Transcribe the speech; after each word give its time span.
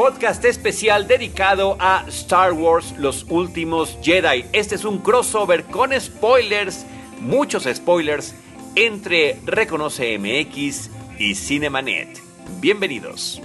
podcast 0.00 0.42
especial 0.46 1.06
dedicado 1.06 1.76
a 1.78 2.06
Star 2.08 2.54
Wars 2.54 2.94
Los 2.96 3.26
Últimos 3.28 3.98
Jedi. 4.00 4.46
Este 4.50 4.76
es 4.76 4.86
un 4.86 5.00
crossover 5.00 5.64
con 5.64 5.90
spoilers, 6.00 6.86
muchos 7.20 7.64
spoilers, 7.70 8.34
entre 8.76 9.38
Reconoce 9.44 10.18
MX 10.18 10.88
y 11.18 11.34
Cinemanet. 11.34 12.18
Bienvenidos. 12.62 13.42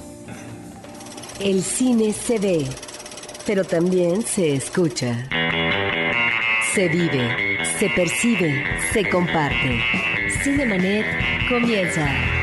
El 1.41 1.62
cine 1.62 2.13
se 2.13 2.40
ve, 2.40 2.65
pero 3.46 3.65
también 3.65 4.22
se 4.22 4.53
escucha. 4.53 5.28
Se 6.74 6.87
vive, 6.87 7.65
se 7.79 7.90
percibe, 7.90 8.63
se 8.94 9.10
comparte. 9.10 9.81
Cinemanet 10.42 11.06
comienza. 11.49 12.35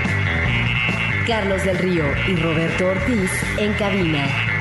Carlos 1.27 1.65
del 1.65 1.79
Río 1.79 2.05
y 2.29 2.37
Roberto 2.37 2.89
Ortiz 2.89 3.31
en 3.59 3.73
cabina. 3.75 4.52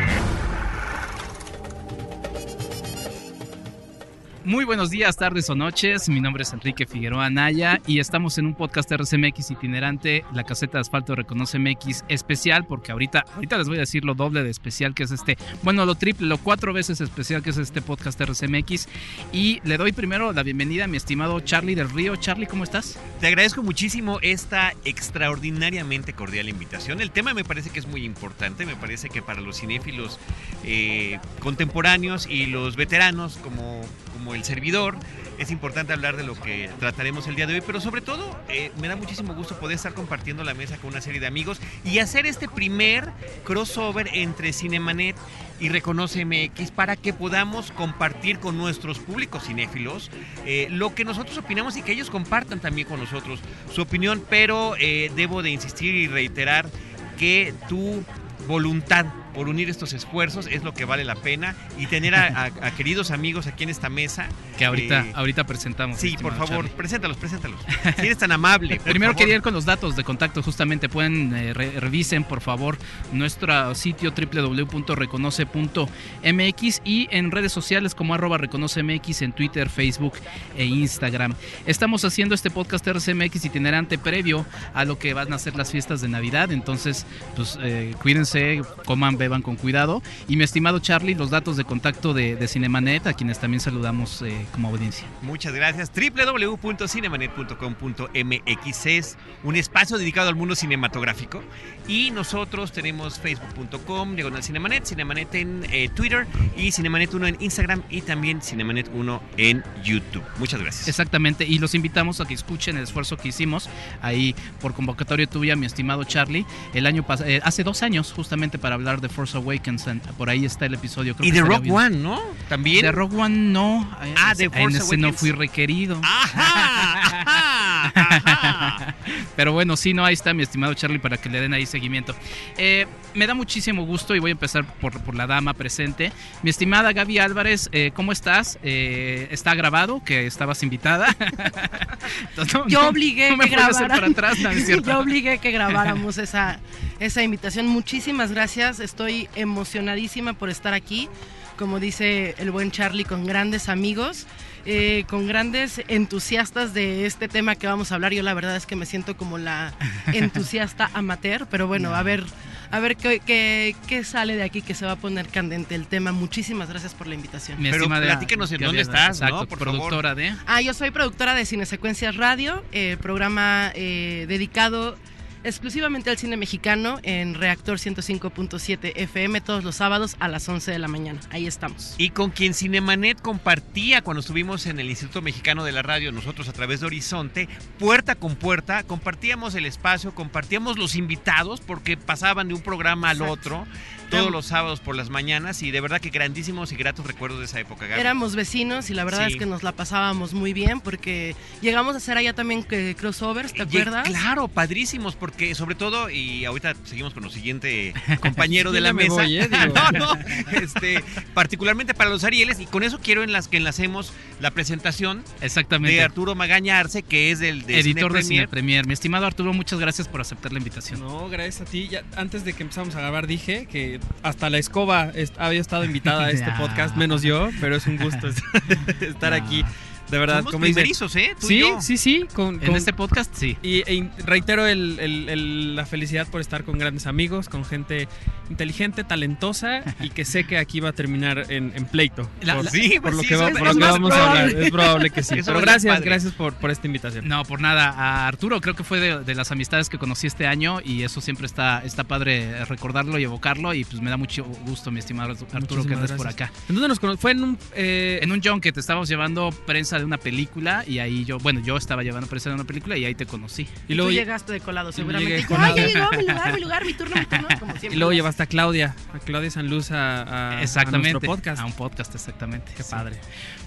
Muy 4.43 4.65
buenos 4.65 4.89
días, 4.89 5.17
tardes 5.17 5.51
o 5.51 5.55
noches. 5.55 6.09
Mi 6.09 6.19
nombre 6.19 6.41
es 6.41 6.51
Enrique 6.51 6.87
Figueroa 6.87 7.27
Anaya 7.27 7.79
y 7.85 7.99
estamos 7.99 8.39
en 8.39 8.47
un 8.47 8.55
podcast 8.55 8.91
RCMX 8.91 9.51
itinerante, 9.51 10.25
la 10.33 10.43
caseta 10.43 10.79
de 10.79 10.81
asfalto 10.81 11.13
Reconoce 11.13 11.59
MX 11.59 12.05
especial, 12.07 12.65
porque 12.65 12.91
ahorita, 12.91 13.23
ahorita 13.35 13.59
les 13.59 13.67
voy 13.67 13.77
a 13.77 13.81
decir 13.81 14.03
lo 14.03 14.15
doble 14.15 14.41
de 14.41 14.49
especial 14.49 14.95
que 14.95 15.03
es 15.03 15.11
este, 15.11 15.37
bueno, 15.61 15.85
lo 15.85 15.93
triple, 15.93 16.25
lo 16.25 16.39
cuatro 16.39 16.73
veces 16.73 17.01
especial 17.01 17.43
que 17.43 17.51
es 17.51 17.57
este 17.57 17.83
podcast 17.83 18.19
RCMX. 18.19 18.87
Y 19.31 19.61
le 19.63 19.77
doy 19.77 19.91
primero 19.91 20.33
la 20.33 20.41
bienvenida 20.41 20.85
a 20.85 20.87
mi 20.87 20.97
estimado 20.97 21.39
Charlie 21.41 21.75
del 21.75 21.91
Río. 21.91 22.15
Charlie, 22.15 22.47
¿cómo 22.47 22.63
estás? 22.63 22.97
Te 23.19 23.27
agradezco 23.27 23.61
muchísimo 23.61 24.17
esta 24.23 24.73
extraordinariamente 24.85 26.13
cordial 26.13 26.49
invitación. 26.49 26.99
El 26.99 27.11
tema 27.11 27.35
me 27.35 27.43
parece 27.43 27.69
que 27.69 27.77
es 27.77 27.85
muy 27.85 28.05
importante, 28.05 28.65
me 28.65 28.75
parece 28.75 29.09
que 29.09 29.21
para 29.21 29.39
los 29.39 29.59
cinéfilos 29.59 30.19
eh, 30.63 31.19
contemporáneos 31.39 32.25
y 32.25 32.47
los 32.47 32.75
veteranos 32.75 33.37
como, 33.37 33.81
como 34.21 34.35
el 34.35 34.43
servidor, 34.43 34.95
es 35.39 35.49
importante 35.49 35.93
hablar 35.93 36.15
de 36.15 36.23
lo 36.23 36.39
que 36.39 36.69
trataremos 36.79 37.25
el 37.25 37.35
día 37.35 37.47
de 37.47 37.55
hoy, 37.55 37.61
pero 37.65 37.81
sobre 37.81 38.01
todo 38.01 38.39
eh, 38.49 38.71
me 38.79 38.87
da 38.87 38.95
muchísimo 38.95 39.33
gusto 39.33 39.59
poder 39.59 39.77
estar 39.77 39.95
compartiendo 39.95 40.43
la 40.43 40.53
mesa 40.53 40.77
con 40.77 40.91
una 40.91 41.01
serie 41.01 41.19
de 41.19 41.25
amigos 41.25 41.59
y 41.83 41.97
hacer 41.97 42.27
este 42.27 42.47
primer 42.47 43.09
crossover 43.43 44.11
entre 44.13 44.53
Cinemanet 44.53 45.15
y 45.59 45.69
Reconoce 45.69 46.23
MX 46.23 46.69
para 46.69 46.95
que 46.95 47.13
podamos 47.13 47.71
compartir 47.71 48.37
con 48.37 48.59
nuestros 48.59 48.99
públicos 48.99 49.43
cinéfilos 49.47 50.11
eh, 50.45 50.67
lo 50.69 50.93
que 50.93 51.03
nosotros 51.03 51.39
opinamos 51.39 51.75
y 51.77 51.81
que 51.81 51.93
ellos 51.93 52.11
compartan 52.11 52.59
también 52.59 52.87
con 52.87 52.99
nosotros 52.99 53.39
su 53.73 53.81
opinión, 53.81 54.23
pero 54.29 54.75
eh, 54.79 55.11
debo 55.15 55.41
de 55.41 55.49
insistir 55.49 55.95
y 55.95 56.05
reiterar 56.05 56.69
que 57.17 57.55
tu 57.67 58.03
voluntad 58.47 59.07
por 59.33 59.49
unir 59.49 59.69
estos 59.69 59.93
esfuerzos 59.93 60.47
es 60.47 60.63
lo 60.63 60.73
que 60.73 60.85
vale 60.85 61.03
la 61.03 61.15
pena 61.15 61.55
y 61.77 61.87
tener 61.87 62.15
a, 62.15 62.27
a- 62.27 62.45
a 62.67 62.71
queridos 62.71 63.11
amigos 63.11 63.47
aquí 63.47 63.63
en 63.63 63.69
esta 63.69 63.89
mesa. 63.89 64.27
Que 64.57 64.65
ahorita, 64.65 65.01
eh, 65.07 65.11
ahorita 65.15 65.45
presentamos. 65.45 65.99
sí, 65.99 66.15
por 66.21 66.33
favor, 66.33 66.49
Charlie. 66.65 66.69
preséntalos, 66.71 67.17
preséntalos. 67.17 67.59
Si 67.95 68.01
eres 68.05 68.17
tan 68.17 68.31
amable. 68.31 68.79
Primero 68.83 69.11
favor. 69.13 69.19
quería 69.19 69.35
ir 69.35 69.41
con 69.41 69.53
los 69.53 69.65
datos 69.65 69.95
de 69.95 70.03
contacto, 70.03 70.41
justamente 70.43 70.89
pueden 70.89 71.33
eh, 71.35 71.53
re- 71.53 71.79
revisen 71.79 72.23
por 72.23 72.41
favor 72.41 72.77
nuestro 73.11 73.73
sitio 73.75 74.11
www.reconoce.mx 74.11 76.81
y 76.83 77.07
en 77.11 77.31
redes 77.31 77.51
sociales 77.51 77.95
como 77.95 78.13
arroba 78.13 78.37
reconocemx 78.37 79.21
en 79.21 79.33
Twitter, 79.33 79.69
Facebook 79.69 80.13
e 80.57 80.65
Instagram. 80.65 81.33
Estamos 81.65 82.05
haciendo 82.05 82.35
este 82.35 82.49
podcast 82.49 82.85
RCMX 82.87 83.45
itinerante 83.45 83.97
previo 83.97 84.45
a 84.73 84.85
lo 84.85 84.97
que 84.99 85.13
van 85.13 85.33
a 85.33 85.39
ser 85.39 85.55
las 85.55 85.71
fiestas 85.71 86.01
de 86.01 86.07
Navidad, 86.07 86.51
entonces 86.51 87.05
pues 87.35 87.57
eh, 87.61 87.93
cuídense, 88.01 88.61
coman, 88.85 89.17
beban 89.21 89.41
con 89.41 89.55
cuidado. 89.55 90.03
Y 90.27 90.35
mi 90.35 90.43
estimado 90.43 90.79
Charlie, 90.79 91.15
los 91.15 91.29
datos 91.29 91.55
de 91.57 91.63
contacto 91.63 92.13
de, 92.13 92.35
de 92.35 92.47
Cinemanet, 92.47 93.07
a 93.07 93.13
quienes 93.13 93.39
también 93.39 93.61
saludamos 93.61 94.21
eh, 94.21 94.45
como 94.51 94.67
audiencia. 94.69 95.07
Muchas 95.21 95.53
gracias. 95.53 95.91
www.cinemanet.com.mx 95.93 98.85
es 98.85 99.17
un 99.43 99.55
espacio 99.55 99.97
dedicado 99.97 100.29
al 100.29 100.35
mundo 100.35 100.55
cinematográfico. 100.55 101.41
Y 101.87 102.11
nosotros 102.11 102.71
tenemos 102.71 103.19
facebook.com, 103.19 104.15
diagonal 104.15 104.43
Cinemanet, 104.43 104.85
Cinemanet 104.85 105.33
en 105.35 105.65
eh, 105.71 105.89
Twitter 105.93 106.27
y 106.55 106.71
Cinemanet 106.71 107.13
1 107.13 107.27
en 107.27 107.37
Instagram 107.39 107.83
y 107.89 108.01
también 108.01 108.41
Cinemanet 108.41 108.89
1 108.93 109.21
en 109.37 109.63
YouTube. 109.83 110.23
Muchas 110.37 110.61
gracias. 110.61 110.87
Exactamente, 110.87 111.45
y 111.45 111.59
los 111.59 111.75
invitamos 111.75 112.21
a 112.21 112.25
que 112.25 112.33
escuchen 112.33 112.77
el 112.77 112.83
esfuerzo 112.83 113.17
que 113.17 113.29
hicimos 113.29 113.69
ahí 114.01 114.35
por 114.61 114.73
convocatoria 114.73 115.27
tuya, 115.27 115.55
mi 115.55 115.65
estimado 115.65 116.03
Charlie, 116.03 116.45
el 116.73 116.85
año 116.85 117.05
eh, 117.25 117.41
hace 117.43 117.63
dos 117.63 117.83
años, 117.83 118.13
justamente 118.13 118.57
para 118.57 118.75
hablar 118.75 119.01
de 119.01 119.09
Force 119.11 119.37
Awakens. 119.37 119.87
and 119.87 120.01
por 120.13 120.29
ahí 120.29 120.45
está 120.45 120.65
el 120.65 120.73
episodio. 120.73 121.15
creo 121.15 121.27
Y 121.27 121.31
de 121.31 121.41
Rock 121.41 121.61
bien. 121.63 121.75
One, 121.75 121.97
¿no? 121.97 122.19
También. 122.49 122.81
De 122.81 122.91
Rock 122.91 123.13
One 123.13 123.35
no. 123.35 123.89
Ah, 124.17 124.33
de 124.35 124.49
Force 124.49 124.63
En 124.63 124.69
ese 124.75 124.97
no 124.97 125.07
Awakens. 125.07 125.19
fui 125.19 125.31
requerido. 125.31 125.99
Ajá, 126.03 127.91
ajá, 127.93 128.21
ajá. 128.25 128.95
Pero 129.35 129.53
bueno, 129.53 129.75
sí, 129.77 129.93
no, 129.93 130.05
ahí 130.05 130.13
está 130.13 130.33
mi 130.33 130.43
estimado 130.43 130.73
Charlie 130.73 130.99
para 130.99 131.17
que 131.17 131.29
le 131.29 131.39
den 131.41 131.53
ahí 131.53 131.65
seguimiento. 131.65 132.15
Eh, 132.57 132.85
me 133.13 133.27
da 133.27 133.33
muchísimo 133.33 133.85
gusto 133.85 134.15
y 134.15 134.19
voy 134.19 134.31
a 134.31 134.33
empezar 134.33 134.65
por, 134.65 135.01
por 135.01 135.15
la 135.15 135.27
dama 135.27 135.53
presente. 135.53 136.11
Mi 136.43 136.49
estimada 136.49 136.91
Gaby 136.93 137.19
Álvarez, 137.19 137.69
eh, 137.71 137.91
¿cómo 137.93 138.11
estás? 138.11 138.57
Eh, 138.63 139.27
está 139.31 139.53
grabado, 139.55 140.03
que 140.03 140.25
estabas 140.27 140.61
invitada. 140.63 141.15
Entonces, 142.29 142.53
no- 142.53 142.67
Yo 142.67 142.81
no- 142.83 142.89
obligué 142.89 143.31
no 143.31 143.37
me 143.37 143.45
que 143.45 143.51
grabaran. 143.55 143.87
para 143.89 144.07
atrás, 144.07 144.39
no. 144.39 144.51
Yo 144.81 144.99
obligué 144.99 145.37
que 145.39 145.51
grabáramos 145.51 146.17
esa, 146.17 146.59
esa 147.01 147.23
invitación. 147.23 147.65
Muchísimas 147.67 148.31
gracias. 148.31 148.79
Estoy 148.79 149.27
emocionadísima 149.35 150.33
por 150.33 150.49
estar 150.49 150.73
aquí. 150.73 151.09
Como 151.57 151.79
dice 151.79 152.35
el 152.37 152.51
buen 152.51 152.71
Charlie, 152.71 153.05
con 153.05 153.25
grandes 153.25 153.69
amigos, 153.69 154.27
eh, 154.65 155.03
con 155.09 155.27
grandes 155.27 155.81
entusiastas 155.87 156.73
de 156.73 157.05
este 157.05 157.27
tema 157.27 157.55
que 157.55 157.67
vamos 157.67 157.91
a 157.91 157.95
hablar. 157.95 158.13
Yo 158.13 158.23
la 158.23 158.33
verdad 158.35 158.55
es 158.55 158.65
que 158.65 158.75
me 158.75 158.85
siento 158.85 159.17
como 159.17 159.37
la 159.37 159.73
entusiasta 160.13 160.89
amateur, 160.93 161.47
pero 161.49 161.67
bueno, 161.67 161.93
a 161.93 162.03
ver, 162.03 162.23
a 162.69 162.79
ver 162.79 162.95
qué, 162.95 163.19
qué, 163.19 163.75
qué 163.87 164.03
sale 164.03 164.35
de 164.35 164.43
aquí 164.43 164.61
que 164.61 164.75
se 164.75 164.85
va 164.85 164.93
a 164.93 164.95
poner 164.95 165.27
candente 165.27 165.73
el 165.73 165.87
tema. 165.87 166.11
Muchísimas 166.11 166.69
gracias 166.69 166.93
por 166.93 167.07
la 167.07 167.15
invitación. 167.15 167.57
Mi 167.57 167.69
Pero 167.69 167.83
estimada 167.83 168.05
platícanos 168.05 168.51
en 168.51 168.61
dónde 168.61 168.81
estás, 168.81 169.21
¿no? 169.21 169.27
Exacto, 169.27 169.47
Por 169.47 169.59
productora 169.59 170.13
de... 170.13 170.35
Ah, 170.45 170.61
yo 170.61 170.73
soy 170.75 170.91
productora 170.91 171.33
de 171.33 171.45
Cinesecuencias 171.45 172.15
Radio, 172.15 172.63
eh, 172.71 172.97
programa 173.01 173.71
eh, 173.73 174.25
dedicado 174.27 174.97
exclusivamente 175.43 176.09
al 176.09 176.17
cine 176.17 176.37
mexicano 176.37 176.99
en 177.03 177.35
Reactor 177.35 177.77
105.7 177.77 178.93
FM 178.95 179.41
todos 179.41 179.63
los 179.63 179.75
sábados 179.75 180.15
a 180.19 180.27
las 180.27 180.47
11 180.47 180.71
de 180.71 180.79
la 180.79 180.87
mañana. 180.87 181.19
Ahí 181.29 181.47
estamos. 181.47 181.95
Y 181.97 182.09
con 182.09 182.29
quien 182.31 182.53
Cinemanet 182.53 183.21
compartía 183.21 184.01
cuando 184.01 184.19
estuvimos 184.21 184.65
en 184.65 184.79
el 184.79 184.89
Instituto 184.89 185.21
Mexicano 185.21 185.63
de 185.63 185.71
la 185.71 185.81
Radio, 185.81 186.11
nosotros 186.11 186.47
a 186.47 186.53
través 186.53 186.79
de 186.81 186.87
Horizonte, 186.87 187.49
puerta 187.79 188.15
con 188.15 188.35
puerta, 188.35 188.83
compartíamos 188.83 189.55
el 189.55 189.65
espacio, 189.65 190.13
compartíamos 190.13 190.77
los 190.77 190.95
invitados, 190.95 191.61
porque 191.61 191.97
pasaban 191.97 192.47
de 192.47 192.53
un 192.53 192.61
programa 192.61 193.09
al 193.09 193.21
Exacto. 193.21 193.33
otro, 193.33 193.67
todos 194.11 194.31
los 194.31 194.45
sábados 194.45 194.79
por 194.79 194.95
las 194.95 195.09
mañanas, 195.09 195.63
y 195.63 195.71
de 195.71 195.81
verdad 195.81 195.99
que 195.99 196.09
grandísimos 196.09 196.71
y 196.71 196.75
gratos 196.75 197.05
recuerdos 197.07 197.39
de 197.39 197.45
esa 197.45 197.59
época, 197.59 197.87
Gaby. 197.87 197.99
Éramos 197.99 198.35
vecinos 198.35 198.89
y 198.89 198.93
la 198.93 199.03
verdad 199.03 199.27
Sí. 199.27 199.33
es 199.33 199.39
que 199.39 199.45
nos 199.45 199.63
la 199.63 199.71
pasábamos 199.71 200.33
muy 200.33 200.53
bien 200.53 200.81
porque 200.81 201.35
llegamos 201.61 201.95
a 201.95 201.97
hacer 201.97 202.17
allá 202.17 202.33
también 202.33 202.65
eh, 202.71 202.95
crossovers, 202.97 203.53
¿te 203.53 203.59
Y- 203.59 203.61
acuerdas? 203.63 204.07
Claro, 204.07 204.47
padrísimos, 204.47 205.15
porque 205.15 205.55
sobre 205.55 205.75
todo, 205.75 206.09
y 206.09 206.45
ahorita 206.45 206.75
seguimos 206.83 207.13
con 207.13 207.23
el 207.23 207.31
siguiente 207.31 207.93
compañero 208.21 208.71
de 208.71 208.81
la 208.81 208.93
me 208.93 209.03
mesa. 209.03 209.13
voy, 209.15 209.37
¿eh? 209.39 209.49
No, 209.73 209.91
no, 209.91 210.13
este, 210.51 211.03
particularmente 211.33 211.93
para 211.93 212.09
los 212.09 212.23
Arieles, 212.23 212.59
y 212.59 212.65
con 212.65 212.83
eso 212.83 212.99
quiero 213.01 213.23
en 213.23 213.31
las 213.31 213.47
que 213.47 213.57
enlacemos 213.57 214.11
la 214.39 214.51
presentación 214.51 215.23
Exactamente. 215.41 215.95
de 215.95 216.03
Arturo 216.03 216.35
Magaña 216.35 216.79
Arce, 216.79 217.03
que 217.03 217.31
es 217.31 217.39
del 217.39 217.61
de 217.63 217.79
Editor 217.79 218.11
de 218.13 218.23
Cine 218.23 218.47
Premier. 218.47 218.49
Premier. 218.49 218.87
Mi 218.87 218.93
estimado 218.93 219.25
Arturo, 219.25 219.53
muchas 219.53 219.79
gracias 219.79 220.07
por 220.07 220.19
aceptar 220.21 220.51
la 220.51 220.57
invitación. 220.57 220.99
No, 220.99 221.29
gracias 221.29 221.61
a 221.61 221.65
ti. 221.65 221.87
Ya, 221.89 222.03
antes 222.17 222.43
de 222.43 222.53
que 222.53 222.63
empezamos 222.63 222.95
a 222.95 222.99
grabar 222.99 223.27
dije 223.27 223.67
que 223.71 223.99
hasta 224.23 224.49
la 224.49 224.57
escoba 224.57 225.11
había 225.37 225.59
estado 225.61 225.83
invitada 225.83 226.25
a 226.25 226.29
este 226.31 226.45
Ya. 226.47 226.57
podcast, 226.59 226.95
menos 226.95 227.21
yo, 227.23 227.49
pero 227.59 227.75
es 227.75 227.87
un 227.87 227.97
gusto 227.97 228.27
est- 228.27 228.39
estar 229.01 229.33
aquí. 229.33 229.63
De 230.11 230.19
verdad, 230.19 230.37
Somos 230.39 230.51
como 230.51 230.63
primerizos, 230.65 231.15
¿eh? 231.15 231.35
Tú 231.39 231.45
y 231.47 231.49
Sí, 231.49 231.59
yo. 231.59 231.81
sí, 231.81 231.97
sí. 231.97 232.25
Con, 232.33 232.55
En 232.55 232.67
con- 232.67 232.75
este 232.75 232.93
podcast, 232.93 233.33
sí. 233.33 233.57
Y 233.63 233.79
e- 233.89 234.09
reitero 234.25 234.67
el- 234.67 234.99
el- 234.99 235.29
el- 235.29 235.75
la 235.75 235.85
felicidad 235.85 236.27
por 236.27 236.41
estar 236.41 236.63
con 236.63 236.77
grandes 236.77 237.07
amigos, 237.07 237.47
con 237.49 237.63
gente 237.65 238.07
inteligente, 238.49 239.03
talentosa 239.03 239.81
y 240.01 240.09
que 240.09 240.25
sé 240.25 240.43
que 240.45 240.57
aquí 240.57 240.79
va 240.81 240.89
a 240.89 240.93
terminar 240.93 241.45
en, 241.49 241.71
en 241.75 241.85
pleito. 241.85 242.29
La- 242.41 242.55
por, 242.55 242.65
la- 242.65 242.71
Sí, 242.71 242.89
por 242.95 243.01
pues 243.03 243.15
lo 243.15 243.21
sí, 243.21 243.27
que, 243.29 243.35
va- 243.37 243.49
por 243.49 243.61
lo 243.67 243.73
que 243.73 243.79
vamos 243.79 244.11
a 244.13 244.29
hablar. 244.31 244.49
Es 244.49 244.71
probable 244.71 245.09
que 245.09 245.23
sí. 245.23 245.35
Eso 245.39 245.47
Pero 245.53 245.61
gracias, 245.61 245.93
padre. 245.95 246.05
gracias 246.09 246.33
por, 246.33 246.53
por 246.55 246.71
esta 246.71 246.87
invitación. 246.87 247.27
No, 247.27 247.43
por 247.45 247.61
nada. 247.61 247.89
A 247.91 248.27
Arturo, 248.27 248.59
creo 248.61 248.75
que 248.75 248.83
fue 248.83 248.99
de, 248.99 249.23
de 249.23 249.35
las 249.35 249.51
amistades 249.51 249.87
que 249.89 249.97
conocí 249.97 250.27
este 250.27 250.45
año 250.47 250.79
y 250.83 251.03
eso 251.03 251.21
siempre 251.21 251.45
está, 251.45 251.81
está 251.85 252.03
padre 252.03 252.65
recordarlo 252.65 253.17
y 253.17 253.23
evocarlo 253.23 253.73
y 253.73 253.85
pues 253.85 254.01
me 254.01 254.09
da 254.09 254.17
mucho 254.17 254.43
gusto, 254.65 254.91
mi 254.91 254.99
estimado 254.99 255.31
Arturo, 255.53 255.85
que 255.85 255.93
andes 255.93 256.11
por 256.11 256.27
acá. 256.27 256.51
¿En 256.67 256.75
dónde 256.75 256.89
nos 256.89 256.99
conocimos? 256.99 257.21
Fue 257.21 257.31
en 257.31 257.43
un... 257.43 257.57
eh, 257.75 258.19
En 258.21 258.31
un 258.31 258.41
junket 258.41 258.77
estábamos 258.77 259.07
llevando 259.07 259.51
prensa 259.65 260.00
de 260.01 260.05
una 260.05 260.17
película 260.17 260.83
y 260.85 260.99
ahí 260.99 261.23
yo, 261.25 261.37
bueno, 261.39 261.61
yo 261.61 261.77
estaba 261.77 262.03
llevando 262.03 262.27
presa 262.27 262.49
de 262.49 262.55
una 262.55 262.63
película 262.65 262.97
y 262.97 263.05
ahí 263.05 263.15
te 263.15 263.25
conocí. 263.25 263.67
Y 263.87 263.93
Y 263.93 263.95
luego, 263.95 264.09
tú 264.09 264.13
lle- 264.15 264.19
llegaste 264.19 264.51
de 264.53 264.59
colado, 264.59 264.91
seguramente. 264.91 265.29
llegué 265.31 265.43
Y 265.43 265.47
tú, 265.47 265.55
"Ay, 265.57 265.73
ya 265.75 265.99
colado". 265.99 266.11
llegó 266.11 266.21
mi 266.21 266.27
lugar, 266.27 266.53
mi 266.53 266.61
lugar, 266.65 266.85
mi 266.85 266.93
turno, 266.93 267.15
mi 267.15 267.25
turno. 267.25 267.47
Como 267.59 267.71
siempre. 267.77 267.95
y 267.95 267.99
luego 267.99 268.13
llevaste 268.13 268.43
a 268.43 268.45
Claudia, 268.47 268.95
a 269.13 269.19
Claudia 269.19 269.49
Sanluz 269.51 269.91
a, 269.91 270.21
a- 270.23 270.57
a 270.57 270.61
Exactamente. 270.63 271.11
nuestro 271.13 271.29
podcast. 271.31 271.61
A 271.61 271.65
un 271.65 271.73
podcast, 271.73 272.13
exactamente. 272.15 272.71
Qué 272.75 272.83
Sí. 272.83 272.91
padre. 272.91 273.17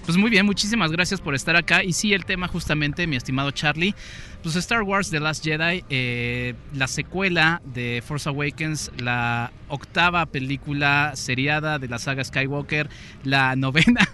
Pues 0.05 0.17
muy 0.17 0.29
bien, 0.29 0.45
muchísimas 0.45 0.91
gracias 0.91 1.19
por 1.19 1.33
estar 1.33 1.55
acá. 1.55 1.83
Y 1.83 1.93
sí, 1.93 2.13
el 2.13 2.25
tema 2.25 2.47
justamente, 2.47 3.07
mi 3.07 3.15
estimado 3.15 3.49
Charlie, 3.51 3.95
pues 4.43 4.55
Star 4.55 4.83
Wars 4.83 5.09
The 5.09 5.19
Last 5.19 5.43
Jedi, 5.43 5.83
eh, 5.89 6.53
la 6.75 6.87
secuela 6.87 7.59
de 7.65 8.03
Force 8.05 8.29
Awakens, 8.29 8.91
la 8.99 9.51
octava 9.67 10.27
película 10.27 11.13
seriada 11.15 11.79
de 11.79 11.87
la 11.87 11.97
saga 11.97 12.23
Skywalker, 12.23 12.87
la 13.23 13.55
novena 13.57 14.07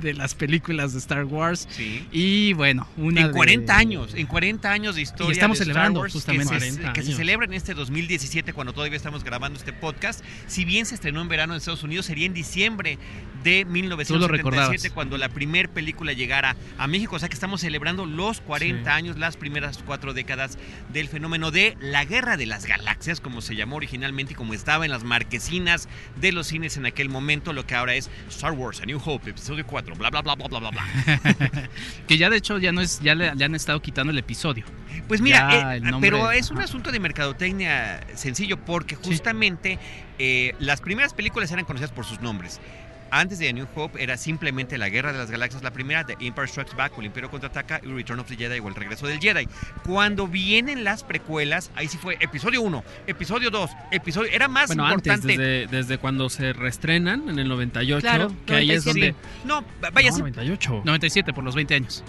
de 0.00 0.14
las 0.14 0.34
películas 0.34 0.92
de 0.94 0.98
Star 0.98 1.24
Wars. 1.26 1.68
Sí. 1.70 2.04
Y 2.10 2.52
bueno, 2.54 2.88
una 2.96 3.20
En 3.20 3.26
de- 3.28 3.32
40 3.32 3.76
años, 3.76 4.14
en 4.14 4.26
40 4.26 4.68
años 4.72 4.96
de 4.96 5.02
historia. 5.02 5.28
Y 5.28 5.32
estamos 5.34 5.58
de 5.58 5.62
Star 5.62 5.74
celebrando 5.74 6.00
Wars, 6.00 6.12
justamente. 6.12 6.54
Que 6.54 6.60
se, 6.60 6.70
40 6.72 6.92
que 6.92 7.02
se 7.04 7.12
celebra 7.14 7.46
en 7.46 7.52
este 7.52 7.74
2017, 7.74 8.52
cuando 8.52 8.72
todavía 8.72 8.96
estamos 8.96 9.22
grabando 9.22 9.56
este 9.60 9.72
podcast. 9.72 10.24
Si 10.48 10.64
bien 10.64 10.86
se 10.86 10.96
estrenó 10.96 11.20
en 11.22 11.28
verano 11.28 11.52
en 11.54 11.58
Estados 11.58 11.84
Unidos, 11.84 12.06
sería 12.06 12.26
en 12.26 12.34
diciembre 12.34 12.98
de 13.44 13.60
Tú 13.62 13.68
lo 13.68 13.72
1977, 13.72 14.36
recordabas. 14.36 14.90
cuando 14.92 15.16
la 15.18 15.28
primera 15.36 15.68
película 15.68 16.14
llegara 16.14 16.56
a 16.78 16.86
México. 16.86 17.14
O 17.16 17.18
sea 17.18 17.28
que 17.28 17.34
estamos 17.34 17.60
celebrando 17.60 18.06
los 18.06 18.40
40 18.40 18.90
Sí. 18.90 18.96
años, 18.96 19.18
las 19.18 19.36
primeras 19.36 19.78
cuatro 19.84 20.14
décadas 20.14 20.56
del 20.94 21.08
fenómeno 21.08 21.50
de 21.50 21.76
la 21.78 22.06
Guerra 22.06 22.38
de 22.38 22.46
las 22.46 22.64
Galaxias, 22.64 23.20
como 23.20 23.42
se 23.42 23.54
llamó 23.54 23.76
originalmente 23.76 24.32
y 24.32 24.36
como 24.36 24.54
estaba 24.54 24.86
en 24.86 24.90
las 24.90 25.04
marquesinas 25.04 25.88
de 26.16 26.32
los 26.32 26.46
cines 26.46 26.78
en 26.78 26.86
aquel 26.86 27.10
momento, 27.10 27.52
lo 27.52 27.66
que 27.66 27.74
ahora 27.74 27.94
es 27.96 28.08
Star 28.30 28.52
Wars, 28.52 28.80
A 28.80 28.86
New 28.86 28.98
Hope, 29.04 29.28
episodio 29.30 29.66
4, 29.66 29.94
bla, 29.96 30.08
bla, 30.08 30.22
bla, 30.22 30.34
bla, 30.36 30.46
bla, 30.48 30.58
bla, 30.58 30.70
bla. 30.70 30.84
Que 32.08 32.16
ya 32.16 32.30
de 32.30 32.38
hecho 32.38 32.56
ya 32.58 32.72
no 32.72 32.80
es, 32.80 33.00
ya 33.00 33.14
le, 33.14 33.34
le 33.34 33.44
han 33.44 33.54
estado 33.54 33.82
quitando 33.82 34.10
el 34.12 34.18
episodio. 34.18 34.64
Pues 35.08 35.20
mira, 35.20 35.76
eh, 35.76 35.80
nombre- 35.80 36.10
pero 36.10 36.30
es 36.32 36.50
un 36.50 36.60
asunto 36.60 36.90
de 36.90 36.98
mercadotecnia 37.00 38.00
sencillo 38.14 38.56
porque 38.64 38.94
justamente 38.96 39.78
eh, 40.18 40.54
las 40.58 40.80
primeras 40.80 41.12
películas 41.12 41.50
eran 41.52 41.66
conocidas 41.66 41.90
por 41.92 42.04
sus 42.06 42.20
nombres. 42.20 42.60
Antes 43.16 43.38
de 43.38 43.48
A 43.48 43.52
New 43.54 43.66
Hope 43.74 44.02
era 44.02 44.18
simplemente 44.18 44.76
La 44.76 44.90
Guerra 44.90 45.10
de 45.10 45.16
las 45.16 45.30
Galaxias, 45.30 45.62
la 45.62 45.70
primera, 45.70 46.04
The 46.04 46.16
Empire 46.20 46.46
Strikes 46.48 46.76
Back, 46.76 46.92
o 46.98 47.00
El 47.00 47.06
Imperio 47.06 47.30
Contraataca, 47.30 47.80
y 47.82 47.86
Return 47.86 48.20
of 48.20 48.26
the 48.28 48.36
Jedi, 48.36 48.58
o 48.58 48.68
El 48.68 48.74
Regreso 48.74 49.06
del 49.06 49.18
Jedi. 49.18 49.48
Cuando 49.84 50.28
vienen 50.28 50.84
las 50.84 51.02
precuelas, 51.02 51.70
ahí 51.76 51.88
sí 51.88 51.96
fue 51.96 52.18
episodio 52.20 52.60
1, 52.60 52.84
episodio 53.06 53.48
2, 53.50 53.70
episodio... 53.92 54.30
Era 54.30 54.48
más 54.48 54.66
Bueno, 54.66 54.84
antes, 54.84 55.14
importante... 55.14 55.42
desde, 55.42 55.66
desde 55.66 55.96
cuando 55.96 56.28
se 56.28 56.52
reestrenan 56.52 57.30
en 57.30 57.38
el 57.38 57.48
98, 57.48 58.02
Claro, 58.02 58.32
que 58.44 58.54
ahí 58.54 58.70
es 58.70 58.84
97. 58.84 59.16
donde... 59.44 59.48
No, 59.48 59.90
vaya, 59.92 60.10
No, 60.10 60.16
sí, 60.16 60.20
98. 60.20 60.82
97 60.84 61.32
por 61.32 61.42
los 61.42 61.54
20 61.54 61.74
años. 61.74 62.04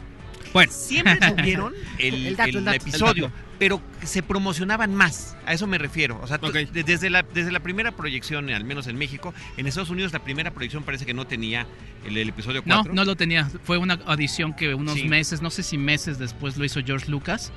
Bueno, 0.53 0.71
siempre 0.71 1.15
tuvieron 1.35 1.73
el, 1.99 2.27
El 2.27 2.35
dato, 2.35 2.49
el 2.49 2.55
el 2.57 2.65
dato. 2.65 2.77
episodio, 2.77 3.31
pero 3.59 3.81
se 4.03 4.21
promocionaban 4.23 4.93
más. 4.93 5.35
A 5.45 5.53
eso 5.53 5.67
me 5.67 5.77
refiero. 5.77 6.19
O 6.21 6.27
sea, 6.27 6.37
tú- 6.37 6.51
desde, 6.51 7.09
la, 7.09 7.23
desde 7.23 7.51
la 7.51 7.59
primera 7.59 7.91
proyección, 7.91 8.49
al 8.49 8.63
menos 8.63 8.87
en 8.87 8.97
México, 8.97 9.33
en 9.57 9.67
Estados 9.67 9.89
Unidos 9.89 10.13
la 10.13 10.19
primera 10.23 10.51
proyección 10.51 10.83
parece 10.83 11.05
que 11.05 11.13
no 11.13 11.25
tenía 11.27 11.65
el, 12.05 12.17
episodio 12.17 12.61
No, 12.65 12.75
4. 12.77 12.93
no 12.93 13.03
lo 13.05 13.15
tenía. 13.15 13.49
Fue 13.63 13.77
una 13.77 13.95
audición 14.05 14.53
que 14.53 14.73
unos 14.73 14.95
Sí. 14.95 15.07
meses, 15.07 15.41
no 15.41 15.49
sé 15.49 15.63
si 15.63 15.77
meses 15.77 16.19
después 16.19 16.57
lo 16.57 16.65
hizo 16.65 16.81
George 16.85 17.09
Lucas. 17.09 17.51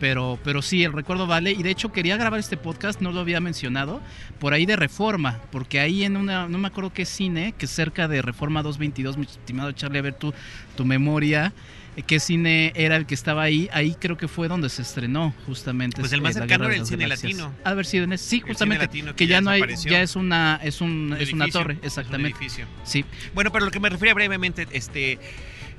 Pero, 0.00 0.36
pero 0.42 0.62
sí, 0.62 0.82
el 0.82 0.92
recuerdo 0.92 1.28
vale. 1.28 1.52
Y 1.52 1.62
de 1.62 1.70
hecho 1.70 1.92
quería 1.92 2.16
grabar 2.16 2.40
este 2.40 2.56
podcast, 2.56 3.00
no 3.00 3.12
lo 3.12 3.20
había 3.20 3.38
mencionado, 3.40 4.00
por 4.40 4.52
ahí 4.52 4.66
de 4.66 4.74
Reforma. 4.74 5.38
Porque 5.52 5.78
ahí 5.78 6.02
en 6.02 6.16
una, 6.16 6.48
no 6.48 6.58
me 6.58 6.66
acuerdo 6.66 6.92
qué 6.92 7.04
cine, 7.04 7.54
que 7.56 7.68
cerca 7.68 8.08
de 8.08 8.20
Reforma 8.20 8.62
222, 8.64 9.16
mi 9.16 9.26
estimado 9.26 9.70
Charlie, 9.70 9.98
a 10.00 10.02
ver 10.02 10.14
tu, 10.14 10.34
tu 10.76 10.84
memoria. 10.84 11.52
Eh, 11.96 12.02
¿Qué 12.02 12.20
cine 12.20 12.72
era 12.74 12.96
el 12.96 13.06
que 13.06 13.14
estaba 13.14 13.42
ahí? 13.42 13.68
Ahí 13.72 13.94
creo 13.98 14.16
que 14.16 14.28
fue 14.28 14.48
donde 14.48 14.68
se 14.68 14.82
estrenó 14.82 15.34
justamente. 15.46 16.00
Pues 16.00 16.12
el 16.12 16.18
este, 16.18 16.22
más 16.22 16.34
La 16.34 16.40
cercano 16.42 16.64
era 16.66 16.76
el 16.76 16.86
cine 16.86 17.04
Galaxias. 17.04 17.32
latino. 17.34 17.54
Ha 17.64 17.70
haber 17.70 17.86
sido 17.86 18.04
en. 18.04 18.18
Sí, 18.18 18.36
cine 18.36 18.48
justamente. 18.48 18.86
latino 18.86 19.10
que 19.10 19.16
que 19.16 19.26
ya 19.26 19.40
no 19.40 19.50
hay, 19.50 19.62
ya 19.84 20.02
es 20.02 20.16
una, 20.16 20.58
es 20.62 20.80
un, 20.80 21.12
Un 21.12 21.16
es 21.20 21.32
una 21.32 21.48
torre, 21.48 21.74
es 21.74 21.80
un 21.80 21.86
exactamente. 21.86 22.38
edificio. 22.38 22.66
Sí. 22.84 23.04
Bueno, 23.34 23.52
pero 23.52 23.64
lo 23.64 23.70
que 23.70 23.80
me 23.80 23.88
refería 23.90 24.14
brevemente, 24.14 24.66
este, 24.72 25.18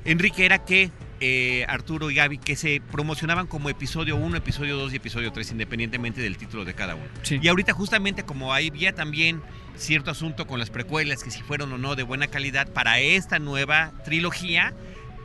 Enrique, 0.06 0.46
era 0.46 0.66
que 0.66 0.92
eh, 1.20 1.66
Arturo 1.68 2.12
y 2.12 2.16
Gaby, 2.16 2.38
que 2.38 2.56
se 2.56 2.82
promocionaban 2.92 3.48
como 3.48 3.70
episodio 3.70 4.16
1, 4.18 4.38
episodio 4.38 4.76
2 4.78 4.94
y 4.94 4.96
episodio 4.98 5.32
3, 5.32 5.52
independientemente 5.52 6.22
del 6.22 6.38
título 6.38 6.66
de 6.66 6.74
cada 6.74 6.96
uno. 6.96 7.06
sí. 7.22 7.40
Y 7.42 7.48
ahorita 7.48 7.74
justamente 7.74 8.24
como 8.24 8.54
había 8.54 8.94
también 8.94 9.42
cierto 9.78 10.12
asunto 10.12 10.46
con 10.46 10.60
las 10.60 10.70
precuelas, 10.70 11.24
que 11.24 11.32
si 11.32 11.42
fueron 11.42 11.72
o 11.74 11.78
no 11.78 11.96
de 11.96 12.04
buena 12.04 12.28
calidad, 12.28 12.72
para 12.72 13.00
esta 13.00 13.40
nueva 13.40 13.94
trilogía 14.06 14.74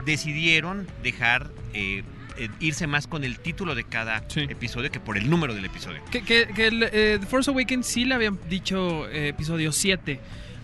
decidieron 0.09 0.87
dejar 1.03 1.51
eh, 1.75 2.03
eh, 2.39 2.49
irse 2.61 2.87
más 2.87 3.07
con 3.07 3.25
el 3.25 3.39
título 3.39 3.75
de 3.75 3.85
cada 3.85 4.25
Sí. 4.29 4.41
episodio 4.49 4.91
que 4.91 5.01
por 5.01 5.17
el 5.19 5.29
número 5.29 5.55
del 5.55 5.65
episodio. 5.65 6.01
Que, 6.11 6.23
que, 6.23 6.49
que 6.55 6.67
el, 6.69 6.83
eh, 6.85 7.19
The 7.21 7.27
Force 7.27 7.51
Awakens 7.51 7.87
sí 7.87 8.05
le 8.05 8.15
habían 8.15 8.39
dicho 8.49 9.09
eh, 9.09 9.29
episodio 9.29 9.71
7. 9.73 10.19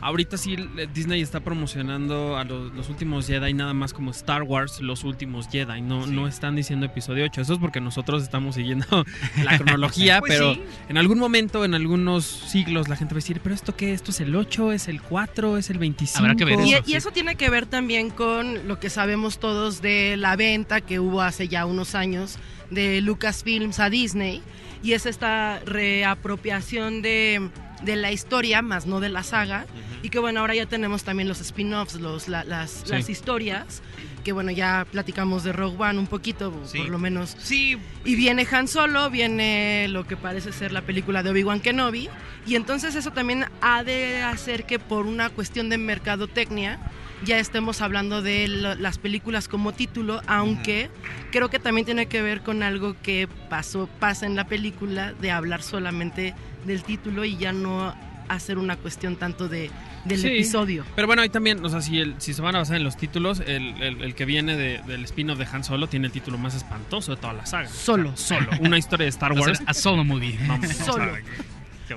Ahorita 0.04 0.36
sí 0.36 0.54
eh, 0.76 0.86
Disney 0.92 1.22
está 1.22 1.40
promocionando 1.40 2.36
a 2.36 2.44
los, 2.44 2.72
los 2.74 2.88
últimos 2.90 3.26
Jedi 3.26 3.54
nada 3.54 3.72
más 3.72 3.92
como 3.94 4.10
Star 4.10 4.42
Wars, 4.42 4.80
los 4.80 5.02
últimos 5.02 5.48
Jedi. 5.48 5.80
No, 5.80 6.04
Sí. 6.04 6.10
no 6.12 6.28
están 6.28 6.54
diciendo 6.56 6.84
episodio 6.86 7.24
8. 7.24 7.40
Eso 7.40 7.54
es 7.54 7.58
porque 7.58 7.80
nosotros 7.80 8.22
estamos 8.22 8.54
siguiendo 8.56 8.84
la 9.42 9.56
cronología, 9.58 10.20
Pues 10.20 10.32
pero 10.34 10.54
sí. 10.54 10.62
en 10.90 10.98
algún 10.98 11.18
momento, 11.18 11.64
en 11.64 11.74
algunos 11.74 12.24
siglos, 12.24 12.88
la 12.88 12.96
gente 12.96 13.14
va 13.14 13.18
a 13.18 13.22
decir, 13.22 13.40
¿pero 13.42 13.54
esto 13.54 13.74
qué? 13.74 13.92
¿Esto 13.94 14.10
es 14.10 14.20
el 14.20 14.36
8? 14.36 14.72
¿Es 14.72 14.88
el 14.88 15.00
4? 15.00 15.56
¿Es 15.58 15.70
el 15.70 15.78
25? 15.78 16.18
Habrá 16.18 16.34
que 16.34 16.44
ver 16.44 16.60
Y, 16.60 16.74
eso, 16.74 16.82
y 16.86 16.90
sí. 16.90 16.96
eso 16.96 17.10
tiene 17.10 17.36
que 17.36 17.48
ver 17.48 17.64
también 17.66 18.10
con 18.10 18.68
lo 18.68 18.78
que 18.78 18.90
sabemos 18.90 19.38
todos 19.38 19.80
de 19.80 20.16
la 20.18 20.36
venta 20.36 20.80
que 20.82 21.00
hubo 21.00 21.22
hace 21.22 21.48
ya 21.48 21.64
unos 21.64 21.94
años 21.94 22.38
de 22.70 23.00
Lucasfilms 23.00 23.80
a 23.80 23.88
Disney. 23.88 24.42
Y 24.82 24.92
es 24.92 25.06
esta 25.06 25.60
reapropiación 25.64 27.00
de, 27.00 27.48
de 27.84 27.96
la 27.96 28.10
historia, 28.12 28.62
más 28.62 28.86
no 28.86 29.00
de 29.00 29.08
la 29.08 29.22
saga. 29.22 29.66
Y 30.02 30.10
que 30.10 30.18
bueno, 30.18 30.40
ahora 30.40 30.54
ya 30.54 30.66
tenemos 30.66 31.04
también 31.04 31.28
los 31.28 31.40
spin-offs, 31.40 31.94
los, 32.00 32.28
la- 32.28 32.44
las, 32.44 32.70
Sí. 32.84 32.90
las 32.92 33.08
historias. 33.08 33.82
Que 34.24 34.32
bueno, 34.32 34.50
ya 34.50 34.86
platicamos 34.90 35.44
de 35.44 35.52
Rogue 35.52 35.76
One 35.78 35.98
un 35.98 36.06
poquito, 36.06 36.52
Sí. 36.64 36.78
por 36.78 36.88
lo 36.88 36.98
menos. 36.98 37.36
Sí, 37.38 37.76
Y 38.06 38.14
viene 38.16 38.46
Han 38.50 38.68
Solo, 38.68 39.08
viene 39.10 39.86
lo 39.88 40.06
que 40.06 40.16
parece 40.16 40.52
ser 40.52 40.72
la 40.72 40.82
película 40.82 41.22
de 41.22 41.30
Obi-Wan 41.30 41.60
Kenobi. 41.60 42.08
Y 42.46 42.54
entonces 42.56 42.94
eso 42.94 43.10
también 43.12 43.46
ha 43.62 43.82
de 43.84 44.22
hacer 44.22 44.64
que 44.64 44.78
por 44.78 45.06
una 45.06 45.30
cuestión 45.30 45.68
de 45.68 45.78
mercadotecnia 45.78 46.78
ya 47.24 47.38
estemos 47.38 47.80
hablando 47.80 48.22
de 48.22 48.48
lo- 48.48 48.74
las 48.74 48.98
películas 48.98 49.48
como 49.48 49.72
título, 49.72 50.20
aunque 50.26 50.90
creo 51.30 51.48
que 51.50 51.58
también 51.58 51.84
tiene 51.84 52.06
que 52.06 52.22
ver 52.22 52.40
con 52.42 52.62
algo 52.62 52.96
que 53.02 53.28
pasó, 53.48 53.88
pasa 53.98 54.26
en 54.26 54.36
la 54.36 54.46
película 54.46 55.12
de 55.14 55.30
hablar 55.30 55.62
solamente 55.62 56.34
del 56.66 56.82
título 56.82 57.24
y 57.24 57.36
ya 57.36 57.52
no 57.52 57.94
hacer 58.28 58.56
una 58.56 58.76
cuestión 58.76 59.16
tanto 59.16 59.48
de, 59.48 59.70
del 60.06 60.18
Sí. 60.18 60.28
episodio. 60.28 60.84
Pero 60.96 61.06
bueno, 61.06 61.20
ahí 61.20 61.28
también, 61.28 61.62
o 61.62 61.68
sea, 61.68 61.82
si, 61.82 61.98
el, 61.98 62.14
si 62.18 62.32
se 62.32 62.40
van 62.40 62.54
a 62.54 62.58
basar 62.60 62.76
en 62.76 62.84
los 62.84 62.96
títulos, 62.96 63.40
el, 63.40 63.82
el- 63.82 64.00
el 64.02 64.14
que 64.14 64.24
viene 64.24 64.56
de- 64.56 64.80
del 64.86 65.04
spin-off 65.04 65.38
de 65.38 65.46
Han 65.52 65.62
Solo 65.62 65.88
tiene 65.88 66.06
el 66.06 66.12
título 66.12 66.38
más 66.38 66.54
espantoso 66.54 67.14
de 67.14 67.20
toda 67.20 67.34
la 67.34 67.44
saga. 67.44 67.68
Solo. 67.68 68.16
Solo. 68.16 68.48
Una 68.60 68.78
historia 68.78 69.04
de 69.04 69.10
Star 69.10 69.32
Wars. 69.38 69.62
a 69.66 69.74
solo 69.74 70.04
movie. 70.04 70.38
Vamos, 70.48 70.70
o 70.70 70.72
sea, 70.72 70.84
Solo. 70.86 71.12
¿qué 71.16 71.22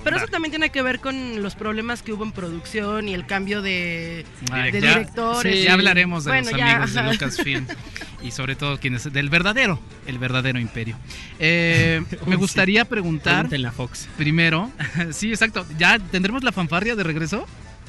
Pero 0.03 0.17
eso 0.17 0.27
también 0.27 0.51
tiene 0.51 0.69
que 0.69 0.81
ver 0.81 0.99
con 0.99 1.41
los 1.41 1.55
problemas 1.55 2.01
que 2.01 2.11
hubo 2.11 2.23
en 2.23 2.31
producción 2.33 3.07
y 3.07 3.13
el 3.13 3.25
cambio 3.25 3.61
de, 3.61 4.25
Ay, 4.51 4.71
de 4.71 4.81
ya- 4.81 4.89
directores. 4.89 5.55
Sí, 5.57 5.63
ya 5.63 5.73
hablaremos 5.73 6.25
de 6.25 6.31
Bueno, 6.31 6.49
los 6.51 6.59
ya, 6.59 6.71
amigos 6.75 6.93
de. 6.93 7.03
Lucasfilm 7.03 7.67
y 8.21 8.31
sobre 8.31 8.55
todo 8.55 8.79
quienes 8.79 9.11
del 9.13 9.29
verdadero, 9.29 9.79
el 10.05 10.17
verdadero 10.19 10.59
imperio. 10.59 10.97
Eh, 11.39 12.03
me 12.25 12.35
gustaría 12.35 12.83
preguntar 12.85 13.35
Pregúntenle 13.47 13.67
a 13.69 13.71
Fox. 13.71 14.07
primero, 14.17 14.71
sí, 15.11 15.29
exacto, 15.29 15.65
¿ya 15.77 15.99
tendremos 15.99 16.43
la 16.43 16.51
fanfarria 16.51 16.95
de 16.95 17.03
regreso? 17.03 17.47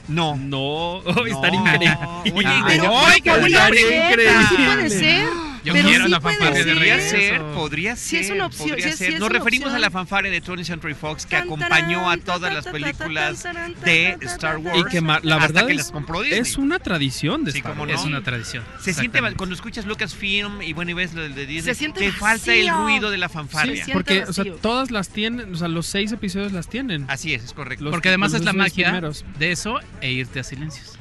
no. 0.08 0.36
No, 0.36 0.58
oh, 0.98 1.02
No. 1.12 1.26
estaría 1.26 1.58
increíble. 1.60 1.96
Oye, 2.34 2.62
pero 2.66 2.84
no, 2.84 3.02
Pero 3.24 3.46
sí 3.46 3.94
increíble. 3.94 4.30
puede 4.66 4.90
ser. 4.90 5.26
Yo 5.64 5.72
Pero 5.72 5.88
quiero 5.88 6.04
sí 6.04 6.10
la 6.10 6.20
puede 6.20 6.36
fanfarria 6.36 6.64
de 6.64 6.64
ser. 6.64 6.74
Podría 6.74 6.96
regreso. 6.96 7.16
ser, 7.16 7.42
podría 7.54 7.96
Sí 7.96 8.08
ser. 8.10 8.20
es 8.24 8.30
una 8.30 8.46
opción, 8.46 8.68
podría 8.70 8.86
sí, 8.86 8.92
sí 8.92 8.98
ser. 8.98 9.08
es 9.14 9.20
Nos 9.20 9.28
una 9.30 9.38
referimos 9.38 9.66
a 9.66 9.68
opción. 9.70 9.80
la 9.82 9.90
fanfarria 9.90 10.30
de 10.30 10.42
20th 10.42 10.64
Century 10.64 10.94
Fox 10.94 11.26
que 11.26 11.36
acompañó 11.36 12.10
a 12.10 12.16
todas 12.18 12.52
las 12.54 12.66
películas 12.66 13.44
de 13.84 14.16
Star 14.22 14.58
Wars. 14.58 14.78
Y 14.78 14.84
que 14.90 15.00
la 15.00 15.38
verdad 15.38 15.66
que 15.66 15.72
es, 15.72 15.78
las 15.78 15.90
compró 15.90 16.20
Disney. 16.22 16.40
es 16.40 16.56
una 16.56 16.78
tradición 16.78 17.44
de 17.44 17.52
Sí, 17.52 17.58
Star 17.58 17.78
Wars. 17.78 17.92
no. 17.92 17.98
Es 17.98 18.04
una 18.04 18.22
tradición. 18.22 18.64
Se 18.80 18.94
siente 18.94 19.20
cuando 19.36 19.54
escuchas 19.54 19.84
Lucasfilm 19.86 20.62
y 20.62 20.72
bueno 20.72 20.90
y 20.90 20.94
ves 20.94 21.14
lo 21.14 21.22
de 21.22 21.46
Disney, 21.46 21.62
Se 21.62 21.74
siente 21.74 22.00
te 22.00 22.12
falta 22.12 22.54
el 22.54 22.68
ruido 22.70 23.10
de 23.10 23.18
la 23.18 23.28
Sí, 23.28 23.34
siente 23.76 23.92
porque 23.92 24.24
o 24.24 24.32
sea, 24.32 24.44
todas 24.60 24.90
las 24.90 25.08
tienen, 25.10 25.54
o 25.54 25.56
sea, 25.56 25.68
los 25.68 25.86
seis 25.86 26.12
episodios 26.12 26.52
las 26.52 26.68
tienen. 26.68 27.04
Así 27.08 27.34
es, 27.34 27.44
es 27.44 27.52
correcto. 27.52 27.84
Los- 27.84 27.90
Porque 27.92 28.08
además 28.08 28.32
es 28.34 28.44
la 28.44 28.52
magia 28.52 28.86
primeros. 28.86 29.24
de 29.38 29.52
eso 29.52 29.80
e 30.00 30.12
irte 30.12 30.40
a 30.40 30.44
silencios. 30.44 30.97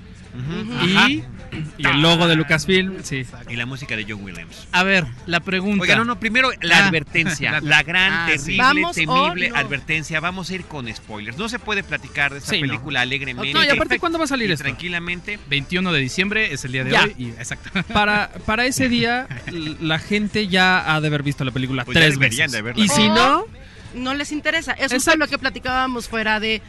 Y, 0.85 1.23
y 1.77 1.87
el 1.87 2.01
logo 2.01 2.27
de 2.27 2.35
Lucasfilm, 2.35 3.03
sí. 3.03 3.25
Y 3.49 3.55
la 3.55 3.65
música 3.65 3.95
de 3.95 4.05
John 4.07 4.23
Williams. 4.23 4.67
A 4.71 4.83
ver, 4.83 5.05
la 5.25 5.39
pregunta. 5.39 5.81
Oiga, 5.81 5.95
no, 5.95 6.03
no, 6.05 6.19
primero 6.19 6.49
la 6.61 6.79
Ah, 6.79 6.87
advertencia, 6.87 7.51
la- 7.53 7.61
la, 7.61 7.83
gran, 7.83 8.11
ah, 8.13 8.25
terrible, 8.27 8.57
¿Vamos 8.57 8.91
o 8.91 8.93
temible 8.99 9.49
no? 9.49 9.55
advertencia. 9.55 10.19
Vamos 10.19 10.49
a 10.49 10.55
ir 10.55 10.65
con 10.65 10.93
spoilers. 10.93 11.37
No 11.37 11.49
se 11.49 11.57
puede 11.59 11.83
platicar 11.83 12.31
de 12.33 12.39
esta 12.39 12.51
Sí, 12.51 12.61
no. 12.61 12.67
película 12.67 13.01
alegremente. 13.01 13.53
No, 13.53 13.63
y 13.63 13.69
aparte, 13.69 13.97
¿cuándo 13.99 14.17
va 14.19 14.25
a 14.25 14.27
salir 14.27 14.49
y 14.49 14.53
esto? 14.53 14.63
Tranquilamente. 14.65 15.39
21 15.49 15.91
de 15.93 15.99
diciembre 15.99 16.53
es 16.53 16.65
el 16.65 16.71
día 16.73 16.83
de 16.83 16.91
Ya. 16.91 17.03
hoy. 17.03 17.15
Y, 17.17 17.27
exacto. 17.29 17.69
Para, 17.93 18.29
para 18.45 18.65
ese 18.65 18.89
día, 18.89 19.27
la 19.81 19.99
gente 19.99 20.47
ya 20.47 20.93
ha 20.93 21.01
de 21.01 21.07
haber 21.07 21.23
visto 21.23 21.43
la 21.45 21.51
película 21.51 21.85
Pues 21.85 21.97
tres 21.97 22.17
veces. 22.17 22.51
de 22.51 22.73
y 22.75 22.87
si 22.89 23.07
no, 23.09 23.45
No 23.95 24.13
les 24.13 24.31
interesa. 24.31 24.73
Eso 24.73 24.95
Exacto. 24.95 25.03
fue 25.11 25.17
lo 25.17 25.27
que 25.27 25.37
platicábamos 25.39 26.07
fuera 26.09 26.39
de 26.39 26.61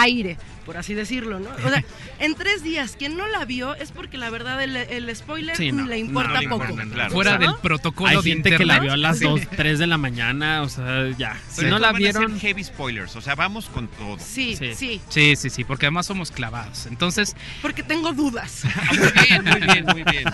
aire, 0.00 0.38
por 0.64 0.76
así 0.76 0.94
decirlo, 0.94 1.38
¿no? 1.40 1.50
O 1.64 1.68
sea, 1.68 1.84
en 2.18 2.34
tres 2.34 2.62
días, 2.62 2.96
quien 2.98 3.16
no 3.16 3.26
la 3.28 3.44
vio 3.44 3.74
es 3.74 3.90
porque 3.92 4.16
la 4.16 4.30
verdad 4.30 4.62
el, 4.62 4.76
el 4.76 5.14
spoiler 5.14 5.56
Sí, 5.56 5.70
no. 5.72 5.82
le 5.84 5.96
No, 5.96 6.06
importa 6.06 6.40
poco. 6.48 6.64
importa, 6.64 6.84
claro. 6.92 7.10
Fuera 7.12 7.36
del 7.38 7.54
protocolo 7.62 8.08
hay 8.08 8.16
de 8.16 8.22
gente 8.22 8.48
internet. 8.50 8.58
que 8.58 8.64
la 8.66 8.78
vio 8.80 8.92
a 8.92 8.96
las 8.96 9.18
Sí. 9.18 9.24
2, 9.24 9.40
3 9.56 9.78
de 9.78 9.86
la 9.86 9.98
mañana, 9.98 10.62
o 10.62 10.68
sea, 10.68 11.10
ya. 11.18 11.36
Si 11.48 11.64
no 11.66 11.78
la 11.78 11.88
van 11.88 11.96
a 11.96 11.98
vieron, 11.98 12.40
heavy 12.40 12.64
spoilers. 12.64 13.14
O 13.16 13.20
sea, 13.20 13.34
vamos 13.34 13.66
con 13.66 13.88
todo. 13.88 14.16
Sí, 14.18 14.56
Sí. 14.56 14.74
sí, 14.74 15.00
Sí, 15.08 15.36
sí, 15.36 15.50
sí, 15.50 15.64
porque 15.64 15.86
además 15.86 16.06
somos 16.06 16.30
clavados. 16.30 16.86
Entonces, 16.86 17.36
porque 17.60 17.82
tengo 17.82 18.12
dudas. 18.12 18.62
Ah, 18.74 18.90
muy 18.94 19.12
bien, 19.28 19.44
muy 19.44 19.60
bien, 19.60 19.84
muy 19.86 20.02
bien. 20.04 20.24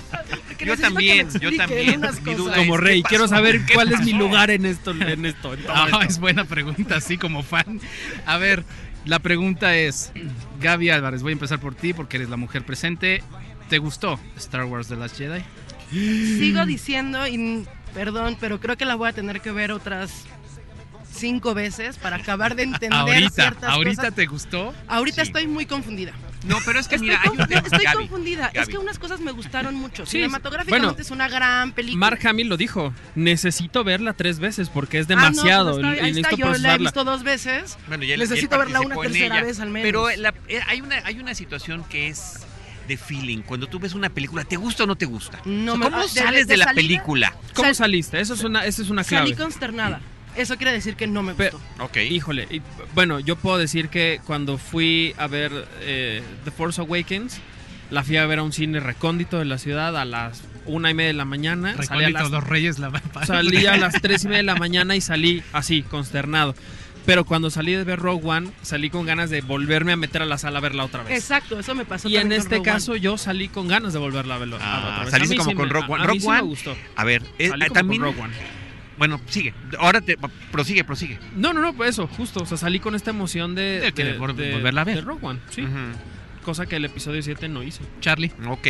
Yo 0.64 0.76
también, 0.76 1.28
yo 1.40 1.54
también. 1.56 2.00
Mi 2.24 2.34
duda 2.34 2.56
como 2.56 2.74
es, 2.76 2.80
rey, 2.80 3.02
¿qué 3.02 3.08
quiero 3.10 3.28
saber 3.28 3.64
¿Qué 3.64 3.74
cuál 3.74 3.92
es 3.92 4.00
mi 4.02 4.12
lugar 4.12 4.50
en 4.50 4.66
esto, 4.66 4.90
en 4.92 5.24
esto. 5.24 5.54
en 5.54 5.62
todo 5.62 5.72
ah, 5.74 5.86
esto. 5.86 6.02
es 6.02 6.18
buena 6.18 6.44
pregunta, 6.44 6.96
así 6.96 7.16
como 7.18 7.42
fan. 7.42 7.80
A 8.26 8.38
ver, 8.38 8.64
la 9.08 9.18
pregunta 9.20 9.74
es, 9.74 10.12
Gaby 10.60 10.90
Álvarez, 10.90 11.22
voy 11.22 11.30
a 11.30 11.32
empezar 11.32 11.58
por 11.58 11.74
ti 11.74 11.94
porque 11.94 12.18
eres 12.18 12.28
la 12.28 12.36
mujer 12.36 12.64
presente. 12.64 13.22
¿Te 13.70 13.78
gustó 13.78 14.20
Star 14.36 14.66
Wars 14.66 14.88
The 14.88 14.96
Last 14.96 15.16
Jedi? 15.16 15.42
Sigo 15.90 16.66
diciendo, 16.66 17.26
y 17.26 17.64
perdón, 17.94 18.36
pero 18.38 18.60
creo 18.60 18.76
que 18.76 18.84
la 18.84 18.96
voy 18.96 19.08
a 19.08 19.12
tener 19.14 19.40
que 19.40 19.50
ver 19.50 19.72
otras 19.72 20.26
cinco 21.18 21.54
veces 21.54 21.96
para 21.98 22.16
acabar 22.16 22.54
de 22.56 22.62
entender 22.64 22.92
Ahorita, 22.98 23.30
ciertas 23.30 23.70
ahorita 23.70 23.96
cosas. 24.02 24.14
te 24.14 24.26
gustó. 24.26 24.74
Ahorita 24.86 25.22
Sí. 25.22 25.28
estoy 25.28 25.46
muy 25.46 25.66
confundida. 25.66 26.12
No, 26.46 26.56
pero 26.64 26.78
es 26.78 26.86
que 26.86 26.94
Estoy, 26.94 27.08
mira, 27.08 27.20
hay 27.22 27.30
un 27.30 27.36
confu- 27.38 27.48
tema. 27.48 27.60
estoy 27.62 27.84
Gaby, 27.84 27.96
confundida. 27.98 28.50
Es 28.54 28.68
que 28.68 28.78
unas 28.78 28.98
cosas 28.98 29.20
me 29.20 29.32
gustaron 29.32 29.74
mucho. 29.74 30.06
Sí, 30.06 30.12
Cinematográficamente 30.18 30.86
bueno, 30.86 31.00
es 31.02 31.10
una 31.10 31.28
gran 31.28 31.72
película. 31.72 31.98
Mark 31.98 32.20
Hamill 32.26 32.48
lo 32.48 32.56
dijo, 32.56 32.94
necesito 33.16 33.82
verla 33.84 34.12
tres 34.12 34.38
veces 34.38 34.68
porque 34.68 35.00
es 35.00 35.06
Ah, 35.10 35.14
no, 35.14 35.20
pues 35.20 35.30
demasiado 35.36 35.70
está- 35.70 35.82
y 35.82 35.88
ahí 35.88 35.94
está, 35.96 36.06
necesito 36.30 36.36
yo 36.52 36.58
la 36.58 36.74
he 36.74 36.78
visto 36.78 37.04
dos 37.04 37.22
veces. 37.24 37.76
Bueno, 37.88 38.04
y 38.04 38.12
él- 38.12 38.20
Necesito 38.20 38.54
y 38.54 38.58
verla 38.58 38.80
una 38.80 38.94
tercera 38.96 39.36
ella. 39.38 39.44
vez 39.46 39.58
al 39.60 39.70
menos. 39.70 39.84
Pero 39.86 40.08
la- 40.16 40.32
eh, 40.46 40.60
hay, 40.68 40.80
una, 40.80 40.96
hay 41.04 41.18
una 41.18 41.34
situación 41.34 41.84
que 41.90 42.08
es 42.08 42.34
de 42.86 42.96
feeling. 42.96 43.42
Cuando 43.42 43.66
tú 43.66 43.80
ves 43.80 43.92
una 43.94 44.08
película, 44.08 44.44
¿te 44.44 44.56
gusta 44.56 44.84
o 44.84 44.86
no 44.86 44.96
te 44.96 45.06
gusta? 45.06 45.40
No 45.44 45.74
O 45.74 45.76
sea, 45.76 45.90
¿Cómo 45.90 46.08
sales 46.08 46.46
de, 46.46 46.52
de 46.54 46.56
la 46.58 46.64
salida, 46.66 46.76
película? 46.80 47.34
¿Cómo 47.52 47.66
Sal- 47.66 47.74
saliste? 47.74 48.20
Eso 48.20 48.34
es 48.34 48.44
una, 48.44 48.64
esa 48.64 48.80
es 48.80 48.88
una 48.90 49.02
clave. 49.04 49.26
Salí 49.26 49.36
consternada. 49.36 50.00
Eso 50.38 50.56
quiere 50.56 50.72
decir 50.72 50.96
que 50.96 51.06
no 51.06 51.22
me 51.22 51.32
gustó. 51.34 51.60
Ok. 51.80 51.96
Híjole, 51.98 52.46
y, 52.50 52.62
bueno, 52.94 53.20
yo 53.20 53.36
puedo 53.36 53.58
decir 53.58 53.88
que 53.88 54.20
cuando 54.26 54.56
fui 54.58 55.14
a 55.18 55.26
ver 55.26 55.52
eh, 55.82 56.22
The 56.44 56.50
Force 56.50 56.80
Awakens, 56.80 57.40
la 57.90 58.02
fui 58.04 58.16
a 58.16 58.26
ver 58.26 58.38
a 58.38 58.42
un 58.42 58.52
cine 58.52 58.80
recóndito 58.80 59.38
de 59.38 59.44
la 59.46 59.58
ciudad 59.58 59.96
a 59.98 60.04
las 60.04 60.42
una 60.66 60.90
y 60.90 60.94
media 60.94 61.08
de 61.08 61.14
la 61.14 61.24
mañana. 61.24 61.72
Salí 61.82 62.04
a, 62.04 62.08
Recóndito, 62.08 62.18
las, 62.22 62.30
los 62.30 62.44
reyes 62.44 62.78
la 62.78 62.92
salí 63.26 63.66
a 63.66 63.76
las 63.76 63.94
tres 64.02 64.24
y 64.24 64.28
media 64.28 64.38
de 64.38 64.42
la 64.44 64.56
mañana 64.56 64.94
y 64.96 65.00
salí 65.00 65.42
así, 65.52 65.82
consternado. 65.82 66.54
Pero 67.06 67.24
cuando 67.24 67.48
salí 67.48 67.72
de 67.72 67.84
ver 67.84 67.98
Rogue 67.98 68.20
One, 68.28 68.50
salí 68.60 68.90
con 68.90 69.06
ganas 69.06 69.30
de 69.30 69.40
volverme 69.40 69.92
a 69.92 69.96
meter 69.96 70.20
a 70.20 70.26
la 70.26 70.36
sala 70.36 70.58
a 70.58 70.60
verla 70.60 70.84
otra 70.84 71.02
vez. 71.04 71.18
Exacto, 71.18 71.58
eso 71.58 71.74
me 71.74 71.86
pasó 71.86 72.06
Y 72.06 72.18
en 72.18 72.32
este 72.32 72.56
One. 72.56 72.64
caso 72.64 72.96
yo 72.96 73.16
salí 73.16 73.48
con 73.48 73.66
ganas 73.66 73.94
de 73.94 73.98
volverla 73.98 74.34
a 74.34 74.38
verla 74.38 74.56
a 74.56 74.58
ver 74.58 74.68
Ah, 74.68 74.88
otra 74.92 75.04
vez. 75.04 75.10
saliste 75.12 75.34
A 75.34 75.38
mí 75.38 75.38
como 75.38 75.50
sí 75.50 75.56
con 75.56 75.68
me- 75.68 75.72
Rogue 75.72 75.86
One. 75.94 76.02
A, 76.02 76.04
a 76.04 76.06
mí 76.06 76.06
Rogue 76.08 76.20
sí 76.20 76.26
me 76.28 76.32
One, 76.34 76.42
gustó. 76.42 76.76
A 76.96 77.04
ver, 77.04 77.22
eh, 77.38 77.48
Salí 77.48 77.62
como 77.62 77.74
también. 77.74 78.02
con 78.02 78.10
Rogue 78.12 78.22
One. 78.24 78.34
Bueno, 78.98 79.20
sigue. 79.28 79.54
Ahora 79.78 80.00
te. 80.00 80.16
Prosigue, 80.50 80.82
prosigue. 80.84 81.18
No, 81.36 81.52
no, 81.52 81.60
no, 81.60 81.72
pues 81.74 81.90
eso, 81.90 82.06
justo. 82.08 82.42
O 82.42 82.46
sea, 82.46 82.58
salí 82.58 82.80
con 82.80 82.94
esta 82.94 83.10
emoción 83.10 83.54
de, 83.54 83.92
De 83.94 84.18
vol- 84.18 84.34
de- 84.34 84.52
volverla 84.52 84.80
a 84.80 84.84
ver. 84.84 84.96
de 84.96 85.00
Rogue 85.02 85.24
One, 85.24 85.40
sí. 85.50 85.64
Cosa 86.42 86.66
que 86.66 86.76
el 86.76 86.84
episodio 86.84 87.22
7 87.22 87.48
no 87.48 87.62
hizo. 87.62 87.82
Charlie. 88.00 88.32
Ok. 88.48 88.66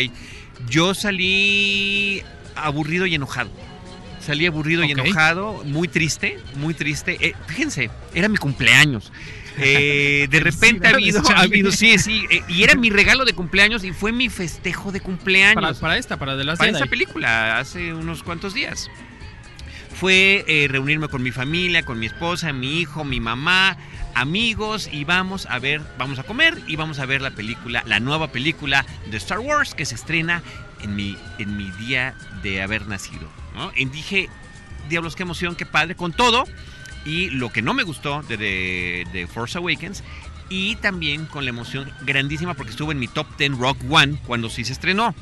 Yo 0.69 0.95
salí 0.95 2.23
aburrido 2.57 3.07
y 3.07 3.15
enojado. 3.15 3.51
Salí 4.21 4.45
aburrido 4.47 4.85
y 4.85 4.91
enojado, 4.91 5.63
muy 5.65 5.89
triste, 5.89 6.39
muy 6.57 6.75
triste. 6.75 7.17
Eh, 7.21 7.35
fíjense, 7.47 7.89
era 8.15 8.29
mi 8.29 8.37
cumpleaños. 8.37 9.11
Eh, 9.59 10.27
de 10.31 10.41
repente 10.41 10.87
ha 10.87 10.91
habido, 10.91 11.23
ha 11.35 11.41
habido, 11.41 11.71
sí, 11.73 11.99
sí, 11.99 12.27
eh, 12.31 12.43
y 12.49 12.63
era 12.65 12.75
mi 12.75 12.91
regalo 12.91 13.25
de 13.25 13.33
cumpleaños 13.33 13.85
y 13.85 13.93
fue 13.93 14.13
mi 14.13 14.29
festejo 14.29 14.93
de 14.93 14.99
Para, 15.01 15.05
cumpleaños. 15.07 15.79
para 15.79 15.97
esta, 15.97 16.17
para 16.19 16.37
The 16.37 16.45
Last 16.45 16.59
para 16.59 16.69
Jedi. 16.73 16.79
esta 16.83 16.91
película 16.91 17.59
hace 17.59 17.95
unos 17.95 18.23
cuantos 18.23 18.53
días. 18.55 18.91
Fue 19.99 20.45
eh, 20.47 20.69
reunirme 20.69 21.09
con 21.09 21.25
mi 21.25 21.33
familia, 21.33 21.85
con 21.85 21.99
mi 21.99 22.07
esposa, 22.07 22.53
mi 22.53 22.79
hijo, 22.79 23.05
mi 23.05 23.19
mamá, 23.19 23.77
amigos 24.15 24.89
y 24.93 25.03
vamos 25.05 25.47
a 25.47 25.59
ver, 25.59 25.81
vamos 25.99 26.21
a 26.21 26.23
comer 26.23 26.57
y 26.69 26.77
vamos 26.77 27.01
a 27.01 27.07
ver 27.07 27.21
la 27.21 27.33
película, 27.33 27.83
la 27.85 27.99
nueva 27.99 28.29
película 28.29 28.87
de 29.11 29.17
Star 29.17 29.41
Wars 29.41 29.75
que 29.75 29.85
se 29.85 29.97
estrena 29.97 30.43
en 30.83 30.95
mi, 30.95 31.17
en 31.39 31.57
mi 31.57 31.71
día 31.73 32.15
de 32.43 32.63
haber 32.63 32.87
nacido. 32.87 33.29
¿no? 33.57 33.73
Y 33.75 33.87
dije, 33.87 34.29
diablos, 34.89 35.17
qué 35.17 35.25
emoción, 35.25 35.57
qué 35.57 35.67
padre, 35.67 35.97
con 35.97 36.13
todo. 36.13 36.45
Y 37.05 37.31
lo 37.31 37.51
que 37.51 37.63
no 37.63 37.75
me 37.75 37.83
gustó 37.83 38.23
de, 38.23 38.37
de, 38.37 39.27
Force 39.27 39.59
Awakens 39.59 40.05
y 40.49 40.77
también 40.77 41.27
con 41.27 41.45
la 41.45 41.51
emoción 41.51 41.91
grandísima 42.03 42.55
porque 42.55 42.71
estuvo 42.71 42.93
en 42.93 42.99
mi 42.99 43.09
top 43.09 43.27
10 43.37 43.59
Rock 43.59 43.79
One 43.89 44.19
cuando 44.27 44.49
sí 44.49 44.65
se 44.65 44.73
estrenó. 44.73 45.15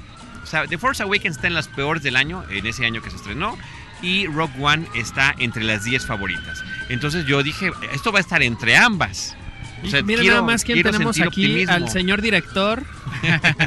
O 0.42 0.46
sea, 0.46 0.66
The 0.66 0.78
Force 0.78 1.02
Awakens 1.02 1.36
está 1.36 1.48
en 1.48 1.54
las 1.54 1.68
peores 1.68 2.02
del 2.02 2.16
año, 2.16 2.44
en 2.50 2.66
ese 2.66 2.86
año 2.86 3.02
que 3.02 3.10
se 3.10 3.16
estrenó, 3.16 3.58
y 4.02 4.26
Rock 4.26 4.50
One 4.60 4.86
está 4.94 5.34
entre 5.38 5.64
las 5.64 5.84
10 5.84 6.06
favoritas. 6.06 6.62
Entonces 6.88 7.26
yo 7.26 7.42
dije, 7.42 7.70
esto 7.92 8.12
va 8.12 8.18
a 8.18 8.22
estar 8.22 8.42
entre 8.42 8.76
ambas. 8.76 9.36
O 9.84 9.88
sea, 9.88 10.02
Mira 10.02 10.20
quiero- 10.22 10.36
nada 10.36 10.46
más 10.46 10.64
quién 10.64 10.82
tenemos 10.82 11.16
aquí 11.18 11.26
optimismo. 11.28 11.72
al 11.74 11.88
señor 11.90 12.22
director. 12.22 12.82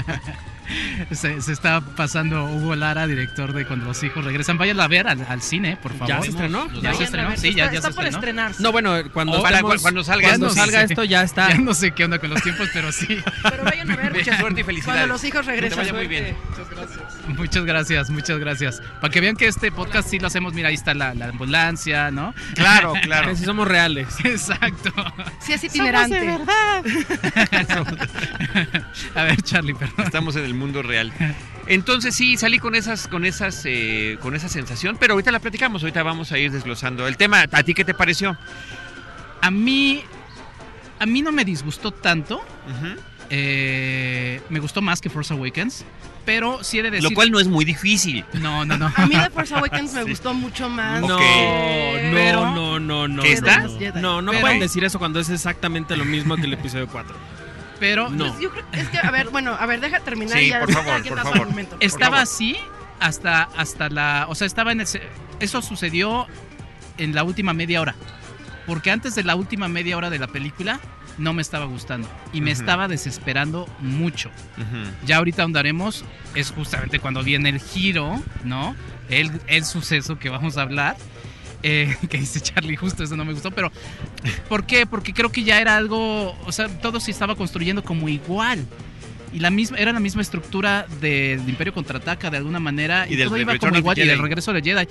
Se, 1.11 1.41
se 1.41 1.51
está 1.51 1.81
pasando 1.81 2.45
Hugo 2.45 2.75
Lara, 2.75 3.07
director 3.07 3.53
de 3.53 3.65
Cuando 3.65 3.85
los 3.85 4.03
hijos 4.03 4.23
regresan. 4.23 4.59
Vayan 4.59 4.79
a 4.79 4.87
ver 4.87 5.07
al, 5.07 5.25
al 5.27 5.41
cine, 5.41 5.77
por 5.81 5.91
favor. 5.93 6.07
¿Ya 6.09 6.21
se 6.21 6.29
estrenó? 6.29 6.69
Ya 6.79 6.93
se 6.93 7.05
estrenó, 7.05 7.31
sí, 7.35 7.47
está, 7.49 7.57
ya, 7.57 7.71
ya 7.71 7.77
está 7.79 7.87
se 7.89 7.95
por 7.95 8.03
estrenó. 8.05 8.17
estrenarse. 8.19 8.61
No, 8.61 8.71
bueno, 8.71 8.93
cuando, 9.11 9.39
O 9.39 9.41
para 9.41 9.57
estemos- 9.57 9.81
cuando 9.81 10.03
salga 10.03 10.27
cuando 10.29 10.45
esto, 10.47 10.59
salga 10.59 10.79
sí. 10.85 10.93
esto 10.93 11.03
ya 11.05 11.23
está. 11.23 11.49
Ya 11.53 11.57
no 11.57 11.73
sé 11.73 11.89
qué 11.91 12.05
onda 12.05 12.19
con 12.19 12.29
los 12.29 12.43
tiempos, 12.43 12.69
pero 12.71 12.91
sí. 12.91 13.17
Pero 13.49 13.63
vayan 13.63 13.89
a 13.89 13.95
ver. 13.95 14.13
Mucha 14.17 14.37
suerte 14.39 14.61
y 14.61 14.63
felicidades. 14.63 14.99
Cuando 14.99 15.13
los 15.15 15.23
hijos 15.23 15.39
Que 15.41 15.45
te 15.47 15.51
regresan. 15.53 15.79
vaya 15.79 15.93
muy 15.93 16.07
bien. 16.07 16.37
Muchas 16.51 16.69
gracias, 16.69 16.99
muchas 17.29 18.39
gracias. 18.39 18.81
Para 19.01 19.11
que 19.11 19.21
vean 19.21 19.35
que 19.35 19.47
este 19.47 19.71
podcast 19.71 20.09
sí 20.09 20.19
lo 20.19 20.27
hacemos, 20.27 20.53
mira, 20.53 20.69
ahí 20.69 20.75
está 20.75 20.93
la, 20.93 21.13
la 21.13 21.29
ambulancia, 21.29 22.11
¿no? 22.11 22.33
Claro, 22.55 22.93
claro. 23.01 23.29
Que 23.29 23.35
si 23.35 23.45
somos 23.45 23.67
reales. 23.67 24.07
Exacto. 24.23 24.91
Sí, 25.39 25.53
es 25.53 25.63
itinerante. 25.63 26.19
A 29.15 29.23
ver, 29.23 29.41
Charlie, 29.41 29.73
perdón. 29.73 30.05
Estamos 30.05 30.35
en 30.35 30.45
el 30.45 30.53
mundo 30.53 30.81
real. 30.81 31.13
Entonces 31.67 32.15
sí, 32.15 32.35
salí 32.37 32.59
con 32.59 32.75
esas, 32.75 33.07
con 33.07 33.25
esas, 33.25 33.61
eh, 33.65 34.17
con 34.21 34.35
esa 34.35 34.49
sensación, 34.49 34.97
pero 34.99 35.13
ahorita 35.13 35.31
la 35.31 35.39
platicamos, 35.39 35.83
ahorita 35.83 36.01
vamos 36.03 36.31
a 36.31 36.37
ir 36.39 36.51
desglosando 36.51 37.07
el 37.07 37.15
tema. 37.15 37.45
¿A 37.51 37.63
ti 37.63 37.73
qué 37.73 37.85
te 37.85 37.93
pareció? 37.93 38.37
A 39.41 39.51
mí, 39.51 40.03
a 40.99 41.05
mí 41.05 41.21
no 41.21 41.31
me 41.31 41.45
disgustó 41.45 41.91
tanto. 41.91 42.41
Eh, 43.29 44.41
me 44.49 44.59
gustó 44.59 44.81
más 44.81 44.99
que 45.01 45.09
Force 45.09 45.33
Awakens, 45.33 45.85
pero 46.29 46.63
sí 46.63 46.77
he 46.77 46.83
de 46.83 46.91
decir. 46.91 47.09
Lo 47.09 47.15
cual 47.15 47.31
no 47.31 47.39
es 47.39 47.47
muy 47.47 47.65
difícil. 47.65 48.23
No, 48.33 48.63
no, 48.63 48.77
no. 48.77 48.91
A 48.95 49.05
mí 49.07 49.15
The 49.15 49.31
Force 49.31 49.55
Awakens 49.55 49.93
me 49.93 50.03
gustó 50.03 50.35
mucho 50.35 50.69
más. 50.69 51.01
No, 51.01 51.15
Ok. 51.15 51.21
no, 51.21 52.11
Pero- 52.13 52.51
no, 52.53 52.79
no, 52.79 53.07
no. 53.07 53.23
¿Qué 53.23 53.29
no, 53.29 53.33
está? 53.35 53.61
No, 53.61 53.91
no, 53.99 54.21
no 54.21 54.31
Pero- 54.31 54.41
pueden 54.41 54.59
decir 54.59 54.83
eso 54.83 54.99
cuando 54.99 55.19
es 55.19 55.29
exactamente 55.29 55.97
lo 55.97 56.05
mismo 56.05 56.35
que 56.35 56.43
el 56.43 56.53
episodio 56.53 56.87
4. 56.87 57.15
Pero 57.79 58.09
No. 58.09 58.27
Pues 58.27 58.39
yo 58.41 58.51
creo 58.51 58.63
es 58.73 58.87
que, 58.89 58.99
a 58.99 59.09
ver, 59.09 59.29
bueno, 59.29 59.55
a 59.59 59.65
ver, 59.65 59.79
deja 59.79 60.01
terminar 60.01 60.37
Sí, 60.37 60.45
y 60.45 60.49
ya 60.49 60.59
por 60.59 60.71
favor, 60.71 61.01
por 61.07 61.17
favor. 61.17 61.37
argumento. 61.41 61.77
estaba 61.79 62.05
favor. 62.17 62.19
así 62.23 62.57
hasta, 62.99 63.43
hasta 63.57 63.89
la. 63.89 64.25
O 64.29 64.35
sea, 64.35 64.45
estaba 64.45 64.71
en 64.71 64.81
ese. 64.81 65.01
Eso 65.39 65.63
sucedió 65.63 66.27
en 66.99 67.15
la 67.15 67.23
última 67.23 67.53
media 67.53 67.81
hora. 67.81 67.95
Porque 68.67 68.91
antes 68.91 69.15
de 69.15 69.23
la 69.23 69.35
última 69.35 69.67
media 69.67 69.97
hora 69.97 70.11
de 70.11 70.19
la 70.19 70.27
película 70.27 70.79
no 71.19 71.33
me 71.33 71.41
estaba 71.41 71.65
gustando. 71.65 72.09
Y 72.33 72.41
me 72.41 72.51
estaba 72.51 72.87
desesperando 72.87 73.67
mucho. 73.79 74.31
Ya 75.05 75.17
ahorita 75.17 75.43
ahondaremos. 75.43 76.03
Es 76.35 76.51
justamente 76.51 76.99
cuando 76.99 77.23
viene 77.23 77.49
el 77.49 77.59
giro, 77.59 78.21
¿no? 78.43 78.75
El, 79.09 79.31
el 79.47 79.65
suceso 79.65 80.17
que 80.19 80.29
vamos 80.29 80.57
a 80.57 80.61
hablar. 80.63 80.97
eh, 81.63 81.95
que 82.09 82.17
dice 82.17 82.39
Charlie, 82.39 82.75
justo 82.77 83.03
eso 83.03 83.15
no 83.15 83.25
me 83.25 83.33
gustó. 83.33 83.51
Pero, 83.51 83.71
¿por 84.47 84.65
qué? 84.65 84.85
Porque 84.85 85.13
creo 85.13 85.31
que 85.31 85.43
ya 85.43 85.59
era 85.59 85.75
algo. 85.77 86.37
O 86.45 86.51
sea, 86.51 86.67
todo 86.67 86.99
se 86.99 87.11
estaba 87.11 87.35
construyendo 87.35 87.83
como 87.83 88.07
igual. 88.09 88.65
Y 89.31 89.39
la 89.39 89.49
misma 89.51 89.77
era 89.77 89.91
la 89.93 89.99
misma 89.99 90.21
estructura 90.21 90.85
del 91.01 91.47
Imperio 91.47 91.73
contraataca 91.73 92.29
de 92.31 92.37
alguna 92.37 92.59
manera 92.59 93.07
Y 93.07 93.13
y, 93.13 93.15
del 93.15 93.27
todo 93.27 93.37
iba 93.37 93.57
como 93.57 93.77
igual 93.77 93.97
y 93.99 94.05
del 94.07 94.19
regreso 94.19 94.53
de 94.53 94.61
Jedi 94.61 94.87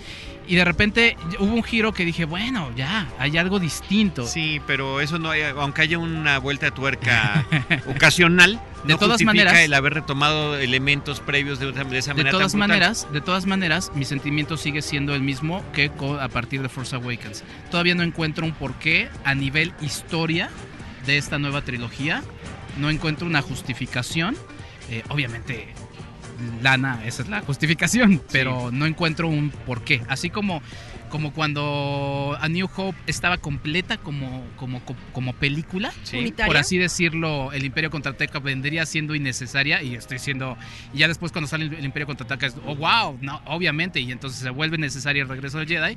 y 0.47 0.55
de 0.55 0.65
repente 0.65 1.17
hubo 1.41 1.53
un 1.55 1.63
giro 1.65 1.93
que 1.93 2.05
dije 2.05 2.25
bueno 2.25 2.71
ya 2.77 3.09
hay 3.19 3.37
algo 3.39 3.59
distinto 3.59 4.27
Sí, 4.27 4.61
pero 4.67 5.01
eso 5.01 5.19
no, 5.19 5.35
eh, 5.35 5.49
aunque 5.59 5.83
haya 5.83 5.99
una 5.99 6.39
vuelta 6.39 6.67
de 6.67 6.73
tuerca 6.73 7.45
ocasional, 7.87 8.61
De 8.85 8.93
no 8.93 8.99
todas 8.99 9.15
justifica 9.15 9.33
maneras- 9.33 9.59
el 9.61 9.75
haber 9.75 9.95
retomado 9.95 10.57
elementos 10.59 11.21
previos 11.21 11.59
de, 11.59 11.71
esa- 11.71 11.85
de 11.85 11.99
esa 11.99 12.11
de 12.13 12.19
manera. 12.19 12.31
todas 12.31 12.53
tan 12.53 12.59
brutal. 12.61 12.69
maneras 12.69 13.07
de 13.13 13.21
todas 13.21 13.47
maneras 13.47 13.93
mi 13.95 14.05
sentimiento 14.05 14.57
sigue 14.57 14.83
siendo 14.83 15.15
el 15.15 15.23
mismo 15.23 15.65
que 15.73 15.91
a 16.21 16.29
partir 16.29 16.63
de 16.63 16.69
Force 16.69 16.95
Awakens 16.95 17.43
todavía 17.71 17.95
no 17.95 18.03
encuentro 18.03 18.45
un 18.47 18.53
porqué 18.53 19.09
a 19.25 19.35
nivel 19.35 19.73
historia 19.81 20.51
de 21.07 21.17
esta 21.17 21.39
nueva 21.39 21.63
trilogía 21.63 22.23
no 22.79 22.89
encuentro 22.91 23.27
una 23.27 23.43
justificación. 23.43 24.37
Eh, 24.91 25.03
obviamente 25.11 25.67
lana 26.63 27.05
esa 27.05 27.23
es 27.23 27.29
la 27.29 27.41
justificación 27.41 28.23
pero 28.31 28.71
no 28.73 28.87
encuentro 28.87 29.27
un 29.27 29.51
porqué 29.51 30.03
así 30.09 30.31
como 30.31 30.63
como 31.11 31.33
cuando 31.33 32.37
A 32.41 32.49
New 32.49 32.69
Hope 32.77 32.97
estaba 33.07 33.39
completa 33.39 33.97
como 33.97 34.45
como 34.57 34.81
como 35.13 35.33
película 35.33 35.91
Sí. 36.05 36.17
Por 36.47 36.57
así 36.59 36.77
decirlo, 36.79 37.51
el 37.53 37.65
Imperio 37.65 37.91
Contraataca 37.91 38.39
vendría 38.41 38.85
siendo 38.87 39.15
innecesaria 39.15 39.83
y 39.83 39.95
estoy 39.95 40.19
siendo 40.19 40.57
y 40.95 40.99
ya 40.99 41.09
después 41.09 41.33
cuando 41.33 41.49
sale 41.49 41.65
el 41.65 41.85
Imperio 41.85 42.07
Contraataca 42.07 42.47
es 42.47 42.55
oh 42.67 42.77
wow, 42.77 43.19
no, 43.23 43.41
obviamente 43.47 44.01
y 44.01 44.13
entonces 44.13 44.39
se 44.41 44.51
vuelve 44.51 44.77
necesaria 44.79 45.23
el 45.23 45.29
regreso 45.29 45.59
del 45.59 45.67
Jedi. 45.67 45.97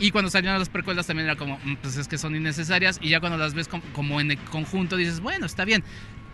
Y 0.00 0.10
cuando 0.10 0.28
salieron 0.30 0.58
las 0.58 0.68
precuelas 0.68 1.06
también 1.06 1.28
era 1.28 1.36
como 1.36 1.58
"Mm, 1.64 1.76
pues 1.80 1.96
es 1.96 2.08
que 2.08 2.18
son 2.18 2.34
innecesarias 2.36 2.98
y 3.00 3.08
ya 3.10 3.20
cuando 3.20 3.38
las 3.38 3.54
ves 3.54 3.68
com- 3.68 3.80
como 3.94 4.20
en 4.20 4.32
el 4.32 4.38
conjunto 4.38 4.96
dices, 4.96 5.20
bueno, 5.20 5.46
está 5.46 5.64
bien. 5.64 5.82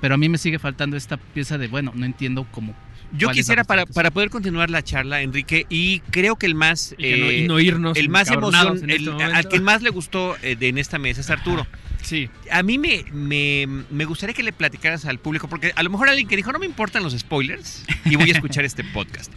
Pero 0.04 0.16
a 0.16 0.18
mí 0.18 0.28
me 0.28 0.37
sigue 0.37 0.58
faltando 0.58 0.99
esta 0.99 1.16
pieza 1.16 1.56
de, 1.56 1.66
bueno, 1.66 1.90
no 1.94 2.04
entiendo 2.04 2.46
cómo. 2.50 2.75
Yo 3.12 3.30
quisiera 3.30 3.64
para, 3.64 3.87
para 3.87 4.11
poder 4.11 4.28
continuar 4.28 4.68
la 4.68 4.82
charla, 4.82 5.23
Enrique, 5.23 5.64
y 5.70 6.00
creo 6.11 6.37
que 6.37 6.44
el 6.44 6.54
más 6.54 6.94
Y, 6.99 7.02
que 7.04 7.16
no, 7.16 7.26
eh, 7.30 7.38
y 7.38 7.49
no 7.49 7.58
irnos 7.58 7.96
el 7.96 8.11
más 8.11 8.30
emoción, 8.30 8.76
en 8.84 8.90
este 8.90 9.08
el- 9.11 9.23
al 9.23 9.49
que 9.49 9.61
más 9.61 9.80
le 9.80 9.88
gustó 9.88 10.37
eh, 10.42 10.56
de 10.56 10.68
en 10.68 10.76
esta 10.76 10.99
mesa 10.99 11.23
es 11.23 11.30
Arturo. 11.30 11.66
Sí. 12.02 12.28
A 12.50 12.62
mí 12.62 12.78
me, 12.78 13.04
me, 13.12 13.66
me 13.90 14.04
gustaría 14.04 14.34
que 14.34 14.42
le 14.42 14.52
platicaras 14.52 15.04
al 15.06 15.18
público, 15.18 15.48
porque 15.48 15.72
a 15.74 15.82
lo 15.82 15.90
mejor 15.90 16.08
alguien 16.08 16.28
que 16.28 16.36
dijo, 16.36 16.52
no 16.52 16.58
me 16.58 16.66
importan 16.66 17.02
los 17.02 17.12
spoilers, 17.18 17.84
y 18.04 18.16
voy 18.16 18.30
a 18.30 18.34
escuchar 18.34 18.64
este 18.64 18.84
podcast. 18.84 19.32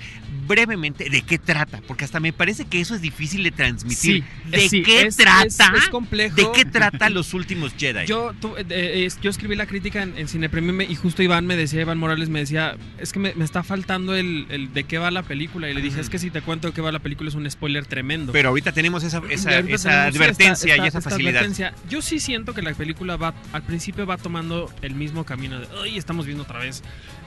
Brevemente, 0.47 1.09
¿de 1.09 1.23
qué 1.23 1.37
trata? 1.37 1.81
Porque 1.87 2.05
hasta 2.05 2.19
me 2.21 2.31
parece 2.31 2.65
que 2.65 2.79
eso 2.79 2.95
es 2.95 3.01
difícil 3.01 3.43
de 3.43 3.51
transmitir. 3.51 4.23
Sí, 4.45 4.49
¿De 4.49 4.69
sí, 4.69 4.81
qué 4.81 5.01
es- 5.01 5.17
trata? 5.17 5.45
es- 5.45 5.83
es 5.83 5.89
complejo. 5.89 6.35
¿De 6.37 6.47
qué 6.53 6.63
trata 6.63 7.09
los 7.09 7.33
últimos 7.33 7.73
Jedi? 7.77 8.05
Yo, 8.05 8.33
eh, 8.69 9.09
yo 9.21 9.29
escribí 9.29 9.55
la 9.57 9.65
crítica 9.65 10.01
en, 10.03 10.17
en 10.17 10.27
Cine 10.29 10.47
Premium 10.47 10.79
y 10.81 10.95
justo 10.95 11.21
Iván 11.21 11.45
me 11.47 11.57
decía, 11.57 11.81
Iván 11.81 11.97
Morales 11.97 12.29
me 12.29 12.39
decía, 12.39 12.77
es 12.97 13.11
que 13.11 13.19
me, 13.19 13.33
me 13.35 13.43
está 13.43 13.61
faltando 13.63 14.15
el, 14.15 14.45
el 14.49 14.73
de 14.73 14.85
qué 14.85 14.97
va 14.99 15.11
la 15.11 15.23
película. 15.23 15.69
Y 15.69 15.73
le 15.73 15.81
dije, 15.81 15.99
es 15.99 16.09
que 16.09 16.17
si 16.17 16.29
te 16.31 16.41
cuento 16.41 16.67
de 16.69 16.73
qué 16.73 16.79
va 16.81 16.93
la 16.93 16.99
película 16.99 17.29
es 17.29 17.35
un 17.35 17.49
spoiler 17.51 17.85
tremendo. 17.85 18.31
Pero 18.31 18.49
ahorita 18.49 18.71
tenemos 18.71 19.03
esa, 19.03 19.21
esa, 19.29 19.49
tenemos, 19.49 19.85
advertencia 19.85 20.73
esta- 20.75 20.85
y 20.85 20.87
esa 20.87 21.01
facilidad. 21.01 21.45
Yo 21.89 22.01
sí 22.01 22.19
siento 22.21 22.53
que 22.53 22.61
la 22.61 22.73
película 22.73 22.96
va, 23.05 23.33
al 23.53 23.63
principio 23.63 24.05
va 24.05 24.17
tomando 24.17 24.71
el 24.81 24.95
mismo 24.95 25.23
camino 25.25 25.59
de, 25.59 25.67
ay, 25.83 25.97
estamos 25.97 26.25
viendo 26.25 26.43
otra 26.43 26.59
vez, 26.59 26.83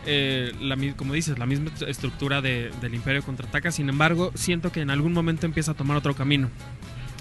eh, 0.07 0.53
la, 0.61 0.77
como 0.97 1.15
dices, 1.15 1.39
la 1.39 1.47
misma 1.47 1.71
est- 1.71 1.83
estructura 1.83 2.41
de- 2.41 2.71
del 2.81 2.95
Imperio 2.95 3.23
contraataca. 3.23 3.71
Sin 3.71 3.89
embargo, 3.89 4.33
siento 4.35 4.73
que 4.73 4.81
en 4.81 4.91
algún 4.91 5.13
momento 5.13 5.47
empieza 5.47 5.73
a 5.73 5.75
tomar 5.75 5.97
otro 5.97 6.15
camino. 6.15 6.51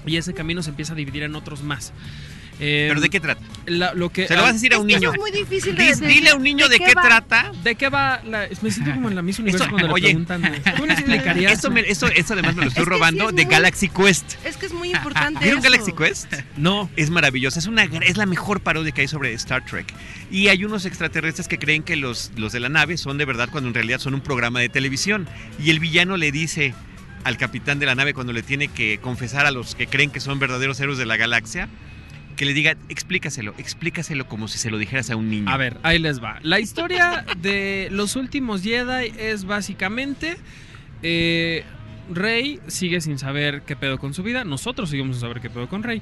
Y 0.06 0.16
ese 0.16 0.32
camino 0.34 0.62
se 0.62 0.70
empieza 0.70 0.94
a 0.94 0.96
dividir 0.96 1.22
en 1.24 1.34
otros 1.34 1.62
más. 1.62 1.92
Eh, 2.60 2.86
¿Pero 2.90 3.00
de 3.00 3.08
qué 3.08 3.20
trata? 3.20 3.40
la- 3.66 3.94
lo 3.94 4.10
que, 4.10 4.26
Se 4.28 4.34
lo 4.36 4.42
vas 4.42 4.50
a 4.50 4.52
decir 4.54 4.74
a 4.74 4.78
un 4.78 4.86
niño. 4.86 4.98
eso 4.98 5.12
es 5.12 5.18
muy 5.18 5.30
difícil 5.30 5.74
de, 5.76 5.94
Dile 6.06 6.30
a 6.30 6.34
un 6.36 6.42
niño 6.42 6.68
de, 6.68 6.78
qué, 6.78 6.94
va? 6.94 7.02
trata. 7.02 7.52
¿De 7.64 7.74
qué 7.74 7.88
va? 7.88 8.20
La, 8.26 8.48
me 8.62 8.70
siento 8.70 8.92
como 8.92 9.08
en 9.08 9.14
la 9.14 9.22
misma 9.22 9.42
universo 9.44 9.64
Esto- 9.64 9.70
cuando 9.72 9.88
le 9.88 9.94
oye. 9.94 10.04
preguntan. 10.08 10.42
¿Tú 10.76 10.86
me 10.86 10.92
explicarías? 10.92 11.52
Eso, 11.52 11.70
me- 11.70 11.80
eso, 11.80 12.06
eso 12.08 12.32
además 12.34 12.54
me 12.56 12.62
lo 12.62 12.68
estoy 12.68 12.82
Es 12.82 12.88
que 12.88 12.94
sí 12.94 12.98
robando 12.98 13.30
es 13.30 13.36
de 13.36 13.44
muy- 13.44 13.52
Galaxy 13.52 13.88
Quest. 13.88 14.34
Es 14.44 14.56
que 14.56 14.66
es 14.66 14.72
muy 14.74 14.90
importante 14.90 15.40
¿Vieron 15.40 15.60
eso. 15.60 15.70
Galaxy 15.70 15.92
Quest? 15.92 16.32
No. 16.56 16.90
Es 16.96 17.10
maravillosa, 17.10 17.58
es, 17.60 17.66
una, 17.66 17.84
es 17.84 18.16
la 18.16 18.26
mejor 18.26 18.60
parodia 18.60 18.92
que 18.92 19.00
hay 19.02 19.08
sobre 19.08 19.32
Star 19.34 19.64
Trek. 19.64 19.86
Y 20.30 20.48
hay 20.48 20.64
unos 20.64 20.84
extraterrestres 20.84 21.48
que 21.48 21.58
creen 21.58 21.82
que 21.82 21.96
los, 21.96 22.30
los 22.36 22.52
de 22.52 22.60
la 22.60 22.68
nave 22.68 22.96
son 22.98 23.16
de 23.18 23.24
verdad 23.24 23.48
cuando 23.50 23.68
en 23.68 23.74
realidad 23.74 23.98
son 24.00 24.14
un 24.14 24.20
programa 24.20 24.60
de 24.60 24.68
televisión. 24.68 25.26
Y 25.58 25.70
el 25.70 25.80
villano 25.80 26.16
le 26.16 26.30
dice 26.30 26.74
al 27.24 27.36
capitán 27.36 27.78
de 27.78 27.86
la 27.86 27.94
nave 27.94 28.14
cuando 28.14 28.32
le 28.32 28.42
tiene 28.42 28.68
que 28.68 28.98
confesar 28.98 29.44
a 29.46 29.50
los 29.50 29.74
que 29.74 29.86
creen 29.86 30.10
que 30.10 30.20
son 30.20 30.38
verdaderos 30.38 30.80
héroes 30.80 30.98
de 30.98 31.04
la 31.06 31.16
galaxia, 31.18 31.68
que 32.40 32.46
le 32.46 32.54
diga, 32.54 32.74
explícaselo, 32.88 33.52
explícaselo 33.58 34.26
como 34.26 34.48
si 34.48 34.56
se 34.56 34.70
lo 34.70 34.78
dijeras 34.78 35.10
a 35.10 35.16
un 35.16 35.28
niño. 35.28 35.50
A 35.50 35.58
ver, 35.58 35.76
ahí 35.82 35.98
les 35.98 36.24
va. 36.24 36.38
La 36.40 36.58
historia 36.58 37.26
de 37.36 37.88
los 37.90 38.16
últimos 38.16 38.62
Jedi 38.62 39.12
es 39.18 39.44
básicamente. 39.44 40.38
eh, 41.02 41.64
Rey 42.10 42.58
sigue 42.66 43.02
sin 43.02 43.18
saber 43.18 43.60
qué 43.66 43.76
pedo 43.76 43.98
con 43.98 44.14
su 44.14 44.22
vida. 44.22 44.44
Nosotros 44.44 44.88
seguimos 44.88 45.16
sin 45.16 45.20
saber 45.20 45.42
qué 45.42 45.50
pedo 45.50 45.68
con 45.68 45.82
Rey. 45.82 46.00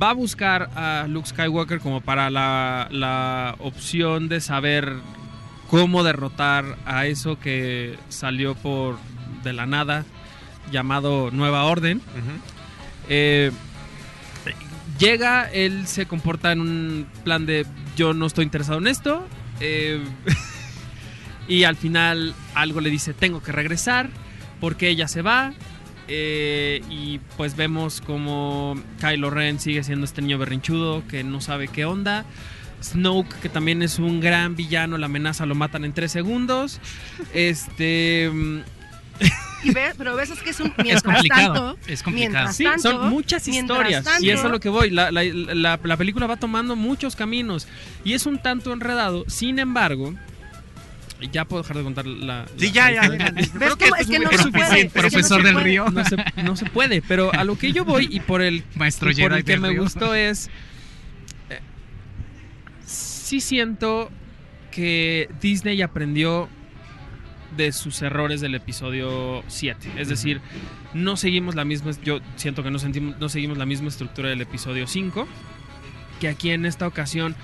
Va 0.00 0.10
a 0.10 0.12
buscar 0.12 0.68
a 0.74 1.06
Luke 1.08 1.26
Skywalker 1.30 1.80
como 1.80 2.02
para 2.02 2.28
la, 2.28 2.86
la 2.90 3.54
opción 3.60 4.28
de 4.28 4.42
saber 4.42 4.92
cómo 5.70 6.04
derrotar 6.04 6.76
a 6.84 7.06
eso 7.06 7.40
que 7.40 7.96
salió 8.10 8.54
por 8.54 8.98
de 9.44 9.54
la 9.54 9.64
nada 9.64 10.04
llamado 10.70 11.30
Nueva 11.30 11.64
Orden. 11.64 12.02
Eh, 13.08 13.50
llega, 15.00 15.50
él 15.50 15.88
se 15.88 16.06
comporta 16.06 16.52
en 16.52 16.60
un 16.60 17.06
plan 17.24 17.46
de 17.46 17.66
yo 17.96 18.14
no 18.14 18.26
estoy 18.26 18.44
interesado 18.44 18.78
en 18.78 18.86
esto. 18.86 19.26
eh, 19.58 20.00
y 21.48 21.64
al 21.64 21.74
final 21.74 22.34
algo 22.54 22.80
le 22.80 22.90
dice 22.90 23.12
tengo 23.12 23.42
que 23.42 23.50
regresar 23.50 24.08
porque 24.60 24.88
ella 24.88 25.08
se 25.08 25.22
va. 25.22 25.52
eh, 26.06 26.82
y 26.90 27.18
pues 27.36 27.56
vemos 27.56 28.00
como 28.00 28.74
Kylo 29.00 29.30
Ren 29.30 29.58
sigue 29.60 29.82
siendo 29.84 30.04
este 30.04 30.22
niño 30.22 30.38
berrinchudo 30.38 31.02
que 31.08 31.24
no 31.24 31.40
sabe 31.40 31.66
qué 31.68 31.84
onda. 31.84 32.24
Snoke, 32.82 33.34
que 33.42 33.48
también 33.50 33.82
es 33.82 33.98
un 33.98 34.20
gran 34.20 34.56
villano, 34.56 34.96
la 34.98 35.06
amenaza 35.06 35.44
lo 35.46 35.54
matan 35.54 35.84
en 35.84 35.92
tres 35.92 36.12
segundos. 36.12 36.80
Este. 37.34 38.30
Y 39.62 39.72
ve- 39.72 39.92
pero 39.98 40.16
ves 40.16 40.30
es 40.30 40.40
que 40.42 40.50
es 40.50 40.60
un 40.60 40.72
mientras 40.82 40.96
Es 40.96 41.02
complicado. 41.02 41.74
tanto, 41.74 41.78
es 41.92 42.02
complicado. 42.02 42.32
mientras 42.32 42.56
Sí, 42.56 42.64
tanto, 42.64 42.82
son 42.82 43.10
muchas 43.10 43.46
historias. 43.48 44.04
tanto- 44.04 44.24
y 44.24 44.30
eso 44.30 44.40
es 44.40 44.44
a 44.46 44.48
lo 44.48 44.60
que 44.60 44.68
voy. 44.68 44.90
La, 44.90 45.10
la- 45.10 45.22
la- 45.24 45.78
la 45.82 45.96
película 45.96 46.26
va 46.26 46.36
tomando 46.36 46.76
muchos 46.76 47.16
caminos. 47.16 47.66
Y 48.04 48.14
es 48.14 48.26
un 48.26 48.38
tanto 48.40 48.72
enredado. 48.72 49.24
Sin 49.28 49.58
embargo, 49.58 50.14
ya 51.32 51.44
puedo 51.44 51.62
dejar 51.62 51.76
de 51.76 51.82
contar 51.82 52.06
la. 52.06 52.46
Sí, 52.56 52.66
la- 52.68 52.72
ya, 52.72 52.90
ya. 52.92 53.08
¿Ves 53.34 53.50
Creo 53.50 53.76
que 53.76 53.84
Es 53.98 54.06
que 54.08 54.18
no 54.18 54.30
es 54.30 54.40
puede, 54.40 54.42
suficiente. 54.42 54.86
es 54.86 54.92
que 54.92 54.98
no 54.98 55.08
Profesor 55.08 55.42
del 55.42 55.52
puede. 55.52 55.64
Río. 55.66 55.90
No 55.90 56.04
se, 56.04 56.16
no 56.42 56.56
se 56.56 56.64
puede, 56.66 57.02
pero 57.02 57.30
a 57.34 57.44
lo 57.44 57.58
que 57.58 57.72
yo 57.72 57.84
voy 57.84 58.08
y 58.10 58.20
por 58.20 58.40
el, 58.40 58.64
Maestro 58.76 59.10
y 59.10 59.14
por 59.16 59.32
el 59.34 59.44
que 59.44 59.58
me 59.58 59.68
Río. 59.70 59.82
gustó 59.82 60.14
es. 60.14 60.48
eh, 61.50 61.60
sí 62.86 63.40
siento 63.40 64.10
que 64.70 65.28
Disney 65.40 65.82
aprendió 65.82 66.48
de 67.56 67.72
sus 67.72 68.00
errores 68.02 68.40
del 68.40 68.54
episodio 68.54 69.42
7. 69.48 69.92
Es 69.96 70.08
decir, 70.08 70.40
no 70.94 71.16
seguimos 71.16 71.54
la 71.54 71.64
misma. 71.64 71.92
Yo 72.04 72.20
siento 72.36 72.62
que 72.62 72.70
no, 72.70 72.78
sentimos, 72.78 73.18
no 73.18 73.28
seguimos 73.28 73.58
la 73.58 73.66
misma 73.66 73.88
estructura 73.88 74.28
del 74.28 74.40
episodio 74.40 74.86
5. 74.86 75.26
Que 76.20 76.28
aquí 76.28 76.50
en 76.50 76.66
esta 76.66 76.86
ocasión 76.86 77.34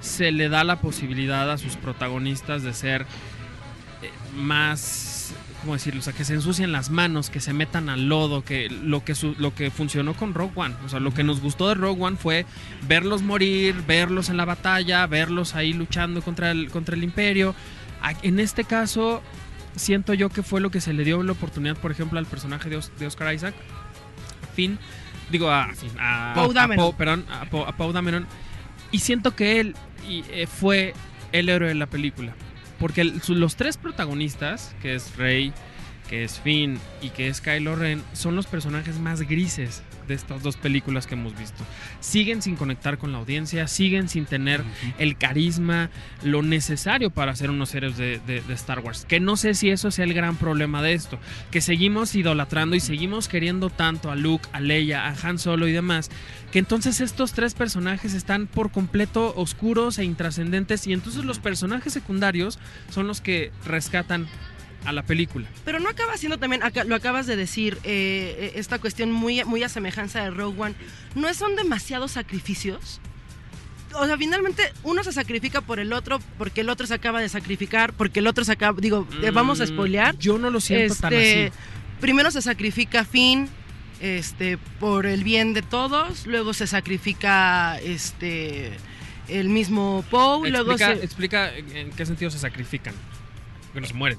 se 0.00 0.32
le 0.32 0.48
da 0.48 0.64
la 0.64 0.80
posibilidad 0.80 1.50
a 1.50 1.58
sus 1.58 1.76
protagonistas 1.76 2.62
de 2.62 2.72
ser 2.74 3.02
eh, 4.02 4.10
más. 4.36 5.34
¿Cómo 5.60 5.74
decirlo? 5.74 6.00
O 6.00 6.02
sea, 6.02 6.12
que 6.12 6.24
se 6.24 6.34
ensucien 6.34 6.72
las 6.72 6.90
manos, 6.90 7.30
que 7.30 7.38
se 7.38 7.52
metan 7.52 7.88
al 7.88 8.08
lodo, 8.08 8.42
que 8.42 8.68
lo 8.68 9.04
que, 9.04 9.14
su- 9.14 9.36
lo 9.38 9.54
que 9.54 9.70
funcionó 9.70 10.14
con 10.14 10.34
Rogue 10.34 10.52
One. 10.56 10.74
O 10.84 10.88
sea, 10.88 10.98
lo 10.98 11.14
que 11.14 11.22
nos 11.22 11.40
gustó 11.40 11.68
de 11.68 11.76
Rogue 11.76 12.02
One 12.02 12.16
fue 12.16 12.46
verlos 12.88 13.22
morir, 13.22 13.76
verlos 13.86 14.28
en 14.28 14.38
la 14.38 14.44
batalla, 14.44 15.06
verlos 15.06 15.54
ahí 15.54 15.72
luchando 15.72 16.20
contra 16.20 16.50
el, 16.50 16.68
contra 16.70 16.96
el 16.96 17.04
imperio. 17.04 17.54
En 18.22 18.40
este 18.40 18.64
caso, 18.64 19.22
siento 19.76 20.14
yo 20.14 20.28
que 20.28 20.42
fue 20.42 20.60
lo 20.60 20.70
que 20.70 20.80
se 20.80 20.92
le 20.92 21.04
dio 21.04 21.22
la 21.22 21.32
oportunidad, 21.32 21.76
por 21.76 21.90
ejemplo, 21.90 22.18
al 22.18 22.26
personaje 22.26 22.68
de, 22.68 22.76
Os- 22.76 22.92
de 22.98 23.06
Oscar 23.06 23.34
Isaac. 23.34 23.54
Finn, 24.54 24.78
digo 25.30 25.50
a, 25.50 25.74
Finn, 25.74 25.92
a, 25.98 26.32
Poe 26.34 26.52
a. 26.58 26.68
Poe, 26.76 26.92
perdón, 26.94 27.24
a 27.30 27.44
Poe- 27.46 27.64
a 27.66 27.72
Poe 27.76 27.92
Dameron. 27.92 28.26
Y 28.90 28.98
siento 28.98 29.34
que 29.34 29.60
él 29.60 29.74
y, 30.08 30.24
eh, 30.30 30.46
fue 30.46 30.94
el 31.32 31.48
héroe 31.48 31.68
de 31.68 31.74
la 31.74 31.86
película. 31.86 32.34
Porque 32.78 33.00
el- 33.00 33.22
su- 33.22 33.34
los 33.34 33.56
tres 33.56 33.76
protagonistas, 33.78 34.74
que 34.82 34.94
es 34.94 35.16
Rey, 35.16 35.52
que 36.08 36.24
es 36.24 36.38
Finn 36.40 36.78
y 37.00 37.08
que 37.10 37.28
es 37.28 37.40
Kylo 37.40 37.76
Ren, 37.76 38.02
son 38.12 38.36
los 38.36 38.46
personajes 38.46 38.98
más 38.98 39.22
grises 39.22 39.82
de 40.06 40.14
estas 40.14 40.42
dos 40.42 40.56
películas 40.56 41.06
que 41.06 41.14
hemos 41.14 41.36
visto. 41.38 41.64
Siguen 42.00 42.42
sin 42.42 42.56
conectar 42.56 42.98
con 42.98 43.12
la 43.12 43.18
audiencia, 43.18 43.66
siguen 43.68 44.08
sin 44.08 44.24
tener 44.26 44.62
el 44.98 45.16
carisma, 45.16 45.90
lo 46.22 46.42
necesario 46.42 47.10
para 47.10 47.34
ser 47.36 47.50
unos 47.50 47.74
héroes 47.74 47.96
de, 47.96 48.20
de- 48.26 48.40
de 48.40 48.54
Star 48.54 48.80
Wars. 48.80 49.04
Que 49.08 49.20
no 49.20 49.36
sé 49.36 49.54
si 49.54 49.70
eso 49.70 49.90
sea 49.90 50.04
el 50.04 50.14
gran 50.14 50.36
problema 50.36 50.82
de 50.82 50.94
esto. 50.94 51.18
Que 51.50 51.60
seguimos 51.60 52.14
idolatrando 52.14 52.76
y 52.76 52.80
seguimos 52.80 53.28
queriendo 53.28 53.70
tanto 53.70 54.10
a 54.10 54.16
Luke, 54.16 54.48
a 54.52 54.60
Leia, 54.60 55.08
a 55.08 55.14
Han 55.22 55.38
Solo 55.38 55.68
y 55.68 55.72
demás. 55.72 56.10
Que 56.50 56.58
entonces 56.58 57.00
estos 57.00 57.32
tres 57.32 57.54
personajes 57.54 58.14
están 58.14 58.46
por 58.46 58.70
completo 58.70 59.32
oscuros 59.36 59.98
e 59.98 60.04
intrascendentes. 60.04 60.86
Y 60.86 60.92
entonces 60.92 61.24
los 61.24 61.38
personajes 61.38 61.92
secundarios 61.92 62.58
son 62.90 63.06
los 63.06 63.20
que 63.20 63.50
rescatan 63.64 64.26
a 64.84 64.92
la 64.92 65.02
película. 65.04 65.46
Pero 65.64 65.78
no 65.80 65.88
acaba 65.88 66.16
siendo 66.16 66.38
también, 66.38 66.62
lo 66.86 66.94
acabas 66.94 67.26
de 67.26 67.36
decir, 67.36 67.78
eh, 67.84 68.36
eh, 68.38 68.52
esta 68.56 68.78
cuestión 68.78 69.12
muy, 69.12 69.44
muy 69.44 69.62
a 69.62 69.68
semejanza 69.68 70.22
de 70.24 70.30
Rogue 70.30 70.60
One, 70.60 70.74
¿no 71.14 71.32
son 71.34 71.54
demasiados 71.56 72.12
sacrificios? 72.12 73.00
O 73.94 74.06
sea, 74.06 74.16
finalmente 74.16 74.62
uno 74.84 75.04
se 75.04 75.12
sacrifica 75.12 75.60
por 75.60 75.78
el 75.78 75.92
otro, 75.92 76.18
porque 76.38 76.62
el 76.62 76.70
otro 76.70 76.86
se 76.86 76.94
acaba 76.94 77.20
de 77.20 77.28
sacrificar, 77.28 77.92
porque 77.92 78.20
el 78.20 78.26
otro 78.26 78.42
se 78.44 78.52
acaba, 78.52 78.80
digo, 78.80 79.06
eh, 79.22 79.30
vamos 79.30 79.60
a 79.60 79.64
Mm, 79.64 79.68
spoilear. 79.68 80.16
Yo 80.18 80.38
no 80.38 80.48
lo 80.50 80.60
siento 80.60 80.94
tan 80.96 81.12
Este, 81.12 81.46
así. 81.48 81.52
Primero 82.00 82.30
se 82.30 82.40
sacrifica 82.42 83.04
Finn 83.04 83.48
este, 84.00 84.56
por 84.80 85.06
el 85.06 85.22
bien 85.22 85.52
de 85.54 85.62
todos, 85.62 86.26
luego 86.26 86.54
se 86.54 86.66
sacrifica 86.66 87.78
este, 87.80 88.72
el 89.28 89.48
mismo 89.50 90.04
Poe, 90.10 90.50
luego 90.50 90.72
Explica, 90.72 90.96
se- 90.96 91.04
explica 91.04 91.54
en 91.56 91.90
qué 91.90 92.04
sentido 92.06 92.30
se 92.30 92.38
sacrifican. 92.40 92.94
Que 93.74 93.80
no 93.80 93.86
se 93.86 93.94
mueren. 93.94 94.18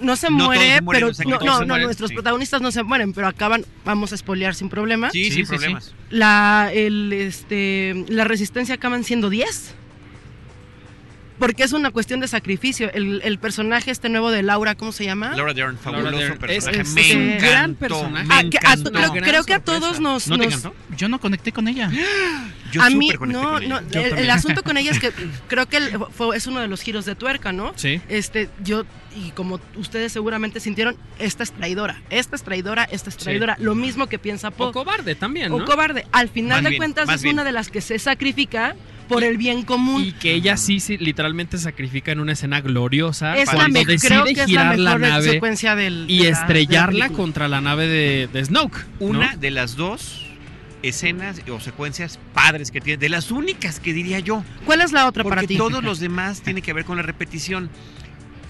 No 0.00 0.16
se 0.16 0.30
No 0.30 0.46
muere, 0.46 0.60
todos 0.60 0.76
se 0.76 0.82
mueren, 0.82 0.84
pero 0.86 1.06
no 1.06 1.38
no, 1.38 1.44
no, 1.46 1.52
se 1.58 1.60
no, 1.60 1.66
mueren, 1.68 1.84
nuestros 1.86 2.08
sí. 2.10 2.14
protagonistas 2.14 2.60
no 2.62 2.70
se 2.70 2.82
mueren, 2.82 3.12
pero 3.12 3.26
acaban, 3.26 3.64
vamos 3.84 4.12
a 4.12 4.16
spoilear 4.16 4.54
sin 4.54 4.68
problema. 4.68 5.10
Sí, 5.10 5.24
Sí, 5.24 5.30
sin 5.30 5.36
sí, 5.36 5.42
sí. 5.44 5.48
problemas. 5.48 5.94
La, 6.10 6.70
el, 6.72 7.12
este, 7.12 8.04
la 8.08 8.24
resistencia 8.24 8.74
acaban 8.76 9.04
siendo 9.04 9.30
10. 9.30 9.74
Porque 11.38 11.62
es 11.62 11.72
una 11.72 11.90
cuestión 11.90 12.20
de 12.20 12.28
sacrificio. 12.28 12.90
El, 12.92 13.20
el 13.22 13.38
personaje 13.38 13.90
este 13.90 14.08
nuevo 14.08 14.30
de 14.30 14.42
Laura, 14.42 14.74
¿cómo 14.74 14.92
se 14.92 15.04
llama? 15.04 15.34
Laura 15.36 15.54
Dern, 15.54 15.78
fabuloso 15.78 16.10
Laura 16.10 16.26
Dern. 16.26 16.38
personaje. 16.38 16.80
Es- 16.80 16.88
es 16.88 16.94
me 16.94 17.16
un 17.16 17.22
encantó. 17.30 17.46
gran 17.50 17.74
personaje. 17.74 18.26
me 18.26 18.34
Ah, 18.34 18.38
a- 18.38 18.40
encantó. 18.40 18.90
creo, 18.92 19.12
Gran 19.12 19.24
creo 19.30 19.44
que 19.44 19.54
a 19.54 19.60
todos 19.60 20.00
nos... 20.00 20.26
¿No 20.28 20.36
te 20.38 20.44
nos- 20.46 20.54
encantó? 20.54 20.76
Yo 20.96 21.08
no 21.08 21.20
conecté 21.20 21.52
con 21.52 21.68
ella. 21.68 21.90
Yo 22.72 22.82
a 22.82 22.90
mí, 22.90 23.08
no, 23.10 23.18
con 23.18 23.30
ella. 23.30 23.40
no, 23.68 23.88
Yo 23.90 24.00
el, 24.02 24.28
asunto 24.30 24.62
con 24.62 24.76
ella 24.76 24.90
es 24.90 24.98
que 24.98 25.10
creo 25.48 25.66
que 25.66 25.76
el- 25.78 25.98
fue, 26.10 26.36
es 26.36 26.46
uno 26.46 26.60
de 26.60 26.68
los 26.68 26.82
giros 26.82 27.04
de 27.06 27.14
tuerca, 27.14 27.52
¿no? 27.52 27.72
Sí. 27.76 28.00
Este, 28.08 28.50
yo, 28.62 28.84
y 29.16 29.30
como 29.30 29.58
ustedes 29.76 30.12
seguramente 30.12 30.60
sintieron, 30.60 30.96
esta 31.18 31.44
es 31.44 31.52
traidora, 31.52 32.02
esta 32.10 32.36
es 32.36 32.42
traidora, 32.42 32.84
esta 32.84 33.08
es 33.10 33.14
Sí. 33.16 33.22
traidora. 33.24 33.56
Lo 33.60 33.74
mismo 33.74 34.06
que 34.08 34.18
piensa 34.18 34.48
O 34.48 34.50
Poe. 34.50 34.72
cobarde 34.72 35.14
también, 35.14 35.50
O 35.52 35.58
¿no? 35.60 35.64
cobarde. 35.64 36.04
Al 36.12 36.28
final 36.28 36.58
Más 36.58 36.64
de 36.64 36.70
bien, 36.70 36.78
cuentas 36.80 37.08
es 37.08 37.22
bien. 37.22 37.36
una 37.36 37.44
de 37.44 37.52
las 37.52 37.70
que 37.70 37.80
se 37.80 37.98
sacrifica 37.98 38.74
por 39.08 39.24
el 39.24 39.36
bien 39.38 39.62
común. 39.62 40.04
Y 40.04 40.12
que 40.12 40.34
ella 40.34 40.56
sí, 40.56 40.80
sí 40.80 40.98
literalmente 40.98 41.58
sacrifica 41.58 42.12
en 42.12 42.20
una 42.20 42.32
escena 42.32 42.60
gloriosa 42.60 43.36
es 43.36 43.46
la 43.48 43.54
cuando 43.54 43.80
me- 43.80 43.84
decide 43.84 44.08
creo 44.08 44.24
que 44.24 44.30
es 44.32 44.36
la 44.38 44.46
girar 44.46 44.78
la, 44.78 44.90
mejor 44.98 45.00
nave 45.10 45.30
secuencia 45.30 45.74
del, 45.74 46.04
y 46.08 46.18
de 46.18 46.24
la- 46.24 46.30
la 46.30 46.38
estrellarla 46.40 47.08
contra 47.10 47.48
la 47.48 47.60
nave 47.60 47.86
de, 47.88 48.28
de 48.32 48.44
Snoke. 48.44 48.78
¿no? 49.00 49.06
Una 49.06 49.36
de 49.36 49.50
las 49.50 49.76
dos 49.76 50.24
escenas 50.82 51.40
o 51.50 51.58
secuencias 51.58 52.20
padres 52.32 52.70
que 52.70 52.80
tiene, 52.80 52.98
de 52.98 53.08
las 53.08 53.30
únicas 53.32 53.80
que 53.80 53.92
diría 53.92 54.20
yo, 54.20 54.44
¿Cuál 54.64 54.80
es 54.80 54.92
la 54.92 55.08
otra 55.08 55.24
para 55.24 55.36
porque 55.36 55.48
ti? 55.48 55.56
todos 55.56 55.82
los 55.82 55.98
demás 55.98 56.40
tienen 56.42 56.62
que 56.62 56.72
ver 56.72 56.84
con 56.84 56.96
la 56.96 57.02
repetición. 57.02 57.68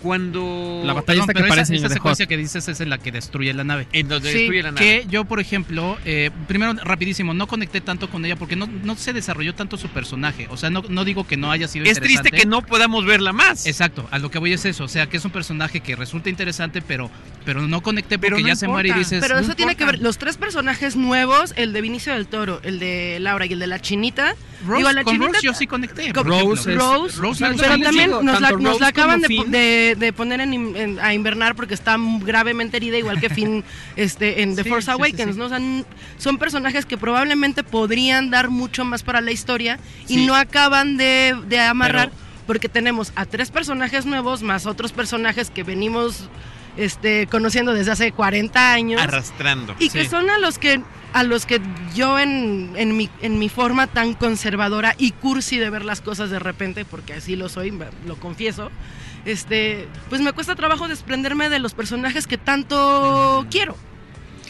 Cuando 0.02 0.82
La 0.84 0.92
batalla 0.92 1.20
esta 1.20 1.32
que 1.34 1.40
pero 1.42 1.54
esa, 1.54 1.64
secuencia 1.88 2.24
Hot. 2.24 2.28
que 2.28 2.36
dices 2.36 2.68
es 2.68 2.80
en 2.80 2.90
la 2.90 2.98
que 2.98 3.10
destruye 3.12 3.52
la 3.52 3.64
nave. 3.64 3.86
en 3.92 4.08
donde 4.08 4.30
Sí, 4.30 4.38
destruye 4.38 4.62
la 4.62 4.72
nave. 4.72 4.84
Que 5.02 5.06
yo, 5.10 5.24
por 5.24 5.40
ejemplo, 5.40 5.98
eh, 6.04 6.30
primero, 6.46 6.72
rapidísimo, 6.84 7.34
no 7.34 7.46
conecté 7.46 7.80
tanto 7.80 8.08
con 8.10 8.24
ella 8.24 8.36
porque 8.36 8.56
no, 8.56 8.66
no 8.66 8.96
se 8.96 9.12
desarrolló 9.12 9.54
tanto 9.54 9.76
su 9.76 9.88
personaje. 9.88 10.46
O 10.50 10.56
sea, 10.56 10.70
no, 10.70 10.82
no 10.88 11.04
digo 11.04 11.26
que 11.26 11.36
no 11.36 11.50
haya 11.50 11.68
sido 11.68 11.84
es 11.84 11.90
interesante. 11.96 12.30
triste 12.30 12.36
que 12.44 12.48
no 12.48 12.62
podamos 12.62 13.04
verla 13.06 13.32
más. 13.32 13.66
Exacto, 13.66 14.06
a 14.10 14.18
lo 14.18 14.30
que 14.30 14.38
voy 14.38 14.52
es 14.52 14.64
eso. 14.64 14.84
O 14.84 14.88
sea, 14.88 15.06
que 15.08 15.16
es 15.16 15.24
un 15.24 15.30
personaje 15.30 15.80
que 15.80 15.96
resulta 15.96 16.28
interesante, 16.30 16.80
pero, 16.82 17.10
pero 17.44 17.62
no 17.66 17.80
conecté 17.80 18.18
porque 18.18 18.30
Pero 18.30 18.40
no 18.40 18.48
ya 18.48 18.56
se 18.56 18.68
muere 18.68 18.88
y 18.90 18.92
dices. 18.92 19.20
Pero 19.20 19.34
no 19.36 19.40
eso 19.40 19.54
tiene 19.54 19.74
que 19.76 19.84
ver, 19.84 19.98
los 20.00 20.18
tres 20.18 20.36
personajes 20.36 20.96
nuevos, 20.96 21.52
el 21.56 21.72
de 21.72 21.80
Vinicio 21.80 22.12
del 22.14 22.26
Toro, 22.26 22.60
el 22.62 22.78
de 22.78 23.18
Laura 23.20 23.46
y 23.46 23.52
el 23.52 23.58
de 23.58 23.66
la 23.66 23.80
chinita, 23.80 24.34
Rose, 24.66 24.78
digo, 24.78 24.92
la 24.92 25.04
con 25.04 25.14
chinita- 25.14 25.32
Rose 25.34 25.46
yo 25.46 25.54
sí 25.54 25.66
conecté. 25.66 26.12
con- 26.12 26.26
ejemplo. 26.26 26.40
Rose 26.50 26.72
es- 26.72 26.78
Rose, 26.78 27.16
Rose 27.20 27.44
pero 27.58 27.78
también 27.82 28.10
nos 28.10 28.40
la, 28.40 28.50
nos 28.52 28.80
la 28.80 28.88
acaban 28.88 29.20
de. 29.20 29.87
De- 29.88 29.94
de 29.96 30.12
poner 30.12 30.40
en- 30.40 30.76
en- 30.76 31.00
a 31.00 31.14
invernar 31.14 31.54
porque 31.54 31.74
está 31.74 31.96
gravemente 32.20 32.76
herida, 32.76 32.96
igual 32.98 33.20
que 33.20 33.28
Finn 33.30 33.64
este, 33.96 34.42
en 34.42 34.54
The 34.56 34.62
Sí, 34.64 34.68
Force 34.68 34.86
sí, 34.90 34.92
sí, 34.96 35.02
Awakens, 35.02 35.34
sí. 35.34 35.38
¿no? 35.38 35.46
O 35.46 35.48
sea, 35.48 35.60
son 36.18 36.38
personajes 36.38 36.86
que 36.86 36.96
probablemente 36.98 37.62
podrían 37.64 38.30
dar 38.30 38.48
mucho 38.50 38.84
más 38.84 39.02
para 39.02 39.20
la 39.20 39.30
historia 39.32 39.78
y 40.08 40.26
no 40.26 40.34
acaban 40.34 40.96
de, 40.96 41.36
de 41.48 41.60
amarrar 41.60 42.10
Pero- 42.10 42.28
porque 42.46 42.68
tenemos 42.70 43.12
a 43.14 43.26
tres 43.26 43.50
personajes 43.50 44.06
nuevos 44.06 44.42
más 44.42 44.64
otros 44.66 44.92
personajes 44.92 45.50
que 45.50 45.64
venimos 45.64 46.30
este, 46.78 47.26
conociendo 47.26 47.74
desde 47.74 47.90
hace 47.90 48.12
40 48.12 48.72
años 48.72 49.02
Arrastrando. 49.02 49.74
y 49.80 49.90
que 49.90 50.08
son 50.08 50.30
a 50.30 50.38
los 50.38 50.58
que 50.58 50.80
a 51.12 51.22
los 51.24 51.44
que 51.46 51.60
yo 51.94 52.18
en, 52.18 52.72
en, 52.76 52.96
mi, 52.96 53.08
en 53.22 53.38
mi 53.38 53.48
forma 53.48 53.86
tan 53.86 54.12
conservadora 54.14 54.94
y 54.98 55.10
cursi 55.12 55.56
de 55.58 55.70
ver 55.70 55.84
las 55.84 56.00
cosas 56.02 56.28
de 56.30 56.38
repente, 56.38 56.84
porque 56.84 57.14
así 57.14 57.34
lo 57.34 57.48
soy, 57.48 57.72
lo 58.06 58.16
confieso, 58.16 58.70
este, 59.24 59.88
pues 60.08 60.20
me 60.20 60.32
cuesta 60.32 60.54
trabajo 60.54 60.88
desprenderme 60.88 61.48
de 61.48 61.58
los 61.58 61.74
personajes 61.74 62.26
que 62.26 62.38
tanto 62.38 63.46
quiero. 63.50 63.76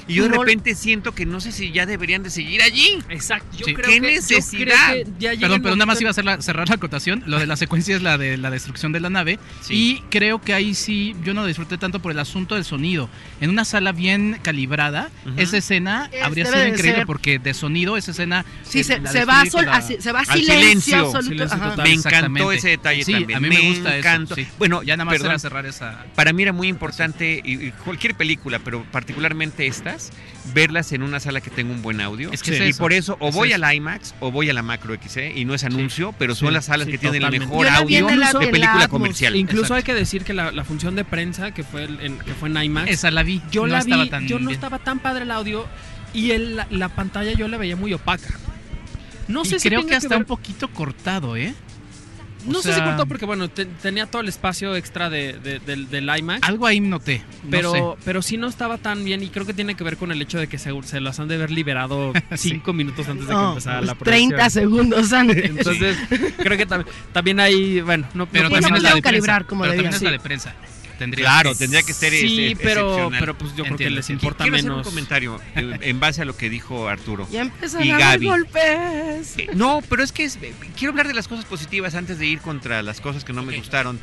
Y 0.08 0.14
yo 0.14 0.24
de 0.24 0.30
no- 0.30 0.42
repente 0.42 0.74
siento 0.74 1.14
que 1.14 1.26
no 1.26 1.40
sé 1.40 1.52
si 1.52 1.70
ya 1.70 1.86
deberían 1.86 2.22
de 2.22 2.30
seguir 2.30 2.62
allí. 2.62 2.98
Exacto. 3.10 3.56
Yo 3.56 3.66
Sí. 3.66 3.74
creo 3.74 3.86
¿Qué 3.88 4.00
que- 4.00 4.06
yo 4.06 4.12
necesidad? 4.14 4.90
creo 4.92 5.04
que 5.04 5.20
ya 5.20 5.30
Perdón, 5.38 5.62
pero 5.62 5.76
nada 5.76 5.86
más 5.86 6.00
iba 6.00 6.10
a 6.10 6.22
la- 6.22 6.40
cerrar 6.42 6.68
la 6.68 6.74
acotación. 6.76 7.22
Lo 7.26 7.38
de 7.38 7.46
la 7.46 7.56
secuencia 7.56 7.94
es 7.94 8.02
la 8.02 8.18
de 8.18 8.36
la 8.38 8.50
destrucción 8.50 8.92
de 8.92 9.00
la 9.00 9.10
nave. 9.10 9.38
Sí. 9.60 9.74
Y 9.74 10.02
creo 10.10 10.40
que 10.40 10.54
ahí 10.54 10.74
sí, 10.74 11.14
yo 11.24 11.34
no 11.34 11.44
disfruté 11.46 11.78
tanto 11.78 12.00
por 12.00 12.10
el 12.12 12.18
asunto 12.18 12.54
del 12.54 12.64
sonido. 12.64 13.08
En 13.40 13.50
una 13.50 13.64
sala 13.64 13.92
bien 13.92 14.38
calibrada, 14.42 15.10
esa 15.36 15.58
escena 15.58 16.08
Es- 16.12 16.22
habría 16.24 16.46
sido 16.46 16.66
increíble 16.66 16.98
ser. 16.98 17.06
porque 17.06 17.38
de 17.38 17.54
sonido 17.54 17.96
esa 17.96 18.10
escena... 18.12 18.44
Sí, 18.62 18.80
eh, 18.80 18.84
se, 18.84 19.06
se 19.06 19.24
va, 19.24 19.44
sol- 19.46 19.66
la- 19.66 19.76
a- 19.76 19.82
se 19.82 20.12
va 20.12 20.20
a 20.20 20.22
al 20.22 20.26
silencio, 20.40 20.58
silencio. 20.60 20.96
absoluto. 21.00 21.28
Silencio 21.28 21.56
ajá. 21.56 21.70
total. 21.70 21.84
Me 21.88 21.92
encantó 21.94 22.52
ese 22.52 22.68
detalle 22.70 23.04
Sí, 23.04 23.12
también. 23.12 23.36
a 23.36 23.40
mí 23.40 23.48
me 23.48 23.58
me 23.58 23.68
gusta 23.68 23.88
eso, 23.90 23.98
encantó. 24.08 24.34
sí. 24.34 24.46
Bueno, 24.58 24.82
Ya 24.82 24.96
nada 24.96 25.04
más 25.06 25.12
perdón, 25.14 25.30
era 25.32 25.38
cerrar 25.38 25.66
esa... 25.66 26.06
para 26.14 26.32
mí 26.32 26.42
era 26.42 26.52
muy 26.52 26.68
importante, 26.68 27.42
y, 27.44 27.66
y 27.66 27.72
cualquier 27.72 28.14
película, 28.14 28.58
pero 28.60 28.84
particularmente 28.90 29.66
estas, 29.66 29.97
verlas 30.54 30.92
en 30.92 31.02
una 31.02 31.20
sala 31.20 31.40
que 31.40 31.50
tenga 31.50 31.72
un 31.72 31.82
buen 31.82 32.00
audio. 32.00 32.30
Es 32.32 32.42
que 32.42 32.52
Sí. 32.52 32.56
es 32.56 32.66
y 32.66 32.70
eso. 32.70 32.78
por 32.78 32.92
eso 32.92 33.16
o 33.20 33.28
Es 33.28 33.34
voy 33.34 33.48
eso. 33.48 33.56
a 33.56 33.58
la 33.58 33.74
IMAX 33.74 34.14
o 34.20 34.30
voy 34.30 34.48
a 34.50 34.54
la 34.54 34.62
Macro 34.62 34.94
XC, 34.94 35.32
y 35.36 35.44
no 35.44 35.54
es 35.54 35.64
anuncio, 35.64 36.14
pero 36.18 36.34
son 36.34 36.48
Sí, 36.48 36.54
las 36.54 36.64
salas 36.66 36.86
sí, 36.86 36.92
que 36.92 36.98
tienen 36.98 37.22
el 37.22 37.30
mejor 37.40 37.68
audio 37.68 38.08
la- 38.16 38.32
de 38.32 38.46
película 38.46 38.58
la 38.74 38.84
Atmos. 38.84 38.88
comercial. 38.88 39.36
Incluso 39.36 39.62
Exacto. 39.64 39.74
hay 39.76 39.82
que 39.82 39.94
decir 39.94 40.24
que 40.24 40.32
la, 40.34 40.50
la 40.52 40.64
función 40.64 40.94
de 40.96 41.04
prensa 41.04 41.52
que 41.52 41.62
fue 41.64 41.84
el- 41.84 42.00
en, 42.00 42.18
que 42.18 42.32
fue 42.34 42.48
en 42.48 42.56
IMAX, 42.62 42.90
Esa 42.90 43.10
la 43.10 43.22
vi. 43.22 43.42
yo 43.50 43.62
no 43.62 43.68
la 43.74 43.78
estaba 43.80 44.04
vi, 44.04 44.10
tan 44.10 44.26
yo 44.26 44.38
no 44.38 44.46
bien. 44.46 44.54
estaba 44.54 44.78
tan 44.78 44.98
padre 45.00 45.24
el 45.24 45.30
audio 45.30 45.66
y 46.14 46.30
el- 46.30 46.56
la, 46.56 46.66
la 46.70 46.88
pantalla 46.88 47.32
yo 47.32 47.48
la 47.48 47.56
veía 47.58 47.76
muy 47.76 47.92
opaca. 47.92 48.28
No 49.28 49.42
Y 49.42 49.46
sé 49.46 49.58
si 49.60 49.68
creo 49.68 49.84
que 49.84 49.94
hasta 49.94 50.08
ver- 50.08 50.18
un 50.20 50.24
poquito 50.24 50.68
cortado, 50.68 51.36
¿eh? 51.36 51.54
No 52.46 52.58
o 52.58 52.62
sé 52.62 52.72
si 52.72 52.80
cortó 52.80 53.06
porque 53.06 53.26
bueno 53.26 53.48
te- 53.48 53.64
tenía 53.66 54.06
todo 54.06 54.22
el 54.22 54.28
espacio 54.28 54.76
extra 54.76 55.10
de, 55.10 55.34
de- 55.38 55.58
del, 55.60 55.88
del 55.90 56.10
IMAX. 56.18 56.46
Algo 56.48 56.66
ahí 56.66 56.80
noté. 56.80 57.22
no 57.44 57.50
pero, 57.50 57.72
sé. 57.72 57.82
pero 58.04 58.22
sí 58.22 58.36
no 58.36 58.46
estaba 58.48 58.78
tan 58.78 59.04
bien 59.04 59.22
y 59.22 59.28
creo 59.28 59.44
que 59.46 59.54
tiene 59.54 59.74
que 59.74 59.84
ver 59.84 59.96
con 59.96 60.12
el 60.12 60.20
hecho 60.22 60.38
de 60.38 60.46
que 60.46 60.58
se, 60.58 60.70
se 60.84 61.00
las 61.00 61.18
han 61.20 61.28
de 61.28 61.34
haber 61.36 61.50
liberado 61.50 62.12
Sí. 62.36 62.50
cinco 62.50 62.72
minutos 62.72 63.08
antes 63.08 63.26
de 63.26 63.34
que 63.34 63.40
empezara 63.40 63.78
pues 63.78 63.86
la 63.88 63.94
proyección. 63.94 64.28
30 64.30 64.50
segundos 64.50 65.12
antes. 65.12 65.44
Entonces, 65.50 65.96
creo 66.36 66.56
que 66.56 66.66
tam- 66.68 66.84
también 67.12 67.40
hay, 67.40 67.80
bueno, 67.80 68.06
no, 68.14 68.26
Pero 68.26 68.44
no 68.48 68.50
también 68.54 68.70
no 68.70 68.76
es 68.76 68.82
la 68.82 68.90
pudieron 68.90 68.96
de 68.98 69.02
calibrar 69.02 69.36
prensa. 69.38 69.48
como 69.48 69.62
pero 69.62 69.72
también 69.74 69.94
es 69.94 70.02
la 70.02 70.10
de 70.10 70.20
prensa. 70.20 70.54
Tendría 70.98 71.24
Claro, 71.26 71.52
que- 71.52 71.58
tendría 71.58 71.82
que 71.84 71.94
ser 71.94 72.12
Sí, 72.12 72.46
este, 72.52 72.64
pero, 72.64 72.80
excepcional. 72.88 73.20
pero 73.20 73.38
pues 73.38 73.54
yo 73.56 73.64
creo 73.64 73.76
que 73.76 73.88
les 73.90 74.10
importa 74.10 74.44
Quiero 74.44 74.56
hacer 74.56 74.70
un 74.70 74.76
menos. 74.78 74.86
comentario 74.88 75.40
eh, 75.54 75.78
en 75.82 76.00
base 76.00 76.22
a 76.22 76.24
lo 76.24 76.36
que 76.36 76.50
dijo 76.50 76.88
Arturo. 76.88 77.28
Ya 77.30 77.42
empiezan 77.42 77.84
Y 77.84 77.90
a 77.92 77.98
Gaby. 77.98 78.26
golpes. 78.26 79.38
Eh, 79.38 79.48
No, 79.54 79.80
pero 79.88 80.02
es 80.02 80.10
que 80.12 80.24
es- 80.24 80.36
eh, 80.42 80.52
quiero 80.76 80.90
hablar 80.90 81.06
de 81.08 81.14
las 81.14 81.28
cosas 81.28 81.44
positivas 81.44 81.94
antes 81.94 82.18
de 82.18 82.26
ir 82.26 82.40
contra 82.40 82.82
las 82.82 83.00
cosas 83.00 83.24
que 83.24 83.32
no 83.32 83.42
me 83.44 83.56
gustaron. 83.56 84.00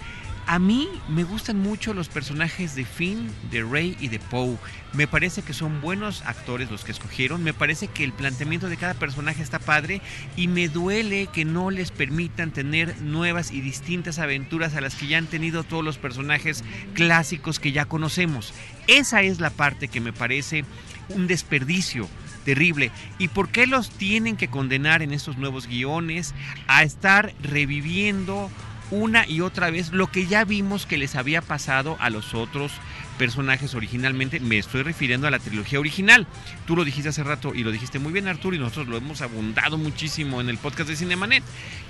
A 0.48 0.60
mí 0.60 0.88
me 1.10 1.24
gustan 1.24 1.60
mucho 1.60 1.96
los 1.96 2.08
personajes 2.08 2.76
de 2.76 2.86
Finn, 2.86 3.32
de 3.50 3.64
Rey 3.64 3.98
y 4.00 4.10
de 4.10 4.20
Poe. 4.20 4.58
Me 4.94 5.08
parece 5.08 5.42
que 5.42 5.54
son 5.54 5.82
buenos 5.82 6.22
actores 6.22 6.70
los 6.70 6.84
que 6.84 6.92
escogieron. 6.92 7.44
Me 7.44 7.54
parece 7.54 7.88
que 7.88 8.04
el 8.04 8.14
planteamiento 8.14 8.70
de 8.70 8.78
cada 8.78 8.94
personaje 8.94 9.42
está 9.42 9.58
padre 9.58 10.02
y 10.36 10.48
me 10.48 10.70
duele 10.70 11.28
que 11.34 11.46
no 11.46 11.72
les 11.72 11.90
permitan 11.90 12.52
tener 12.52 13.02
nuevas 13.02 13.52
y 13.52 13.62
distintas 13.62 14.20
aventuras 14.20 14.76
a 14.76 14.82
las 14.82 14.94
que 14.94 15.08
ya 15.08 15.18
han 15.18 15.26
tenido 15.26 15.64
todos 15.64 15.84
los 15.84 15.98
personajes 15.98 16.64
clásicos 16.94 17.60
que 17.60 17.72
ya 17.72 17.86
conocemos. 17.86 18.54
Esa 18.86 19.24
es 19.24 19.40
la 19.40 19.50
parte 19.50 19.88
que 19.88 20.00
me 20.00 20.14
parece 20.14 20.64
un 21.10 21.26
desperdicio 21.26 22.08
terrible. 22.46 22.92
¿Y 23.18 23.30
por 23.30 23.50
qué 23.50 23.66
los 23.66 23.90
tienen 23.90 24.38
que 24.38 24.48
condenar 24.48 25.02
en 25.02 25.12
estos 25.12 25.38
nuevos 25.38 25.66
guiones 25.66 26.36
a 26.68 26.84
estar 26.84 27.34
reviviendo 27.42 28.52
una 28.92 29.28
y 29.28 29.42
otra 29.42 29.70
vez 29.70 29.92
lo 29.92 30.08
que 30.08 30.28
ya 30.28 30.46
vimos 30.46 30.86
que 30.86 30.98
les 30.98 31.16
había 31.16 31.42
pasado 31.42 31.98
a 32.00 32.10
los 32.10 32.34
otros 32.34 32.72
personajes 33.18 33.76
originalmente. 33.76 34.40
Me 34.40 34.58
estoy 34.58 34.84
refiriendo 34.84 35.28
a 35.28 35.32
la 35.32 35.40
trilogía 35.40 35.80
original. 35.80 36.28
Tú 36.66 36.76
lo 36.76 36.86
dijiste 36.86 37.10
hace 37.10 37.24
rato 37.24 37.54
y 37.56 37.64
lo 37.64 37.72
dijiste 37.72 38.00
muy 38.00 38.14
bien, 38.14 38.28
Arturo, 38.28 38.56
y 38.56 38.60
nosotros 38.60 38.88
lo 38.88 38.98
hemos 38.98 39.22
abundado 39.22 39.78
muchísimo 39.78 40.42
en 40.42 40.50
el 40.50 40.58
podcast 40.58 40.90
de 40.90 40.96
Cinemanet. 40.96 41.44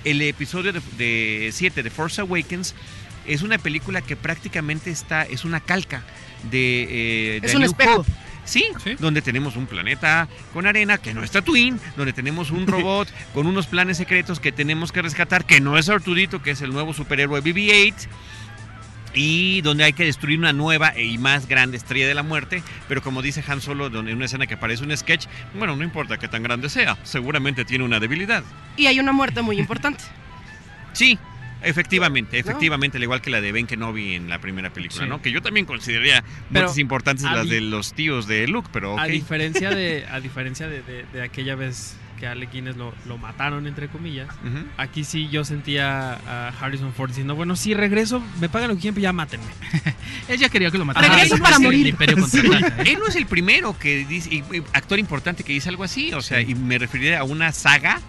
El 0.04 0.22
episodio 0.22 0.72
de 0.72 1.50
7 1.52 1.82
de, 1.82 1.90
Force 1.90 2.20
Awakens 2.20 2.74
es 3.26 3.42
una 3.42 3.58
película 3.58 4.00
que 4.00 4.16
prácticamente 4.16 4.90
está, 4.90 5.22
es 5.22 5.44
una 5.44 5.60
calca 5.60 6.02
de, 6.50 7.36
eh, 7.36 7.40
es 7.42 7.54
un 7.54 7.64
espejo. 7.64 8.04
Sí, 8.46 8.64
donde 9.00 9.22
tenemos 9.22 9.56
un 9.56 9.66
planeta 9.66 10.28
con 10.54 10.66
arena 10.66 10.98
que 10.98 11.12
no 11.12 11.22
es 11.22 11.32
Tatooine, 11.32 11.78
donde 11.96 12.12
tenemos 12.12 12.50
un 12.50 12.66
robot 12.66 13.08
con 13.34 13.46
unos 13.46 13.66
planes 13.66 13.98
secretos 13.98 14.40
que 14.40 14.52
tenemos 14.52 14.92
que 14.92 15.02
rescatar, 15.02 15.44
que 15.44 15.60
no 15.60 15.76
es 15.76 15.88
Arturito, 15.88 16.40
que 16.40 16.52
es 16.52 16.62
el 16.62 16.72
nuevo 16.72 16.94
superhéroe 16.94 17.42
BB-8 17.42 18.08
y 19.16 19.62
donde 19.62 19.84
hay 19.84 19.92
que 19.94 20.04
destruir 20.04 20.38
una 20.38 20.52
nueva 20.52 20.96
y 20.98 21.18
más 21.18 21.48
grande 21.48 21.76
estrella 21.76 22.06
de 22.06 22.14
la 22.14 22.22
muerte, 22.22 22.62
pero 22.86 23.02
como 23.02 23.22
dice 23.22 23.42
Han 23.48 23.60
Solo 23.60 23.86
en 23.86 24.14
una 24.14 24.26
escena 24.26 24.46
que 24.46 24.56
parece 24.56 24.84
un 24.84 24.96
sketch, 24.96 25.26
bueno, 25.54 25.74
no 25.74 25.82
importa 25.82 26.18
que 26.18 26.28
tan 26.28 26.42
grande 26.42 26.68
sea, 26.68 26.96
seguramente 27.02 27.64
tiene 27.64 27.84
una 27.84 27.98
debilidad. 27.98 28.44
Y 28.76 28.86
hay 28.86 29.00
una 29.00 29.12
muerte 29.12 29.42
muy 29.42 29.58
importante. 29.58 30.04
sí, 30.92 31.18
Efectivamente, 31.66 32.38
efectivamente, 32.38 32.96
al 32.98 33.02
igual 33.02 33.20
que 33.20 33.30
la 33.30 33.40
de 33.40 33.52
Ben 33.52 33.66
Kenobi 33.66 34.14
en 34.14 34.28
la 34.28 34.40
primera 34.40 34.70
película, 34.70 35.06
¿no? 35.06 35.20
Que 35.20 35.30
yo 35.30 35.42
también 35.42 35.66
consideraría 35.66 36.24
muertes 36.50 36.78
importantes 36.78 37.24
las 37.24 37.48
de 37.48 37.60
los 37.60 37.92
tíos 37.94 38.26
de 38.26 38.46
Luke, 38.48 38.68
pero 38.72 38.98
a 38.98 39.06
diferencia 39.06 39.70
de 39.70 40.06
a 40.10 40.20
diferencia 40.20 40.68
de, 40.68 40.82
de, 41.12 41.22
aquella 41.22 41.54
vez 41.54 41.96
que 42.18 42.26
a 42.26 42.32
Alec 42.32 42.50
Guinness 42.50 42.76
lo, 42.76 42.94
lo 43.06 43.18
mataron 43.18 43.66
entre 43.66 43.88
comillas, 43.88 44.28
aquí 44.78 45.04
sí 45.04 45.28
yo 45.28 45.44
sentía 45.44 46.14
a 46.14 46.48
Harrison 46.60 46.92
Ford 46.94 47.08
diciendo, 47.08 47.34
bueno, 47.34 47.56
si 47.56 47.74
regreso, 47.74 48.22
me 48.40 48.48
pagan 48.48 48.68
lo 48.68 48.76
que 48.76 48.82
quieren, 48.82 49.02
ya 49.02 49.12
mátenme. 49.12 49.46
Ella 50.28 50.48
quería 50.48 50.70
que 50.70 50.78
lo 50.78 50.84
mataran. 50.84 51.10
Regreso 51.10 51.36
para 51.38 51.58
morir. 51.58 51.94
Él 52.00 52.98
no 52.98 53.08
es 53.08 53.16
el 53.16 53.26
primero 53.26 53.78
que 53.78 54.06
dice, 54.06 54.42
actor 54.72 54.98
importante 54.98 55.44
que 55.44 55.52
dice 55.52 55.68
algo 55.68 55.84
así, 55.84 56.12
o 56.14 56.22
sea, 56.22 56.40
y 56.40 56.54
me 56.54 56.78
referiría 56.78 57.20
a 57.20 57.24
una 57.24 57.52
saga 57.52 58.00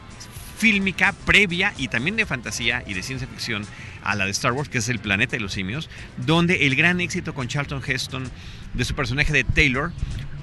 fílmica 0.58 1.14
previa 1.26 1.74
y 1.78 1.88
también 1.88 2.16
de 2.16 2.26
fantasía 2.26 2.84
y 2.88 2.94
de 2.94 3.04
ciencia 3.04 3.28
ficción 3.28 3.66
a 4.04 4.16
la 4.16 4.26
de 4.26 4.32
Star 4.32 4.54
Wars, 4.54 4.70
que 4.70 4.80
es 4.80 4.90
El 4.90 5.00
Planeta 5.00 5.36
de 5.36 5.40
los 5.40 5.54
Simios, 5.54 5.90
donde 6.18 6.66
el 6.66 6.76
gran 6.76 7.00
éxito 7.00 7.34
con 7.34 7.48
Charlton 7.48 7.82
Heston 7.86 8.30
de 8.74 8.86
su 8.86 8.96
personaje 8.96 9.34
de 9.34 9.44
Taylor 9.44 9.92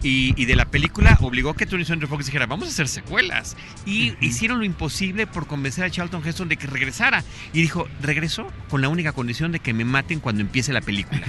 y, 0.02 0.44
de 0.44 0.54
la 0.54 0.66
película 0.66 1.16
obligó 1.22 1.54
que 1.54 1.64
Tony 1.64 1.84
Sanders 1.86 2.10
Fox 2.10 2.26
dijera, 2.26 2.44
vamos 2.44 2.68
a 2.68 2.70
hacer 2.70 2.88
secuelas. 2.88 3.56
Y 3.86 4.12
hicieron 4.20 4.58
lo 4.58 4.64
imposible 4.64 5.26
por 5.26 5.46
convencer 5.46 5.82
a 5.84 5.90
Charlton 5.90 6.22
Heston 6.26 6.50
de 6.50 6.58
que 6.58 6.66
regresara. 6.66 7.24
Y 7.54 7.62
dijo, 7.62 7.88
regreso 8.02 8.46
con 8.68 8.82
la 8.82 8.90
única 8.90 9.12
condición 9.12 9.50
de 9.50 9.60
que 9.60 9.72
me 9.72 9.86
maten 9.86 10.20
cuando 10.20 10.42
empiece 10.42 10.74
la 10.74 10.82
película. 10.82 11.22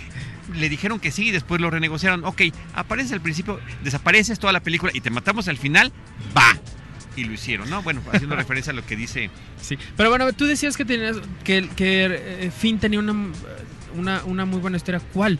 le 0.54 0.68
dijeron 0.70 1.00
que 1.00 1.10
sí 1.10 1.28
y 1.28 1.30
después 1.32 1.60
lo 1.60 1.68
renegociaron. 1.68 2.24
Ok, 2.24 2.42
apareces 2.74 3.12
al 3.12 3.20
principio, 3.20 3.60
desapareces 3.82 4.38
toda 4.38 4.54
la 4.54 4.60
película 4.60 4.90
y 4.94 5.02
te 5.02 5.10
matamos 5.10 5.46
al 5.48 5.58
final, 5.58 5.92
va 6.34 6.58
y 7.16 7.24
lo 7.24 7.32
hicieron, 7.32 7.68
¿no? 7.70 7.82
Bueno, 7.82 8.02
haciendo 8.12 8.36
referencia 8.44 8.72
a 8.72 8.76
lo 8.76 8.84
que 8.84 8.96
dice. 8.96 9.30
Sí, 9.60 9.78
pero 9.96 10.10
bueno, 10.10 10.32
tú 10.32 10.46
decías 10.46 10.76
que 10.76 10.84
tenías 10.84 11.16
que, 11.44 11.68
que 11.76 12.06
eh, 12.10 12.50
Finn 12.50 12.78
tenía 12.78 12.98
una, 12.98 13.14
una, 13.96 14.24
una 14.24 14.44
muy 14.44 14.60
buena 14.60 14.76
historia. 14.76 15.00
¿Cuál? 15.12 15.38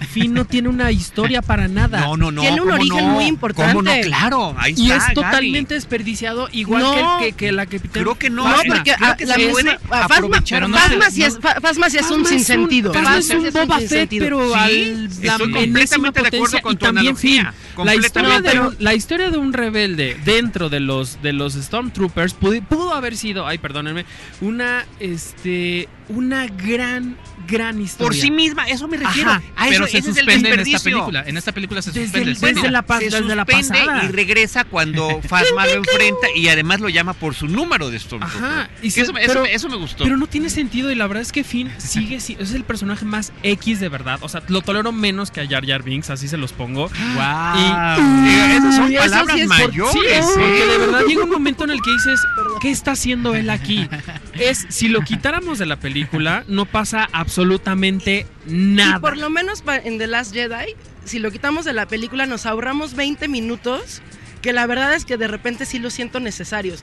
Finn 0.00 0.34
no 0.34 0.44
tiene 0.44 0.68
una 0.68 0.90
historia 0.90 1.42
para 1.42 1.68
nada. 1.68 2.00
No, 2.00 2.16
no, 2.16 2.30
no. 2.30 2.42
Tiene 2.42 2.60
un 2.60 2.70
origen 2.70 3.08
muy 3.10 3.24
importante. 3.26 3.72
¿Cómo 3.72 3.82
no? 3.82 3.92
Claro, 4.02 4.54
ahí 4.58 4.72
está. 4.72 4.82
Y 4.82 4.90
es 4.92 5.14
totalmente 5.14 5.74
desperdiciado, 5.74 6.48
igual 6.52 6.84
que, 7.20 7.32
que, 7.32 7.52
la 7.52 7.66
Capitán. 7.66 8.02
Creo 8.02 8.14
que 8.16 8.30
no. 8.30 8.48
No, 8.48 8.56
porque 8.66 8.94
que 9.18 9.26
la 9.26 9.36
puede 9.36 9.78
aprovechar. 9.90 10.68
Fasma, 10.70 11.10
sí 11.10 11.22
es, 11.22 11.38
Fasma 11.38 11.90
sí 11.90 11.98
es 11.98 12.10
un 12.10 12.24
sinsentido. 12.24 12.92
Fasma 12.92 13.18
es 13.18 13.30
un 13.30 13.50
Boba 13.50 13.80
Fett, 13.80 14.10
pero 14.10 14.54
al, 14.54 15.08
la 15.22 15.38
completamente 15.38 16.22
de 16.22 16.28
acuerdo 16.28 16.62
con 16.62 16.76
tu 16.76 16.86
también 16.86 17.16
Finn. 17.16 17.46
La 17.84 17.94
historia, 17.94 18.40
de 18.40 18.60
un, 18.60 18.76
la 18.78 18.94
historia 18.94 19.30
de 19.30 19.38
un 19.38 19.52
rebelde 19.52 20.18
dentro 20.24 20.68
de 20.68 20.80
los 20.80 21.22
de 21.22 21.32
los 21.32 21.54
Stormtroopers 21.54 22.34
pudo, 22.34 22.60
pudo 22.62 22.94
haber 22.94 23.16
sido, 23.16 23.46
ay, 23.46 23.58
perdónenme, 23.58 24.04
una 24.40 24.84
este 24.98 25.88
una 26.10 26.46
gran, 26.46 27.16
gran 27.46 27.80
historia. 27.80 28.06
Por 28.06 28.14
sí 28.14 28.30
misma, 28.30 28.66
eso 28.68 28.88
me 28.88 28.96
refiero. 28.96 29.30
A 29.30 29.40
pero 29.68 29.86
se 29.86 30.02
suspende 30.02 30.52
en 30.52 30.60
esta 30.60 30.80
película. 30.80 31.24
En 31.26 31.36
esta 31.36 31.52
película 31.52 31.82
se 31.82 31.92
suspende. 31.92 32.30
Desde, 32.30 32.46
desde, 32.54 32.70
la, 32.70 32.84
desde 32.98 33.36
la 33.36 33.44
pasada. 33.44 34.04
y 34.04 34.08
regresa 34.08 34.64
cuando 34.64 35.20
Fasma 35.28 35.66
lo 35.66 35.74
enfrenta 35.74 36.26
y 36.34 36.48
además 36.48 36.80
lo 36.80 36.88
llama 36.88 37.14
por 37.14 37.34
su 37.34 37.46
número 37.46 37.90
de 37.90 37.98
Stormtrooper. 37.98 38.44
Ajá. 38.44 38.70
Y 38.82 38.88
eso, 38.88 39.16
eso, 39.16 39.68
me 39.68 39.76
gustó. 39.76 40.04
Pero 40.04 40.16
no 40.16 40.26
tiene 40.26 40.50
sentido 40.50 40.90
y 40.90 40.94
la 40.94 41.06
verdad 41.06 41.22
es 41.22 41.32
que 41.32 41.44
Finn 41.44 41.70
sigue, 41.78 42.16
es 42.16 42.30
el 42.30 42.64
personaje 42.64 43.04
más 43.04 43.32
X 43.42 43.80
de 43.80 43.88
verdad. 43.88 44.18
O 44.22 44.28
sea, 44.28 44.42
lo 44.48 44.62
tolero 44.62 44.92
menos 44.92 45.30
que 45.30 45.40
a 45.40 45.48
Jar 45.48 45.66
Jar 45.66 45.82
Binks, 45.82 46.10
así 46.10 46.26
se 46.26 46.36
los 46.36 46.52
pongo. 46.52 46.88
Wow. 46.88 48.26
Y, 48.26 48.56
esas 48.56 48.76
son 48.76 48.92
palabras 48.92 49.46
mayores. 49.46 50.26
porque 50.34 50.66
de 50.66 50.78
verdad 50.78 51.02
llega 51.06 51.24
un 51.24 51.30
momento 51.30 51.64
en 51.64 51.70
el 51.70 51.80
que 51.80 51.92
dices, 51.92 52.20
¿qué 52.60 52.70
está 52.70 52.92
haciendo 52.92 53.34
él 53.34 53.50
aquí? 53.50 53.88
Es, 54.34 54.66
si 54.68 54.88
lo 54.88 55.02
quitáramos 55.02 55.58
de 55.58 55.66
la 55.66 55.76
película, 55.76 55.99
no 56.46 56.66
pasa 56.66 57.08
absolutamente 57.12 58.26
nada. 58.46 58.98
Y 58.98 59.00
por 59.00 59.16
lo 59.16 59.30
menos 59.30 59.62
en 59.84 59.98
The 59.98 60.06
Last 60.06 60.32
Jedi, 60.32 60.74
si 61.04 61.18
lo 61.18 61.30
quitamos 61.30 61.64
de 61.64 61.72
la 61.72 61.86
película, 61.86 62.26
nos 62.26 62.46
ahorramos 62.46 62.94
20 62.94 63.28
minutos, 63.28 64.02
que 64.42 64.52
la 64.52 64.66
verdad 64.66 64.94
es 64.94 65.04
que 65.04 65.16
de 65.16 65.28
repente 65.28 65.66
sí 65.66 65.78
lo 65.78 65.90
siento 65.90 66.20
necesarios. 66.20 66.82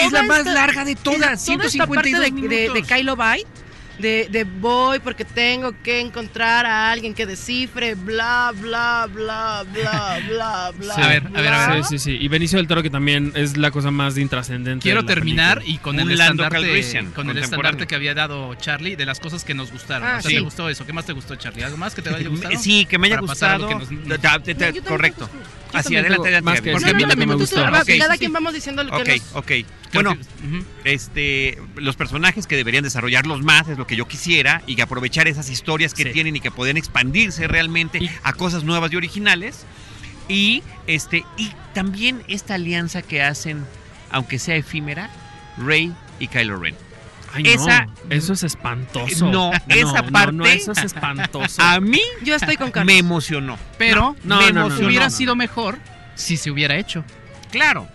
es 0.00 0.12
la 0.12 0.22
más 0.22 0.44
larga 0.44 0.84
de 0.84 0.96
todas, 0.96 1.42
152 1.44 2.20
de, 2.20 2.48
de, 2.48 2.70
de 2.70 2.82
Kylo 2.82 3.16
Byte 3.16 3.48
de, 3.98 4.28
de 4.30 4.44
voy 4.44 4.98
porque 5.00 5.24
tengo 5.24 5.74
que 5.82 6.00
encontrar 6.00 6.66
a 6.66 6.90
alguien 6.90 7.14
que 7.14 7.26
descifre, 7.26 7.94
bla, 7.94 8.52
bla, 8.56 9.08
bla, 9.12 9.64
bla, 9.72 10.20
bla, 10.28 10.72
bla. 10.76 10.94
a 10.94 11.08
ver, 11.08 11.26
a 11.26 11.40
ver, 11.40 11.52
a 11.52 11.74
ver. 11.74 11.84
Sí, 11.84 11.98
sí, 11.98 11.98
sí. 11.98 12.18
Y 12.20 12.28
Benicio 12.28 12.58
del 12.58 12.66
Toro, 12.66 12.82
que 12.82 12.90
también 12.90 13.32
es 13.34 13.56
la 13.56 13.70
cosa 13.70 13.90
más 13.90 14.16
intrascendente. 14.18 14.82
Quiero 14.82 15.04
terminar 15.04 15.62
y 15.64 15.78
con 15.78 15.98
el 15.98 16.10
estandarte, 16.10 17.10
con 17.14 17.30
el 17.30 17.38
estandarte 17.38 17.86
que 17.86 17.94
había 17.94 18.14
dado 18.14 18.54
Charlie 18.54 18.96
de 18.96 19.06
las 19.06 19.20
cosas 19.20 19.44
que 19.44 19.54
nos 19.54 19.72
gustaron. 19.72 20.08
Ah, 20.08 20.20
¿Te 20.22 20.40
gustó 20.40 20.68
eso? 20.68 20.86
¿Qué 20.86 20.92
más 20.92 21.06
te 21.06 21.12
gustó, 21.12 21.36
Charlie? 21.36 21.64
¿Algo 21.64 21.76
más 21.76 21.94
que 21.94 22.02
te 22.02 22.10
haya 22.10 22.28
gustado? 22.28 22.58
Sí, 22.58 22.86
que 22.86 22.98
me 22.98 23.08
haya 23.08 23.20
gustado. 23.20 23.68
Correcto. 24.86 25.28
Así, 25.72 25.96
adelante, 25.96 26.28
adelante. 26.28 26.72
Porque 26.72 26.90
a 26.90 26.94
mí 26.94 27.04
también 27.04 27.28
me 27.28 27.34
gustó. 27.34 27.62
Cada 27.62 28.16
quien 28.16 28.32
vamos 28.32 28.54
diciendo 28.54 28.82
lo 28.84 29.02
que 29.02 29.18
nos... 29.18 29.32
Ok, 29.34 29.52
ok. 29.52 29.52
Bueno, 29.94 30.16
este, 30.84 31.58
los 31.76 31.96
personajes 31.96 32.46
que 32.46 32.56
deberían 32.56 32.84
desarrollarlos 32.84 33.42
más 33.42 33.68
es 33.68 33.78
lo 33.78 33.86
que 33.86 33.96
yo 33.96 34.06
quisiera 34.06 34.62
y 34.66 34.76
que 34.76 34.82
aprovechar 34.82 35.28
esas 35.28 35.50
historias 35.50 35.94
que 35.94 36.06
tienen 36.06 36.36
y 36.36 36.40
que 36.40 36.50
pueden 36.50 36.76
expandirse 36.76 37.46
realmente 37.48 38.00
a 38.22 38.32
cosas 38.32 38.64
nuevas 38.64 38.92
y 38.92 38.96
originales. 38.96 39.66
Y 40.28 40.62
este 40.86 41.24
y 41.38 41.52
también 41.72 42.22
esta 42.28 42.54
alianza 42.54 43.00
que 43.00 43.22
hacen, 43.22 43.64
aunque 44.10 44.38
sea 44.38 44.56
efímera, 44.56 45.10
Rey 45.56 45.92
y 46.20 46.28
Kylo 46.28 46.58
Ren. 46.58 46.87
Esa, 47.44 47.88
eso 48.10 48.32
es 48.32 48.42
espantoso. 48.42 49.30
No, 49.30 49.50
esa 49.68 50.02
parte. 50.04 50.52
eso 50.52 50.72
es 50.72 50.78
espantoso. 50.78 51.62
A 51.62 51.80
mí, 51.80 52.02
yo 52.22 52.34
estoy 52.34 52.56
con 52.56 52.72
Me 52.84 52.98
emocionó. 52.98 53.58
Pero 53.76 54.16
no, 54.24 54.40
me 54.40 54.86
hubiera 54.86 55.10
sido 55.10 55.36
mejor 55.36 55.78
si 56.14 56.36
se 56.36 56.50
hubiera 56.50 56.76
hecho. 56.76 57.04
Claro 57.50 57.88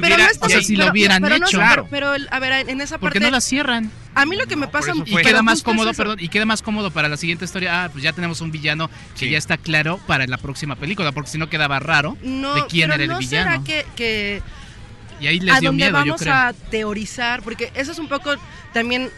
pero 0.00 0.16
no 0.16 0.24
o 0.40 0.48
sea, 0.48 0.62
si 0.62 0.76
lo 0.76 0.90
hubieran 0.90 1.24
hecho. 1.30 1.58
claro. 1.58 1.86
pero, 1.90 2.12
a 2.30 2.38
ver, 2.38 2.68
en 2.68 2.80
esa 2.80 2.98
parte. 2.98 3.00
¿Por 3.00 3.12
qué 3.12 3.20
no 3.20 3.30
la 3.30 3.40
cierran? 3.40 3.90
A 4.14 4.26
mí 4.26 4.36
lo 4.36 4.46
que 4.46 4.56
me 4.56 4.68
pasa 4.68 4.92
y 5.04 5.16
queda 5.16 5.42
más 5.42 5.62
cómodo, 5.62 5.92
perdón, 5.94 6.18
y 6.20 6.28
queda 6.28 6.44
más 6.44 6.62
cómodo 6.62 6.90
para 6.90 7.08
la 7.08 7.16
siguiente 7.16 7.44
historia. 7.44 7.84
Ah, 7.84 7.88
pues 7.90 8.04
ya 8.04 8.12
tenemos 8.12 8.40
un 8.40 8.50
villano 8.50 8.90
que 9.18 9.30
ya 9.30 9.38
está 9.38 9.56
claro 9.56 9.98
para 10.06 10.26
la 10.26 10.38
próxima 10.38 10.76
película, 10.76 11.12
porque 11.12 11.30
si 11.30 11.38
no 11.38 11.48
quedaba 11.48 11.78
raro 11.78 12.16
de 12.22 12.64
quién 12.68 12.92
era 12.92 13.02
el 13.02 13.14
villano. 13.14 13.50
Será 13.50 13.64
que, 13.64 13.86
que 13.96 14.42
y 15.22 15.26
ahí 15.28 15.40
les 15.40 15.60
dio 15.60 15.72
miedo, 15.72 15.92
vamos 15.92 16.26
a 16.26 16.52
teorizar, 16.70 17.42
porque 17.42 17.70
eso 17.74 17.92
es 17.92 17.98
un 17.98 18.08
poco 18.08 18.34
también 18.72 19.10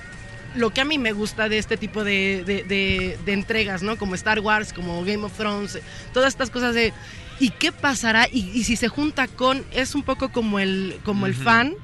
lo 0.54 0.70
que 0.70 0.80
a 0.80 0.84
mí 0.84 0.98
me 0.98 1.12
gusta 1.12 1.48
de 1.48 1.58
este 1.58 1.76
tipo 1.76 2.04
de, 2.04 2.44
de, 2.46 3.18
de, 3.24 3.32
entregas, 3.32 3.82
¿no? 3.82 3.96
Como 3.96 4.14
Star 4.14 4.38
Wars, 4.38 4.72
como 4.72 5.04
Game 5.04 5.24
of 5.24 5.32
Thrones, 5.36 5.80
todas 6.12 6.28
estas 6.28 6.50
cosas 6.50 6.74
de 6.74 6.92
¿Y 7.40 7.50
qué 7.50 7.72
pasará? 7.72 8.28
Y, 8.30 8.64
si 8.64 8.76
se 8.76 8.88
junta 8.88 9.26
con, 9.26 9.64
es 9.72 9.94
un 9.94 10.02
poco 10.02 10.30
como 10.30 10.60
el, 10.60 11.00
como 11.04 11.26
el 11.26 11.34
fan 11.34 11.74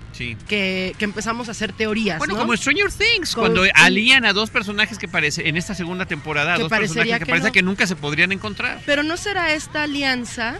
que, 0.48 0.94
empezamos 1.00 1.48
a 1.48 1.50
hacer 1.52 1.72
teorías. 1.72 2.18
Bueno, 2.18 2.36
como 2.36 2.56
Stranger 2.56 2.92
Things, 2.92 3.34
cuando 3.34 3.64
alían 3.74 4.24
a 4.24 4.32
dos 4.32 4.50
personajes 4.50 4.98
que 4.98 5.08
parece, 5.08 5.48
en 5.48 5.56
esta 5.56 5.74
segunda 5.74 6.06
temporada, 6.06 6.56
dos 6.56 6.68
personajes 6.68 7.18
que, 7.18 7.26
parece 7.26 7.52
que 7.52 7.62
nunca 7.62 7.86
se 7.86 7.96
podrían 7.96 8.32
encontrar. 8.32 8.80
Pero 8.86 9.02
no 9.02 9.16
será 9.16 9.52
esta 9.52 9.82
alianza 9.82 10.58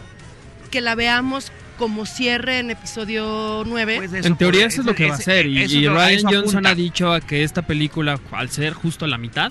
que 0.70 0.80
la 0.80 0.94
veamos 0.94 1.52
como 1.80 2.04
cierre 2.04 2.58
en 2.58 2.70
episodio 2.70 3.64
9. 3.66 3.96
Pues 3.96 4.26
en 4.26 4.36
teoría 4.36 4.66
eso 4.66 4.82
es 4.82 4.86
lo 4.86 4.94
que 4.94 5.08
va 5.08 5.14
a 5.14 5.18
ser. 5.18 5.46
Y, 5.46 5.88
Ryan 5.88 6.22
Johnson 6.24 6.66
ha 6.66 6.74
dicho 6.74 7.10
que 7.26 7.42
esta 7.42 7.62
película, 7.62 8.20
al 8.32 8.50
ser 8.50 8.74
justo 8.74 9.06
la 9.06 9.16
mitad, 9.16 9.50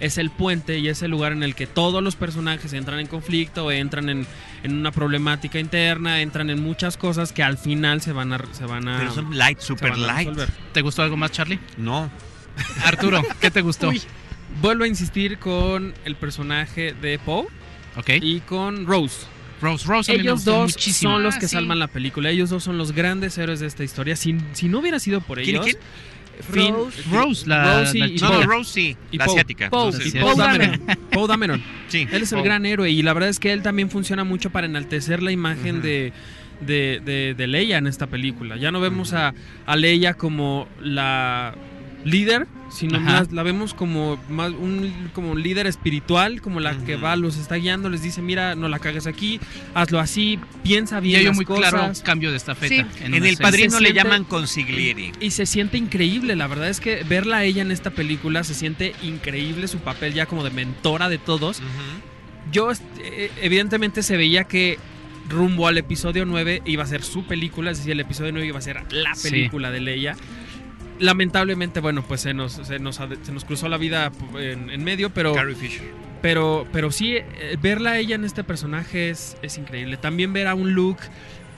es 0.00 0.18
el 0.18 0.30
puente 0.30 0.78
y 0.78 0.88
es 0.88 1.02
el 1.02 1.12
lugar 1.12 1.30
en 1.30 1.44
el 1.44 1.54
que 1.54 1.68
todos 1.68 2.02
los 2.02 2.16
personajes 2.16 2.72
entran 2.72 2.98
en 2.98 3.06
conflicto, 3.06 3.70
entran 3.70 4.08
en, 4.08 4.26
una 4.64 4.90
problemática 4.90 5.60
interna, 5.60 6.20
entran 6.20 6.50
en 6.50 6.60
muchas 6.60 6.96
cosas 6.96 7.32
que 7.32 7.44
al 7.44 7.58
final 7.58 8.00
se 8.00 8.10
van 8.10 8.32
a... 8.32 8.40
Se 8.50 8.66
van 8.66 8.88
a 8.88 8.98
Pero 8.98 9.14
son 9.14 9.38
light, 9.38 9.60
super 9.60 9.96
light. 9.96 10.36
¿Te 10.72 10.82
gustó 10.82 11.02
algo 11.02 11.16
más, 11.16 11.30
Charlie? 11.30 11.60
No. 11.76 12.10
Arturo, 12.84 13.22
¿qué 13.40 13.52
te 13.52 13.62
gustó? 13.62 13.90
Uy. 13.90 14.02
Vuelvo 14.60 14.82
a 14.82 14.88
insistir 14.88 15.38
con 15.38 15.94
el 16.04 16.16
personaje 16.16 16.92
de 16.92 17.20
Poe 17.20 17.46
Ok. 17.96 18.10
y 18.20 18.40
con 18.40 18.84
Rose. 18.84 19.37
Rose, 19.60 19.86
Rose 19.86 20.12
Ellos 20.14 20.44
dos 20.44 20.72
muchísimo. 20.74 21.12
son 21.14 21.22
los 21.22 21.34
Ah, 21.36 21.38
que 21.40 21.48
sí. 21.48 21.56
salvan 21.56 21.78
la 21.78 21.88
película. 21.88 22.30
Ellos 22.30 22.50
dos 22.50 22.62
son 22.64 22.78
los 22.78 22.92
grandes 22.92 23.36
héroes 23.38 23.60
de 23.60 23.66
esta 23.66 23.84
historia. 23.84 24.14
Si, 24.16 24.36
si 24.52 24.68
no 24.68 24.78
hubiera 24.78 24.98
sido 25.00 25.20
por 25.20 25.38
¿Quién 25.42 25.48
y 25.48 25.50
ellos, 25.58 25.64
quién? 25.66 25.78
Finn- 26.52 26.72
Rose. 26.74 27.02
Rose, 27.10 27.46
la- 27.48 27.80
Rose 27.80 27.98
y- 27.98 28.00
la 28.00 28.06
No, 28.06 28.12
Y 29.10 29.18
Poe. 29.18 29.26
asiática. 29.26 29.70
Poe, 29.70 29.86
Entonces, 29.86 30.06
y 30.06 30.10
sí. 30.12 30.18
Poe 30.20 30.34
Poe 30.34 30.44
Dameron. 30.44 30.80
Poe 31.10 31.26
Dameron. 31.26 31.62
Sí. 31.88 32.06
Él 32.12 32.22
es 32.22 32.30
el 32.32 32.42
gran 32.42 32.64
héroe 32.64 32.88
y 32.90 33.02
la 33.02 33.12
verdad 33.12 33.28
es 33.28 33.40
que 33.40 33.52
él 33.52 33.62
también 33.62 33.90
funciona 33.90 34.22
mucho 34.22 34.50
para 34.50 34.66
enaltecer 34.66 35.20
la 35.22 35.32
imagen 35.32 35.82
de, 35.82 36.12
de, 36.60 37.00
de- 37.04 37.34
de 37.36 37.46
Leia 37.48 37.78
en 37.78 37.88
esta 37.88 38.06
película. 38.06 38.56
Ya 38.56 38.70
no 38.70 38.78
vemos 38.80 39.12
a, 39.14 39.34
a 39.66 39.74
Leia 39.76 40.14
como 40.14 40.68
la 40.80 41.56
líder, 42.04 42.46
sino 42.70 42.98
Ajá. 42.98 43.04
más 43.12 43.32
la 43.32 43.42
vemos 43.42 43.72
como 43.74 44.18
más 44.28 44.50
un 44.52 45.10
como 45.14 45.30
un 45.32 45.42
líder 45.42 45.66
espiritual, 45.66 46.40
como 46.42 46.60
la 46.60 46.76
que 46.76 46.96
va, 46.96 47.16
los 47.16 47.36
está 47.36 47.54
guiando, 47.54 47.88
les 47.88 48.02
dice, 48.02 48.20
mira, 48.22 48.54
no 48.54 48.68
la 48.68 48.78
cagues 48.78 49.06
aquí, 49.06 49.40
hazlo 49.74 50.00
así, 50.00 50.38
piensa 50.62 50.98
Y 50.98 51.02
bien 51.02 51.20
hay 51.20 51.26
un 51.28 51.36
muy 51.36 51.44
cosas. 51.44 51.70
claro 51.70 51.92
cambio 52.04 52.30
de 52.30 52.36
estafeta. 52.36 52.86
Sí. 52.92 53.04
En, 53.04 53.14
el 53.14 53.36
padrino 53.38 53.80
le 53.80 53.92
llaman 53.92 54.24
consigliere. 54.24 55.12
Y 55.20 55.30
se 55.30 55.46
siente 55.46 55.78
increíble, 55.78 56.36
la 56.36 56.46
verdad 56.46 56.68
es 56.68 56.80
que 56.80 57.04
verla 57.04 57.38
a 57.38 57.44
ella 57.44 57.62
en 57.62 57.70
esta 57.70 57.90
película 57.90 58.44
se 58.44 58.54
siente 58.54 58.94
increíble 59.02 59.66
su 59.68 59.78
papel 59.78 60.12
ya 60.14 60.26
como 60.26 60.44
de 60.44 60.50
mentora 60.50 61.08
de 61.08 61.18
todos. 61.18 61.60
Yo, 62.52 62.70
eh, 62.98 63.30
evidentemente, 63.42 64.02
se 64.02 64.16
veía 64.16 64.44
que 64.44 64.78
rumbo 65.28 65.68
al 65.68 65.76
episodio 65.76 66.24
9 66.24 66.62
iba 66.64 66.82
a 66.84 66.86
ser 66.86 67.02
su 67.02 67.24
película, 67.26 67.70
es 67.70 67.78
decir, 67.78 67.92
el 67.92 68.00
episodio 68.00 68.32
9 68.32 68.46
iba 68.46 68.58
a 68.58 68.62
ser 68.62 68.82
la 68.90 69.14
Sí. 69.14 69.30
película 69.30 69.70
de 69.70 69.80
Leia. 69.80 70.16
Lamentablemente, 70.98 71.80
bueno, 71.80 72.02
pues 72.02 72.20
se 72.22 72.34
nos, 72.34 72.52
se 72.52 72.78
nos, 72.78 72.96
se 72.96 73.32
nos 73.32 73.44
cruzó 73.44 73.68
la 73.68 73.76
vida 73.76 74.10
en, 74.38 74.70
en 74.70 74.84
medio, 74.84 75.10
pero, 75.10 75.34
Carrie 75.34 75.54
Fisher. 75.54 75.82
pero, 76.22 76.66
pero 76.72 76.90
sí, 76.90 77.16
eh, 77.16 77.56
verla 77.60 77.90
a 77.92 77.98
ella 77.98 78.14
en 78.16 78.24
este 78.24 78.44
personaje 78.44 79.10
es, 79.10 79.36
es 79.42 79.58
increíble. 79.58 79.96
También 79.96 80.32
ver 80.32 80.46
a 80.48 80.54
un 80.54 80.72
Luke 80.72 81.02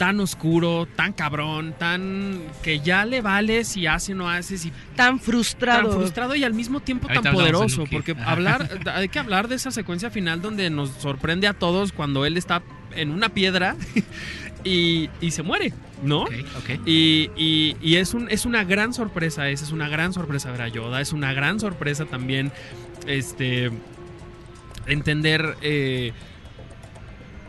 tan 0.00 0.18
oscuro, 0.18 0.88
tan 0.96 1.12
cabrón, 1.12 1.74
tan 1.79 2.40
que 2.62 2.81
ya 2.81 3.05
le 3.05 3.20
vale 3.20 3.64
si 3.64 3.87
hace 3.87 4.12
o 4.12 4.16
no 4.16 4.31
hace, 4.31 4.57
si 4.57 4.72
Tan 4.96 5.20
frustrado. 5.20 5.90
tan 5.90 5.98
frustrado 5.98 6.35
y 6.35 6.42
al 6.42 6.55
mismo 6.55 6.81
tiempo 6.81 7.07
Ahorita 7.07 7.22
tan 7.22 7.35
poderoso. 7.35 7.85
Porque 7.90 8.16
hablar, 8.24 8.66
hay 8.94 9.11
que 9.11 9.18
hablar 9.18 9.48
de 9.48 9.57
esa 9.57 9.70
secuencia 9.70 10.11
final 10.11 10.40
donde 10.40 10.70
nos 10.70 10.88
sorprende 10.90 11.48
a 11.48 11.53
todos 11.53 11.92
cuando 11.92 12.24
él 12.24 12.38
está 12.38 12.62
en 12.96 13.11
una 13.11 13.29
piedra 13.29 13.76
y, 14.64 15.08
y 15.20 15.30
se 15.30 15.42
muere, 15.42 15.72
¿no? 16.02 16.22
Ok, 16.22 16.32
ok. 16.58 16.70
Y, 16.86 17.30
y- 17.36 17.76
y 17.80 17.96
es, 17.96 18.14
un, 18.14 18.30
es 18.30 18.44
una 18.46 18.64
gran 18.64 18.92
sorpresa 18.94 19.48
esa, 19.48 19.64
es 19.64 19.72
una 19.72 19.88
gran 19.88 20.12
sorpresa 20.12 20.50
ver 20.52 20.62
a 20.62 20.68
Yoda, 20.68 21.00
es 21.00 21.12
una 21.12 21.32
gran 21.32 21.60
sorpresa 21.60 22.04
también 22.06 22.52
este, 23.06 23.70
entender 24.86 25.56
eh, 25.62 26.12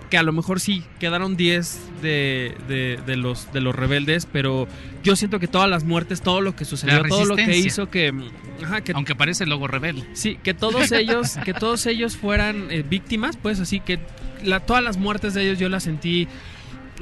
que 0.09 0.17
a 0.17 0.23
lo 0.23 0.33
mejor 0.33 0.59
sí 0.59 0.83
quedaron 0.99 1.37
10 1.37 1.79
de, 2.01 2.55
de- 2.67 2.99
de 3.05 3.15
los, 3.15 3.51
de 3.53 3.61
los 3.61 3.73
rebeldes, 3.75 4.27
pero 4.31 4.67
yo 5.03 5.15
siento 5.15 5.39
que 5.39 5.47
todas 5.47 5.69
las 5.69 5.83
muertes, 5.85 6.21
todo 6.21 6.41
lo 6.41 6.55
que 6.55 6.65
sucedió, 6.65 7.01
todo 7.03 7.25
lo 7.25 7.35
que 7.37 7.57
hizo 7.57 7.89
que... 7.89 8.13
ajá, 8.61 8.81
que 8.81 8.91
Aunque 8.93 9.15
parece 9.15 9.45
el 9.45 9.49
logo 9.49 9.67
rebelde. 9.67 10.05
Sí, 10.13 10.37
que 10.43 10.53
todos 10.53 10.91
ellos, 10.91 11.37
que 11.45 11.53
todos 11.53 11.85
ellos 11.85 12.17
fueran 12.17 12.69
eh, 12.71 12.83
víctimas, 12.87 13.37
pues 13.37 13.59
así 13.61 13.79
que 13.79 13.99
la- 14.43 14.59
todas 14.59 14.83
las 14.83 14.97
muertes 14.97 15.33
de 15.33 15.43
ellos 15.43 15.59
yo 15.59 15.69
las 15.69 15.83
sentí 15.83 16.27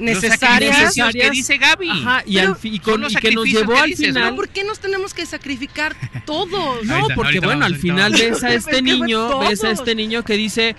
necesarias. 0.00 0.76
sacrificios 0.94 1.12
que 1.12 1.30
dice 1.30 1.58
Gaby. 1.58 1.90
Ajá, 1.90 2.22
y, 2.26 2.38
al 2.38 2.56
y, 2.62 2.78
con- 2.80 3.00
los 3.00 3.12
y 3.12 3.16
que 3.16 3.30
nos 3.32 3.44
sacrificios 3.44 3.60
llevó 3.62 3.74
que 3.74 3.80
al 3.80 3.94
final. 3.96 4.22
¿Pero 4.24 4.36
por 4.36 4.48
qué 4.48 4.64
nos 4.64 4.78
tenemos 4.80 5.14
que 5.14 5.26
sacrificar 5.26 5.94
todos? 6.26 6.84
No, 6.84 6.94
Ahorita- 6.94 7.14
porque 7.14 7.28
ahorita 7.38 7.46
bueno, 7.46 7.60
vamos, 7.60 7.74
al 7.74 7.76
final 7.80 8.12
vamos. 8.12 8.20
ves 8.30 8.44
a 8.44 8.52
Es 8.54 8.66
este 8.66 8.82
niño, 8.82 9.38
ves 9.40 9.64
a 9.64 9.70
este 9.70 9.94
niño 9.94 10.22
que 10.24 10.34
dice 10.34 10.74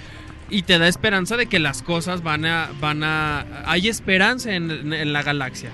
y 0.50 0.64
te 0.64 0.78
da 0.78 0.88
esperanza 0.88 1.38
de 1.38 1.46
que 1.46 1.60
las 1.60 1.82
cosas 1.82 2.24
van 2.24 2.46
a, 2.46 2.70
van 2.82 3.04
a, 3.04 3.46
hay 3.66 3.88
esperanza 3.88 4.54
en, 4.54 4.70
en- 4.72 4.94
en 4.94 5.14
la 5.14 5.24
galaxia. 5.24 5.70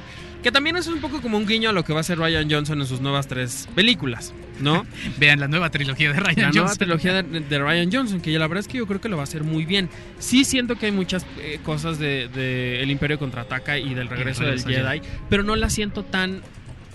Que 0.47 0.51
también 0.53 0.77
es 0.77 0.88
un 0.88 1.01
poco 1.01 1.21
como 1.21 1.36
un 1.38 1.45
guiño 1.45 1.71
a 1.71 1.73
lo 1.73 1.83
que 1.83 1.91
va 1.91 1.99
a 1.99 2.01
hacer 2.01 2.17
Ryan 2.17 2.49
Johnson 2.49 2.79
en 2.79 2.88
sus 2.88 3.01
nuevas 3.01 3.27
tres 3.27 3.67
películas, 3.75 4.33
¿no? 4.62 4.86
Vean 5.17 5.41
la 5.41 5.49
nueva 5.49 5.69
trilogía 5.71 6.13
de 6.13 6.21
Ryan 6.21 6.36
la 6.38 6.41
nueva 6.51 6.67
Johnson. 6.69 6.77
trilogía 6.77 7.21
de, 7.21 7.39
de 7.41 7.60
Ryan 7.60 7.91
Johnson, 7.91 8.21
que 8.21 8.31
ya 8.31 8.39
la 8.39 8.47
verdad 8.47 8.62
es 8.62 8.69
que 8.69 8.77
yo 8.77 8.88
creo 8.88 9.01
que 9.01 9.10
lo 9.10 9.17
va 9.17 9.23
a 9.23 9.25
hacer 9.25 9.43
muy 9.43 9.65
bien. 9.65 9.89
Sí 10.19 10.45
siento 10.45 10.77
que 10.77 10.86
hay 10.86 10.93
muchas 10.93 11.25
eh, 11.41 11.60
cosas 11.65 11.99
de, 11.99 12.29
de 12.29 12.81
El 12.81 12.91
Imperio 12.91 13.19
Contraataca 13.19 13.77
y 13.77 13.93
del 13.93 14.07
regreso, 14.07 14.43
regreso 14.43 14.69
del 14.69 14.77
Jedi, 14.86 15.01
pero 15.29 15.43
no 15.43 15.57
la 15.57 15.69
siento 15.69 16.03
tan 16.05 16.41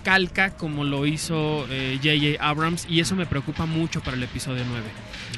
calca 0.02 0.56
como 0.56 0.84
lo 0.84 1.04
hizo 1.04 1.66
eh, 1.68 1.98
J.J. 2.02 2.42
Abrams 2.42 2.86
y 2.88 3.00
eso 3.00 3.16
me 3.16 3.26
preocupa 3.26 3.66
mucho 3.66 4.00
para 4.00 4.16
el 4.16 4.22
episodio 4.22 4.64
9. 4.66 4.82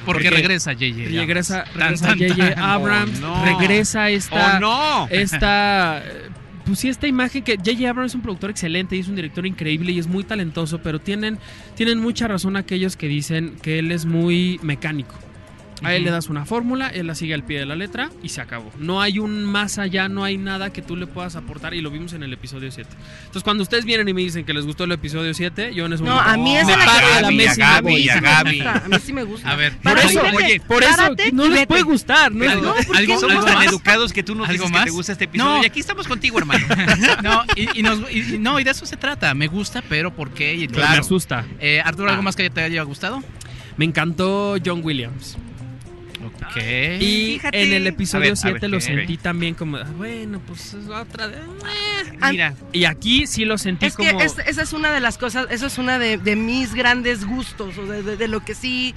Porque 0.05 0.25
porque 0.25 0.31
regresa 0.31 0.73
J.J. 0.75 1.11
Regresa, 1.11 1.65
J.J. 1.75 2.55
Abrams, 2.75 3.21
Oh, 3.25 3.27
no. 3.27 3.45
regresa 3.59 4.09
esta... 4.11 4.57
¡Oh, 4.57 4.61
no! 4.61 5.09
esta 5.11 5.99
eh, 6.05 6.29
pues 6.65 6.79
sí 6.79 6.89
esta 6.89 7.07
imagen 7.07 7.43
que 7.43 7.57
J.J. 7.57 7.89
Abrams 7.89 8.13
es 8.13 8.15
un 8.15 8.23
productor 8.23 8.51
excelente 8.51 8.97
y 8.97 9.01
es 9.01 9.09
un 9.09 9.17
director 9.17 9.47
increíble 9.47 9.93
y 9.93 9.99
es 9.99 10.07
muy 10.07 10.25
talentoso 10.25 10.81
pero 10.83 11.01
tienen 11.01 11.39
tienen 11.75 12.01
mucha 12.01 12.29
razón 12.29 12.57
aquellos 12.57 12.97
que 12.97 13.09
dicen 13.09 13.57
que 13.63 13.79
él 13.79 13.93
es 13.93 14.07
muy 14.07 14.59
mecánico 14.63 15.15
a 15.85 15.95
él 15.95 16.05
le 16.05 16.11
das 16.11 16.29
una 16.29 16.45
fórmula, 16.45 16.89
él 16.89 17.07
la 17.07 17.15
sigue 17.15 17.35
al 17.35 17.45
pie 17.45 17.59
de 17.59 17.67
la 17.67 17.77
letra 17.77 18.11
y 18.23 18.29
se 18.31 18.41
acabó. 18.41 18.71
No 18.79 19.01
hay 19.03 19.19
un 19.19 19.45
más 19.45 19.79
allá, 19.79 20.09
no 20.09 20.25
hay 20.25 20.37
nada 20.39 20.71
que 20.71 20.83
tú 20.83 20.97
le 20.97 21.07
puedas 21.07 21.37
aportar 21.37 21.75
y 21.75 21.81
lo 21.81 21.91
vimos 21.91 22.13
en 22.13 22.23
el 22.23 22.33
episodio 22.33 22.71
7. 22.71 22.89
Entonces, 23.21 23.43
cuando 23.43 23.63
ustedes 23.63 23.85
vienen 23.85 24.09
y 24.09 24.15
me 24.15 24.21
dicen 24.23 24.45
que 24.45 24.53
les 24.55 24.65
gustó 24.67 24.85
el 24.85 24.93
episodio 24.93 25.33
7, 25.35 25.75
yo 25.75 25.87
en 25.87 25.93
ese 25.93 26.03
No, 26.03 26.11
momento 26.17 26.31
a 26.31 26.37
mí 26.37 26.57
esa 26.57 26.67
me 26.67 26.73
es 26.73 26.79
la 26.79 26.85
paro 26.85 27.07
que 27.09 27.15
de 27.15 27.23
la 27.23 27.31
mesa 27.31 27.53
a 27.77 27.81
Gaby, 27.81 28.09
a 28.09 28.21
Gaby. 28.21 28.61
a 28.61 28.83
mí 28.89 28.97
sí 29.05 29.13
me 29.13 29.23
gusta. 29.25 29.51
A 29.51 29.57
ver, 29.57 29.77
Por 29.79 29.99
eso, 29.99 30.21
oye, 30.35 30.61
por 30.67 30.83
eso 30.83 31.15
no 31.33 31.49
les 31.49 31.67
puede 31.67 31.83
gustar, 31.83 32.33
¿no? 32.33 32.45
Algo- 32.51 32.63
No, 32.65 32.75
¿por 32.87 32.97
algo- 32.97 33.21
Somos 33.21 33.35
algo 33.37 33.45
tan 33.47 33.55
más? 33.57 33.67
educados 33.67 34.13
que 34.13 34.23
tú 34.23 34.35
nos 34.35 34.49
¿Algo 34.49 34.65
dices 34.65 34.79
que 34.81 34.85
te 34.85 34.91
gusta 34.91 35.13
este 35.13 35.25
episodio. 35.25 35.55
No. 35.57 35.63
Y 35.63 35.67
aquí 35.67 35.81
estamos 35.81 36.07
contigo, 36.09 36.39
hermano. 36.39 36.67
No, 37.23 37.43
y, 37.57 37.79
y 37.79 37.83
nos- 37.83 38.01
y- 38.11 38.35
y 38.35 38.39
no, 38.39 38.59
y 38.61 38.65
de 38.65 38.71
eso 38.71 38.87
se 38.87 38.97
trata. 38.97 39.33
Me 39.35 39.47
gusta, 39.47 39.83
pero 39.89 40.15
¿por 40.15 40.31
qué? 40.31 40.55
Y 40.55 40.69
Me 40.69 40.83
asusta. 40.83 41.45
Eh, 41.61 41.81
Arturo, 41.85 42.09
¿algo 42.11 42.21
Ah. 42.21 42.25
más 42.25 42.37
que 42.37 42.49
te 42.51 42.61
haya 42.63 42.83
gustado? 42.83 43.23
Me 43.77 43.85
encantó 43.85 44.57
John 44.65 44.81
Williams. 44.85 45.37
Ok. 46.27 46.57
Y 47.01 47.35
Fíjate. 47.35 47.63
en 47.63 47.73
el 47.73 47.87
episodio 47.87 48.23
ver, 48.25 48.33
a 48.33 48.37
7 48.37 48.59
ver, 48.61 48.71
lo 48.71 48.81
sentí 48.81 49.17
también 49.17 49.55
como, 49.55 49.77
ah, 49.79 49.85
bueno, 49.97 50.41
pues 50.47 50.75
es 50.75 50.89
otra 50.89 51.29
de... 51.29 51.37
eh. 51.39 52.19
Mira, 52.31 52.55
Y 52.73 52.85
aquí 52.85 53.27
sí 53.27 53.45
lo 53.45 53.59
sentí 53.59 53.87
Es 53.87 53.97
que 53.97 54.09
como... 54.09 54.21
es- 54.21 54.39
esa 54.47 54.63
es 54.63 54.73
una 54.73 54.91
de 54.93 55.01
las 55.01 55.19
cosas, 55.19 55.47
eso 55.51 55.67
es 55.67 55.79
una 55.79 55.99
de, 55.99 56.17
de 56.19 56.37
mis 56.37 56.75
grandes 56.75 57.25
gustos, 57.25 57.77
o 57.79 57.87
de, 57.87 58.03
de- 58.03 58.17
de 58.17 58.29
lo 58.29 58.41
que 58.45 58.55
sí, 58.55 58.95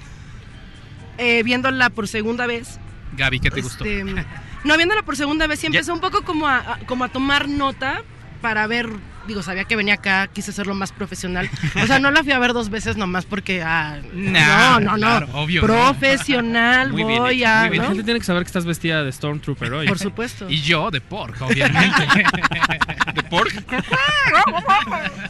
eh, 1.17 1.43
viéndola 1.43 1.89
por 1.89 2.07
segunda 2.07 2.45
vez. 2.47 2.79
Gaby, 3.15 3.39
¿qué 3.39 3.49
te 3.51 3.61
gustó? 3.61 3.83
este, 3.85 4.03
no, 4.63 4.77
viéndola 4.77 5.03
por 5.03 5.15
segunda 5.17 5.47
vez, 5.47 5.59
sí 5.59 5.63
Ya- 5.63 5.79
empecé 5.79 5.91
un 5.91 5.99
poco 6.01 6.23
como 6.23 6.47
a, 6.47 6.57
a- 6.57 6.79
como 6.85 7.03
a 7.03 7.09
tomar 7.09 7.47
nota 7.49 8.01
para 8.41 8.67
ver, 8.67 8.87
digo, 9.27 9.43
sabía 9.43 9.65
que 9.65 9.75
venía 9.75 9.95
acá, 9.95 10.27
quise 10.27 10.51
hacerlo 10.51 10.73
más 10.75 10.91
profesional. 10.91 11.49
O 11.81 11.85
sea, 11.87 11.99
no 11.99 12.09
la 12.11 12.23
fui 12.23 12.31
a 12.31 12.39
ver 12.39 12.53
dos 12.53 12.69
veces 12.69 12.97
nomás 12.97 13.25
porque, 13.25 13.61
ah, 13.61 13.99
Nah, 14.13 14.79
no, 14.79 14.79
no, 14.79 14.91
no. 14.91 14.97
claro, 14.97 15.27
obvio. 15.33 15.61
Profesional, 15.61 16.91
Muy 16.91 17.03
voy 17.03 17.43
a, 17.43 17.61
muy 17.61 17.69
bien 17.71 17.81
La 17.83 17.89
gente 17.89 18.03
tiene 18.03 18.19
que 18.19 18.25
saber 18.25 18.43
que 18.43 18.47
estás 18.47 18.65
vestida 18.65 19.03
de 19.03 19.11
Stormtrooper 19.11 19.73
hoy. 19.73 19.87
Por 19.87 19.99
supuesto. 19.99 20.49
Y 20.49 20.61
yo 20.61 20.89
de 20.91 21.01
pork, 21.01 21.41
obviamente. 21.41 22.07
¿de 23.13 23.23
pork? 23.23 23.53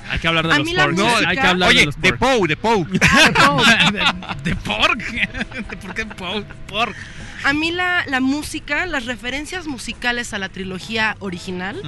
Hay 0.09 0.19
que 0.19 0.27
hablar 0.27 0.47
de 0.47 0.53
A 0.53 0.57
los 0.57 0.65
mí 0.65 0.73
la 0.73 0.85
porks. 0.85 1.25
Hay 1.25 1.37
que 1.37 1.47
hablar 1.47 1.69
de 1.69 1.75
Oye, 1.75 1.85
los 1.85 2.01
de 2.01 2.13
porks. 2.13 2.37
Poe, 2.37 2.47
de 2.47 2.57
Poe. 2.57 2.85
de, 2.85 4.05
de 4.49 4.55
pork. 4.55 5.03
¿Por 5.81 5.93
qué 5.93 6.05
po- 6.05 6.43
pork? 6.67 6.95
A 7.43 7.53
mí 7.53 7.71
la, 7.71 8.03
la 8.07 8.19
música, 8.19 8.85
las 8.87 9.05
referencias 9.05 9.67
musicales 9.67 10.33
a 10.33 10.39
la 10.39 10.49
trilogía 10.49 11.15
original, 11.19 11.81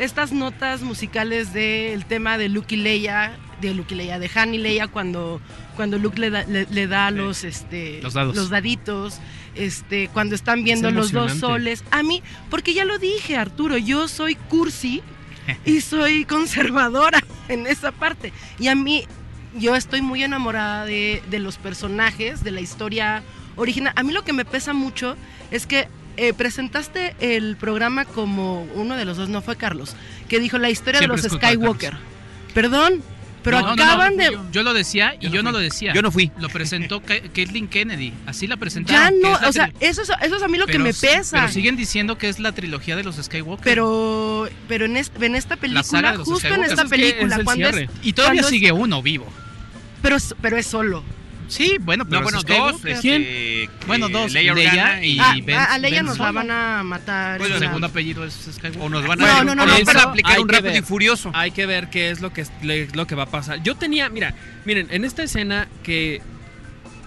estas 0.00 0.32
notas 0.32 0.80
musicales 0.82 1.52
del 1.52 2.04
tema 2.06 2.38
de 2.38 2.48
Luke 2.48 2.74
y 2.74 2.78
Leia, 2.78 3.36
de 3.60 3.74
Luke 3.74 3.94
y 3.94 3.98
Leia, 3.98 4.18
de 4.18 4.30
Han 4.34 4.54
y 4.54 4.58
Leia 4.58 4.88
cuando, 4.88 5.40
cuando 5.76 5.98
Luke 5.98 6.18
le 6.18 6.30
da, 6.30 6.44
le, 6.44 6.66
le 6.70 6.86
da 6.86 7.10
los, 7.10 7.44
este, 7.44 8.00
Los 8.02 8.14
dados. 8.14 8.48
daditos, 8.48 9.20
este, 9.54 10.08
cuando 10.08 10.34
están 10.34 10.64
viendo 10.64 10.88
Es 10.88 10.94
los 10.94 11.12
dos 11.12 11.34
soles. 11.34 11.84
A 11.90 12.02
mí, 12.02 12.22
porque 12.48 12.72
ya 12.72 12.86
lo 12.86 12.98
dije, 12.98 13.36
Arturo, 13.36 13.76
yo 13.76 14.08
soy 14.08 14.36
cursi 14.36 15.02
y 15.66 15.80
soy 15.82 16.24
conservadora 16.24 17.22
en 17.48 17.66
esa 17.66 17.92
parte. 17.92 18.32
Y 18.58 18.68
a 18.68 18.74
mí, 18.74 19.04
yo 19.54 19.76
estoy 19.76 20.00
muy 20.00 20.22
enamorada 20.22 20.86
de, 20.86 21.22
de 21.28 21.38
los 21.40 21.58
personajes, 21.58 22.42
de 22.42 22.52
la 22.52 22.62
historia 22.62 23.22
original. 23.56 23.92
A 23.96 24.02
mí 24.02 24.14
lo 24.14 24.24
que 24.24 24.32
me 24.32 24.46
pesa 24.46 24.72
mucho 24.72 25.14
es 25.50 25.66
que 25.66 25.88
eh, 26.16 26.32
presentaste 26.34 27.14
el 27.20 27.56
programa 27.56 28.04
como 28.04 28.62
uno 28.74 28.96
de 28.96 29.04
los 29.04 29.16
dos, 29.16 29.28
no 29.28 29.42
fue 29.42 29.56
Carlos, 29.56 29.94
que 30.28 30.40
dijo 30.40 30.58
la 30.58 30.70
historia 30.70 30.98
Siempre 31.00 31.20
de 31.22 31.28
los 31.28 31.36
Skywalker. 31.38 31.96
Perdón, 32.54 33.02
pero 33.42 33.60
No, 33.60 33.68
acaban 33.68 34.16
no, 34.16 34.22
de... 34.22 34.32
Yo, 34.32 34.44
yo 34.52 34.62
lo 34.62 34.74
decía 34.74 35.14
y 35.18 35.24
Yo 35.24 35.28
no 35.30 35.34
yo 35.36 35.42
no 35.42 35.48
fui. 35.50 35.52
lo 35.52 35.58
decía. 35.60 35.94
Yo 35.94 36.02
no 36.02 36.10
fui. 36.10 36.30
Lo 36.40 36.48
presentó 36.50 37.00
Caitlyn 37.34 37.68
Kennedy. 37.68 38.12
Así 38.26 38.46
la 38.46 38.56
presentaron. 38.58 39.14
Ya 39.20 39.28
no, 39.28 39.48
o 39.48 39.52
sea, 39.52 39.72
eso 39.80 40.02
es, 40.02 40.10
eso 40.22 40.36
es 40.36 40.42
a 40.42 40.48
mí 40.48 40.58
lo 40.58 40.66
que 40.66 40.78
me 40.78 40.92
pesa. 40.92 41.38
Pero 41.38 41.48
siguen 41.52 41.76
diciendo 41.76 42.18
que 42.18 42.28
es 42.28 42.38
la 42.38 42.52
trilogía 42.52 42.96
de 42.96 43.04
los 43.04 43.16
Skywalker. 43.16 43.64
Pero, 43.64 44.48
pero 44.68 44.84
en, 44.84 44.96
es- 44.98 45.10
en 45.20 45.36
esta 45.36 45.54
saga 45.56 45.60
película, 45.60 46.12
de 46.12 46.18
los 46.18 46.28
justo 46.28 46.48
en 46.48 46.64
esta 46.64 46.74
es 46.74 46.78
que 46.80 46.84
es 46.84 46.90
película, 47.12 47.36
el 47.36 47.44
cuando 47.44 47.68
es, 47.68 47.88
y 48.02 48.12
todavía 48.12 48.42
cuando 48.42 48.48
es- 48.48 48.54
sigue 48.54 48.72
uno 48.72 49.00
vivo. 49.02 49.26
pero 50.02 50.16
es, 50.16 50.34
pero 50.42 50.56
es 50.58 50.66
solo. 50.66 51.02
Sí, 51.50 51.76
bueno, 51.80 52.04
pero 52.04 52.18
No, 52.20 52.22
bueno, 52.22 52.40
Skywalker- 52.40 52.72
dos. 52.72 52.84
este, 52.84 53.68
Bueno, 53.86 54.08
dos, 54.08 54.32
Leia 54.32 55.04
y- 55.04 55.18
Ah, 55.18 55.34
Ben- 55.44 55.58
a, 55.58 55.78
Leia 55.78 55.96
Ben 55.96 56.06
nos 56.06 56.18
la 56.18 56.26
Solo. 56.28 56.38
van 56.38 56.50
a 56.50 56.82
matar. 56.84 57.42
Su 57.42 57.48
la- 57.48 57.58
segundo 57.58 57.86
apellido 57.88 58.24
es 58.24 58.32
Skywalker. 58.52 58.80
O 58.80 58.88
nos 58.88 59.06
van 59.06 59.18
No, 59.18 59.26
a, 59.26 59.44
no, 59.44 59.54
no, 59.56 59.66
no, 59.66 59.72
van 59.84 59.96
a 59.96 60.02
aplicar 60.02 60.32
hay 60.36 60.40
un 60.42 60.46
que 60.48 60.54
rápido 60.54 60.72
ver. 60.72 60.82
y 60.82 60.86
furioso. 60.86 61.30
Hay 61.34 61.50
que 61.50 61.66
ver 61.66 61.90
qué 61.90 62.10
es 62.10 62.20
lo 62.20 62.32
que, 62.32 62.46
lo 62.94 63.06
que 63.06 63.14
va 63.16 63.24
a 63.24 63.30
pasar. 63.30 63.62
Yo 63.64 63.74
tenía, 63.74 64.08
mira, 64.08 64.34
miren, 64.64 64.86
en 64.90 65.04
esta 65.04 65.24
escena 65.24 65.66
que 65.82 66.22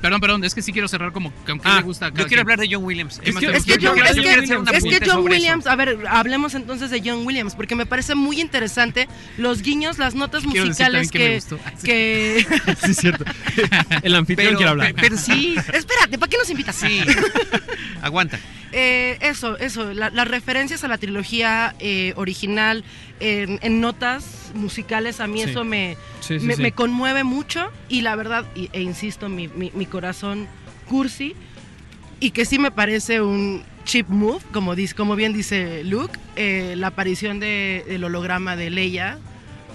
Perdón, 0.03 0.19
perdón, 0.19 0.43
es 0.43 0.53
que 0.53 0.61
sí 0.61 0.73
quiero 0.73 0.89
cerrar 0.89 1.13
como 1.13 1.31
que 1.45 1.51
aunque 1.51 1.65
Ah, 1.67 1.77
le 1.77 1.83
gusta 1.83 2.07
a 2.07 2.09
yo 2.09 2.15
quiero 2.15 2.27
quien. 2.27 2.39
hablar 2.41 2.59
de 2.59 2.67
John 2.69 2.83
Williams. 2.83 3.21
Es 3.23 3.35
que- 3.37 3.45
Es? 3.45 3.45
John, 3.45 3.55
es 3.55 3.63
que- 3.63 4.77
es 4.77 4.83
que 4.99 5.05
eso. 5.05 5.21
Williams, 5.21 5.65
a 5.65 5.75
ver, 5.77 5.97
hablemos 6.09 6.55
entonces 6.55 6.89
de 6.91 7.01
John 7.03 7.25
Williams, 7.25 7.55
porque 7.55 7.73
me 7.75 7.85
parece 7.85 8.13
muy 8.13 8.41
interesante 8.41 9.07
los 9.37 9.61
guiños, 9.61 9.97
las 9.99 10.13
notas 10.13 10.43
Quiero 10.43 10.65
musicales 10.67 11.09
que, 11.09 11.41
que... 11.83 12.45
sí 12.83 12.91
es 12.91 12.97
cierto. 12.97 13.23
El 14.03 14.15
anfitrión 14.15 14.49
Pero, 14.49 14.57
quiere 14.57 14.69
hablar. 14.71 14.93
pe- 14.93 15.01
pero 15.03 15.17
sí, 15.17 15.55
Espérate, 15.73 16.17
¿para 16.19 16.29
qué 16.29 16.37
nos 16.37 16.49
invitas? 16.49 16.75
sí. 16.75 16.99
Aguanta. 18.01 18.39
Eh, 18.75 19.17
eso, 19.21 19.57
eso, 19.59 19.93
la- 19.93 20.09
las 20.09 20.27
referencias 20.27 20.83
a 20.83 20.87
la 20.87 20.97
trilogía 20.97 21.75
eh, 21.79 22.13
original 22.15 22.83
en, 23.19 23.59
en 23.61 23.79
notas 23.81 24.51
musicales, 24.53 25.19
a 25.19 25.27
mí 25.27 25.41
Sí. 25.43 25.49
eso 25.51 25.63
me, 25.63 25.97
Sí, 26.19 26.39
sí, 26.39 26.45
me, 26.45 26.71
conmueve 26.71 27.23
mucho 27.23 27.69
y 27.89 28.01
la 28.01 28.15
verdad, 28.15 28.45
e 28.55 28.81
insisto, 28.81 29.29
mi, 29.29 29.47
mi- 29.47 29.71
mi 29.73 29.85
corazón 29.85 30.47
cursi 30.87 31.35
y 32.19 32.31
que 32.31 32.45
sí 32.45 32.59
me 32.59 32.71
parece 32.71 33.21
un 33.21 33.63
chip 33.85 34.07
move, 34.09 34.41
como, 34.53 34.75
dice, 34.75 34.95
como 34.95 35.15
bien 35.15 35.33
dice 35.33 35.83
Luke, 35.83 36.17
eh, 36.35 36.75
la 36.77 36.87
aparición 36.87 37.39
de, 37.39 37.83
del 37.87 38.03
holograma 38.03 38.55
de 38.55 38.69
Leia 38.69 39.17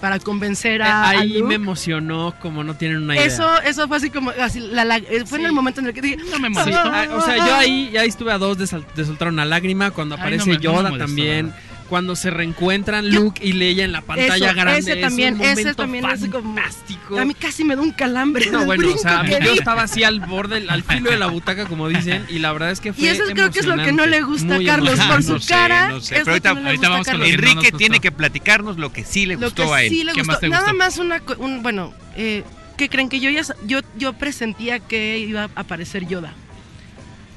para 0.00 0.18
convencer 0.20 0.80
a, 0.82 1.12
Eh, 1.14 1.16
Ahí 1.18 1.28
Luke. 1.34 1.48
me 1.48 1.54
emocionó 1.56 2.34
como 2.40 2.62
no 2.64 2.74
tienen 2.76 2.98
una 3.02 3.16
idea. 3.16 3.24
Eso, 3.26 3.60
eso 3.62 3.88
fue 3.88 3.96
así 3.96 4.10
como, 4.10 4.30
así, 4.30 4.60
la- 4.60 4.84
la- 4.84 4.98
eh, 4.98 5.24
fue 5.26 5.40
en 5.40 5.46
el 5.46 5.52
momento 5.52 5.80
en 5.80 5.88
el 5.88 5.92
que 5.92 6.00
dije, 6.00 6.16
No 6.16 6.38
me 6.38 6.48
Sí, 6.48 6.54
molestó. 6.54 6.80
ah, 6.84 7.06
o 7.12 7.20
sea, 7.20 7.36
yo 7.36 7.54
ahí, 7.56 7.90
ya 7.92 8.02
ahí 8.02 8.08
estuve 8.08 8.32
a 8.32 8.38
dos 8.38 8.56
de, 8.58 8.66
sal- 8.66 8.86
de 8.94 9.04
soltar 9.04 9.28
una 9.28 9.44
lágrima 9.44 9.90
cuando 9.90 10.14
Ay, 10.14 10.20
aparece 10.20 10.46
me- 10.46 10.52
no 10.54 10.58
me 10.58 10.64
Yoda 10.64 10.82
molestó, 10.90 10.98
también. 11.06 11.52
Cuando 11.88 12.14
se 12.16 12.28
reencuentran 12.30 13.10
Luke 13.10 13.40
y 13.42 13.52
Leia 13.54 13.84
en 13.84 13.92
la 13.92 14.02
pantalla 14.02 14.46
Eso, 14.46 14.54
grande. 14.54 14.78
ese 14.80 14.92
es 14.92 15.00
también, 15.00 15.34
un 15.36 15.40
ese 15.40 15.50
momento 15.62 15.74
también 15.82 16.04
es 16.04 16.20
como- 16.28 16.54
fantástico. 16.54 17.18
a 17.18 17.24
mí 17.24 17.32
casi 17.34 17.64
me 17.64 17.76
da 17.76 17.82
un 17.82 17.92
calambre. 17.92 18.50
No, 18.50 18.66
bueno, 18.66 18.88
o 18.94 18.98
sea, 18.98 19.22
brinco 19.22 19.38
que 19.38 19.44
yo 19.46 19.52
estaba 19.54 19.82
así 19.84 20.04
al 20.04 20.20
borde, 20.20 20.66
al 20.68 20.82
filo 20.82 21.10
de 21.10 21.16
la 21.16 21.28
butaca, 21.28 21.64
como 21.66 21.88
dicen, 21.88 22.26
y 22.28 22.40
la 22.40 22.52
verdad 22.52 22.70
es 22.72 22.80
que 22.80 22.92
fue 22.92 23.04
Y 23.04 23.08
eso 23.08 23.24
es- 23.24 23.30
creo 23.30 23.50
que 23.50 23.60
es 23.60 23.66
lo 23.66 23.76
que 23.82 23.92
no 23.92 24.04
le 24.04 24.20
gusta 24.20 24.56
a 24.56 24.62
Carlos 24.64 25.00
por 25.00 25.22
su 25.22 25.32
No 25.34 25.40
sé, 25.40 25.48
cara. 25.48 25.88
no 25.88 26.00
sé, 26.00 26.16
es 26.18 26.24
pero 26.24 26.24
que 26.24 26.30
ahorita- 26.48 26.54
no 26.54 26.66
ahorita 26.68 26.88
vamos 26.90 27.06
con 27.06 27.12
Carlos. 27.12 27.20
lo 27.20 27.24
que 27.36 27.42
no 27.42 27.48
Enrique 27.50 27.70
nos 27.72 27.78
tiene 27.78 28.00
que 28.00 28.12
platicarnos 28.12 28.76
lo 28.78 28.92
que 28.92 29.04
sí 29.04 29.24
le 29.24 29.34
Lo 29.36 29.46
gustó 29.46 29.66
que 29.68 29.72
a 29.74 29.82
él. 29.84 29.88
sí 29.88 30.04
le 30.04 30.12
¿Qué 30.12 30.20
gustó. 30.20 30.26
más 30.32 30.40
te 30.40 30.48
Nada 30.50 30.62
gustó? 30.72 30.76
más 30.76 30.98
una, 30.98 31.22
un, 31.38 31.62
bueno, 31.62 31.94
eh, 32.16 32.44
¿qué 32.76 32.90
creen 32.90 33.08
que 33.08 33.18
yo 33.20 33.30
ya 33.30 33.42
yo 33.64 33.80
yo 33.96 34.12
presentía 34.12 34.78
que 34.78 35.18
iba 35.18 35.44
a 35.44 35.50
aparecer 35.54 36.06
Yoda? 36.06 36.34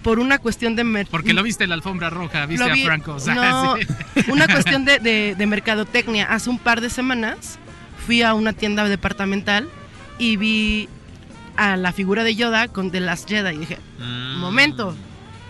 Por 0.03 0.19
una 0.19 0.39
cuestión 0.39 0.75
de 0.75 1.05
Porque 1.11 1.33
lo 1.33 1.43
viste 1.43 1.63
en 1.63 1.69
la 1.69 1.75
alfombra 1.75 2.09
roja, 2.09 2.45
viste 2.47 2.71
vi- 2.71 2.81
a 2.81 2.85
Franco. 2.85 3.13
o 3.15 3.19
sea, 3.19 3.35
no, 3.35 3.75
sí. 4.15 4.31
una 4.31 4.47
cuestión 4.47 4.83
de, 4.85 4.99
de- 4.99 5.35
de 5.37 5.45
mercadotecnia. 5.45 6.25
Hace 6.25 6.49
un 6.49 6.57
par 6.57 6.81
de 6.81 6.89
semanas 6.89 7.59
fui 8.05 8.21
a 8.23 8.33
una 8.33 8.53
tienda 8.53 8.83
departamental 8.89 9.69
y 10.17 10.37
vi 10.37 10.89
a 11.57 11.75
la 11.77 11.91
figura 11.91 12.23
de 12.23 12.35
Yoda 12.35 12.67
con 12.67 12.89
The 12.91 12.99
Last 13.01 13.29
Jedi 13.29 13.55
y 13.55 13.57
dije, 13.59 13.77
Mm. 13.99 14.37
momento, 14.39 14.95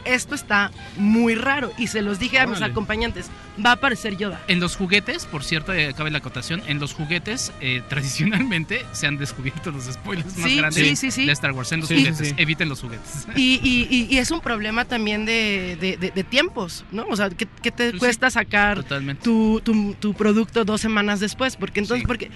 esto 0.06 0.36
está 0.36 0.72
muy 0.97 1.36
raro. 1.36 1.72
Y 1.78 1.88
se 1.88 2.02
los 2.02 2.20
dije 2.20 2.39
a 2.39 2.47
mis 2.47 2.58
Órale. 2.58 2.72
acompañantes, 2.72 3.30
va 3.64 3.72
a 3.72 3.74
aparecer 3.74 4.18
Yoda. 4.18 4.41
En 4.47 4.60
los 4.60 4.76
juguetes, 4.76 5.26
por 5.26 5.43
cierto, 5.43 5.74
eh, 5.74 5.93
cabe 5.95 6.12
la 6.12 6.20
acotación, 6.20 6.62
en 6.68 6.80
los 6.80 6.93
juguetes 6.93 7.52
eh, 7.62 7.82
tradicionalmente 7.89 8.86
se 8.91 9.08
han 9.08 9.18
descubierto 9.18 9.72
los 9.72 9.86
spoilers 9.86 10.38
más 10.38 10.49
Sí, 10.49 10.58
grandes 10.58 10.84
sí, 10.88 10.95
sí, 10.95 11.12
sí. 11.12 11.26
de 11.26 11.32
Star 11.34 11.52
Wars. 11.52 11.72
En 11.72 11.80
los 11.82 11.89
Sí, 11.89 11.97
juguetes, 11.99 12.28
sí. 12.30 12.34
eviten 12.38 12.70
los 12.70 12.82
juguetes. 12.82 13.28
Y, 13.36 13.60
y- 13.64 13.88
y- 13.89 14.08
y 14.14 14.18
es 14.18 14.32
un 14.32 14.41
problema 14.41 14.86
también 14.86 15.26
de, 15.26 15.78
de- 15.80 15.97
de- 15.97 16.12
de 16.12 16.24
tiempos, 16.24 16.86
¿no? 16.91 17.06
O 17.10 17.16
sea, 17.16 17.30
¿qué, 17.30 17.47
qué 17.62 17.72
te 17.72 17.84
Pues 17.86 17.93
sí, 17.93 17.99
cuesta 17.99 18.30
sacar 18.30 18.78
Totalmente. 18.78 19.24
tu, 19.24 19.62
tu- 19.64 19.93
tu 19.99 20.14
producto 20.14 20.66
dos 20.66 20.82
semanas 20.82 21.20
después? 21.20 21.56
Porque 21.56 21.80
entonces, 21.80 22.02
Sí. 22.02 22.08
porque... 22.08 22.30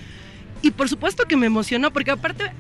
Y 0.62 0.72
por 0.72 0.90
supuesto 0.90 1.26
que 1.26 1.38
me 1.38 1.46
emocionó, 1.46 1.92
porque 1.92 2.12
aparte 2.12 2.52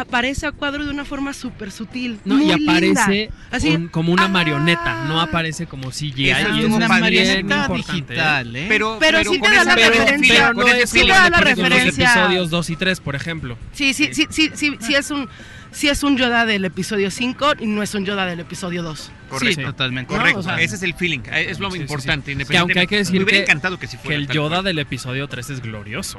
aparece 0.00 0.46
a 0.46 0.52
cuadro 0.52 0.84
de 0.84 0.90
una 0.90 1.04
forma 1.04 1.32
súper 1.32 1.72
sutil. 1.72 2.20
No, 2.24 2.34
muy 2.36 2.46
y 2.46 2.52
aparece 2.52 3.10
linda. 3.10 3.34
Así, 3.50 3.70
un- 3.70 3.88
como 3.88 4.12
una 4.12 4.24
ah. 4.24 4.28
marioneta, 4.28 5.04
no 5.06 5.20
aparece 5.20 5.66
como 5.66 5.90
CGI. 5.90 6.30
Eso 6.30 6.54
y 6.54 6.60
es 6.60 6.64
una 6.66 6.84
es 6.84 6.90
marioneta 6.90 7.66
importante, 7.70 8.14
¿eh? 8.14 8.42
¿eh? 8.54 8.66
Pero, 8.68 8.98
Pero 9.00 9.24
sí 9.24 9.40
te 9.40 9.50
da 9.50 9.64
la 9.64 9.74
referencia. 9.74 10.52
Pero 10.54 10.66
no 10.66 10.66
es 10.74 10.90
sí 10.90 11.00
te 11.00 11.08
da 11.08 11.30
la 11.30 11.40
los 11.40 11.40
referencia. 11.40 12.12
episodios 12.12 12.50
2 12.50 12.70
y 12.70 12.76
3, 12.76 13.00
por 13.00 13.16
ejemplo. 13.16 13.56
Sí, 13.72 13.94
sí, 13.94 14.10
sí, 14.12 14.26
sí, 14.30 14.50
sí, 14.54 14.76
sí 14.80 14.94
es 14.94 15.10
un... 15.10 15.28
Sí 15.72 15.88
es 15.88 16.02
un 16.04 16.16
Yoda 16.16 16.46
del 16.46 16.64
episodio 16.64 17.10
5 17.10 17.54
y 17.58 17.66
no 17.66 17.82
es 17.82 17.94
un 17.94 18.06
Yoda 18.06 18.24
del 18.24 18.40
episodio 18.40 18.82
2. 18.82 19.10
Correcto. 19.28 19.60
Sí, 19.60 19.66
totalmente. 19.66 20.08
Correcto, 20.08 20.38
No, 20.38 20.40
o 20.40 20.42
sea- 20.42 20.60
ese 20.60 20.76
es 20.76 20.82
el 20.82 20.94
feeling, 20.94 21.20
es 21.30 21.58
lo 21.58 21.70
Sí, 21.70 21.76
sí, 21.76 21.82
importante. 21.82 22.34
Que 22.34 22.56
aunque 22.56 22.78
hay 22.80 22.86
que 22.86 22.96
decir 22.96 23.16
me 23.16 23.24
hubiera 23.24 23.38
que- 23.38 23.50
encantado 23.50 23.78
que 23.78 23.86
si 23.86 23.98
Que 23.98 24.02
fuera 24.04 24.16
el 24.16 24.28
Yoda 24.28 24.48
cual. 24.56 24.64
del 24.64 24.78
episodio 24.78 25.28
3 25.28 25.50
es 25.50 25.60
glorioso. 25.60 26.18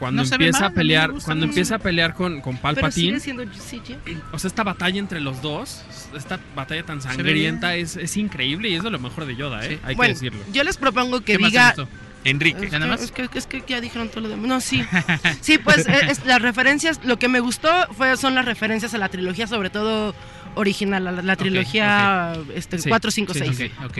Cuando 0.00 0.24
No 0.24 0.28
empieza 0.28 0.60
mal, 0.62 0.70
a 0.70 0.74
pelear, 0.74 1.12
gusta 1.12 1.26
cuando 1.26 1.44
empieza 1.46 1.74
a 1.76 1.78
pelear 1.78 2.14
con, 2.14 2.40
con 2.40 2.54
Pero 2.56 2.62
Palpatine, 2.62 3.20
sigue 3.20 3.20
siendo 3.20 3.44
CG. 3.44 3.96
o 4.32 4.38
sea, 4.40 4.48
esta 4.48 4.64
batalla 4.64 4.98
entre 4.98 5.20
los 5.20 5.40
dos, 5.42 5.84
esta 6.16 6.40
batalla 6.56 6.82
tan 6.84 7.00
sangrienta 7.00 7.76
es, 7.76 7.96
es 7.96 8.16
increíble 8.16 8.68
y 8.70 8.74
es 8.74 8.82
de 8.82 8.90
lo 8.90 8.98
mejor 8.98 9.26
de 9.26 9.36
Yoda, 9.36 9.64
¿eh? 9.64 9.74
Sí. 9.74 9.78
Hay 9.84 9.94
Bueno, 9.94 10.08
que 10.14 10.14
decirlo. 10.14 10.40
yo 10.52 10.64
les 10.64 10.76
propongo 10.76 11.20
que 11.20 11.34
¿Qué 11.34 11.38
más 11.38 11.52
te 11.52 11.58
diga? 11.58 11.74
Enrique. 12.24 12.66
Es 12.66 12.70
¿Ya 12.72 12.78
nada 12.80 12.96
que, 12.96 13.00
más? 13.02 13.04
es, 13.04 13.12
que, 13.12 13.38
es 13.38 13.46
que 13.46 13.62
ya 13.66 13.80
dijeron 13.80 14.08
todo 14.10 14.20
lo 14.22 14.28
demás. 14.28 14.46
No, 14.46 14.60
sí. 14.60 14.84
Sí, 15.40 15.56
pues 15.58 15.86
eh, 15.88 16.00
es- 16.08 16.24
las 16.26 16.42
referencias, 16.42 17.00
lo 17.04 17.18
que 17.18 17.28
me 17.28 17.40
gustó 17.40 17.68
fue, 17.96 18.16
son 18.16 18.34
las 18.34 18.44
referencias 18.44 18.92
a 18.94 18.98
la 18.98 19.08
trilogía, 19.08 19.46
sobre 19.46 19.70
todo 19.70 20.14
original, 20.54 21.04
la, 21.04 21.12
la 21.12 21.36
trilogía 21.36 22.32
Este, 22.54 22.78
Sí, 22.78 22.88
4, 22.88 23.10
5, 23.10 23.34
sí, 23.34 23.40
6. 23.54 23.72
Ok, 23.84 23.90
ok. 23.90 23.98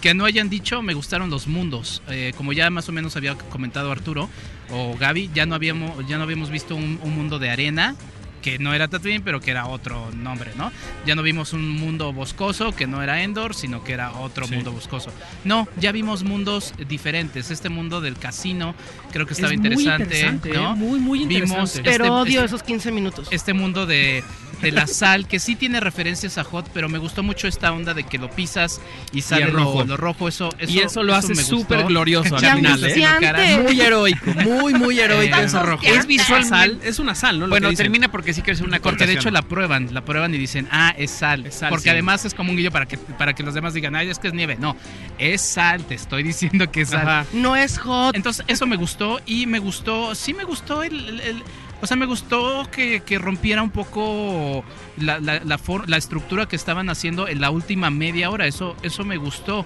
Que 0.00 0.14
no 0.14 0.24
hayan 0.24 0.48
dicho, 0.48 0.80
me 0.82 0.94
gustaron 0.94 1.28
los 1.30 1.46
mundos. 1.46 2.02
Eh, 2.08 2.32
como 2.36 2.52
ya 2.52 2.70
más 2.70 2.88
o 2.88 2.92
menos 2.92 3.16
había 3.16 3.34
comentado 3.34 3.92
Arturo 3.92 4.30
o 4.70 4.96
Gaby, 4.96 5.30
ya 5.34 5.46
no 5.46 5.54
habíamos, 5.54 6.06
ya 6.08 6.16
no 6.16 6.22
habíamos 6.22 6.50
visto 6.50 6.74
un, 6.74 6.98
un 7.02 7.14
mundo 7.14 7.38
de 7.38 7.50
arena 7.50 7.96
que 8.42 8.58
no 8.58 8.72
era 8.74 8.88
Tatooine, 8.88 9.22
pero 9.22 9.40
que 9.40 9.50
era 9.50 9.66
otro 9.66 10.10
nombre, 10.14 10.50
¿no? 10.56 10.72
Ya 11.06 11.14
no 11.14 11.22
vimos 11.22 11.52
un 11.52 11.68
mundo 11.68 12.12
boscoso 12.12 12.74
que 12.74 12.86
no 12.86 13.02
era 13.02 13.22
Endor, 13.22 13.54
sino 13.54 13.84
que 13.84 13.92
era 13.92 14.12
otro 14.12 14.46
Sí. 14.46 14.54
mundo 14.54 14.72
boscoso. 14.72 15.12
No, 15.44 15.68
ya 15.78 15.92
vimos 15.92 16.22
mundos 16.24 16.74
diferentes. 16.88 17.50
Este 17.50 17.68
mundo 17.68 18.00
del 18.00 18.16
casino 18.16 18.74
creo 19.12 19.26
que 19.26 19.34
estaba 19.34 19.52
Es 19.52 19.58
muy 19.60 19.68
interesante, 19.84 20.52
¿no? 20.54 20.76
Muy, 20.76 20.98
muy 21.00 21.18
Vimos 21.26 21.50
interesante. 21.50 21.82
Pero 21.90 22.04
Este- 22.04 22.10
odio 22.10 22.32
este- 22.40 22.46
esos 22.46 22.62
15 22.62 22.92
minutos. 22.92 23.28
este 23.30 23.52
mundo 23.52 23.86
de, 23.86 24.22
de 24.62 24.72
la 24.72 24.86
sal, 24.86 25.26
que 25.26 25.38
sí 25.38 25.56
tiene 25.56 25.80
referencias 25.80 26.36
a 26.38 26.44
Hot, 26.44 26.68
pero 26.74 26.88
me 26.88 26.98
gustó 26.98 27.22
mucho 27.22 27.48
esta 27.48 27.72
onda 27.72 27.94
de 27.94 28.04
que 28.04 28.18
lo 28.18 28.30
pisas 28.30 28.80
y 29.12 29.22
sale 29.22 29.46
lo- 29.46 29.52
rojo. 29.52 29.84
Lo, 29.84 29.96
rojo. 29.96 30.28
Eso, 30.28 30.50
eso, 30.58 30.72
y 30.72 30.78
eso 30.80 31.02
lo 31.02 31.14
hace 31.14 31.34
súper 31.34 31.84
glorioso 31.84 32.36
al 32.36 32.40
final, 32.56 32.84
¿eh? 32.84 33.60
Muy 33.62 33.80
heroico, 33.80 34.30
muy, 34.34 34.74
muy 34.74 34.98
heroico 35.00 35.36
Eh, 35.36 35.44
ese 35.44 35.58
rojo. 35.60 35.82
es 35.84 36.06
visual 36.06 36.44
sal, 36.44 36.78
es 36.84 36.98
una 36.98 37.14
sal, 37.14 37.38
¿no? 37.38 37.46
Lo 37.46 37.50
Bueno, 37.50 37.72
termina 37.72 38.10
porque 38.10 38.29
sí 38.34 38.42
quiero 38.42 38.54
hacer 38.54 38.66
una 38.66 38.78
Porque 38.80 39.06
de 39.06 39.14
hecho 39.14 39.30
la 39.30 39.42
prueban, 39.42 39.92
la 39.94 40.04
prueban 40.04 40.34
y 40.34 40.38
dicen, 40.38 40.68
ah, 40.70 40.94
es 40.96 41.10
sal. 41.10 41.46
Es 41.46 41.56
sal, 41.56 41.70
Porque 41.70 41.84
sí. 41.84 41.88
además 41.90 42.24
es 42.24 42.34
como 42.34 42.50
un 42.50 42.56
guillo 42.56 42.70
para 42.70 42.86
que, 42.86 42.96
para 42.98 43.34
que 43.34 43.42
los 43.42 43.54
demás 43.54 43.74
digan, 43.74 43.94
ay, 43.96 44.08
es 44.10 44.18
que 44.18 44.28
es 44.28 44.34
nieve. 44.34 44.56
No, 44.60 44.76
es 45.18 45.40
sal, 45.40 45.84
te 45.84 45.94
estoy 45.94 46.22
diciendo 46.24 46.70
que 46.70 46.82
es 46.82 46.90
sal. 46.90 47.00
Ajá. 47.08 47.26
No 47.32 47.56
es 47.56 47.78
hot. 47.78 48.14
Entonces, 48.16 48.44
eso 48.48 48.66
me 48.66 48.76
gustó 48.76 49.20
y 49.26 49.46
me 49.46 49.58
gustó, 49.58 50.14
sí 50.14 50.34
me 50.34 50.44
gustó 50.44 50.82
el... 50.82 50.94
el- 51.08 51.20
el- 51.20 51.42
o 51.82 51.86
sea, 51.86 51.96
me 51.96 52.04
gustó 52.04 52.68
que, 52.70 53.00
que 53.00 53.18
rompiera 53.18 53.62
un 53.62 53.70
poco 53.70 54.62
la, 54.98 55.18
la, 55.18 55.40
la 55.42 55.56
for- 55.56 55.88
la 55.88 55.96
estructura 55.96 56.44
que 56.46 56.54
estaban 56.54 56.90
haciendo 56.90 57.26
en 57.26 57.40
la 57.40 57.48
última 57.48 57.88
media 57.88 58.28
hora. 58.28 58.46
Eso, 58.46 58.76
eso 58.82 59.02
me 59.02 59.16
gustó. 59.16 59.64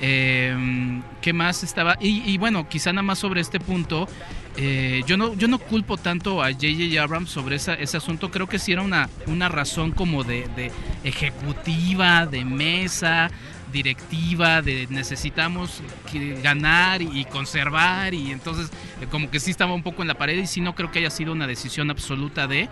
Eh, 0.00 1.00
¿Qué 1.20 1.32
más 1.32 1.64
estaba? 1.64 1.96
Y, 2.00 2.22
y 2.30 2.38
bueno, 2.38 2.68
quizá 2.68 2.92
nada 2.92 3.02
más 3.02 3.18
sobre 3.18 3.40
este 3.40 3.58
punto. 3.58 4.08
Eh, 4.56 5.02
yo, 5.06 5.16
no, 5.16 5.34
yo 5.34 5.48
no 5.48 5.58
culpo 5.58 5.96
tanto 5.96 6.42
a 6.42 6.50
J.J. 6.52 7.02
Abrams 7.02 7.30
sobre 7.30 7.56
esa- 7.56 7.74
ese 7.74 7.96
asunto. 7.98 8.30
Creo 8.30 8.48
que 8.48 8.58
sí 8.58 8.72
era 8.72 8.82
una, 8.82 9.08
una 9.26 9.48
razón 9.48 9.90
como 9.92 10.24
de, 10.24 10.44
ejecutiva, 11.04 12.26
de 12.26 12.44
mesa, 12.44 13.30
directiva, 13.72 14.62
de 14.62 14.86
necesitamos 14.90 15.82
ganar 16.42 17.02
y 17.02 17.24
conservar. 17.26 18.14
Y 18.14 18.30
entonces, 18.30 18.70
eh, 19.00 19.06
como 19.10 19.30
que 19.30 19.40
sí 19.40 19.50
estaba 19.50 19.74
un 19.74 19.82
poco 19.82 20.02
en 20.02 20.08
la 20.08 20.14
pared. 20.14 20.38
Y 20.38 20.46
sí, 20.46 20.60
no 20.60 20.74
creo 20.74 20.90
que 20.90 21.00
haya 21.00 21.10
sido 21.10 21.32
una 21.32 21.46
decisión 21.46 21.90
absoluta 21.90 22.46
de. 22.46 22.68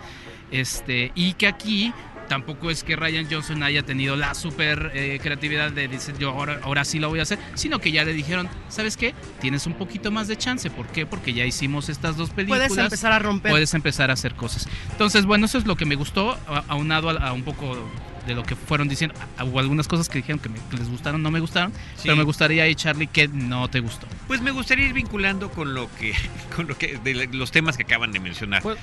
Este, 0.51 1.11
y 1.15 1.33
que 1.33 1.47
aquí 1.47 1.91
tampoco 2.27 2.69
es 2.71 2.83
que 2.83 2.95
Ryan 2.95 3.27
Johnson 3.29 3.61
haya 3.63 3.83
tenido 3.83 4.15
la 4.15 4.33
super 4.33 4.91
eh, 4.93 5.19
creatividad 5.21 5.71
de 5.71 5.87
decir 5.87 6.15
yo 6.17 6.29
ahora, 6.31 6.59
ahora 6.63 6.85
sí 6.85 6.99
lo 6.99 7.09
voy 7.09 7.19
a 7.19 7.23
hacer, 7.23 7.39
sino 7.53 7.79
que 7.79 7.91
ya 7.91 8.03
le 8.03 8.13
dijeron, 8.13 8.47
¿sabes 8.69 8.97
qué? 8.97 9.13
Tienes 9.41 9.65
un 9.67 9.73
poquito 9.73 10.11
más 10.11 10.27
de 10.27 10.37
chance. 10.37 10.69
¿Por 10.69 10.87
qué? 10.87 11.05
Porque 11.05 11.33
ya 11.33 11.45
hicimos 11.45 11.89
estas 11.89 12.17
dos 12.17 12.29
películas. 12.31 12.67
Puedes 12.69 12.83
empezar 12.83 13.11
a 13.11 13.19
romper. 13.19 13.51
Puedes 13.51 13.73
empezar 13.73 14.09
a 14.09 14.13
hacer 14.13 14.35
cosas. 14.35 14.67
Entonces, 14.91 15.25
bueno, 15.25 15.45
eso 15.45 15.57
es 15.57 15.65
lo 15.65 15.75
que 15.75 15.85
me 15.85 15.95
gustó, 15.95 16.31
a- 16.47 16.63
aunado 16.67 17.09
a, 17.09 17.13
a 17.13 17.33
un 17.33 17.43
poco 17.43 17.77
de 18.27 18.33
lo 18.33 18.41
que 18.43 18.55
fueron 18.55 18.87
diciendo. 18.87 19.15
Hubo 19.43 19.59
algunas 19.59 19.87
cosas 19.87 20.09
que 20.09 20.17
dijeron 20.17 20.39
que, 20.39 20.49
me- 20.49 20.57
que 20.71 20.77
les 20.77 20.89
gustaron, 20.89 21.21
no 21.21 21.29
me 21.29 21.39
gustaron, 21.39 21.71
Sí. 21.95 22.03
pero 22.03 22.15
me 22.15 22.23
gustaría 22.23 22.63
ahí, 22.63 22.73
Charlie, 22.73 23.05
que 23.07 23.27
no 23.27 23.67
te 23.69 23.81
gustó. 23.81 24.07
Pues 24.27 24.41
me 24.41 24.49
gustaría 24.51 24.87
ir 24.87 24.93
vinculando 24.93 25.51
con 25.51 25.73
lo 25.75 25.89
que, 25.95 26.13
con 26.55 26.67
lo 26.67 26.75
que, 26.77 26.97
de 27.03 27.27
los 27.31 27.51
temas 27.51 27.77
que 27.77 27.83
acaban 27.83 28.11
de 28.11 28.19
mencionar. 28.19 28.63
Pues- 28.63 28.79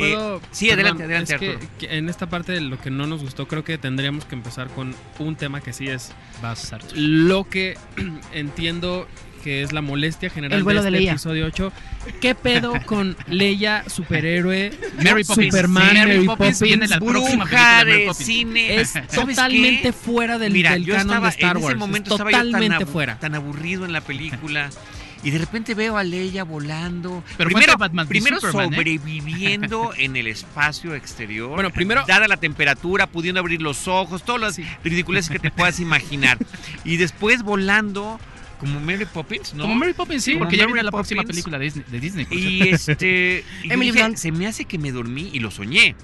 puedo. 0.00 0.40
sí, 0.50 0.70
adelante, 0.70 1.04
adelante, 1.04 1.34
es 1.34 1.40
que- 1.40 1.50
Arturo. 1.52 1.70
que 1.78 1.96
en 1.98 2.08
esta 2.08 2.28
parte 2.28 2.52
de 2.52 2.60
lo 2.60 2.78
que 2.80 2.90
no 2.90 3.06
nos 3.06 3.22
gustó, 3.22 3.46
creo 3.48 3.64
que 3.64 3.78
tendríamos 3.78 4.24
que 4.24 4.34
empezar 4.34 4.68
con 4.68 4.94
un 5.18 5.36
tema 5.36 5.60
que 5.60 5.72
sí 5.72 5.86
es 5.88 6.12
Vas, 6.42 6.72
Arturo. 6.72 6.92
lo 6.96 7.48
que 7.48 7.76
entiendo 8.32 9.06
que 9.44 9.62
es 9.62 9.72
la 9.72 9.80
molestia 9.80 10.28
general 10.28 10.62
de 10.62 10.70
de 10.72 10.78
este 10.80 10.90
Leia. 10.90 11.12
episodio 11.12 11.46
8. 11.46 11.72
¿Qué 12.20 12.34
pedo 12.34 12.74
con 12.86 13.16
Leia, 13.26 13.84
superhéroe, 13.88 14.70
Mary 15.02 15.24
Poppins. 15.24 15.54
Superman, 15.54 15.88
Sí, 15.88 15.96
Mary, 15.96 16.10
Mary 16.10 16.26
Poppins? 16.26 16.26
Poppins 16.26 16.60
viene 16.62 16.88
la 16.88 16.98
próxima 17.00 17.44
Bruja 17.46 17.78
de 17.78 17.84
Mary 17.86 18.00
de 18.00 18.06
Poppins. 18.06 18.26
cine. 18.26 18.80
Es 18.80 18.90
¿Sabes 18.90 19.08
totalmente 19.14 19.82
qué? 19.82 19.92
fuera 19.94 20.38
del, 20.38 20.52
Mira, 20.52 20.72
del 20.72 20.84
yo 20.84 20.92
canon 20.94 21.08
estaba 21.08 21.26
de 21.28 21.30
Star 21.32 21.56
en 21.56 21.62
Wars. 21.62 21.72
ese 21.74 21.78
momento 21.78 22.08
es 22.10 22.12
estaba 22.14 22.30
yo 22.32 22.36
tan, 22.36 22.46
totalmente 22.48 22.84
fuera. 22.86 23.18
tan 23.18 23.34
aburrido 23.34 23.86
en 23.86 23.92
la 23.94 24.02
película 24.02 24.68
y 25.22 25.30
de 25.30 25.38
repente 25.38 25.74
veo 25.74 25.96
a 25.96 26.04
Leia 26.04 26.44
volando. 26.44 27.22
Pero 27.36 27.48
primero, 27.48 27.72
fue 27.72 27.80
Batman 27.80 28.06
v 28.06 28.08
primero 28.08 28.40
Superman, 28.40 28.72
¿eh? 28.72 28.76
sobreviviendo 28.76 29.92
en 29.96 30.16
el 30.16 30.26
espacio 30.26 30.94
exterior. 30.94 31.50
Bueno, 31.50 31.70
primero- 31.70 32.04
dada 32.06 32.28
la 32.28 32.36
temperatura, 32.36 33.06
pudiendo 33.06 33.40
abrir 33.40 33.60
los 33.62 33.88
ojos, 33.88 34.22
todas 34.24 34.40
las 34.40 34.66
ridiculeces 34.84 35.30
que 35.30 35.38
te 35.38 35.50
puedas 35.50 35.80
imaginar. 35.80 36.38
Y 36.84 36.96
después 36.96 37.42
volando 37.42 38.18
como 38.60 38.78
Mary 38.80 39.06
Poppins, 39.06 39.54
¿no? 39.54 39.62
Como 39.64 39.74
Mary 39.74 39.92
Poppins, 39.94 40.22
sí, 40.22 40.32
Como 40.34 40.44
porque 40.44 40.56
ya 40.56 40.64
Mary 40.64 40.74
viene 40.74 40.84
la 40.84 40.92
próxima 40.92 41.22
película 41.24 41.58
de 41.58 41.64
Disney. 41.64 41.84
de 41.90 42.00
Disney, 42.00 42.24
por 42.26 42.36
Y 42.38 42.60
este. 42.68 43.44
y 43.64 43.72
Emily 43.72 43.90
dije, 43.90 44.16
se 44.16 44.30
me 44.32 44.46
hace 44.46 44.64
que 44.66 44.78
me 44.78 44.92
dormí 44.92 45.30
y 45.32 45.40
lo 45.40 45.50
soñé. 45.50 45.96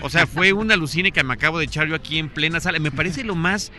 O 0.00 0.08
sea, 0.10 0.26
fue 0.26 0.52
un 0.52 0.70
alucine 0.72 1.12
que 1.12 1.22
me 1.24 1.34
acabo 1.34 1.58
de 1.58 1.64
echar 1.66 1.86
yo 1.88 1.94
aquí 1.94 2.18
en 2.18 2.28
plena 2.28 2.60
sala. 2.60 2.78
Me 2.78 2.90
parece 2.90 3.22
lo 3.24 3.34
más 3.34 3.70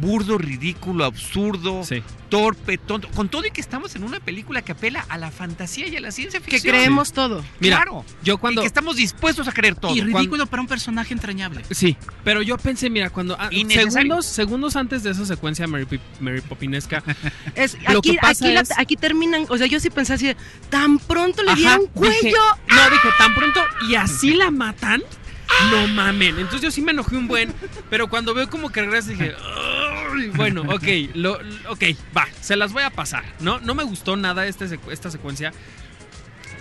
burdo, 0.00 0.36
ridículo, 0.38 1.04
absurdo, 1.04 1.82
Sí. 1.84 2.02
torpe, 2.28 2.78
tonto. 2.78 3.08
Con 3.08 3.28
todo 3.28 3.46
y 3.46 3.50
que 3.50 3.60
estamos 3.60 3.94
en 3.94 4.04
una 4.04 4.20
película 4.20 4.62
que 4.62 4.72
apela 4.72 5.04
a 5.08 5.18
la 5.18 5.30
fantasía 5.30 5.86
y 5.88 5.96
a 5.96 6.00
la 6.00 6.10
ciencia 6.10 6.40
Que 6.40 6.52
ficción. 6.52 6.74
creemos 6.74 7.12
todo. 7.12 7.44
Mira, 7.60 7.76
claro. 7.76 8.04
Yo 8.22 8.34
Y 8.34 8.38
cuando. 8.38 8.60
que 8.62 8.66
estamos 8.66 8.96
dispuestos 8.96 9.46
a 9.48 9.52
creer 9.52 9.74
todo. 9.74 9.94
y 9.94 10.00
cuando- 10.00 10.18
ridículo 10.18 10.46
para 10.46 10.62
un 10.62 10.68
personaje 10.68 11.12
entrañable. 11.14 11.62
Sí, 11.70 11.96
pero 12.24 12.42
yo 12.42 12.56
pensé, 12.58 12.88
mira, 12.90 13.10
cuando. 13.10 13.36
ah, 13.38 13.50
segundos, 13.68 14.26
segundos 14.26 14.76
antes 14.76 15.02
de 15.02 15.10
esa 15.10 15.24
secuencia 15.26 15.66
Mary, 15.66 15.86
Mary 16.20 16.40
Poppinesca. 16.40 17.02
Es, 17.54 17.76
Lo 17.90 17.98
aquí, 17.98 18.12
que 18.12 18.18
pasa 18.18 18.44
aquí, 18.44 18.54
la- 18.54 18.60
es- 18.60 18.78
aquí 18.78 18.96
terminan, 18.96 19.46
o 19.48 19.56
sea, 19.58 19.66
yo 19.66 19.80
sí 19.80 19.90
pensé 19.90 20.14
así, 20.14 20.26
de, 20.28 20.36
tan 20.70 20.98
pronto 20.98 21.42
le 21.42 21.54
dieron 21.54 21.80
dije- 21.80 21.90
cuello. 21.94 22.38
no, 22.68 22.90
dije, 22.90 23.08
tan 23.18 23.34
pronto 23.34 23.60
y 23.88 23.94
así 23.94 24.34
la 24.34 24.50
matan. 24.50 25.02
No 25.70 25.86
mamen. 25.88 26.36
Entonces 26.38 26.62
yo 26.62 26.70
sí 26.70 26.80
me 26.80 26.92
enojé 26.92 27.14
un 27.16 27.28
buen, 27.28 27.52
pero 27.90 28.08
cuando 28.08 28.32
veo 28.32 28.48
como 28.48 28.70
que 28.72 28.80
regresa 28.80 29.10
dije, 29.10 29.34
"Ay, 30.14 30.28
bueno, 30.34 30.62
ok, 30.68 30.84
lo, 31.14 31.32
ok, 31.68 31.82
va, 32.16 32.26
se 32.40 32.56
las 32.56 32.72
voy 32.72 32.82
a 32.84 32.90
pasar. 32.90 33.22
No, 33.40 33.60
no 33.60 33.74
me 33.74 33.82
gustó 33.82 34.16
nada 34.16 34.46
este 34.46 34.66
esta 34.90 35.10
secuencia. 35.10 35.52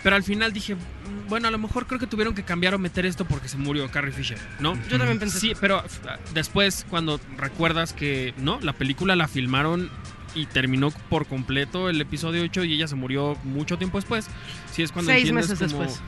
Pero 0.03 0.15
al 0.15 0.23
final 0.23 0.51
dije, 0.51 0.73
"Mm, 0.75 1.27
bueno, 1.29 1.47
a 1.47 1.51
lo 1.51 1.57
mejor 1.59 1.85
creo 1.85 1.99
que 1.99 2.07
tuvieron 2.07 2.33
que 2.33 2.43
cambiar 2.43 2.73
o 2.73 2.79
meter 2.79 3.05
esto 3.05 3.23
porque 3.25 3.47
se 3.47 3.57
murió 3.57 3.89
Carrie 3.91 4.11
Fisher, 4.11 4.39
¿no? 4.59 4.73
Yo 4.89 4.97
también 4.97 5.19
pensé. 5.19 5.39
Sí, 5.39 5.53
pero 5.61 5.85
f- 5.85 5.99
después 6.33 6.85
cuando 6.89 7.19
recuerdas 7.37 7.93
que, 7.93 8.33
¿no? 8.37 8.59
La 8.61 8.73
película 8.73 9.15
la 9.15 9.27
filmaron 9.27 9.91
y 10.35 10.45
terminó 10.45 10.91
por 11.09 11.27
completo 11.27 11.89
el 11.89 11.99
episodio 12.01 12.43
8 12.43 12.63
y 12.63 12.73
ella 12.73 12.87
se 12.87 12.95
murió 12.95 13.35
mucho 13.43 13.77
tiempo 13.77 13.97
después. 13.97 14.27
Sí 14.71 14.81
es 14.83 14.91
cuando 14.91 15.11
Seis 15.11 15.31
meses 15.31 15.59
como, 15.59 15.67
después. 15.81 16.01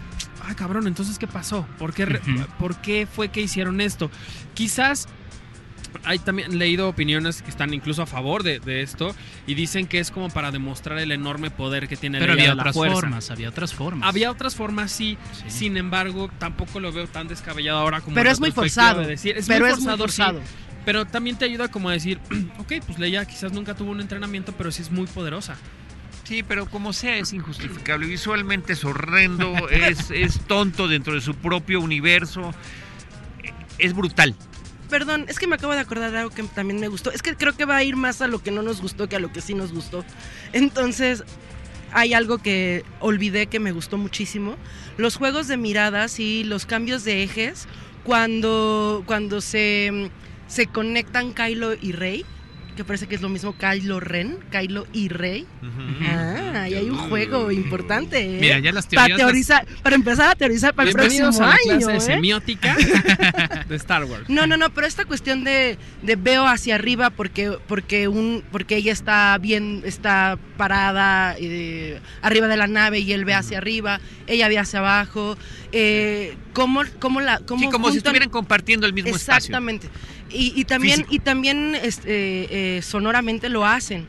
Ay, 0.45 0.55
cabrón, 0.55 0.87
entonces 0.87 1.17
¿qué 1.19 1.27
pasó? 1.27 1.67
¿Por 1.77 1.93
qué. 1.93 2.05
¿Por 2.59 2.77
qué 2.77 3.07
fue 3.11 3.29
que 3.29 3.41
hicieron 3.41 3.81
esto? 3.81 4.09
Quizás 4.53 5.07
hay 6.05 6.19
también 6.19 6.57
leído 6.57 6.89
opiniones 6.89 7.41
que 7.43 7.49
están 7.51 7.73
incluso 7.73 8.01
a 8.01 8.05
favor 8.05 8.41
de, 8.43 8.59
de 8.59 8.81
esto 8.81 9.15
y 9.45 9.53
dicen 9.53 9.85
que 9.87 9.99
es 9.99 10.09
como 10.11 10.29
para 10.29 10.51
demostrar 10.51 10.97
el 10.97 11.11
enorme 11.11 11.51
poder 11.51 11.87
que 11.87 11.95
tiene 11.95 12.19
Pero 12.19 12.33
Leia 12.33 12.43
había 12.45 12.49
de 12.51 12.55
la 12.55 12.61
otras 12.63 12.73
fuerza. 12.75 12.95
formas, 12.95 13.31
había 13.31 13.49
otras 13.49 13.73
formas. 13.73 14.09
Había 14.09 14.31
otras 14.31 14.55
formas, 14.55 14.91
sí. 14.91 15.17
Sí. 15.33 15.43
Sin 15.49 15.77
embargo, 15.77 16.29
tampoco 16.39 16.79
lo 16.79 16.91
veo 16.91 17.07
tan 17.07 17.27
descabellado 17.27 17.77
ahora 17.77 18.01
como 18.01 18.15
Pero 18.15 18.31
es 18.31 18.39
muy 18.39 18.51
forzado. 18.51 19.01
de 19.01 19.07
decir. 19.07 19.37
Es 19.37 19.47
pero 19.47 19.65
muy 19.65 19.73
es 19.73 19.79
muy 19.79 19.85
forzado, 19.85 20.07
sí, 20.07 20.21
forzado. 20.21 20.41
Pero 20.85 21.05
también 21.05 21.37
te 21.37 21.45
ayuda 21.45 21.69
como 21.69 21.89
a 21.89 21.93
decir, 21.93 22.19
ok, 22.59 22.73
pues 22.85 22.99
Leia 22.99 23.25
quizás 23.25 23.51
nunca 23.51 23.75
tuvo 23.75 23.91
un 23.91 24.01
entrenamiento, 24.01 24.53
pero 24.53 24.71
sí 24.71 24.81
es 24.81 24.91
muy 24.91 25.07
poderosa. 25.07 25.55
Sí, 26.23 26.41
pero 26.41 26.67
como 26.67 26.93
sea 26.93 27.17
es 27.17 27.33
injustificable. 27.33 28.07
Visualmente 28.07 28.73
es 28.73 28.85
horrendo, 28.85 29.53
es, 29.69 30.09
es 30.11 30.39
tonto 30.47 30.87
dentro 30.87 31.13
de 31.13 31.21
su 31.21 31.35
propio 31.35 31.81
universo. 31.81 32.53
Es 33.77 33.93
brutal. 33.93 34.35
Perdón, 34.89 35.25
es 35.27 35.39
que 35.39 35.47
me 35.47 35.55
acabo 35.55 35.73
de 35.73 35.79
acordar 35.79 36.11
de 36.11 36.19
algo 36.19 36.29
que 36.29 36.43
también 36.43 36.79
me 36.79 36.87
gustó. 36.87 37.11
Es 37.11 37.21
que 37.21 37.35
creo 37.35 37.53
que 37.53 37.65
va 37.65 37.77
a 37.77 37.83
ir 37.83 37.95
más 37.95 38.21
a 38.21 38.27
lo 38.27 38.41
que 38.41 38.51
no 38.51 38.61
nos 38.61 38.81
gustó 38.81 39.09
que 39.09 39.15
a 39.15 39.19
lo 39.19 39.31
que 39.31 39.41
sí 39.41 39.53
nos 39.53 39.73
gustó. 39.73 40.05
Entonces, 40.53 41.23
hay 41.91 42.13
algo 42.13 42.37
que 42.37 42.83
olvidé 42.99 43.47
que 43.47 43.59
me 43.59 43.71
gustó 43.71 43.97
muchísimo. 43.97 44.55
Los 44.97 45.15
juegos 45.15 45.47
de 45.47 45.57
miradas 45.57 46.19
y 46.19 46.43
los 46.43 46.65
cambios 46.65 47.03
de 47.03 47.23
ejes 47.23 47.67
cuando, 48.03 49.03
cuando 49.05 49.41
se, 49.41 50.09
se 50.53 50.67
conectan 50.67 51.33
Kylo 51.33 51.73
y 51.73 51.93
Rey, 51.93 52.25
que 52.77 52.83
parece 52.83 53.07
que 53.07 53.15
es 53.15 53.21
lo 53.21 53.29
mismo 53.29 53.53
Kylo 53.57 53.99
Ren, 53.99 54.37
Kylo 54.51 54.85
y 54.93 55.07
Rey. 55.09 55.45
Ah, 56.07 56.67
y 56.69 56.73
hay 56.75 56.89
un 56.89 56.97
juego 56.97 57.51
importante. 57.51 58.19
¿eh? 58.37 58.37
Mira, 58.39 58.59
ya 58.59 58.71
las 58.71 58.85
para 58.87 59.05
teorías. 59.07 59.17
las- 59.19 59.27
teorizar, 59.27 59.67
para 59.83 59.95
empezar 59.95 60.29
a 60.31 60.35
teorizar 60.35 60.73
para 60.73 60.89
el 60.89 60.95
próximo 60.95 61.27
a 61.27 61.31
la 61.31 61.51
año. 61.53 61.59
clase 61.87 61.95
¿eh? 61.97 62.01
semiótica 62.01 62.75
de 63.69 63.75
Star 63.75 64.05
Wars. 64.05 64.27
No, 64.27 64.47
no, 64.47 64.57
no, 64.57 64.71
pero 64.73 64.87
esta 64.87 65.05
cuestión 65.05 65.43
de, 65.43 65.77
de 66.01 66.15
veo 66.15 66.47
hacia 66.47 66.75
arriba 66.75 67.09
porque 67.11 67.57
porque 67.67 68.07
un 68.07 68.43
porque 68.51 68.75
ella 68.77 68.91
está 68.91 69.37
bien 69.39 69.81
está 69.85 70.37
parada 70.57 71.35
eh, 71.39 71.99
arriba 72.21 72.47
de 72.47 72.57
la 72.57 72.67
nave 72.67 72.99
y 72.99 73.11
él 73.13 73.25
ve 73.25 73.33
hacia 73.35 73.57
arriba, 73.59 73.99
ella 74.27 74.47
ve 74.47 74.57
hacia 74.59 74.79
abajo, 74.79 75.37
eh, 75.71 76.35
cómo 76.53 76.81
cómo 76.99 77.21
la 77.21 77.39
cómo 77.39 77.61
Sí, 77.61 77.69
como 77.69 77.91
si 77.91 77.97
estuvieran 77.97 78.29
compartiendo 78.29 78.85
el 78.87 78.93
mismo 78.93 79.15
espacio. 79.15 79.37
exactamente 79.37 79.89
y, 80.33 80.53
y 80.55 80.65
también 80.65 80.97
Físico. 80.97 81.15
y 81.15 81.19
también 81.19 81.75
este, 81.75 82.77
eh, 82.77 82.81
sonoramente 82.81 83.49
lo 83.49 83.65
hacen 83.65 84.07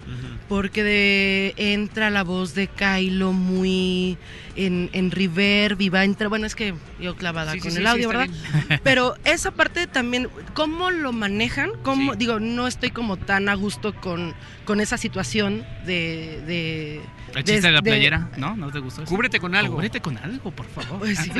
porque 0.48 0.82
de, 0.82 1.54
entra 1.56 2.10
la 2.10 2.22
voz 2.22 2.54
de 2.54 2.68
Kylo 2.68 3.32
muy 3.32 4.18
en, 4.56 4.90
en 4.92 5.10
reverb 5.10 5.80
y 5.80 5.88
va 5.88 6.00
a 6.00 6.04
entrar, 6.04 6.28
bueno 6.28 6.46
es 6.46 6.54
que 6.54 6.74
yo 7.00 7.16
clavada 7.16 7.52
Sí, 7.52 7.60
con 7.60 7.70
sí, 7.70 7.78
el 7.78 7.84
sí, 7.84 7.88
audio, 7.90 8.08
¿verdad? 8.08 8.28
bien. 8.28 8.80
Pero 8.84 9.14
esa 9.24 9.50
parte 9.50 9.86
también, 9.86 10.28
¿cómo 10.54 10.90
lo 10.90 11.12
manejan? 11.12 11.70
¿Cómo, 11.82 12.12
Sí. 12.12 12.18
Digo, 12.18 12.40
no 12.40 12.66
estoy 12.66 12.90
como 12.90 13.16
tan 13.16 13.48
a 13.48 13.54
gusto 13.54 13.94
con, 13.94 14.34
con 14.64 14.80
esa 14.80 14.96
situación 14.96 15.64
de... 15.86 16.40
de 16.46 17.00
El 17.34 17.44
chiste 17.44 17.60
de 17.62 17.72
la 17.72 17.80
de- 17.80 17.90
playera, 17.90 18.30
¿no? 18.36 18.56
¿No 18.56 18.70
te 18.70 18.78
gustó 18.78 19.02
eso? 19.02 19.10
Cúbrete 19.10 19.40
con 19.40 19.54
algo. 19.54 19.74
Cúbrete 19.74 20.00
con 20.00 20.16
algo, 20.18 20.50
por 20.50 20.66
favor. 20.66 20.98
pues, 21.00 21.18
sí, 21.18 21.30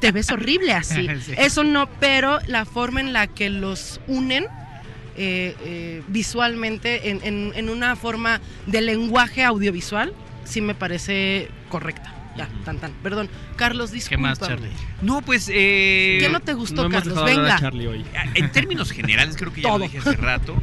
te 0.00 0.12
ves 0.12 0.30
horrible 0.30 0.72
así. 0.72 1.08
Sí. 1.24 1.32
Eso 1.38 1.62
no, 1.64 1.88
pero 2.00 2.38
la 2.46 2.64
forma 2.64 3.00
en 3.00 3.12
la 3.12 3.26
que 3.26 3.48
los 3.50 4.00
unen 4.06 4.44
eh, 5.16 5.54
eh, 5.64 6.02
visualmente, 6.08 7.10
en, 7.10 7.20
en- 7.22 7.52
en 7.54 7.70
una 7.70 7.96
forma 7.96 8.40
de 8.66 8.80
lenguaje 8.82 9.42
audiovisual, 9.44 10.12
sí 10.44 10.60
me 10.60 10.74
parece 10.74 11.48
correcta. 11.68 12.12
Ya, 12.36 12.48
tan 12.64 12.78
tan. 12.78 12.92
Perdón, 13.02 13.28
Carlos, 13.56 13.90
¿Qué 13.90 13.96
disculpa. 13.96 14.22
más, 14.22 14.40
Charlie? 14.40 14.68
No, 15.02 15.22
pues. 15.22 15.48
eh, 15.52 16.18
¿Qué 16.20 16.28
no 16.30 16.40
te 16.40 16.54
gustó, 16.54 16.84
no 16.84 16.90
Carlos? 16.90 17.24
Venga. 17.24 17.58
Charlie 17.58 17.86
hoy. 17.86 18.04
En 18.34 18.52
términos 18.52 18.92
generales, 18.92 19.36
creo 19.36 19.52
que 19.52 19.62
ya 19.62 19.68
Todo. 19.68 19.78
lo 19.78 19.84
dije 19.84 19.98
hace 19.98 20.16
rato. 20.16 20.56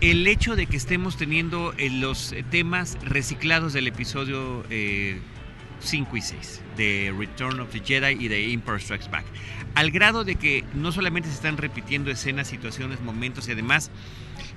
El 0.00 0.26
hecho 0.26 0.56
de 0.56 0.66
que 0.66 0.76
estemos 0.76 1.16
teniendo 1.16 1.72
eh, 1.78 1.88
los 1.90 2.32
eh, 2.32 2.44
temas 2.50 2.98
reciclados 3.02 3.72
del 3.72 3.86
episodio 3.86 4.64
5 5.80 6.16
y 6.16 6.20
6 6.20 6.62
de 6.76 7.14
Return 7.16 7.60
of 7.60 7.70
the 7.70 7.80
Jedi 7.80 8.22
y 8.24 8.28
de 8.28 8.52
Empire 8.52 8.78
Strikes 8.80 9.08
Back. 9.10 9.24
Al 9.74 9.90
grado 9.90 10.24
de 10.24 10.36
que 10.36 10.64
no 10.74 10.92
solamente 10.92 11.28
se 11.28 11.34
están 11.34 11.56
repitiendo 11.56 12.10
escenas, 12.10 12.48
situaciones, 12.48 13.00
momentos 13.00 13.48
y 13.48 13.52
además 13.52 13.90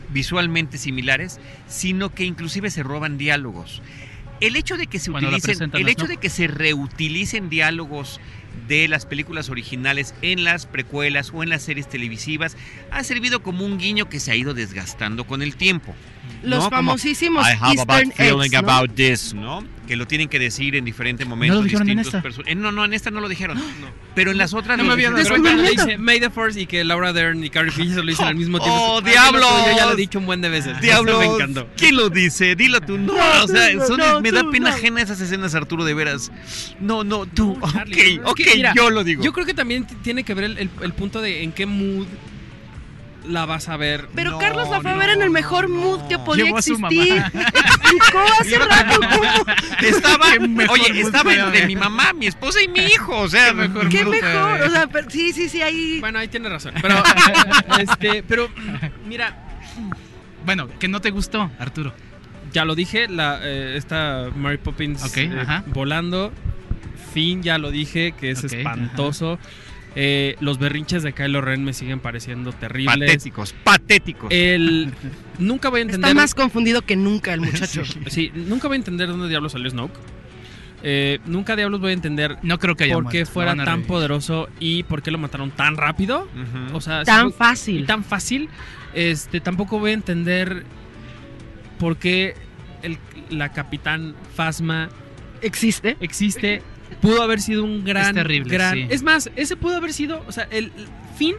visualmente 0.09 0.77
similares, 0.77 1.39
sino 1.67 2.13
que 2.13 2.25
inclusive 2.25 2.69
se 2.71 2.83
roban 2.83 3.17
diálogos. 3.17 3.81
El 4.41 4.55
hecho 4.55 4.77
de 4.77 4.87
que 4.87 4.99
se 4.99 5.11
utilicen, 5.11 5.71
el 5.73 5.89
hecho 5.89 6.07
de 6.07 6.17
que 6.17 6.29
se 6.29 6.47
reutilicen 6.47 7.49
diálogos 7.49 8.19
de 8.67 8.87
las 8.87 9.05
películas 9.05 9.49
originales 9.49 10.13
en 10.21 10.43
las 10.43 10.65
precuelas 10.65 11.31
o 11.33 11.43
en 11.43 11.49
las 11.49 11.63
series 11.63 11.89
televisivas 11.89 12.55
ha 12.91 13.03
servido 13.03 13.41
como 13.41 13.65
un 13.65 13.77
guiño 13.77 14.09
que 14.09 14.19
se 14.19 14.31
ha 14.31 14.35
ido 14.35 14.53
desgastando 14.53 15.25
con 15.25 15.41
el 15.41 15.55
tiempo. 15.55 15.95
Los 16.43 16.59
¿no? 16.63 16.69
Como, 16.69 16.69
famosísimos 16.69 17.45
I 17.45 17.51
have 17.59 17.79
a 17.81 17.85
bad 17.85 17.99
Eastern 18.03 18.11
feeling 18.13 18.41
eggs, 18.53 18.53
¿no? 18.53 18.59
about 18.71 18.95
this, 18.95 19.33
¿no? 19.33 19.63
Que 19.87 19.95
lo 19.95 20.05
tienen 20.07 20.29
que 20.29 20.37
decir 20.39 20.75
en 20.75 20.85
diferentes 20.85 21.27
momentos. 21.27 21.55
¿No 21.55 21.61
lo 21.61 21.63
dijeron 21.65 21.89
en 21.89 21.97
distintos 21.97 22.37
esta? 22.37 22.49
eh, 22.51 22.55
no, 22.55 22.71
no, 22.71 22.85
en 22.85 22.93
esta 22.93 23.09
no 23.11 23.19
lo 23.21 23.27
dijeron. 23.27 23.59
Pero 24.15 24.31
en 24.31 24.37
las 24.37 24.53
otras 24.53 24.77
No 24.77 24.83
lo 24.83 24.87
me 24.89 24.93
había 24.93 25.09
dado 25.11 25.27
cuenta, 25.41 25.61
dice 25.69 25.97
May 25.97 26.19
the 26.19 26.29
Force 26.29 26.59
y 26.61 26.65
que 26.67 26.83
Laura 26.83 27.11
Dern 27.11 27.43
y 27.43 27.49
Carrie 27.49 27.71
Fisher 27.71 27.97
lo 27.97 28.03
dicen 28.09 28.27
al 28.27 28.35
mismo 28.35 28.59
tiempo. 28.59 28.77
¡Oh, 28.79 28.97
Ay, 28.97 29.03
lo 29.03 29.09
diablos! 29.09 29.49
tuyo, 29.49 29.71
Yo 29.71 29.77
ya 29.77 29.85
lo 29.87 29.93
he 29.93 29.95
dicho 29.95 30.19
un 30.19 30.25
buen 30.27 30.41
de 30.41 30.49
veces. 30.49 30.79
Diablo, 30.81 31.19
me 31.19 31.25
encantó. 31.25 31.67
¿quién 31.75 31.95
lo 31.95 32.09
dice? 32.09 32.55
Dilo 32.55 32.79
tú. 32.81 32.97
No, 32.97 33.13
No, 33.13 33.43
o 33.43 33.47
sea, 33.47 33.85
son- 33.87 33.97
no, 33.97 34.21
me 34.21 34.31
da 34.31 34.43
pena 34.51 34.69
no. 34.69 34.75
ajena 34.75 35.01
esas 35.01 35.19
escenas, 35.21 35.55
Arturo, 35.55 35.83
de 35.83 35.93
veras. 35.93 36.31
No, 36.79 37.03
no, 37.03 37.25
tú. 37.25 37.57
No, 37.59 37.71
Charlie, 37.71 38.19
ok, 38.23 38.39
es 38.39 38.45
que, 38.45 38.51
ok, 38.51 38.55
mira, 38.57 38.73
yo 38.75 38.89
lo 38.91 39.03
digo. 39.03 39.23
Yo 39.23 39.33
creo 39.33 39.45
que 39.45 39.53
también 39.53 39.85
tiene 40.03 40.23
que 40.23 40.33
ver 40.33 40.45
el, 40.45 40.57
el- 40.57 40.69
el 40.81 40.93
punto 40.93 41.21
de 41.21 41.43
en 41.43 41.51
qué 41.51 41.65
mood 41.65 42.05
la 43.29 43.45
vas 43.45 43.69
a 43.69 43.77
ver. 43.77 44.07
Pero 44.15 44.31
No, 44.31 44.39
Carlos 44.39 44.69
la 44.69 44.81
fue 44.81 44.91
a 44.91 44.93
no, 44.93 44.99
ver 44.99 45.09
en 45.11 45.21
el 45.21 45.29
mejor 45.29 45.69
no. 45.69 45.75
mood 45.75 46.07
que 46.07 46.17
podía 46.19 46.45
Llevó 46.45 46.57
a 46.57 46.61
su 46.61 46.73
existir. 46.73 47.15
mamá. 47.21 47.31
Explicó 47.53 48.19
hace 48.39 48.57
rato 48.59 48.99
cómo. 48.99 49.45
Estaba, 49.87 50.25
oye, 50.71 51.01
estaba 51.01 51.49
ver. 51.51 51.67
mi 51.67 51.75
mamá, 51.75 52.13
mi 52.13 52.27
esposa 52.27 52.61
y 52.61 52.67
mi 52.67 52.79
hijo. 52.79 53.17
O 53.19 53.29
sea, 53.29 53.47
Qué 53.49 53.53
mejor 53.53 53.89
Qué 53.89 54.05
mejor. 54.05 54.61
O 54.61 54.69
sea, 54.69 54.87
pero- 54.87 55.09
sí, 55.09 55.31
sí, 55.33 55.47
sí, 55.49 55.61
ahí. 55.61 55.99
Bueno, 55.99 56.19
ahí 56.19 56.27
tiene 56.27 56.49
razón. 56.49 56.73
Pero, 56.81 56.95
este, 57.79 58.23
pero, 58.23 58.49
mira, 59.07 59.37
Bueno, 60.45 60.67
que 60.79 60.87
no 60.87 60.99
te 61.01 61.11
gustó, 61.11 61.51
Arturo. 61.59 61.93
ya 62.53 62.65
lo 62.65 62.75
dije, 62.75 63.07
la, 63.07 63.39
eh, 63.43 63.75
esta 63.77 64.29
Mary 64.35 64.57
Poppins 64.57 65.03
Ok, 65.03 65.17
eh, 65.17 65.45
volando. 65.67 66.31
Fin, 67.13 67.41
ya 67.43 67.57
lo 67.57 67.71
dije, 67.71 68.13
que 68.19 68.31
es 68.31 68.43
espantoso. 68.43 69.39
Eh, 69.95 70.35
los 70.39 70.59
berrinches 70.59 71.01
de 71.03 71.13
Kylo 71.13 71.41
Ren 71.41 71.63
me 71.63 71.73
siguen 71.73 71.99
pareciendo 71.99 72.51
terribles. 72.53 72.95
patéticos, 73.09 73.53
patéticos. 73.63 74.29
El, 74.31 74.93
nunca 75.39 75.69
voy 75.69 75.79
a 75.79 75.81
entender. 75.83 76.09
Está 76.09 76.21
más 76.21 76.35
confundido 76.35 76.83
que 76.83 76.95
nunca 76.95 77.33
el 77.33 77.41
muchacho. 77.41 77.81
Sí, 78.07 78.31
nunca 78.35 78.67
voy 78.67 78.75
a 78.75 78.77
entender 78.79 79.07
dónde 79.09 79.27
diablos 79.29 79.51
salió 79.53 79.69
Snoke. 79.69 79.97
Eh, 80.81 81.19
nunca 81.25 81.55
diablos 81.57 81.81
voy 81.81 81.89
a 81.89 81.93
entender 81.93 82.37
No 82.41 82.57
creo 82.57 82.75
que 82.77 82.85
haya 82.85 82.93
por 82.93 83.09
qué 83.09 83.17
muerto. 83.19 83.33
fuera 83.33 83.53
tan 83.55 83.65
revivir. 83.65 83.87
poderoso 83.87 84.47
y 84.61 84.83
por 84.83 85.01
qué 85.01 85.11
lo 85.11 85.17
mataron 85.17 85.51
tan 85.51 85.75
rápido. 85.75 86.27
O 86.71 86.79
sea, 86.81 87.03
Tan 87.03 87.33
fácil. 87.33 87.85
tan 87.85 88.03
fácil. 88.05 88.47
Este, 88.93 89.41
tampoco 89.41 89.79
voy 89.79 89.91
a 89.91 89.95
entender 89.95 90.63
por 91.79 91.97
qué 91.97 92.35
el- 92.83 92.97
la 93.29 93.51
capitán 93.51 94.15
Fasma 94.35 94.89
Existe. 95.41 95.97
existe. 95.99 96.61
Pudo 97.01 97.21
haber 97.23 97.39
sido 97.41 97.63
un 97.63 97.83
gran, 97.83 98.07
Es 98.09 98.13
terrible, 98.13 98.53
gran. 98.53 98.73
sí. 98.75 98.87
Es 98.89 99.03
más, 99.03 99.29
ese 99.35 99.55
pudo 99.55 99.77
haber 99.77 99.93
sido, 99.93 100.23
o 100.27 100.31
sea, 100.31 100.47
el, 100.51 100.71
fin 101.17 101.35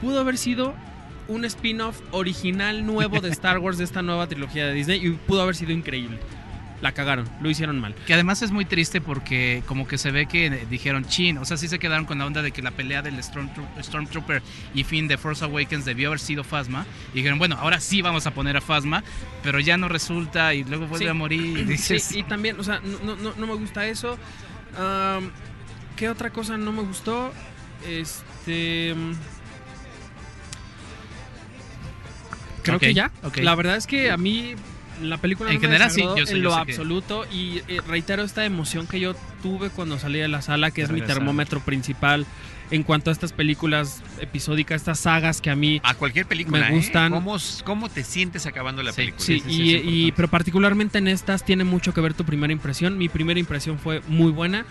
pudo 0.00 0.20
haber 0.20 0.38
sido 0.38 0.74
un 1.28 1.44
spin-off 1.44 2.00
original 2.12 2.86
nuevo 2.86 3.20
de 3.20 3.28
Star 3.30 3.58
Wars 3.58 3.76
de 3.78 3.84
esta 3.84 4.00
nueva 4.02 4.26
trilogía 4.28 4.66
de 4.66 4.72
Disney 4.72 5.06
y 5.06 5.10
pudo 5.10 5.42
haber 5.42 5.56
sido 5.56 5.72
increíble. 5.72 6.18
La 6.80 6.92
cagaron, 6.92 7.28
lo 7.42 7.50
hicieron 7.50 7.80
mal. 7.80 7.92
Que 8.06 8.14
además 8.14 8.40
es 8.40 8.52
muy 8.52 8.64
triste 8.64 9.00
porque 9.00 9.64
como 9.66 9.88
que 9.88 9.98
se 9.98 10.12
ve 10.12 10.26
que 10.26 10.46
eh, 10.46 10.66
dijeron 10.70 11.04
chin, 11.06 11.36
o 11.38 11.44
sea, 11.44 11.56
sí 11.56 11.66
se 11.66 11.80
quedaron 11.80 12.04
con 12.06 12.18
la 12.18 12.24
onda 12.26 12.40
de 12.40 12.52
que 12.52 12.62
la 12.62 12.70
pelea 12.70 13.02
del 13.02 13.16
Stormtro- 13.16 13.66
Stormtrooper 13.82 14.42
y 14.74 14.84
Finn 14.84 15.08
de 15.08 15.18
Force 15.18 15.44
Awakens 15.44 15.84
debió 15.84 16.06
haber 16.06 16.20
sido 16.20 16.44
Phasma. 16.44 16.86
Y 17.12 17.16
dijeron, 17.16 17.38
bueno, 17.40 17.56
ahora 17.58 17.80
sí 17.80 18.00
vamos 18.00 18.28
a 18.28 18.30
poner 18.32 18.56
a 18.56 18.60
Phasma, 18.60 19.02
pero 19.42 19.58
ya 19.58 19.76
no 19.76 19.88
resulta 19.88 20.54
y 20.54 20.62
luego 20.62 20.86
vuelve 20.86 21.06
Sí. 21.06 21.10
a 21.10 21.14
morir. 21.14 21.58
Y 21.58 21.76
Sí, 21.76 21.94
dices, 21.94 22.12
y 22.14 22.22
también, 22.22 22.60
o 22.60 22.62
sea, 22.62 22.80
no, 23.04 23.16
no, 23.16 23.32
no 23.36 23.46
me 23.48 23.54
gusta 23.54 23.84
eso. 23.88 24.16
Am, 24.78 25.30
¿Qué 25.96 26.08
otra 26.08 26.30
cosa 26.30 26.56
no 26.56 26.72
me 26.72 26.82
gustó? 26.82 27.32
Este. 27.86 28.94
mm, 28.94 29.12
Creo 32.62 32.78
que 32.78 32.94
ya. 32.94 33.10
La 33.36 33.54
verdad 33.54 33.76
es 33.76 33.86
que 33.86 34.10
a 34.10 34.16
mí 34.16 34.54
la 35.00 35.18
película 35.18 35.50
En 35.50 35.56
no 35.56 35.60
me 35.60 35.66
general, 35.66 35.90
sí, 35.90 35.96
desagradó 36.02 36.18
yo 36.18 36.26
sé, 36.26 36.32
en 36.32 36.38
yo 36.38 36.42
lo 36.44 36.50
sé 36.50 36.56
que- 36.66 36.72
absoluto 36.72 37.24
y 37.32 37.62
eh, 37.68 37.80
reitero 37.86 38.22
esta 38.22 38.44
emoción 38.44 38.86
que 38.86 39.00
yo 39.00 39.14
tuve 39.42 39.70
cuando 39.70 39.98
salí 39.98 40.18
de 40.18 40.28
la 40.28 40.42
sala, 40.42 40.70
que 40.70 40.82
es 40.82 40.90
mi 40.90 41.00
termómetro 41.02 41.60
principal 41.60 42.26
en 42.70 42.82
cuanto 42.82 43.08
a 43.08 43.12
estas 43.14 43.32
películas 43.32 44.02
episódicas, 44.20 44.82
estas 44.82 45.00
sagas 45.00 45.40
que 45.40 45.48
a 45.48 45.56
mí 45.56 45.80
A 45.82 45.94
cualquier 45.94 46.26
película. 46.26 46.60
Me 46.60 46.68
¿eh? 46.68 46.70
gustan. 46.76 47.10
¿Cómo, 47.12 47.36
cómo 47.64 47.88
te 47.88 48.04
sientes 48.04 48.44
acabando 48.44 48.82
la 48.82 48.92
Sí, 48.92 48.96
película? 48.96 49.24
Sí, 49.24 49.40
Sí, 49.40 49.80
y, 49.84 50.12
pero 50.12 50.28
particularmente 50.28 50.98
en 50.98 51.08
estas 51.08 51.44
tiene 51.44 51.64
mucho 51.64 51.94
que 51.94 52.02
ver 52.02 52.12
tu 52.12 52.24
primera 52.24 52.52
impresión. 52.52 52.98
Mi 52.98 53.08
primera 53.08 53.40
impresión 53.40 53.78
fue 53.78 54.02
muy 54.08 54.30
buena. 54.32 54.66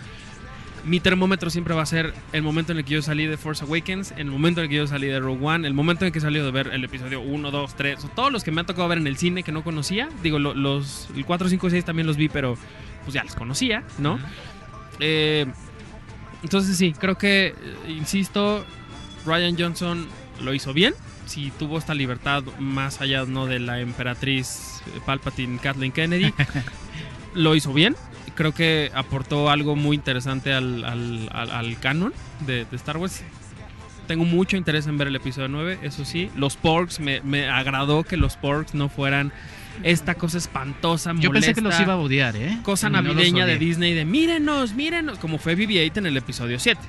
Mi 0.84 1.00
termómetro 1.00 1.50
siempre 1.50 1.74
va 1.74 1.82
a 1.82 1.86
ser 1.86 2.14
el 2.32 2.42
momento 2.42 2.72
en 2.72 2.78
el 2.78 2.84
que 2.84 2.94
yo 2.94 3.02
salí 3.02 3.26
de 3.26 3.36
Force 3.36 3.64
Awakens, 3.64 4.14
el 4.16 4.26
momento 4.26 4.60
en 4.60 4.64
el 4.64 4.70
que 4.70 4.76
yo 4.76 4.86
salí 4.86 5.06
de 5.06 5.20
Rogue 5.20 5.44
One, 5.44 5.66
el 5.66 5.74
momento 5.74 6.04
en 6.04 6.06
el 6.06 6.12
que 6.12 6.20
salí 6.20 6.38
de 6.40 6.50
ver 6.50 6.68
el 6.68 6.82
episodio 6.84 7.20
1, 7.20 7.50
2, 7.50 7.74
3, 7.76 8.04
o 8.04 8.08
todos 8.08 8.32
los 8.32 8.42
que 8.44 8.50
me 8.52 8.60
han 8.60 8.66
tocado 8.66 8.88
ver 8.88 8.98
en 8.98 9.06
el 9.06 9.16
cine 9.18 9.42
que 9.42 9.52
no 9.52 9.62
conocía. 9.64 10.08
Digo, 10.22 10.38
lo- 10.38 10.54
los 10.54 11.08
el 11.14 11.24
4, 11.26 11.48
5, 11.48 11.70
6 11.70 11.84
también 11.84 12.06
los 12.06 12.16
vi, 12.16 12.28
pero 12.28 12.56
pues 13.04 13.12
ya 13.14 13.24
los 13.24 13.34
conocía, 13.34 13.82
¿no? 13.98 14.18
Eh, 15.00 15.46
entonces 16.42 16.76
sí, 16.76 16.94
creo 16.98 17.18
que, 17.18 17.48
eh, 17.48 17.54
insisto, 17.88 18.64
Ryan 19.26 19.56
Johnson 19.58 20.06
lo 20.42 20.54
hizo 20.54 20.72
bien. 20.72 20.94
Si 21.26 21.50
tuvo 21.58 21.76
esta 21.78 21.92
libertad 21.92 22.42
más 22.58 23.00
allá 23.02 23.24
no 23.26 23.44
de 23.46 23.58
la 23.60 23.80
emperatriz 23.80 24.80
eh, 24.86 25.00
Palpatine 25.04 25.58
Kathleen 25.58 25.92
Kennedy, 25.92 26.32
lo 27.34 27.54
hizo 27.54 27.72
bien. 27.74 27.96
Creo 28.38 28.54
que 28.54 28.92
aportó 28.94 29.50
algo 29.50 29.74
muy 29.74 29.96
interesante 29.96 30.52
al, 30.52 30.84
al- 30.84 31.28
al- 31.32 31.50
al 31.50 31.78
canon 31.80 32.12
de, 32.46 32.64
de 32.66 32.76
Star 32.76 32.96
Wars. 32.96 33.24
Tengo 34.06 34.24
mucho 34.24 34.56
interés 34.56 34.86
en 34.86 34.96
ver 34.96 35.08
el 35.08 35.16
episodio 35.16 35.48
9, 35.48 35.80
eso 35.82 36.04
sí. 36.04 36.30
Los 36.36 36.56
porks, 36.56 37.00
me, 37.00 37.20
me 37.22 37.48
agradó 37.48 38.04
que 38.04 38.16
los 38.16 38.36
porks 38.36 38.74
no 38.74 38.88
fueran 38.88 39.32
esta 39.82 40.14
cosa 40.14 40.38
espantosa, 40.38 41.12
yo 41.18 41.32
pensé 41.32 41.52
que 41.52 41.60
los 41.62 41.72
molesta 41.74 41.82
iba 41.82 41.94
a 41.94 41.96
odiar, 41.96 42.36
¿eh? 42.36 42.58
cosa 42.62 42.88
No 42.88 43.02
navideña 43.02 43.44
de. 43.44 43.58
Disney 43.58 43.92
de 43.94 44.04
mírenos, 44.04 44.72
mírenos, 44.72 45.18
como 45.18 45.38
fue 45.38 45.56
BB-8 45.56 45.96
en 45.98 46.06
el 46.06 46.16
episodio 46.16 46.60
7. 46.60 46.80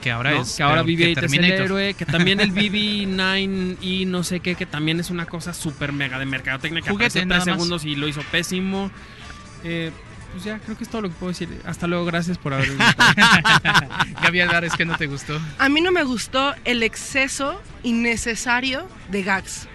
Que 0.00 0.12
ahora 0.12 0.30
¿no? 0.34 0.42
es. 0.42 0.54
que 0.54 0.62
ahora 0.62 0.84
peor 0.84 0.96
que 0.98 1.14
BB-8 1.14 1.24
es 1.24 1.32
el 1.32 1.44
héroe, 1.44 1.94
que 1.94 2.06
también 2.06 2.38
el 2.40 2.52
BB-9 2.54 3.76
y 3.80 4.06
no 4.06 4.22
sé 4.22 4.38
qué, 4.38 4.54
que 4.54 4.66
también 4.66 5.00
es 5.00 5.10
una 5.10 5.26
cosa 5.26 5.52
súper 5.52 5.92
mega 5.92 6.18
de 6.18 6.26
mercadotecnia 6.26 6.80
que 6.80 6.90
Juguete, 6.90 7.18
apareció 7.20 7.28
tres 7.28 7.44
segundos 7.44 7.84
y 7.84 7.96
lo 7.96 8.06
hizo 8.08 8.22
pésimo. 8.30 8.90
Eh, 9.64 9.90
pues 10.36 10.44
ya, 10.44 10.58
creo 10.58 10.76
que 10.76 10.84
es 10.84 10.90
todo 10.90 11.00
lo 11.02 11.08
que 11.08 11.14
puedo 11.14 11.30
decir. 11.32 11.48
Hasta 11.64 11.86
luego, 11.86 12.04
gracias 12.04 12.36
por 12.36 12.52
haber 12.52 12.70
Gaby 14.22 14.40
Alvarez, 14.42 14.74
que 14.74 14.84
no 14.84 14.94
te 14.96 15.06
gustó. 15.06 15.40
A 15.58 15.68
mí 15.70 15.80
no 15.80 15.92
me 15.92 16.02
gustó 16.02 16.54
el 16.66 16.82
exceso 16.82 17.60
innecesario 17.82 18.86
de 19.08 19.22
gags. 19.22 19.66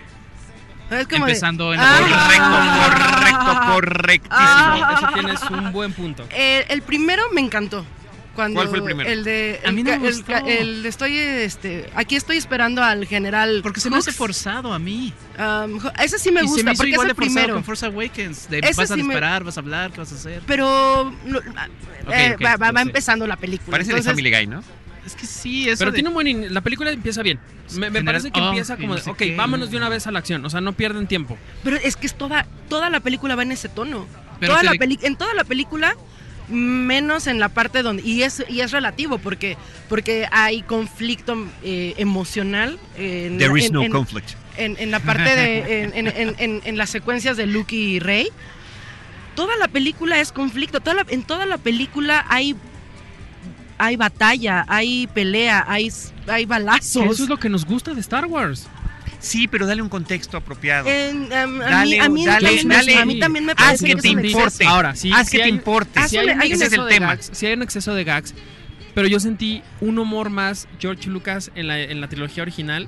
Es 0.91 1.07
como 1.07 1.25
de- 1.25 1.31
Empezando 1.31 1.73
en 1.73 1.79
Ah. 1.81 1.97
Correcto, 1.99 3.55
correcto, 3.65 3.71
correctísimo. 3.73 4.37
Ah. 4.39 4.95
Eso 4.97 5.07
tienes 5.13 5.41
un 5.49 5.71
buen 5.71 5.93
punto. 5.93 6.27
El 6.31 6.81
primero 6.83 7.23
me 7.33 7.41
encantó. 7.41 7.85
Cuando 8.35 8.55
¿Cuál 8.55 8.69
fue 8.69 8.77
el 8.77 8.83
primero? 8.85 9.09
El 9.09 9.23
de. 9.25 9.59
A 9.63 9.67
el 9.69 9.75
mí 9.75 9.83
no 9.83 9.89
me 9.99 10.07
el 10.07 10.13
gustó. 10.15 10.33
el 10.47 10.83
de 10.83 10.89
estoy, 10.89 11.17
este, 11.17 11.89
aquí 11.95 12.15
estoy 12.15 12.37
esperando 12.37 12.81
al 12.81 13.05
general. 13.05 13.59
Porque 13.61 13.81
se 13.81 13.89
me 13.89 13.97
hace 13.97 14.11
forzado 14.13 14.73
a 14.73 14.79
mí. 14.79 15.13
Um, 15.37 15.79
ese 16.01 16.17
sí 16.17 16.31
me 16.31 16.41
y 16.41 16.43
se 16.45 16.49
gusta 16.49 16.63
me 16.63 16.71
hizo 16.71 16.77
porque 16.77 16.89
es 16.89 16.93
igual 16.93 17.07
el 17.09 17.15
de 17.15 17.15
primero. 17.15 17.53
con 17.55 17.63
Force 17.65 17.85
Awakens. 17.85 18.49
De, 18.49 18.59
Ese 18.59 18.73
vas 18.81 18.91
a 18.91 18.95
sí 18.95 19.03
me- 19.03 19.13
esperar, 19.13 19.43
vas 19.43 19.57
a 19.57 19.59
hablar, 19.59 19.91
¿qué 19.91 19.97
vas 19.99 20.11
a 20.13 20.15
hacer? 20.15 20.41
Pero 20.47 21.13
no, 21.25 21.39
eh, 21.39 22.33
ok, 22.35 22.45
va, 22.45 22.55
va- 22.55 22.71
va 22.71 22.81
sé. 22.81 22.87
empezando 22.87 23.27
la 23.27 23.35
película. 23.35 23.71
Parece 23.71 23.91
de 23.91 23.97
entonces- 23.99 24.11
Family 24.23 24.31
Guy, 24.35 24.47
¿no? 24.47 24.63
Es 25.05 25.15
que 25.15 25.25
sí, 25.25 25.67
eso 25.67 25.79
Pero 25.79 25.91
de- 25.91 25.95
tiene 25.95 26.09
un 26.09 26.13
buen. 26.13 26.27
in- 26.27 26.53
La 26.53 26.61
película 26.61 26.91
empieza 26.91 27.23
bien. 27.23 27.39
Me, 27.73 27.79
me 27.79 27.85
General- 27.99 28.05
parece 28.05 28.31
que 28.31 28.39
oh, 28.39 28.47
empieza 28.49 28.77
como 28.77 28.95
de, 28.95 29.01
ok, 29.09 29.17
qué. 29.17 29.35
vámonos 29.35 29.71
de 29.71 29.77
una 29.77 29.89
vez 29.89 30.07
a 30.07 30.11
la 30.11 30.19
acción. 30.19 30.45
O 30.45 30.49
sea, 30.49 30.61
no 30.61 30.73
pierden 30.73 31.07
tiempo. 31.07 31.37
Pero 31.63 31.75
es 31.77 31.95
que 31.97 32.05
es 32.07 32.13
toda, 32.15 32.45
toda 32.69 32.89
la 32.89 32.99
película 33.01 33.35
va 33.35 33.43
en 33.43 33.51
ese 33.51 33.67
tono. 33.67 34.05
Pero 34.39 34.53
Toda 34.53 34.63
la 34.63 34.71
de- 34.71 34.77
peli- 34.79 34.99
en 35.01 35.15
toda 35.17 35.33
la 35.33 35.43
película, 35.43 35.95
menos 36.51 37.27
en 37.27 37.39
la 37.39 37.49
parte 37.49 37.81
donde. 37.83 38.03
Y 38.03 38.23
es, 38.23 38.43
y 38.49 38.61
es 38.61 38.71
relativo, 38.71 39.17
porque, 39.17 39.57
porque 39.89 40.27
hay 40.31 40.61
conflicto 40.61 41.47
eh, 41.63 41.93
emocional. 41.97 42.77
En, 42.97 43.37
There 43.37 43.57
is 43.59 43.67
en- 43.67 43.73
no 43.73 43.83
en- 43.83 43.91
conflict. 43.91 44.29
en, 44.57 44.75
en 44.79 44.91
la 44.91 44.99
parte 44.99 45.35
de. 45.35 45.83
en, 45.83 45.93
en- 45.95 46.07
en- 46.07 46.35
en- 46.37 46.61
en 46.63 46.77
las 46.77 46.89
secuencias 46.89 47.37
de 47.37 47.45
Luke 47.47 47.75
y 47.75 47.99
Rey. 47.99 48.27
Toda 49.35 49.55
la 49.57 49.67
película 49.69 50.19
es 50.19 50.31
conflicto. 50.31 50.79
Toda 50.81 50.95
la- 50.97 51.05
en 51.09 51.23
toda 51.23 51.45
la 51.45 51.57
película 51.57 52.25
hay. 52.29 52.55
Hay 53.77 53.95
batalla, 53.95 54.63
hay 54.67 55.07
pelea, 55.07 55.65
hay, 55.67 55.91
hay 56.27 56.45
balazos. 56.45 57.03
Eso 57.13 57.23
es 57.23 57.29
lo 57.29 57.37
que 57.37 57.49
nos 57.49 57.65
gusta 57.65 57.95
de 57.95 57.99
Star 58.01 58.25
Wars. 58.25 58.67
Sí, 59.21 59.47
pero 59.47 59.67
dale 59.67 59.81
un 59.83 59.87
contexto 59.89 60.35
apropiado. 60.35 60.89
En- 60.89 61.31
em, 61.31 61.61
a, 61.61 61.69
Dale, 61.69 61.91
mí, 61.95 61.99
a, 61.99 62.09
mí 62.09 62.25
dale, 62.25 62.47
también, 62.47 62.67
me- 62.67 62.75
dale. 62.75 62.97
a 62.97 63.05
mí 63.05 63.19
también 63.19 63.45
me 63.45 63.51
Haz 63.53 63.57
parece 63.57 63.85
que 63.85 63.95
que 63.95 64.01
te 64.01 64.07
es 64.09 64.13
importe. 64.33 64.65
Ahora, 64.65 64.95
sí. 64.95 65.11
Haz 65.13 65.27
sí 65.27 65.31
que 65.33 65.37
te 65.37 65.43
hay- 65.43 65.49
importe. 65.51 65.99
haz 65.99 66.09
sí 66.09 66.17
hay 66.17 66.27
hay 66.29 66.51
Ese 66.51 66.65
es 66.65 66.73
el 66.73 66.87
tema. 66.87 67.07
gags, 67.07 67.29
sí 67.31 67.45
hay 67.45 67.53
un 67.53 67.61
exceso 67.61 67.93
de 67.93 68.03
gags, 68.03 68.33
pero 68.95 69.07
yo 69.07 69.19
sentí 69.19 69.61
un 69.79 69.99
humor 69.99 70.29
más 70.31 70.67
George 70.79 71.07
Lucas 71.09 71.51
en 71.55 71.67
la, 71.67 71.79
en 71.79 72.01
la 72.01 72.09
trilogía 72.09 72.41
original 72.43 72.87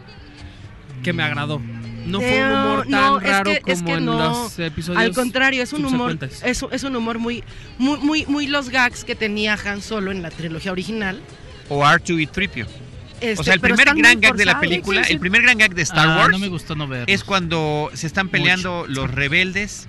que 1.03 1.13
me 1.13 1.21
agradó. 1.23 1.59
No 2.05 2.19
fue 2.19 2.27
un 2.43 2.51
Eh, 2.51 2.53
humor 2.53 2.81
tan 2.81 2.91
no, 2.91 3.19
es 3.19 3.29
raro 3.29 3.51
que- 3.51 3.61
es 3.71 3.79
como 3.79 3.85
que 3.85 3.93
en 3.99 4.05
no. 4.05 4.17
los 4.17 4.59
episodios. 4.59 5.01
Al 5.01 5.13
contrario, 5.13 5.61
es 5.63 5.71
un 5.71 5.85
humor, 5.85 6.17
es, 6.43 6.65
es 6.71 6.83
un 6.83 6.95
humor 6.95 7.19
muy, 7.19 7.43
muy, 7.77 7.99
muy, 7.99 8.25
muy 8.25 8.47
los 8.47 8.69
gags 8.69 9.03
que 9.05 9.15
tenía 9.15 9.57
Han 9.65 9.81
Solo 9.81 10.11
en 10.11 10.21
la 10.21 10.29
trilogía 10.31 10.71
original. 10.71 11.21
O 11.69 11.81
R2 11.85 12.19
y 12.21 12.27
Tripio. 12.27 12.67
Este, 13.23 13.41
O 13.41 13.43
sea, 13.43 13.53
el 13.53 13.59
primer 13.61 13.85
gran 13.95 14.19
gag 14.19 14.35
de 14.35 14.45
la 14.45 14.53
forzados. 14.53 14.59
película, 14.69 15.01
Sí, 15.03 15.07
sí, 15.07 15.13
el 15.13 15.19
primer 15.19 15.41
gran 15.43 15.57
gag 15.57 15.73
de 15.73 15.81
Star 15.83 16.07
Ah, 16.09 16.17
Wars 16.17 16.31
No 16.31 16.39
me 16.39 16.47
gustó 16.49 16.75
no 16.75 16.87
ver. 16.87 17.05
es 17.07 17.23
cuando 17.23 17.89
se 17.93 18.05
están 18.07 18.29
peleando 18.29 18.85
los 18.87 19.09
rebeldes 19.09 19.87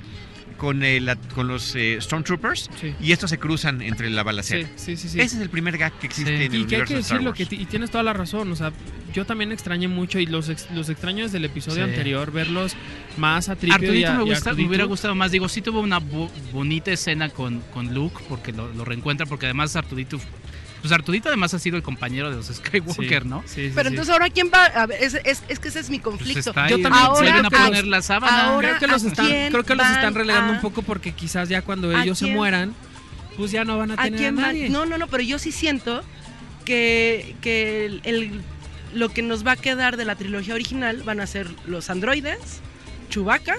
con, 0.56 0.84
el- 0.84 1.18
con 1.34 1.48
los 1.48 1.74
eh, 1.74 1.98
Stormtroopers 2.00 2.70
Sí. 2.80 2.94
y 3.00 3.10
estos 3.12 3.28
se 3.30 3.38
cruzan 3.38 3.82
entre 3.82 4.08
la 4.08 4.22
balacera. 4.22 4.66
Sí, 4.76 4.94
sí, 4.94 4.96
sí. 4.96 5.08
sí. 5.08 5.20
Ese 5.20 5.36
es 5.36 5.42
el 5.42 5.50
primer 5.50 5.76
gag 5.76 5.92
que 5.98 6.06
existe 6.06 6.30
Sí. 6.38 6.44
en 6.44 6.54
el 6.54 6.60
y 6.60 6.64
que 6.64 6.76
hay 6.76 6.82
universo 6.82 6.88
que 6.88 6.94
de 6.94 7.00
Star 7.00 7.18
decirlo, 7.18 7.30
Wars. 7.32 7.48
que 7.48 7.54
y 7.56 7.66
tienes 7.66 7.90
toda 7.90 8.04
la 8.04 8.12
razón, 8.12 8.50
o 8.52 8.56
sea, 8.56 8.72
yo 9.12 9.26
también 9.26 9.50
extrañé 9.52 9.88
mucho 9.88 10.18
y 10.20 10.26
los, 10.26 10.48
ex- 10.48 10.70
los 10.72 10.88
extraños 10.88 11.32
del 11.32 11.44
episodio 11.44 11.84
Sí. 11.84 11.90
anterior, 11.90 12.30
verlos 12.32 12.76
más 13.16 13.48
a 13.48 13.56
Tripio 13.56 13.92
y 13.94 14.04
Arturito 14.04 14.10
a- 14.10 14.14
me, 14.18 14.24
y 14.24 14.28
gusta, 14.30 14.52
me 14.54 14.66
hubiera 14.66 14.84
gustado 14.84 15.14
más. 15.16 15.32
Digo, 15.32 15.48
sí 15.48 15.60
tuvo 15.60 15.80
una 15.80 15.98
bo- 15.98 16.30
bonita 16.52 16.92
escena 16.92 17.28
con, 17.30 17.60
con 17.74 17.92
Luke, 17.92 18.22
porque 18.28 18.52
lo, 18.52 18.72
lo 18.72 18.84
reencuentra, 18.84 19.26
porque 19.26 19.46
además 19.46 19.74
Arturito 19.76 20.18
Pues 20.84 20.92
Arturito 20.92 21.28
además 21.30 21.54
ha 21.54 21.58
sido 21.58 21.78
el 21.78 21.82
compañero 21.82 22.28
de 22.28 22.36
los 22.36 22.46
Skywalker, 22.48 23.22
Sí, 23.22 23.28
¿no? 23.30 23.42
sí, 23.46 23.68
sí, 23.68 23.72
Pero 23.74 23.88
sí. 23.88 23.94
entonces 23.94 24.12
ahora 24.12 24.28
quién 24.28 24.50
va, 24.52 24.66
a 24.66 24.84
ver, 24.84 25.02
es, 25.02 25.14
es- 25.24 25.42
es 25.48 25.58
que 25.58 25.68
ese 25.68 25.80
es 25.80 25.88
mi 25.88 25.98
Pues 25.98 26.12
conflicto. 26.18 26.42
Yo 26.42 26.52
también- 26.52 26.82
se 26.84 26.88
ahora- 26.88 27.38
a 27.38 27.42
poner 27.50 27.58
ahora- 27.76 27.82
la 27.84 28.02
sábana. 28.02 28.48
ahora- 28.50 28.68
Creo 28.68 28.80
que 28.80 28.86
los 28.88 29.02
¿a 29.02 29.08
están, 29.08 29.26
creo 29.50 29.64
que 29.64 29.74
los 29.76 29.86
están 29.88 30.14
relegando 30.14 30.52
a- 30.52 30.56
un 30.56 30.60
poco 30.60 30.82
porque 30.82 31.12
quizás 31.12 31.48
ya 31.48 31.62
cuando 31.62 31.88
¿A 31.96 32.02
ellos 32.02 32.18
se 32.18 32.26
mueran, 32.26 32.74
pues 33.38 33.50
ya 33.50 33.64
no 33.64 33.78
van 33.78 33.92
a 33.92 33.94
¿A 33.94 33.96
tener 34.04 34.12
a, 34.14 34.18
quién 34.18 34.34
nadie. 34.34 34.68
No, 34.68 34.84
no, 34.84 34.98
no, 34.98 35.06
pero 35.06 35.22
yo 35.22 35.38
sí 35.38 35.52
siento 35.52 36.02
que, 36.66 37.34
que 37.40 37.86
el, 37.86 38.00
el- 38.04 38.42
lo 38.92 39.08
que 39.08 39.22
nos 39.22 39.46
va 39.46 39.52
a 39.52 39.56
quedar 39.56 39.96
de 39.96 40.04
la 40.04 40.16
trilogía 40.16 40.52
original 40.52 41.02
van 41.02 41.18
a 41.20 41.26
ser 41.26 41.48
los 41.66 41.88
androides, 41.88 42.60
Chewbacca 43.08 43.56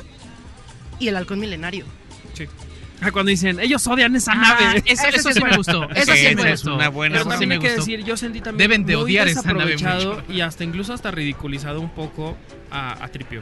y 0.99 1.07
el 1.07 1.15
halcón 1.15 1.39
milenario. 1.39 1.85
Ah, 1.87 2.64
cuando 3.11 3.29
dicen, 3.29 3.59
ellos 3.59 3.85
odian 3.87 4.15
esa 4.15 4.31
Ah, 4.33 4.57
nave. 4.59 4.83
eso, 4.85 5.03
Ese 5.07 5.17
eso 5.17 5.31
sí 5.33 5.43
me 5.43 5.55
gustó. 5.57 5.83
eso 5.91 5.93
Eso 6.01 6.13
sí 6.13 6.27
sí 6.29 6.35
me 6.35 6.41
es 6.51 6.61
gustó. 6.63 6.75
una 6.75 6.89
buena- 6.89 7.13
Pero 7.17 7.21
Eso 7.21 7.31
sí 7.31 7.39
también 7.39 7.51
hay 7.51 7.59
que 7.67 7.75
decir, 7.75 8.03
yo 8.03 8.17
sentí 8.17 8.41
también 8.41 8.69
Deben 8.69 8.85
de 8.85 8.95
muy 8.95 9.03
odiar 9.03 9.27
esa 9.27 9.41
nave 9.53 9.73
mucho. 9.77 10.23
y 10.29 10.41
hasta 10.41 10.63
incluso 10.63 10.93
hasta 10.93 11.11
ridiculizado 11.11 11.81
un 11.81 11.89
poco 11.89 12.37
a, 12.71 13.03
a 13.03 13.07
Tripio. 13.09 13.41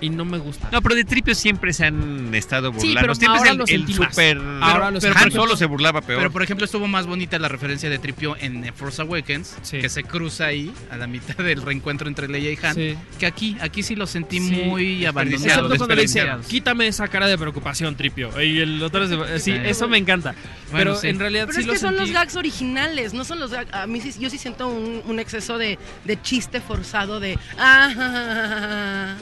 Y 0.00 0.10
no 0.10 0.24
me 0.24 0.38
gusta. 0.38 0.68
No, 0.72 0.82
pero 0.82 0.94
de 0.94 1.04
Tripio 1.04 1.34
siempre 1.34 1.72
se 1.72 1.86
han 1.86 2.34
estado 2.34 2.70
Sí, 2.72 2.88
burlando. 2.88 3.00
pero 3.00 3.14
siempre 3.14 3.38
ahora 3.38 3.50
es 3.50 3.52
el, 3.52 3.58
lo 3.58 3.86
el 3.86 3.98
más. 3.98 4.10
super. 4.10 4.38
Ahora 4.60 5.00
sentí 5.00 5.24
más. 5.24 5.32
Solo 5.32 5.56
se 5.56 5.64
burlaba 5.66 6.00
peor. 6.02 6.18
Pero 6.18 6.30
por 6.30 6.42
ejemplo 6.42 6.64
estuvo 6.66 6.86
más 6.86 7.06
bonita 7.06 7.38
la 7.38 7.48
referencia 7.48 7.88
de 7.88 7.98
Tripio 7.98 8.36
en 8.38 8.64
eh, 8.64 8.72
Force 8.72 9.00
Awakens, 9.02 9.56
Sí. 9.62 9.78
que 9.80 9.88
se 9.88 10.04
cruza 10.04 10.46
ahí 10.46 10.70
a 10.90 10.96
la 10.96 11.06
mitad 11.06 11.36
del 11.42 11.62
reencuentro 11.62 12.08
entre 12.08 12.28
Leia 12.28 12.50
y 12.52 12.58
Han. 12.62 12.74
Sí. 12.74 12.94
Que 13.18 13.26
aquí, 13.26 13.56
aquí 13.60 13.82
sí 13.82 13.96
lo 13.96 14.06
sentí 14.06 14.38
Sí. 14.38 14.50
muy 14.66 15.06
abandonado. 15.06 15.46
Excepto 15.46 15.76
cuando 15.76 15.94
le 15.94 16.02
dice, 16.02 16.26
quítame 16.48 16.86
esa 16.88 17.08
cara 17.08 17.26
de 17.26 17.38
preocupación, 17.38 17.96
Tripio. 17.96 18.30
Y 18.42 18.60
el 18.60 18.82
otro, 18.82 19.06
se- 19.08 19.38
sí, 19.40 19.52
Sí. 19.52 19.58
eso 19.64 19.88
me 19.88 19.96
encanta. 19.98 20.34
Bueno, 20.72 20.90
pero 20.92 20.96
sí. 20.96 21.08
en 21.08 21.18
realidad 21.18 21.44
Pero 21.46 21.54
sí 21.54 21.60
es 21.60 21.66
lo 21.66 21.72
que 21.72 21.78
son 21.78 21.96
los 21.96 22.10
gags 22.10 22.36
originales, 22.36 23.14
no 23.14 23.24
son 23.24 23.38
los 23.40 23.50
gags. 23.50 23.72
A 23.72 23.86
mí 23.86 24.00
sí, 24.00 24.12
yo 24.18 24.28
sí 24.30 24.36
siento 24.38 24.68
un, 24.68 25.02
un 25.06 25.18
exceso 25.20 25.56
de, 25.58 25.78
de 26.04 26.20
chiste 26.22 26.60
forzado 26.60 27.18
de. 27.20 27.38
Ah, 27.58 27.90
ja, 27.94 27.94
ja, 27.94 28.10
ja, 28.10 28.34
ja, 28.34 28.58
ja". 28.58 29.16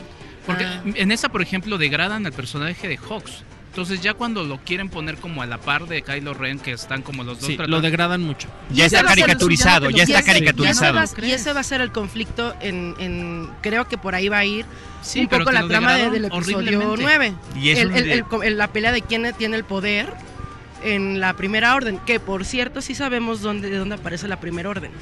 Porque 0.47 0.64
Ah. 0.64 0.82
en 0.95 1.11
esa, 1.12 1.28
por 1.30 1.42
ejemplo, 1.42 1.78
degradan 1.78 2.26
al 2.26 2.32
personaje 2.32 2.86
de 2.88 2.97
Hawks. 2.97 3.42
Entonces 3.70 4.01
ya 4.01 4.14
cuando 4.14 4.45
lo 4.45 4.59
quieren 4.59 4.88
poner 4.88 5.16
como 5.16 5.42
a 5.42 5.47
la 5.47 5.59
par 5.59 5.88
de 5.88 6.03
Kylo 6.03 6.32
Ren, 6.32 6.61
que 6.61 6.70
están 6.70 7.03
como 7.03 7.24
los 7.24 7.40
dos 7.40 7.49
Sí, 7.49 7.57
tratando- 7.57 7.78
lo 7.78 7.82
degradan 7.82 8.22
mucho. 8.22 8.47
ya 8.70 8.86
está 8.86 9.03
caricaturizado, 9.03 9.90
ya 9.90 9.97
y 9.99 10.01
está 10.03 10.20
ese- 10.20 10.26
caricaturizado. 10.32 11.01
Y 11.22 11.32
ese, 11.32 11.53
va- 11.53 11.59
a 11.61 11.62
ser 11.64 11.80
el 11.80 11.90
conflicto 11.90 12.55
en, 12.61 12.95
en- 13.01 13.51
creo 13.62 13.88
que 13.88 13.99
por 13.99 14.14
ahí 14.14 14.28
va 14.28 14.38
a 14.38 14.45
ir 14.45 14.64
Sí, 15.03 15.20
un 15.22 15.26
poco 15.28 15.51
la 15.51 15.66
trama 15.66 15.95
de- 15.97 16.09
del 16.11 16.26
episodio 16.26 16.59
horriblemente. 16.59 17.03
9. 17.03 17.34
Y 17.57 17.70
es 17.70 17.80
El- 17.80 17.90
el- 17.97 18.24
el- 18.45 18.57
la 18.59 18.68
pelea 18.68 18.92
de 18.92 19.03
quién 19.03 19.28
tiene 19.36 19.57
el 19.57 19.64
poder 19.64 20.07
en 20.84 21.18
la 21.18 21.34
primera 21.34 21.74
orden, 21.74 21.99
que 22.07 22.20
por 22.20 22.45
cierto 22.45 22.80
sí 22.80 22.95
sabemos 22.95 23.40
dónde, 23.40 23.70
de 23.70 23.78
dónde 23.78 23.97
aparece 23.97 24.28
la 24.28 24.38
primera 24.38 24.68
orden. 24.68 24.92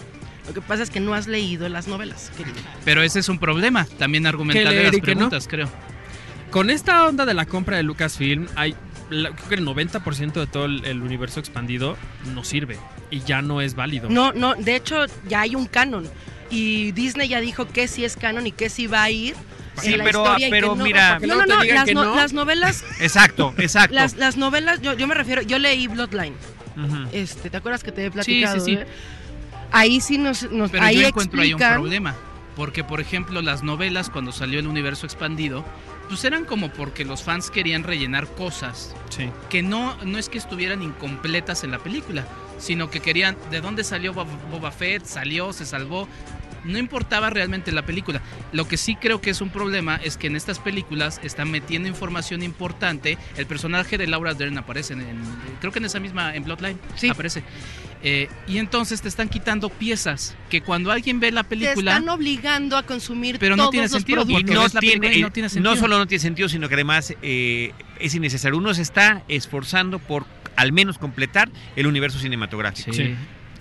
Lo 0.46 0.54
que 0.54 0.60
pasa 0.60 0.82
es 0.82 0.90
que 0.90 1.00
no 1.00 1.14
has 1.14 1.26
leído 1.28 1.68
las 1.68 1.86
novelas, 1.88 2.30
querido. 2.36 2.56
Pero 2.84 3.02
ese 3.02 3.20
es 3.20 3.28
un 3.28 3.38
problema, 3.38 3.86
también 3.98 4.24
Que 4.24 4.28
argumental 4.28 4.64
de 4.64 4.70
leer 4.70 4.84
las 4.86 4.96
no. 4.96 5.02
preguntas, 5.02 5.46
creo. 5.48 5.68
Con 6.50 6.68
esta 6.70 7.06
onda 7.06 7.24
de 7.24 7.34
la 7.34 7.46
compra 7.46 7.76
de 7.76 7.82
Lucasfilm, 7.82 8.46
hay 8.56 8.74
creo 9.08 9.34
que 9.48 9.54
el 9.56 9.66
90% 9.66 10.32
de 10.32 10.46
todo 10.46 10.64
el, 10.64 10.84
el 10.86 11.02
universo 11.02 11.38
expandido 11.38 11.98
no 12.34 12.44
sirve 12.44 12.78
y 13.10 13.20
ya 13.20 13.42
no 13.42 13.60
es 13.60 13.74
válido. 13.74 14.08
No, 14.08 14.32
no, 14.32 14.54
de 14.54 14.74
hecho 14.76 15.04
ya 15.28 15.42
hay 15.42 15.54
un 15.54 15.66
canon. 15.66 16.08
Y 16.50 16.92
Disney 16.92 17.28
ya 17.28 17.40
dijo 17.40 17.68
que 17.68 17.88
sí 17.88 18.04
es 18.04 18.16
canon 18.16 18.46
y 18.46 18.52
que 18.52 18.68
sí 18.70 18.86
va 18.86 19.02
a 19.04 19.10
ir 19.10 19.34
Sí, 19.80 19.92
en 19.92 19.98
la 19.98 20.04
pero- 20.04 20.22
historia 20.22 20.48
y 20.48 20.50
pero 20.50 20.72
que 20.72 20.78
no. 20.78 20.84
mira- 20.84 21.18
no, 21.20 21.26
no, 21.26 21.46
no, 21.46 21.64
las, 21.64 21.84
que 21.86 21.94
no- 21.94 22.04
no. 22.04 22.16
las 22.16 22.32
novelas, 22.34 22.84
Exacto, 23.00 23.54
exacto. 23.58 23.94
las, 23.94 24.16
las 24.16 24.36
novelas, 24.36 24.80
yo, 24.82 24.94
yo 24.94 25.06
me 25.06 25.14
refiero, 25.14 25.40
yo 25.42 25.58
leí 25.58 25.86
Bloodline. 25.88 26.34
Este, 27.12 27.48
¿te 27.50 27.56
acuerdas 27.56 27.82
que 27.84 27.92
te 27.92 28.02
he 28.02 28.06
Sí, 28.06 28.10
platicado? 28.10 28.60
sí, 28.60 28.64
sí. 28.64 28.72
eh? 28.80 28.86
Ahí 29.72 30.00
sí 30.00 30.18
nos, 30.18 30.50
nos 30.50 30.70
Pero 30.70 30.84
ahí 30.84 31.00
yo 31.00 31.08
encuentro 31.08 31.40
ahí 31.40 31.52
un 31.54 31.58
problema. 31.60 32.14
Porque, 32.56 32.84
por 32.84 33.00
ejemplo, 33.00 33.40
las 33.40 33.62
novelas, 33.62 34.10
cuando 34.10 34.30
salió 34.30 34.60
el 34.60 34.66
universo 34.66 35.06
expandido, 35.06 35.64
pues 36.08 36.22
eran 36.24 36.44
como 36.44 36.70
porque 36.70 37.04
los 37.06 37.22
fans 37.22 37.50
querían 37.50 37.82
rellenar 37.82 38.26
cosas 38.26 38.94
Sí. 39.08 39.30
que 39.48 39.62
no, 39.62 39.96
no 40.04 40.18
es 40.18 40.28
que 40.28 40.36
estuvieran 40.36 40.82
incompletas 40.82 41.64
en 41.64 41.70
la 41.70 41.78
película, 41.78 42.26
sino 42.58 42.90
que 42.90 43.00
querían 43.00 43.36
de 43.50 43.62
dónde 43.62 43.84
salió 43.84 44.12
Bob- 44.12 44.26
Boba 44.50 44.70
Fett, 44.70 45.06
salió, 45.06 45.52
se 45.54 45.64
salvó. 45.64 46.06
No 46.64 46.78
importaba 46.78 47.28
realmente 47.30 47.72
la 47.72 47.84
película. 47.86 48.20
Lo 48.52 48.68
que 48.68 48.76
sí 48.76 48.94
creo 48.96 49.20
que 49.22 49.30
es 49.30 49.40
un 49.40 49.48
problema 49.48 49.96
es 49.96 50.16
que 50.18 50.26
en 50.28 50.36
estas 50.36 50.58
películas 50.60 51.20
están 51.24 51.50
metiendo 51.50 51.88
información 51.88 52.42
importante. 52.42 53.16
El 53.36 53.46
personaje 53.46 53.96
de 53.98 54.06
Laura 54.06 54.34
Dern 54.34 54.58
aparece 54.58 54.92
en, 54.92 55.00
en- 55.00 55.22
creo 55.60 55.72
que 55.72 55.78
en 55.78 55.86
esa 55.86 55.98
misma, 56.00 56.36
en 56.36 56.44
Bloodline, 56.44 56.78
Sí. 56.96 57.08
aparece. 57.08 57.42
Eh, 58.04 58.28
y 58.48 58.58
entonces 58.58 59.00
te 59.00 59.08
están 59.08 59.28
quitando 59.28 59.68
piezas 59.68 60.34
que 60.50 60.60
cuando 60.60 60.90
alguien 60.90 61.20
ve 61.20 61.30
la 61.30 61.44
Te 61.44 61.50
película... 61.50 61.92
están 61.92 62.08
obligando 62.08 62.76
a 62.76 62.82
consumir 62.82 63.38
Pero 63.38 63.54
no 63.54 63.64
todos 63.64 63.70
tiene 63.70 63.84
los 63.84 63.92
sentido, 63.92 64.24
productos. 64.24 64.50
Y 64.50 64.54
no 64.54 64.62
la 64.62 64.80
tiene, 64.80 65.14
y 65.16 65.22
no 65.22 65.30
tiene 65.30 65.48
sentido. 65.48 65.74
no 65.74 65.80
solo 65.80 65.98
no 65.98 66.06
tiene 66.06 66.20
sentido, 66.20 66.48
sino 66.48 66.68
que 66.68 66.74
además 66.74 67.14
eh, 67.22 67.72
es 68.00 68.14
innecesario. 68.14 68.58
Uno 68.58 68.74
se 68.74 68.82
está 68.82 69.22
esforzando 69.28 70.00
por 70.00 70.26
al 70.56 70.72
menos 70.72 70.98
completar 70.98 71.48
el 71.76 71.86
universo 71.86 72.18
cinematográfico. 72.18 72.92
Sí. 72.92 73.14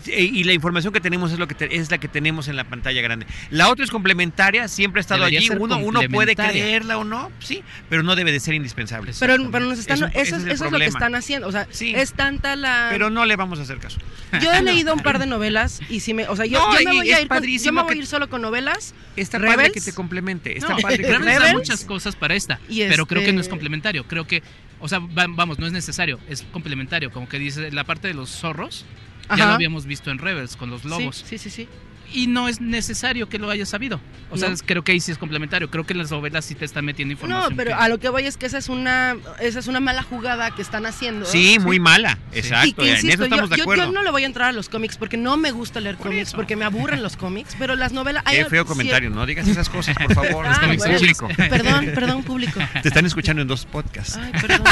Y 0.08 0.44
la 0.44 0.54
información 0.54 0.94
que 0.94 1.00
tenemos 1.02 1.32
es 1.32 1.40
lo 1.40 1.48
que 1.48 1.56
te- 1.56 1.76
es 1.76 1.92
la 1.92 1.98
que 2.00 2.08
tenemos 2.08 2.48
en 2.48 2.56
la 2.56 2.64
pantalla 2.64 3.02
grande. 3.02 3.26
La 3.50 3.70
otra 3.70 3.86
es 3.86 3.92
complementaria, 3.92 4.68
siempre 4.68 5.00
ha 5.00 5.02
estado 5.02 5.20
Debería 5.22 5.40
allí. 5.40 5.50
Uno, 5.60 5.78
uno 5.78 6.02
puede 6.12 6.36
creerla 6.36 6.98
o 6.98 7.04
no, 7.04 7.32
sí, 7.40 7.64
pero 7.90 8.04
no 8.04 8.16
debe 8.16 8.32
de 8.32 8.40
ser 8.40 8.54
indispensable. 8.54 9.12
Pero, 9.20 9.52
pero 9.52 9.66
nos 9.66 9.80
están, 9.80 9.98
eso, 9.98 10.08
ese 10.08 10.36
es, 10.38 10.44
eso 10.46 10.66
es 10.66 10.72
lo 10.72 10.78
que 10.80 10.86
están 10.86 11.16
haciendo. 11.16 11.48
O 11.48 11.52
sea, 11.52 11.68
Sí. 11.72 11.94
es 11.96 12.14
tanta 12.14 12.56
la. 12.56 12.88
Pero 12.92 13.10
no 13.10 13.26
le 13.26 13.36
vamos 13.36 13.60
a 13.60 13.64
hacer 13.64 13.78
caso. 13.80 14.00
Yo 14.42 14.52
he 14.54 14.62
leído 14.64 14.94
un 14.94 15.02
par 15.02 15.20
de 15.20 15.26
novelas 15.28 15.82
y 15.90 16.00
si 16.00 16.14
me. 16.14 16.28
O 16.28 16.36
sea, 16.36 16.46
yo, 16.46 16.60
No, 16.60 16.80
yo 16.80 16.90
me 16.90 16.96
voy 16.98 17.12
a 17.12 17.22
ir 17.22 17.28
con- 17.28 17.38
yo 17.38 17.42
padrísimo 17.42 17.82
me 17.82 17.84
voy 17.88 17.96
a 17.96 17.98
ir 18.00 18.08
solo 18.08 18.30
con 18.30 18.42
novelas. 18.42 18.94
Está 19.16 19.38
¿Rebels? 19.38 19.56
padre 19.58 19.72
que 19.72 19.82
te 19.82 19.94
complemente. 19.94 20.58
Está 20.58 20.70
No, 20.76 20.78
padre 20.78 20.98
que 21.00 21.04
Rebels 21.18 21.54
muchas 21.54 21.86
cosas 21.86 22.16
para 22.16 22.34
esta, 22.36 22.60
Y 22.70 22.84
pero 22.86 23.06
creo 23.06 23.22
que 23.24 23.34
no 23.34 23.40
es 23.40 23.46
este- 23.46 23.52
complementario. 23.52 24.06
Creo 24.08 24.26
que, 24.26 24.42
o 24.80 24.88
sea, 24.88 25.00
va- 25.00 25.28
vamos, 25.30 25.60
no 25.60 25.66
es 25.68 25.74
necesario, 25.74 26.20
es 26.30 26.44
complementario. 26.52 27.12
Como 27.12 27.28
que 27.30 27.38
dice 27.40 27.72
la 27.72 27.84
parte 27.84 28.08
de 28.08 28.14
los 28.14 28.30
zorros, 28.30 28.86
ya 29.30 29.46
lo 29.46 29.52
habíamos 29.54 29.86
visto 29.86 30.12
en 30.12 30.18
Rebels 30.18 30.56
con 30.56 30.70
los 30.70 30.84
lobos. 30.86 31.18
Sí, 31.18 31.38
sí, 31.38 31.50
sí. 31.50 31.50
sí. 31.50 31.70
Y 32.14 32.28
no 32.28 32.48
es 32.50 32.60
necesario 32.62 33.30
que 33.30 33.38
lo 33.40 33.50
hayas 33.50 33.70
sabido. 33.70 34.00
O 34.30 34.38
sea, 34.38 34.50
No. 34.50 34.56
creo 34.66 34.84
que 34.84 34.92
ahí 34.92 35.00
sí 35.00 35.12
es 35.12 35.18
complementario. 35.18 35.70
Creo 35.70 35.86
que 35.86 35.94
en 35.94 36.00
las 36.00 36.12
novelas 36.12 36.46
sí 36.46 36.56
te 36.56 36.66
están 36.66 36.86
metiendo 36.86 37.14
información. 37.14 37.50
No, 37.52 37.56
pero 37.56 37.70
que- 37.72 37.84
a 37.84 37.88
lo 37.90 38.00
que 38.00 38.10
voy 38.10 38.26
es 38.26 38.38
que 38.38 38.46
esa 38.46 38.58
es 38.58 38.70
una 38.70 39.16
esa 39.40 39.60
es 39.60 39.68
una 39.68 39.80
mala 39.80 40.04
jugada 40.04 40.52
que 40.52 40.62
están 40.62 40.86
haciendo. 40.86 41.26
Sí, 41.26 41.58
muy 41.60 41.80
mala. 41.80 42.18
Y 42.34 42.40
Exacto. 42.40 42.82
que, 42.82 42.90
en 42.90 42.96
insisto, 42.96 43.14
eso 43.16 43.24
estamos 43.26 43.50
yo, 43.50 43.56
de 43.56 43.62
acuerdo. 43.62 43.86
yo 43.86 43.92
no 43.92 44.04
le 44.04 44.12
voy 44.12 44.24
a 44.24 44.26
entrar 44.26 44.50
a 44.50 44.52
los 44.52 44.70
cómics 44.70 44.98
porque 44.98 45.18
no 45.18 45.38
me 45.38 45.52
gusta 45.52 45.80
leer 45.80 45.98
cómics, 45.98 46.30
eso. 46.30 46.38
porque 46.38 46.56
me 46.56 46.66
aburren 46.66 47.02
los 47.04 47.18
cómics, 47.18 47.56
pero 47.58 47.76
las 47.76 47.92
novelas... 47.94 48.24
hay 48.26 48.38
Qué 48.38 48.46
feo 48.46 48.64
cier- 48.64 48.68
comentario, 48.68 49.10
no 49.10 49.26
digas 49.26 49.48
esas 49.48 49.70
cosas, 49.70 49.96
por 49.96 50.14
favor. 50.14 50.46
Ah, 50.52 50.74
bueno. 50.78 50.98
público. 50.98 51.28
Perdón, 51.38 51.92
perdón, 51.96 52.24
público. 52.24 52.60
Te 52.82 52.88
están 52.90 53.06
escuchando 53.06 53.42
en 53.42 53.48
dos 53.48 53.66
podcasts. 53.66 54.18
Ay, 54.18 54.32
perdón. 54.42 54.64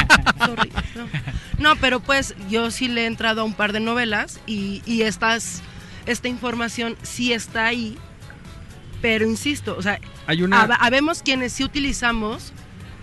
sorry, 0.45 0.71
no. 0.95 1.07
No, 1.59 1.75
pero 1.77 1.99
pues 1.99 2.35
yo 2.49 2.71
sí 2.71 2.87
le 2.87 3.03
he 3.03 3.05
entrado 3.05 3.41
a 3.41 3.43
un 3.43 3.53
par 3.53 3.73
de 3.73 3.79
novelas 3.79 4.39
y, 4.47 4.81
y 4.85 5.01
estas, 5.03 5.61
esta 6.11 6.27
información 6.27 6.95
sí 7.03 7.33
está 7.33 7.65
ahí. 7.67 7.97
Pero 9.01 9.25
insisto, 9.25 9.75
o 9.77 9.81
sea, 9.81 9.99
Hay 10.27 10.43
una. 10.43 10.67
hab- 10.67 10.77
habemos 10.79 11.21
quienes 11.23 11.53
sí 11.53 11.63
utilizamos 11.63 12.51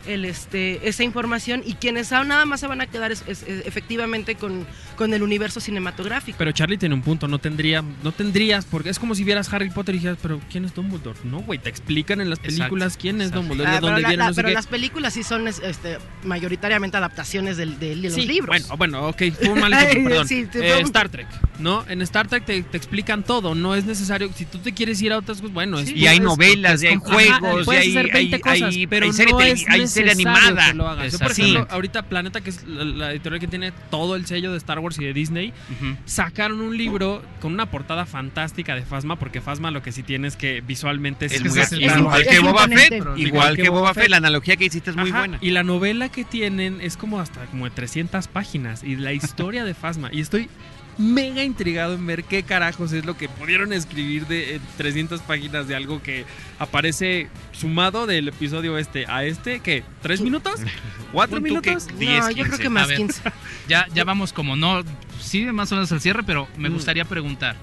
el, 0.07 0.25
este, 0.25 0.89
esa 0.89 1.03
información 1.05 1.63
y 1.65 1.75
quienes 1.75 2.11
nada 2.11 2.45
más 2.47 2.61
se 2.61 2.67
van 2.67 2.81
a 2.81 2.87
quedar 2.87 3.13
es- 3.13 3.25
es- 3.27 3.43
es- 3.43 3.67
efectivamente 3.67 4.35
con, 4.37 4.67
con 4.97 5.13
el 5.15 5.23
universo 5.23 5.61
cinematográfico. 5.61 6.39
Pero 6.39 6.53
Charlie 6.53 6.79
tiene 6.79 6.95
un 6.95 7.03
punto, 7.03 7.29
no 7.29 7.39
tendría, 7.39 7.83
no 8.03 8.13
tendrías, 8.13 8.65
porque 8.65 8.91
es 8.91 8.99
como 8.99 9.15
si 9.15 9.25
vieras 9.25 9.53
Harry 9.53 9.71
Potter 9.71 9.95
y 9.95 9.99
dijeras, 9.99 10.19
pero 10.23 10.41
¿quién 10.51 10.65
es 10.65 10.75
Dumbledore? 10.75 11.19
No, 11.25 11.41
güey, 11.41 11.59
te 11.59 11.69
explican 11.69 12.21
en 12.21 12.31
las 12.31 12.39
Exacto, 12.39 12.57
películas 12.59 12.97
quién 12.97 13.21
es 13.21 13.29
exacto. 13.29 13.47
Dumbledore, 13.49 13.77
Ah, 13.77 13.81
dónde 13.81 14.03
la- 14.03 14.09
viene, 14.09 14.23
la- 14.23 14.27
no 14.29 14.33
sé 14.35 14.37
pero 14.37 14.49
qué. 14.49 14.55
las 14.55 14.67
películas 14.67 15.15
sí 15.15 15.23
son 15.23 15.49
es- 15.49 15.59
este, 15.61 15.99
mayoritariamente 16.25 16.97
adaptaciones 16.97 17.57
del- 17.57 17.79
de, 17.79 17.97
los 17.97 18.15
Sí, 18.15 18.27
libros. 18.27 18.49
Bueno, 18.49 18.77
bueno, 18.77 19.09
ok, 19.09 19.23
fue 19.41 19.49
un 19.51 19.61
mal 19.61 19.73
ejemplo, 19.73 20.11
perdón. 20.11 20.29
Sí, 20.29 20.47
te- 20.47 20.67
Eh, 20.67 20.81
Star 20.83 21.09
Trek, 21.09 21.27
¿no? 21.59 21.85
En 21.89 22.03
Star 22.03 22.29
Trek 22.29 22.45
te, 22.45 22.63
te 22.63 22.77
explican 22.77 23.23
todo, 23.23 23.55
no 23.55 23.75
es 23.75 23.85
necesario. 23.85 24.31
Si 24.35 24.45
tú 24.45 24.59
te 24.59 24.73
quieres 24.73 25.01
ir 25.03 25.13
a 25.13 25.19
otras 25.19 25.39
cosas, 25.41 25.53
bueno, 25.55 25.79
es. 25.79 25.91
Y 25.91 26.07
hay 26.07 26.17
es- 26.19 26.23
novelas, 26.23 26.83
y 26.83 26.87
hay 26.89 26.97
juegos, 26.97 27.63
y 27.63 27.65
puedes 27.65 27.83
hay, 27.83 27.91
hacer 27.97 28.13
20 28.13 28.37
hay- 28.37 28.41
cosas, 28.43 28.63
hay- 28.75 28.87
pero 28.87 29.07
hay 29.07 29.13
serie, 29.13 29.33
no 29.33 29.39
tele- 29.39 29.53
es 29.53 29.65
hay 29.69 29.87
serie 29.97 30.13
animada. 30.13 30.67
que 30.71 30.75
lo 30.75 30.89
hagas. 30.89 31.13
Yo, 31.13 31.19
por 31.19 31.31
ejemplo, 31.33 31.61
Sí. 31.63 31.67
ahorita 31.71 32.03
Planeta, 32.03 32.41
que 32.41 32.51
es 32.51 32.65
la, 32.67 32.85
la 32.85 33.13
editorial 33.13 33.41
que 33.41 33.49
tiene 33.49 33.73
todo 33.91 34.17
el 34.17 34.27
sello 34.27 34.53
de 34.53 34.59
Star 34.59 34.79
Wars 34.79 34.99
y 34.99 35.05
de 35.05 35.13
Disney, 35.13 35.53
sacaron 36.05 36.61
un 36.61 36.77
libro 36.77 37.23
con 37.41 37.53
una 37.53 37.67
portada 37.71 38.07
fantástica 38.07 38.75
de 38.75 38.83
Phasma, 38.83 39.17
porque 39.19 39.41
Phasma 39.41 39.71
lo 39.71 39.83
que 39.83 39.93
sí 39.93 40.03
tiene 40.03 40.29
es 40.29 40.37
que 40.37 40.61
visualmente 40.61 41.27
es, 41.27 41.33
Es 41.33 41.41
muy 41.43 41.51
muy 41.51 41.61
es 41.61 41.73
igual 41.73 42.23
que 42.25 42.35
Es 42.37 42.43
Boba 42.43 42.69
Fett. 42.69 43.05
Igual 43.17 43.57
que 43.57 43.69
Boba 43.69 43.95
Fett. 43.95 44.09
La 44.09 44.19
analogía 44.19 44.57
que 44.57 44.65
hiciste 44.67 44.91
es 44.91 44.97
muy 44.97 45.11
Ajá, 45.11 45.19
buena. 45.21 45.39
Y 45.41 45.51
la 45.51 45.63
novela 45.63 46.09
que 46.09 46.25
tienen 46.25 46.81
es 46.81 46.97
como 46.97 47.21
hasta 47.21 47.45
como 47.47 47.65
de 47.65 47.71
300 47.71 48.29
páginas 48.29 48.83
y 48.85 48.97
la 48.97 49.13
historia 49.13 49.65
de 49.65 49.75
Phasma. 49.75 50.09
Y 50.13 50.21
estoy 50.21 50.49
mega 50.99 51.45
intrigado 51.45 51.95
en 51.95 52.07
ver 52.07 52.25
qué 52.25 52.43
carajos 52.43 52.93
es 52.93 53.05
lo 53.05 53.17
que 53.17 53.29
pudieron 53.29 53.73
escribir 53.73 54.27
de 54.27 54.57
en 54.57 54.63
300 54.79 55.21
páginas 55.23 55.69
de 55.69 55.77
algo 55.77 56.03
que 56.03 56.25
aparece 56.59 57.29
sumado 57.53 58.07
del 58.07 58.29
episodio 58.29 58.79
este 58.79 59.05
a 59.07 59.25
este, 59.25 59.61
¿qué? 59.61 59.85
¿Tres 60.03 60.21
minutos? 60.21 60.61
¿Cuatro 61.13 61.37
que 61.37 61.43
minutos? 61.43 61.87
10, 61.99 62.21
no, 62.25 62.31
yo 62.31 62.45
creo 62.45 62.45
15. 62.57 62.63
que 62.63 62.69
más 62.71 62.89
ver. 62.89 62.97
15. 62.99 63.23
Ya, 63.69 63.87
ya 63.95 64.05
vamos 64.05 64.33
como 64.33 64.55
no, 64.57 64.83
sí, 65.21 65.45
más 65.47 65.71
o 65.73 65.75
menos 65.75 65.91
al 65.93 66.01
cierre, 66.01 66.23
pero 66.23 66.49
me 66.57 66.69
Mm. 66.71 66.75
gustaría 66.75 67.05
preguntar. 67.05 67.57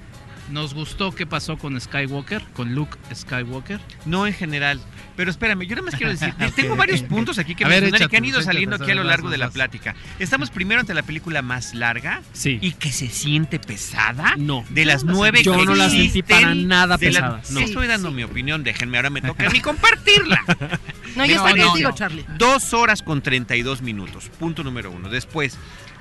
¿Nos 0.49 0.73
gustó 0.73 1.11
qué 1.13 1.25
pasó 1.25 1.57
con 1.57 1.79
Skywalker, 1.79 2.43
con 2.53 2.75
Luke 2.75 2.97
Skywalker? 3.13 3.79
No 4.05 4.27
en 4.27 4.33
general. 4.33 4.79
Pero 5.15 5.31
espérame, 5.31 5.61
yo 5.61 5.75
nada 5.75 5.83
más 5.85 5.95
quiero 5.95 6.11
decir, 6.11 6.33
Ok, 6.47 6.53
tengo 6.53 6.75
varios 6.75 7.01
puntos 7.03 7.37
aquí 7.39 7.55
que 7.55 7.63
A 7.65 7.67
ver, 7.67 7.83
mencionar 7.83 8.07
y 8.07 8.09
que 8.09 8.17
han 8.17 8.25
ido 8.25 8.39
échate, 8.39 8.53
saliendo 8.53 8.75
aquí 8.75 8.91
a 8.91 8.95
lo 8.95 9.03
largo 9.03 9.29
de 9.29 9.37
la 9.37 9.49
plática. 9.49 9.95
Estamos 10.19 10.49
primero 10.49 10.81
ante 10.81 10.93
la 10.93 11.03
película 11.03 11.41
más 11.41 11.73
larga 11.73 12.21
Sí. 12.33 12.59
y 12.61 12.73
que 12.73 12.91
se 12.91 13.07
siente 13.09 13.57
pesada. 13.59 14.35
No. 14.37 14.65
De 14.69 14.85
las 14.85 15.03
nueve 15.03 15.43
Yo 15.43 15.57
que 15.57 15.65
no 15.65 15.75
la 15.75 15.89
sentí 15.89 16.21
para 16.23 16.53
nada 16.55 16.97
de 16.97 17.11
la- 17.11 17.37
pesada, 17.39 17.41
no. 17.51 17.59
Estoy 17.61 17.87
dando 17.87 18.11
mi 18.11 18.23
opinión, 18.23 18.63
déjenme, 18.63 18.97
ahora 18.97 19.09
me 19.09 19.21
toca 19.23 19.47
a 19.47 19.49
mí 19.49 19.59
compartirla. 19.61 20.41
No, 21.15 21.25
yo 21.27 21.35
No, 21.35 21.45
estoy 21.45 21.59
no, 21.61 21.67
contigo, 21.67 21.89
no. 21.89 21.95
Charlie. 21.95 22.25
Dos 22.39 22.73
horas 22.73 23.03
con 23.03 23.21
32 23.21 23.83
minutos. 23.83 24.31
Punto 24.39 24.63
número 24.63 24.89
uno. 24.89 25.09
Después, 25.09 25.59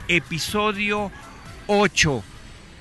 episodio 0.09 1.12
8. 1.66 2.24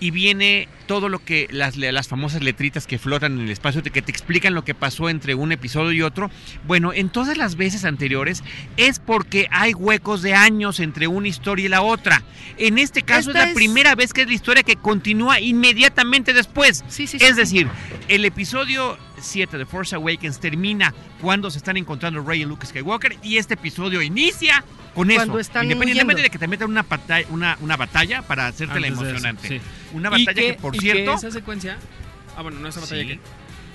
Y 0.01 0.09
viene 0.11 0.67
todo 0.87 1.07
lo 1.09 1.23
que 1.23 1.47
las, 1.51 1.77
las 1.77 2.07
famosas 2.07 2.41
letritas 2.41 2.87
que 2.87 2.97
flotan 2.97 3.33
en 3.33 3.45
el 3.45 3.49
espacio, 3.51 3.81
que 3.83 4.01
te 4.01 4.11
explican 4.11 4.53
lo 4.55 4.65
que 4.65 4.73
pasó 4.73 5.07
entre 5.09 5.35
un 5.35 5.51
episodio 5.51 5.91
y 5.93 6.01
otro. 6.01 6.29
Bueno, 6.65 6.91
en 6.91 7.09
todas 7.09 7.37
las 7.37 7.55
veces 7.55 7.85
anteriores 7.85 8.43
es 8.77 8.97
porque 8.99 9.47
hay 9.51 9.73
huecos 9.75 10.23
de 10.23 10.33
años 10.33 10.79
entre 10.79 11.07
una 11.07 11.27
historia 11.27 11.65
y 11.67 11.69
la 11.69 11.83
otra. 11.83 12.23
En 12.57 12.79
este 12.79 13.03
caso 13.03 13.29
Esta 13.29 13.39
es 13.41 13.45
la 13.45 13.49
es- 13.51 13.55
primera 13.55 13.93
vez 13.95 14.11
que 14.11 14.23
es 14.23 14.27
la 14.27 14.33
historia 14.33 14.63
que 14.63 14.75
continúa 14.75 15.39
inmediatamente 15.39 16.33
después. 16.33 16.83
Sí, 16.89 17.05
sí, 17.05 17.19
sí. 17.19 17.23
Es 17.25 17.35
sí. 17.35 17.37
decir, 17.37 17.67
el 18.07 18.25
episodio 18.25 18.97
7 19.21 19.57
de 19.57 19.65
Force 19.65 19.95
Awakens 19.95 20.39
termina 20.39 20.93
cuando 21.21 21.49
se 21.51 21.57
están 21.59 21.77
encontrando 21.77 22.21
Rey 22.23 22.41
y 22.41 22.45
Luke 22.45 22.65
Skywalker 22.65 23.17
y 23.23 23.37
este 23.37 23.53
episodio 23.55 24.01
inicia 24.01 24.63
con 24.93 25.07
Cuando 25.07 25.33
eso. 25.33 25.39
están 25.39 25.63
Independientemente 25.63 26.21
huyendo. 26.21 26.23
de 26.23 26.29
que 26.31 26.39
te 26.39 26.47
metan 26.47 26.69
una, 26.69 26.83
batalla, 26.83 27.25
una, 27.29 27.57
una 27.61 27.77
batalla 27.77 28.21
para 28.23 28.47
hacerte 28.47 28.79
la 28.79 28.87
Antes 28.87 28.99
eso, 29.01 29.09
emocionante. 29.09 29.47
sí. 29.47 29.61
Una 29.93 30.09
Y 30.17 30.25
batalla 30.25 30.47
que, 30.47 30.53
por 30.55 30.75
y 30.75 30.79
cierto... 30.79 31.13
esa 31.13 31.31
secuencia... 31.31 31.77
Ah, 32.35 32.41
bueno, 32.41 32.59
no 32.59 32.67
esa 32.67 32.79
batalla 32.79 33.01
Sí, 33.01 33.07
que... 33.07 33.19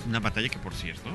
Una 0.07 0.19
batalla 0.19 0.47
que, 0.47 0.57
por 0.57 0.73
cierto, 0.73 1.09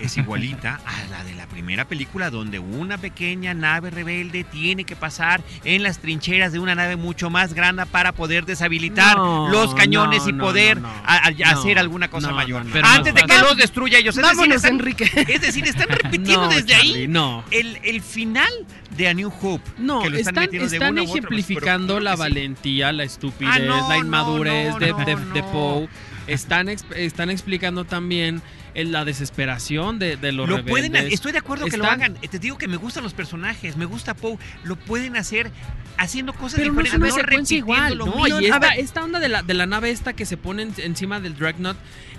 es 0.00 0.16
igualita 0.18 0.78
a 0.86 1.04
la 1.10 1.24
de 1.24 1.34
la 1.34 1.46
primera 1.46 1.86
película, 1.86 2.28
donde 2.30 2.58
una 2.58 2.98
pequeña 2.98 3.54
nave 3.54 3.90
rebelde 3.90 4.44
tiene 4.44 4.84
que 4.84 4.96
pasar 4.96 5.42
en 5.64 5.82
las 5.82 5.98
trincheras 5.98 6.52
de 6.52 6.58
una 6.58 6.74
nave 6.74 6.96
mucho 6.96 7.30
más 7.30 7.54
grande 7.54 7.86
para 7.86 8.12
poder 8.12 8.44
deshabilitar 8.44 9.16
No, 9.16 9.48
los 9.48 9.74
cañones 9.74 10.24
no, 10.24 10.28
y 10.28 10.32
poder 10.34 10.80
no, 10.80 10.88
a- 10.88 11.28
a- 11.28 11.50
hacer 11.52 11.78
alguna 11.78 12.08
cosa 12.08 12.32
mayor. 12.32 12.64
Pero 12.72 12.86
Antes 12.86 13.14
de 13.14 13.22
que 13.22 13.38
los 13.38 13.56
destruya 13.56 13.98
ellos. 13.98 14.16
Es 14.16 14.22
decir, 14.36 14.52
están, 14.52 14.74
Enrique. 14.74 15.04
es 15.28 15.40
decir, 15.40 15.64
están 15.66 15.88
repitiendo 15.88 16.48
desde 16.48 16.74
ahí 16.74 16.88
Charlie, 16.90 17.08
no. 17.08 17.44
el, 17.50 17.78
el 17.82 18.02
final 18.02 18.50
de 18.96 19.08
A 19.08 19.14
New 19.14 19.32
Hope. 19.40 19.70
No, 19.78 20.02
que 20.02 20.10
lo 20.10 20.16
están, 20.18 20.44
están, 20.44 20.60
están 20.60 20.98
otra, 20.98 21.04
ejemplificando 21.04 21.98
claro 21.98 22.00
la 22.04 22.10
que 22.12 22.16
sí. 22.16 22.22
valentía, 22.22 22.92
la 22.92 23.04
estupidez, 23.04 23.54
Ah, 23.54 23.58
la 23.88 23.96
inmadurez 23.98 24.76
de, 24.78 24.92
de, 24.92 25.16
de 25.32 25.42
Poe. 25.44 25.88
Están, 26.26 26.68
ex- 26.68 26.84
están 26.96 27.30
explicando 27.30 27.84
también 27.84 28.40
el- 28.74 28.92
la 28.92 29.04
desesperación 29.04 29.98
de, 29.98 30.16
de 30.16 30.32
los 30.32 30.48
Lo 30.48 30.64
pueden, 30.64 30.92
rebeldes. 30.92 31.14
estoy 31.14 31.32
de 31.32 31.38
acuerdo 31.38 31.66
que 31.66 31.76
lo 31.76 31.84
hagan. 31.86 32.14
Te 32.14 32.38
digo 32.38 32.56
que 32.58 32.68
me 32.68 32.76
gustan 32.76 33.02
los 33.04 33.14
personajes, 33.14 33.76
me 33.76 33.84
gusta 33.84 34.14
Poe. 34.14 34.38
Lo 34.64 34.76
pueden 34.76 35.16
hacer 35.16 35.50
haciendo 35.96 36.32
cosas 36.32 36.58
pero 36.58 36.72
no 36.72 36.80
es 36.80 36.84
diferentes, 36.86 37.12
una 37.12 37.22
no 37.22 37.28
secuencia 37.28 37.56
igual, 37.56 37.94
lo 37.98 38.06
¿no? 38.06 38.26
Y 38.40 38.46
esta, 38.78 39.04
onda 39.04 39.20
de 39.20 39.28
la, 39.28 39.42
de 39.42 39.54
la 39.54 39.66
nave 39.66 39.90
esta 39.90 40.12
que 40.12 40.26
se 40.26 40.36
pone 40.36 40.62
en- 40.62 40.74
encima 40.78 41.20
del 41.20 41.36
Dreadnought 41.36 41.76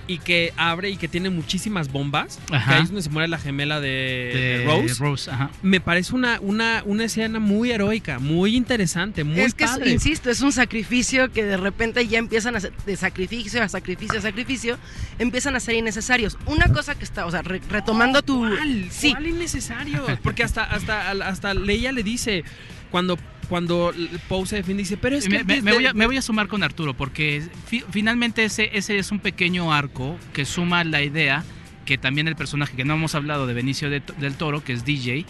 y 0.08 0.20
que 0.20 0.53
abre 0.58 0.89
y 0.89 0.97
que 0.97 1.08
tiene 1.08 1.30
muchísimas 1.30 1.91
bombas, 1.91 2.39
Ajá. 2.51 2.70
que 2.72 2.76
ahí 2.78 2.82
es 2.84 2.89
donde 2.89 3.01
se 3.01 3.10
muere 3.10 3.28
la 3.28 3.39
gemela 3.39 3.80
de, 3.80 4.66
de 4.68 4.93
Rose, 4.99 5.32
ajá. 5.32 5.49
me 5.62 5.80
parece 5.80 6.14
una, 6.14 6.39
una, 6.41 6.84
una 6.86 7.06
escena 7.06 7.39
muy 7.39 7.72
heroica, 7.72 8.20
muy 8.20 8.56
interesante, 8.56 9.24
muy 9.24 9.39
es 9.41 9.53
que, 9.53 9.64
es- 9.64 9.80
insisto, 9.88 10.30
es 10.30 10.41
un 10.41 10.51
sacrificio 10.51 11.32
que 11.32 11.43
de 11.43 11.58
repente 11.58 12.08
ya 12.08 12.20
empiezan 12.20 12.56
a 12.56 12.60
ser, 12.60 12.74
de 12.86 12.95
sacrificio 12.95 13.62
a 13.64 13.70
sacrificio 13.70 14.20
a 14.20 14.22
sacrificio, 14.22 14.78
empiezan 15.20 15.56
a 15.56 15.60
ser 15.60 15.76
innecesarios. 15.76 16.38
Una 16.45 16.68
cosa 16.72 16.95
que 16.95 17.03
está, 17.03 17.26
o 17.26 17.32
sea, 17.32 17.41
re- 17.41 17.62
retomando 17.70 18.22
tu... 18.22 18.39
¿Cuál? 18.39 18.88
Sí. 18.91 19.12
¿Cuál 19.12 19.28
innecesario? 19.28 20.03
Porque 20.24 20.43
hasta, 20.43 20.64
hasta, 20.64 21.12
hasta 21.12 21.53
Leia 21.53 21.91
le 21.91 22.03
dice, 22.03 22.43
cuando, 22.91 23.18
cuando 23.46 23.93
Poe 24.28 24.46
se 24.46 24.58
defiende, 24.58 24.84
dice, 24.84 24.98
pero 24.98 25.16
es 25.16 25.26
que... 25.28 25.30
me, 25.30 25.43
me- 25.43 25.62
me 25.62 25.72
desde- 25.72 25.74
voy 25.74 25.86
a, 25.88 25.93
me 25.93 26.06
voy 26.06 26.18
a 26.18 26.22
sumar 26.22 26.48
con 26.48 26.64
Arturo 26.64 26.93
porque 26.93 27.41
fi- 27.68 27.84
finalmente 27.91 28.43
ese, 28.43 28.70
ese 28.78 28.98
es 28.98 29.12
un 29.12 29.20
pequeño 29.20 29.74
arco 29.74 30.18
que 30.34 30.46
suma 30.46 30.84
la 30.84 31.02
idea 31.04 31.43
que 31.86 31.98
también 31.98 32.28
el 32.28 32.36
personaje 32.36 32.76
que 32.76 32.84
no 32.86 32.96
hemos 32.96 33.14
hablado 33.16 33.46
de 33.48 33.54
Benicio 33.54 33.89
de- 33.89 34.02
del 34.18 34.36
Toro, 34.36 34.64
que 34.64 34.74
es 34.74 34.86
DJ, 34.86 35.26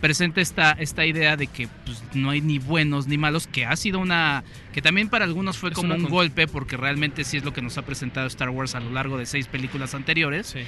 presenta 0.00 0.40
esta, 0.40 0.72
esta 0.72 1.06
idea 1.06 1.36
de 1.36 1.46
que 1.46 1.68
pues, 1.86 2.02
no 2.14 2.30
hay 2.30 2.40
ni 2.40 2.58
buenos 2.58 3.06
ni 3.06 3.18
malos, 3.18 3.46
que 3.46 3.64
ha 3.66 3.76
sido 3.76 4.00
una... 4.00 4.42
que 4.72 4.82
también 4.82 5.08
para 5.08 5.24
algunos 5.24 5.56
fue 5.58 5.70
Es 5.70 5.76
como 5.76 5.94
un 5.94 6.02
golpe 6.08 6.48
porque 6.48 6.76
realmente 6.76 7.22
sí 7.22 7.36
es 7.36 7.44
lo 7.44 7.52
que 7.52 7.62
nos 7.62 7.78
ha 7.78 7.82
presentado 7.82 8.26
Star 8.26 8.50
Wars 8.50 8.74
a 8.74 8.80
lo 8.80 8.90
largo 8.90 9.16
de 9.16 9.26
seis 9.26 9.46
películas 9.46 9.94
anteriores. 9.94 10.48
Sí. 10.48 10.58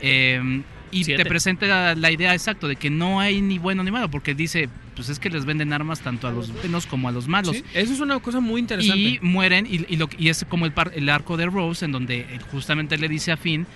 Eh, 0.00 0.62
y 0.94 1.04
Siete. 1.04 1.22
te 1.24 1.28
presenta 1.28 1.94
la, 1.94 2.10
idea 2.10 2.32
exacto 2.34 2.68
de 2.68 2.76
que 2.76 2.90
no 2.90 3.20
hay 3.20 3.40
ni 3.40 3.58
bueno 3.58 3.82
ni 3.82 3.90
malo, 3.90 4.10
porque 4.10 4.34
dice, 4.34 4.68
pues 4.96 5.08
es 5.08 5.18
que 5.18 5.28
les 5.30 5.44
venden 5.44 5.72
armas 5.72 6.00
tanto 6.00 6.28
a 6.28 6.32
los 6.32 6.52
buenos 6.52 6.86
como 6.86 7.08
a 7.08 7.12
los 7.12 7.26
malos. 7.28 7.56
Sí, 7.56 7.64
Eso 7.74 7.92
es 7.92 8.00
una 8.00 8.18
cosa 8.20 8.40
muy 8.40 8.60
interesante. 8.60 8.98
Y 9.00 9.18
mueren, 9.20 9.66
y, 9.66 9.84
y 9.88 9.96
lo, 9.96 10.08
y 10.18 10.28
es 10.28 10.44
como 10.48 10.66
el, 10.66 10.72
par- 10.72 10.92
el 10.94 11.08
arco 11.08 11.36
de 11.36 11.46
Rose, 11.46 11.84
en 11.84 11.92
donde 11.92 12.20
eh, 12.20 12.38
justamente 12.50 12.96
le 12.98 13.08
dice 13.08 13.32
a 13.32 13.36
Finn, 13.36 13.66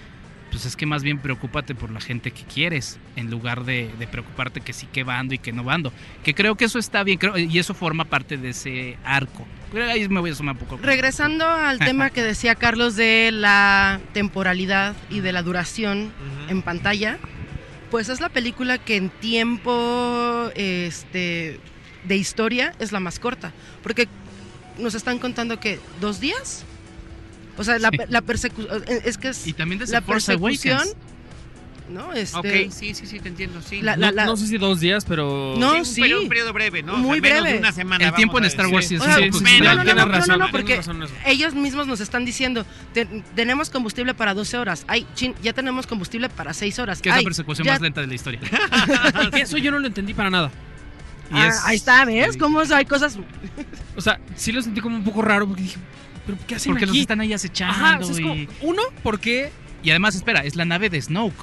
pues 0.50 0.64
es 0.64 0.76
que 0.76 0.86
más 0.86 1.02
bien 1.02 1.18
preocúpate 1.18 1.74
por 1.74 1.90
la 1.90 2.00
gente 2.00 2.30
que 2.30 2.42
quieres, 2.44 2.98
en 3.16 3.30
lugar 3.30 3.64
de, 3.64 3.90
de 3.98 4.06
preocuparte 4.06 4.60
que 4.62 4.72
sí 4.72 4.86
que 4.90 5.04
bando 5.04 5.34
y 5.34 5.38
que 5.38 5.52
no 5.52 5.62
bando. 5.64 5.92
Que 6.24 6.32
creo 6.34 6.54
que 6.54 6.64
eso 6.64 6.78
está 6.78 7.02
bien, 7.02 7.18
creo, 7.18 7.36
y 7.36 7.58
eso 7.58 7.74
forma 7.74 8.04
parte 8.06 8.36
de 8.38 8.50
ese 8.50 8.96
arco. 9.04 9.46
Ahí 9.74 10.08
me 10.08 10.20
voy 10.20 10.30
a 10.30 10.34
sumar 10.34 10.54
un 10.54 10.60
poco. 10.60 10.78
Regresando 10.82 11.44
al 11.46 11.78
tema 11.78 12.10
que 12.10 12.22
decía 12.22 12.54
Carlos 12.54 12.96
de 12.96 13.30
la 13.32 14.00
temporalidad 14.12 14.96
y 15.10 15.20
de 15.20 15.32
la 15.32 15.42
duración 15.42 16.12
en 16.48 16.62
pantalla, 16.62 17.18
pues 17.90 18.08
es 18.08 18.20
la 18.20 18.28
película 18.28 18.78
que 18.78 18.96
en 18.96 19.10
tiempo 19.10 20.50
este, 20.54 21.60
de 22.04 22.16
historia 22.16 22.72
es 22.78 22.92
la 22.92 23.00
más 23.00 23.18
corta. 23.18 23.52
Porque 23.82 24.08
nos 24.78 24.94
están 24.94 25.18
contando 25.18 25.58
que 25.60 25.78
dos 26.00 26.20
días. 26.20 26.64
O 27.56 27.64
sea, 27.64 27.78
la, 27.78 27.90
Sí. 27.90 27.98
la 28.08 28.20
persecución. 28.22 28.84
Es 29.04 29.18
que 29.18 29.28
es 29.28 29.46
Y 29.46 29.52
también 29.52 29.80
desde 29.80 29.94
la 29.94 30.02
Force 30.02 30.32
persecución. 30.32 30.76
Awakens. 30.78 30.96
¿No? 31.88 32.12
Este, 32.12 32.36
Ok, 32.66 32.72
sí, 32.72 32.94
sí, 32.94 33.06
sí, 33.06 33.20
te 33.20 33.28
entiendo, 33.28 33.60
sí. 33.62 33.80
La- 33.82 33.96
no, 33.96 34.10
no 34.12 34.36
sé 34.36 34.46
si 34.46 34.58
dos 34.58 34.80
días, 34.80 35.04
pero... 35.04 35.54
No, 35.58 35.72
Sí, 35.72 35.78
un 35.78 35.84
sí. 35.86 36.00
periodo, 36.02 36.22
un 36.22 36.28
periodo 36.28 36.52
breve, 36.52 36.82
¿no? 36.82 36.96
Muy 36.96 37.18
O 37.18 37.22
sea, 37.22 37.30
menos 37.30 37.40
breve. 37.42 37.52
de 37.54 37.58
una 37.60 37.72
semana. 37.72 38.08
El 38.08 38.14
tiempo 38.14 38.38
en 38.38 38.44
Star. 38.44 38.66
Wars 38.66 38.86
sí 38.86 38.94
es 38.96 39.00
O 39.00 39.04
sea, 39.04 39.14
sí, 39.16 39.28
pues, 39.30 39.38
sí, 39.38 39.44
no, 39.44 39.50
sí, 39.50 39.60
no, 39.60 39.74
no, 39.74 39.84
no, 39.84 39.94
no, 39.94 40.12
razón. 40.12 40.38
no, 40.38 40.44
tienes 40.46 40.50
porque 40.50 40.76
razón 40.76 41.04
ellos 41.26 41.54
mismos 41.54 41.86
nos 41.86 42.00
están 42.00 42.24
diciendo, 42.24 42.64
"Te- 42.92 43.06
tenemos 43.34 43.70
combustible 43.70 44.14
para 44.14 44.34
12 44.34 44.56
horas. 44.58 44.84
Ay, 44.88 45.06
chin, 45.14 45.34
ya 45.42 45.52
tenemos 45.52 45.86
combustible 45.86 46.28
para 46.28 46.52
6 46.54 46.78
horas. 46.78 47.00
Que 47.00 47.08
es 47.10 47.16
la 47.16 47.22
persecución 47.22 47.64
ya- 47.66 47.72
más 47.72 47.80
lenta 47.80 48.00
de 48.00 48.06
la 48.06 48.14
historia. 48.14 48.40
Eso 49.34 49.58
yo 49.58 49.70
no 49.70 49.78
lo 49.78 49.86
entendí 49.86 50.14
para 50.14 50.30
nada. 50.30 50.50
Y 51.30 51.34
Ah, 51.36 51.48
es- 51.48 51.60
ahí 51.64 51.76
está, 51.76 52.04
¿ves? 52.04 52.32
sí. 52.34 52.38
¿Cómo 52.38 52.60
hay 52.60 52.84
cosas? 52.86 53.18
O 53.96 54.00
sea, 54.00 54.18
sí 54.36 54.50
lo 54.52 54.62
sentí 54.62 54.80
como 54.80 54.96
un 54.96 55.04
poco 55.04 55.20
raro 55.22 55.46
porque 55.46 55.62
dije, 55.62 55.76
¿pero 56.26 56.38
qué 56.46 56.54
hacen 56.54 56.72
Porque 56.72 56.86
los 56.86 56.96
están 56.96 57.20
ahí 57.20 57.32
acechando. 57.32 57.74
Ajá, 57.74 57.98
o 58.00 58.02
sea, 58.04 58.12
es 58.14 58.20
como, 58.20 58.34
y... 58.34 58.48
uno, 58.62 58.82
porque... 59.02 59.50
y 59.82 59.90
además, 59.90 60.14
espera, 60.14 60.40
es 60.44 60.56
la 60.56 60.64
nave 60.64 60.88
de 60.90 61.00
Snoke. 61.02 61.36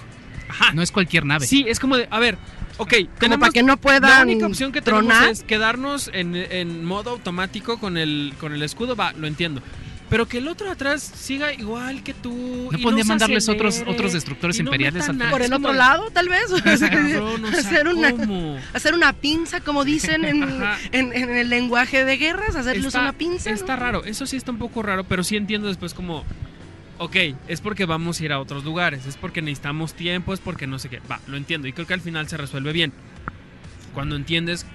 Ajá. 0.59 0.73
No 0.73 0.81
es 0.81 0.91
cualquier 0.91 1.25
nave. 1.25 1.45
Sí, 1.47 1.65
es 1.67 1.79
como 1.79 1.97
de, 1.97 2.07
a 2.11 2.19
ver, 2.19 2.37
ok, 2.77 2.93
Como 2.93 3.09
tenemos... 3.19 3.39
para 3.39 3.51
que 3.53 3.61
no 3.63 3.73
La 3.73 3.77
puedan 3.77 4.27
única 4.27 4.47
opción 4.47 4.71
que 4.71 4.81
tenemos 4.81 5.05
tronar. 5.07 5.29
es 5.29 5.43
quedarnos 5.43 6.09
en, 6.13 6.35
en 6.35 6.83
modo 6.85 7.11
automático 7.11 7.77
con 7.79 7.97
el, 7.97 8.33
con 8.39 8.53
el 8.53 8.61
escudo, 8.63 8.95
va, 8.95 9.13
lo 9.13 9.27
entiendo. 9.27 9.61
Pero 10.07 10.27
que 10.27 10.37
el 10.37 10.47
otro 10.47 10.69
atrás 10.69 11.01
siga 11.01 11.51
igual 11.51 12.03
que 12.03 12.13
tú. 12.13 12.69
¿No 12.71 12.77
y 12.77 12.83
podía 12.83 13.03
se 13.03 13.07
mandarles 13.09 13.49
otros- 13.49 13.73
acelere, 13.77 13.91
otros 13.91 14.13
destructores 14.13 14.55
no 14.59 14.65
imperiales 14.65 15.09
al- 15.09 15.17
por 15.31 15.41
el 15.41 15.51
otro 15.51 15.71
de, 15.71 15.77
lado, 15.79 16.11
tal 16.11 16.29
vez. 16.29 16.43
cabrón, 16.79 17.43
o 17.43 17.49
sea, 17.51 17.59
hacer, 17.61 17.87
una, 17.87 18.11
¿cómo? 18.11 18.55
hacer 18.75 18.93
una 18.93 19.13
pinza, 19.13 19.61
como 19.61 19.83
dicen 19.83 20.23
en, 20.23 20.43
en- 20.91 21.11
en 21.11 21.29
el 21.35 21.49
lenguaje 21.49 22.05
de 22.05 22.17
guerras, 22.17 22.55
hacerles 22.55 22.85
Está- 22.85 23.01
una 23.01 23.13
pinza. 23.13 23.49
¿no? 23.49 23.55
Está 23.55 23.75
raro, 23.77 24.05
eso 24.05 24.27
sí 24.27 24.37
está 24.37 24.51
un 24.51 24.59
poco 24.59 24.83
raro, 24.83 25.05
pero 25.05 25.23
sí 25.23 25.37
entiendo 25.37 25.69
después 25.69 25.95
como, 25.95 26.23
ok, 26.97 27.15
es 27.47 27.61
porque 27.61 27.85
vamos 27.85 28.19
a 28.19 28.25
ir 28.25 28.31
a 28.31 28.39
otros 28.39 28.63
lugares, 28.63 29.05
es 29.05 29.17
porque 29.17 29.41
necesitamos 29.41 29.93
tiempo, 29.93 30.33
es 30.33 30.39
porque 30.39 30.67
no 30.67 30.79
sé 30.79 30.89
qué, 30.89 30.99
va, 31.11 31.19
lo 31.27 31.37
entiendo 31.37 31.67
y 31.67 31.73
creo 31.73 31.87
que 31.87 31.93
al 31.93 32.01
final 32.01 32.27
se 32.27 32.37
resuelve 32.37 32.71
bien. 32.73 32.93
Cuando 33.93 34.15
entiendes 34.15 34.65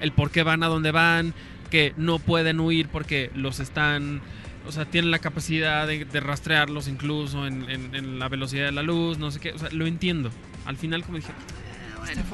el 0.00 0.12
por 0.12 0.30
qué 0.30 0.42
van 0.42 0.62
a 0.62 0.66
donde 0.68 0.90
van, 0.92 1.34
que 1.70 1.92
no 1.96 2.18
pueden 2.18 2.60
huir 2.60 2.88
porque 2.88 3.30
los 3.34 3.60
están, 3.60 4.20
o 4.66 4.72
sea, 4.72 4.84
tienen 4.86 5.10
la 5.10 5.18
capacidad 5.18 5.86
de, 5.86 6.04
de 6.04 6.20
rastrearlos 6.20 6.88
incluso 6.88 7.46
en, 7.46 7.68
en- 7.70 7.94
en 7.94 8.18
la 8.18 8.28
velocidad 8.28 8.66
de 8.66 8.72
la 8.72 8.82
luz, 8.82 9.18
no 9.18 9.30
sé 9.30 9.40
qué, 9.40 9.52
o 9.52 9.58
sea, 9.58 9.68
lo 9.72 9.86
entiendo. 9.86 10.30
Al 10.66 10.76
final 10.76 11.02
como 11.04 11.16
dije, 11.18 11.32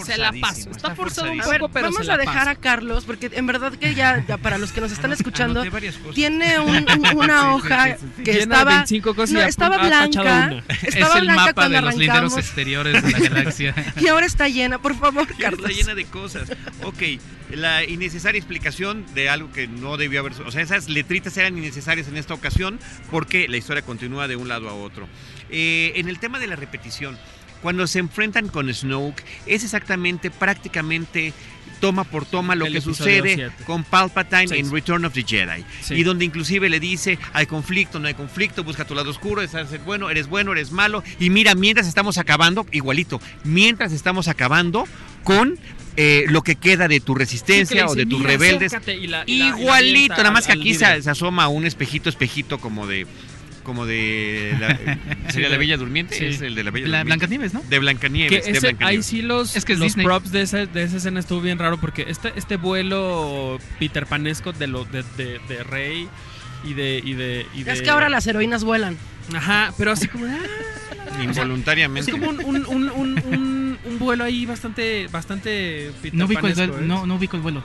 se 0.04 0.18
la 0.18 0.32
paso. 0.40 0.70
Está, 0.70 0.94
forzado 0.94 1.30
un 1.32 1.38
poco, 1.38 1.68
pero 1.68 1.86
vamos 1.86 1.98
se 2.00 2.04
la 2.04 2.14
a 2.14 2.16
dejar 2.18 2.36
paso. 2.46 2.50
a 2.50 2.54
Carlos, 2.56 3.04
porque 3.04 3.30
en 3.32 3.46
verdad 3.46 3.72
que 3.72 3.94
ya, 3.94 4.24
ya 4.26 4.36
para 4.38 4.58
los 4.58 4.72
que 4.72 4.80
nos 4.80 4.92
están 4.92 5.12
escuchando, 5.12 5.60
Anoté 5.62 5.92
tiene 6.14 6.58
un- 6.60 6.86
un- 6.90 7.06
una 7.16 7.54
hoja 7.54 7.96
que 7.96 8.22
Llena 8.24 8.34
de 8.34 8.40
estaba, 8.40 8.70
25 8.76 9.14
cosas 9.14 9.30
y 9.30 9.34
no, 9.34 9.40
estaba 9.42 9.78
blanca, 9.78 10.62
estaba 10.82 11.14
es 11.14 11.16
el 11.16 11.22
blanca 11.22 11.34
mapa 11.34 11.52
cuando 11.54 11.76
de 11.76 11.82
los 11.82 11.94
linderos 11.96 12.16
arrancamos 12.32 12.38
exteriores 12.38 13.02
de 13.02 13.10
la 13.10 13.18
galaxia. 13.28 13.74
y 14.00 14.08
ahora 14.08 14.26
está 14.26 14.48
llena. 14.48 14.78
Por 14.78 14.94
favor, 14.96 15.26
Carlos. 15.38 15.68
Está 15.70 15.80
llena 15.80 15.94
de 15.94 16.04
cosas. 16.04 16.50
Ok, 16.82 17.02
la 17.50 17.84
innecesaria 17.84 18.38
explicación 18.38 19.04
de 19.14 19.28
algo 19.28 19.52
que 19.52 19.66
no 19.68 19.96
debió 19.96 20.20
haber. 20.20 20.32
O 20.42 20.50
sea, 20.50 20.62
esas 20.62 20.88
letritas 20.88 21.36
eran 21.36 21.56
innecesarias 21.56 22.08
en 22.08 22.16
esta 22.16 22.34
ocasión 22.34 22.78
porque 23.10 23.48
la 23.48 23.56
historia 23.56 23.82
continúa 23.82 24.28
de 24.28 24.36
un 24.36 24.48
lado 24.48 24.68
a 24.68 24.74
otro. 24.74 25.08
Eh, 25.50 25.92
en 25.96 26.08
el 26.08 26.18
tema 26.18 26.38
de 26.38 26.46
la 26.46 26.56
repetición, 26.56 27.18
cuando 27.64 27.86
se 27.86 27.98
enfrentan 27.98 28.48
con 28.48 28.72
Snoke, 28.72 29.24
es 29.46 29.64
exactamente, 29.64 30.30
prácticamente 30.30 31.32
toma 31.80 32.04
por 32.04 32.26
toma 32.26 32.54
lo 32.54 32.66
El 32.66 32.74
que 32.74 32.80
sucede 32.82 33.50
con 33.66 33.84
Palpatine 33.84 34.56
en 34.58 34.70
Return 34.70 35.04
of 35.06 35.14
the 35.14 35.22
Jedi. 35.24 35.64
Sí. 35.82 35.94
Y 35.94 36.02
donde 36.02 36.24
inclusive 36.26 36.68
le 36.68 36.78
dice, 36.78 37.18
hay 37.32 37.46
conflicto, 37.46 37.98
no 37.98 38.06
hay 38.06 38.12
conflicto, 38.14 38.64
busca 38.64 38.84
tu 38.86 38.94
lado 38.94 39.10
oscuro, 39.10 39.40
es 39.42 39.50
ser 39.52 39.80
bueno, 39.84 40.10
eres 40.10 40.26
bueno, 40.28 40.52
eres 40.52 40.72
malo. 40.72 41.02
Y 41.18 41.30
mira, 41.30 41.54
mientras 41.54 41.86
estamos 41.88 42.18
acabando, 42.18 42.66
igualito, 42.70 43.18
mientras 43.44 43.92
estamos 43.92 44.28
acabando 44.28 44.86
con 45.24 45.58
eh, 45.96 46.24
lo 46.28 46.42
que 46.42 46.56
queda 46.56 46.86
de 46.88 47.00
tu 47.00 47.12
Sí, 47.14 47.18
resistencia 47.20 47.86
o 47.86 47.94
de 47.94 48.04
tus 48.04 48.18
"Mira, 48.18 48.32
rebeldes. 48.32 48.74
acércate", 48.74 48.96
y 48.96 49.06
la- 49.06 49.22
y 49.26 49.38
la- 49.38 49.46
y 49.46 49.52
la 49.52 49.58
Igualito, 49.58 49.94
avienta 49.94 50.16
nada 50.18 50.30
más 50.32 50.46
que 50.46 50.52
aquí 50.52 50.72
al 50.72 50.96
se, 50.96 51.02
se 51.02 51.10
asoma 51.10 51.46
un 51.48 51.64
espejito, 51.66 52.08
espejito 52.10 52.58
como 52.58 52.86
de 52.86 53.06
como 53.64 53.86
de 53.86 54.56
la, 54.60 54.78
sería 55.32 55.48
la 55.48 55.56
Bella 55.58 55.76
Durmiente, 55.76 56.14
Sí. 56.16 56.26
es 56.26 56.40
el 56.42 56.54
de 56.54 56.62
la 56.62 56.70
Bella 56.70 56.86
La 56.86 56.98
Durmiente. 56.98 57.26
Blancanieves, 57.26 57.54
¿no? 57.54 57.60
De 57.62 57.68
Que 57.70 57.78
Blancanieves, 57.80 58.30
de 58.44 58.50
ese, 58.52 58.66
ahí 58.68 58.72
Blancanieves. 58.74 59.06
sí 59.06 59.22
los, 59.22 59.56
Es 59.56 59.64
que 59.64 59.72
es 59.72 59.78
los 59.80 59.86
Disney. 59.88 60.04
props 60.06 60.30
de 60.30 60.42
esa, 60.42 60.66
de 60.66 60.82
esa 60.84 60.98
escena 60.98 61.18
estuvo 61.18 61.40
bien 61.40 61.58
raro 61.58 61.78
porque 61.78 62.04
este, 62.08 62.32
este 62.36 62.56
vuelo 62.56 63.58
Peter 63.80 64.06
Panesco 64.06 64.52
de, 64.52 64.66
lo, 64.68 64.84
de, 64.84 65.02
de, 65.16 65.40
de 65.48 65.64
Rey 65.64 66.08
y 66.64 66.74
de, 66.74 67.02
y 67.04 67.14
de... 67.14 67.46
y 67.54 67.60
Es 67.60 67.78
de- 67.78 67.82
que 67.82 67.90
ahora 67.90 68.08
las 68.08 68.26
heroínas 68.26 68.62
vuelan. 68.64 68.96
Ajá, 69.34 69.72
pero 69.76 69.90
así 69.92 70.06
como... 70.08 70.26
ah, 70.26 70.36
es 71.18 71.24
Involuntariamente. 71.24 72.12
como 72.12 72.28
un, 72.28 72.44
un, 72.44 72.66
un, 72.66 72.90
un, 72.90 73.18
un- 73.26 73.78
un 73.84 73.98
vuelo 73.98 74.24
ahí 74.24 74.46
bastante, 74.46 75.08
bastante 75.08 75.90
Peter 76.02 76.18
No 76.18 76.26
ubico, 76.26 76.46
el 76.46 76.54
Panesco, 76.54 76.76
duelo, 76.76 76.84
¿eh? 76.84 76.88
no, 76.88 77.06
no 77.06 77.14
ubico 77.16 77.36
el 77.36 77.42
vuelo. 77.42 77.62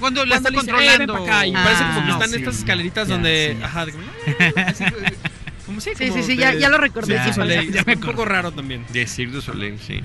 Cuando 0.00 0.24
la 0.24 0.36
está 0.36 0.48
"Eh, 0.50 0.52
ven 0.52 0.60
controlando. 0.60 1.16
acá", 1.16 1.44
y 1.46 1.52
Ah, 1.54 1.60
parece 1.64 1.82
como 1.84 2.00
que 2.00 2.06
no, 2.06 2.12
están 2.14 2.30
sí, 2.30 2.36
estas 2.36 2.58
escaleritas 2.58 3.08
ya, 3.08 3.14
donde... 3.14 3.56
sí. 3.58 3.62
Ajá, 3.64 3.84
de 3.86 3.92
como, 5.68 5.78
así, 5.78 5.90
como 5.90 5.98
sí, 5.98 6.04
Sí, 6.04 6.10
como 6.10 6.22
sí, 6.22 6.30
sí, 6.32 6.36
de- 6.36 6.42
ya, 6.42 6.54
ya 6.54 6.68
lo 6.68 6.78
recordé. 6.78 7.14
Ya, 7.14 7.22
du 7.24 7.28
sí, 7.30 7.34
Soleil. 7.34 7.72
ya 7.72 7.84
me 7.84 7.94
un 7.94 8.00
poco 8.00 8.24
raro 8.24 8.50
también. 8.52 8.84
De 8.92 9.06
Cirque 9.06 9.34
du 9.34 9.40
Soleil, 9.40 9.78
sí. 9.86 10.00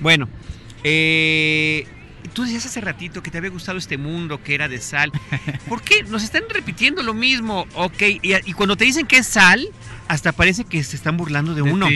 Bueno, 0.00 0.28
eh, 0.84 1.86
tú 2.32 2.42
decías 2.44 2.66
hace 2.66 2.80
ratito 2.80 3.22
que 3.22 3.30
te 3.30 3.38
había 3.38 3.50
gustado 3.50 3.78
este 3.78 3.96
mundo, 3.98 4.42
que 4.42 4.54
era 4.54 4.68
de 4.68 4.80
sal. 4.80 5.12
¿Por 5.68 5.82
qué? 5.82 6.02
Nos 6.04 6.22
están 6.22 6.42
repitiendo 6.48 7.02
lo 7.02 7.14
mismo. 7.14 7.66
Ok, 7.74 8.02
y, 8.02 8.20
y 8.44 8.52
cuando 8.52 8.76
te 8.76 8.84
dicen 8.84 9.06
que 9.06 9.18
es 9.18 9.26
sal, 9.26 9.66
hasta 10.08 10.32
parece 10.32 10.64
que 10.64 10.82
se 10.82 10.96
están 10.96 11.16
burlando 11.16 11.54
de 11.54 11.62
uno. 11.62 11.88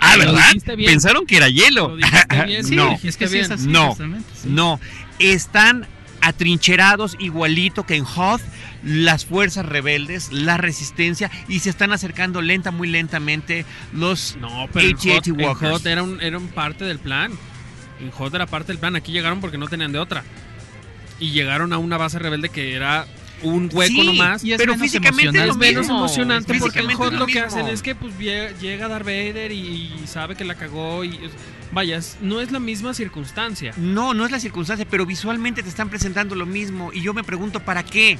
Ah, 0.00 0.16
¿verdad? 0.16 0.52
Pensaron 0.76 1.26
que 1.26 1.36
era 1.36 1.48
hielo. 1.48 1.96
Bien, 2.46 2.64
sí, 2.64 2.76
no, 2.76 2.90
dijiste 2.90 3.08
Es 3.08 3.16
que 3.16 3.26
sí 3.26 3.32
bien. 3.34 3.44
es 3.46 3.50
así, 3.50 3.66
No, 3.68 3.88
justamente, 3.88 4.28
sí. 4.34 4.48
no. 4.50 4.80
Están 5.18 5.86
atrincherados 6.20 7.16
igualito 7.18 7.84
que 7.84 7.96
en 7.96 8.04
Hoth 8.04 8.40
las 8.84 9.24
fuerzas 9.24 9.64
rebeldes, 9.66 10.30
la 10.32 10.56
resistencia 10.56 11.30
y 11.48 11.60
se 11.60 11.70
están 11.70 11.92
acercando 11.92 12.42
lenta, 12.42 12.70
muy 12.70 12.88
lentamente 12.88 13.64
los 13.92 14.36
No, 14.40 14.68
pero 14.72 14.88
en 14.88 14.94
AT-AT 14.96 15.14
Hot, 15.14 15.26
en 15.26 15.40
Walkers. 15.40 15.70
Hot 15.72 15.86
era, 15.86 16.02
un, 16.02 16.20
era 16.20 16.38
un 16.38 16.48
parte 16.48 16.84
del 16.84 16.98
plan. 16.98 17.32
En 18.00 18.10
Hot 18.10 18.34
era 18.34 18.46
parte 18.46 18.68
del 18.72 18.78
plan. 18.78 18.96
Aquí 18.96 19.12
llegaron 19.12 19.40
porque 19.40 19.56
no 19.58 19.68
tenían 19.68 19.92
de 19.92 19.98
otra. 19.98 20.24
Y 21.20 21.30
llegaron 21.30 21.72
a 21.72 21.78
una 21.78 21.96
base 21.96 22.18
rebelde 22.18 22.48
que 22.48 22.74
era 22.74 23.06
un 23.42 23.64
hueco 23.72 24.00
Sí, 24.00 24.06
nomás. 24.06 24.42
y 24.44 24.52
es 24.52 24.58
pero 24.58 24.72
menos 24.72 24.82
físicamente 24.84 25.38
es 25.40 25.46
lo 25.46 25.54
menos 25.56 25.82
mismo. 25.82 25.98
emocionante 25.98 26.54
porque 26.58 26.80
en 26.80 26.90
Hot 26.92 27.12
lo 27.14 27.26
que 27.26 27.40
hacen 27.40 27.66
es 27.68 27.82
que 27.82 27.94
pues 27.94 28.14
lle- 28.18 28.56
llega 28.58 28.88
Darth 28.88 29.04
Vader 29.04 29.52
y 29.52 29.92
sabe 30.06 30.34
que 30.34 30.44
la 30.44 30.54
cagó 30.54 31.04
y 31.04 31.18
vaya, 31.72 32.00
no 32.20 32.40
es 32.40 32.52
la 32.52 32.60
misma 32.60 32.94
circunstancia. 32.94 33.72
No, 33.76 34.14
no 34.14 34.24
es 34.24 34.30
la 34.32 34.40
circunstancia, 34.40 34.86
pero 34.88 35.04
visualmente 35.06 35.62
te 35.62 35.68
están 35.68 35.88
presentando 35.90 36.34
lo 36.34 36.46
mismo. 36.46 36.90
Y 36.92 37.02
yo 37.02 37.12
me 37.14 37.22
pregunto, 37.24 37.60
¿para 37.60 37.82
qué? 37.82 38.18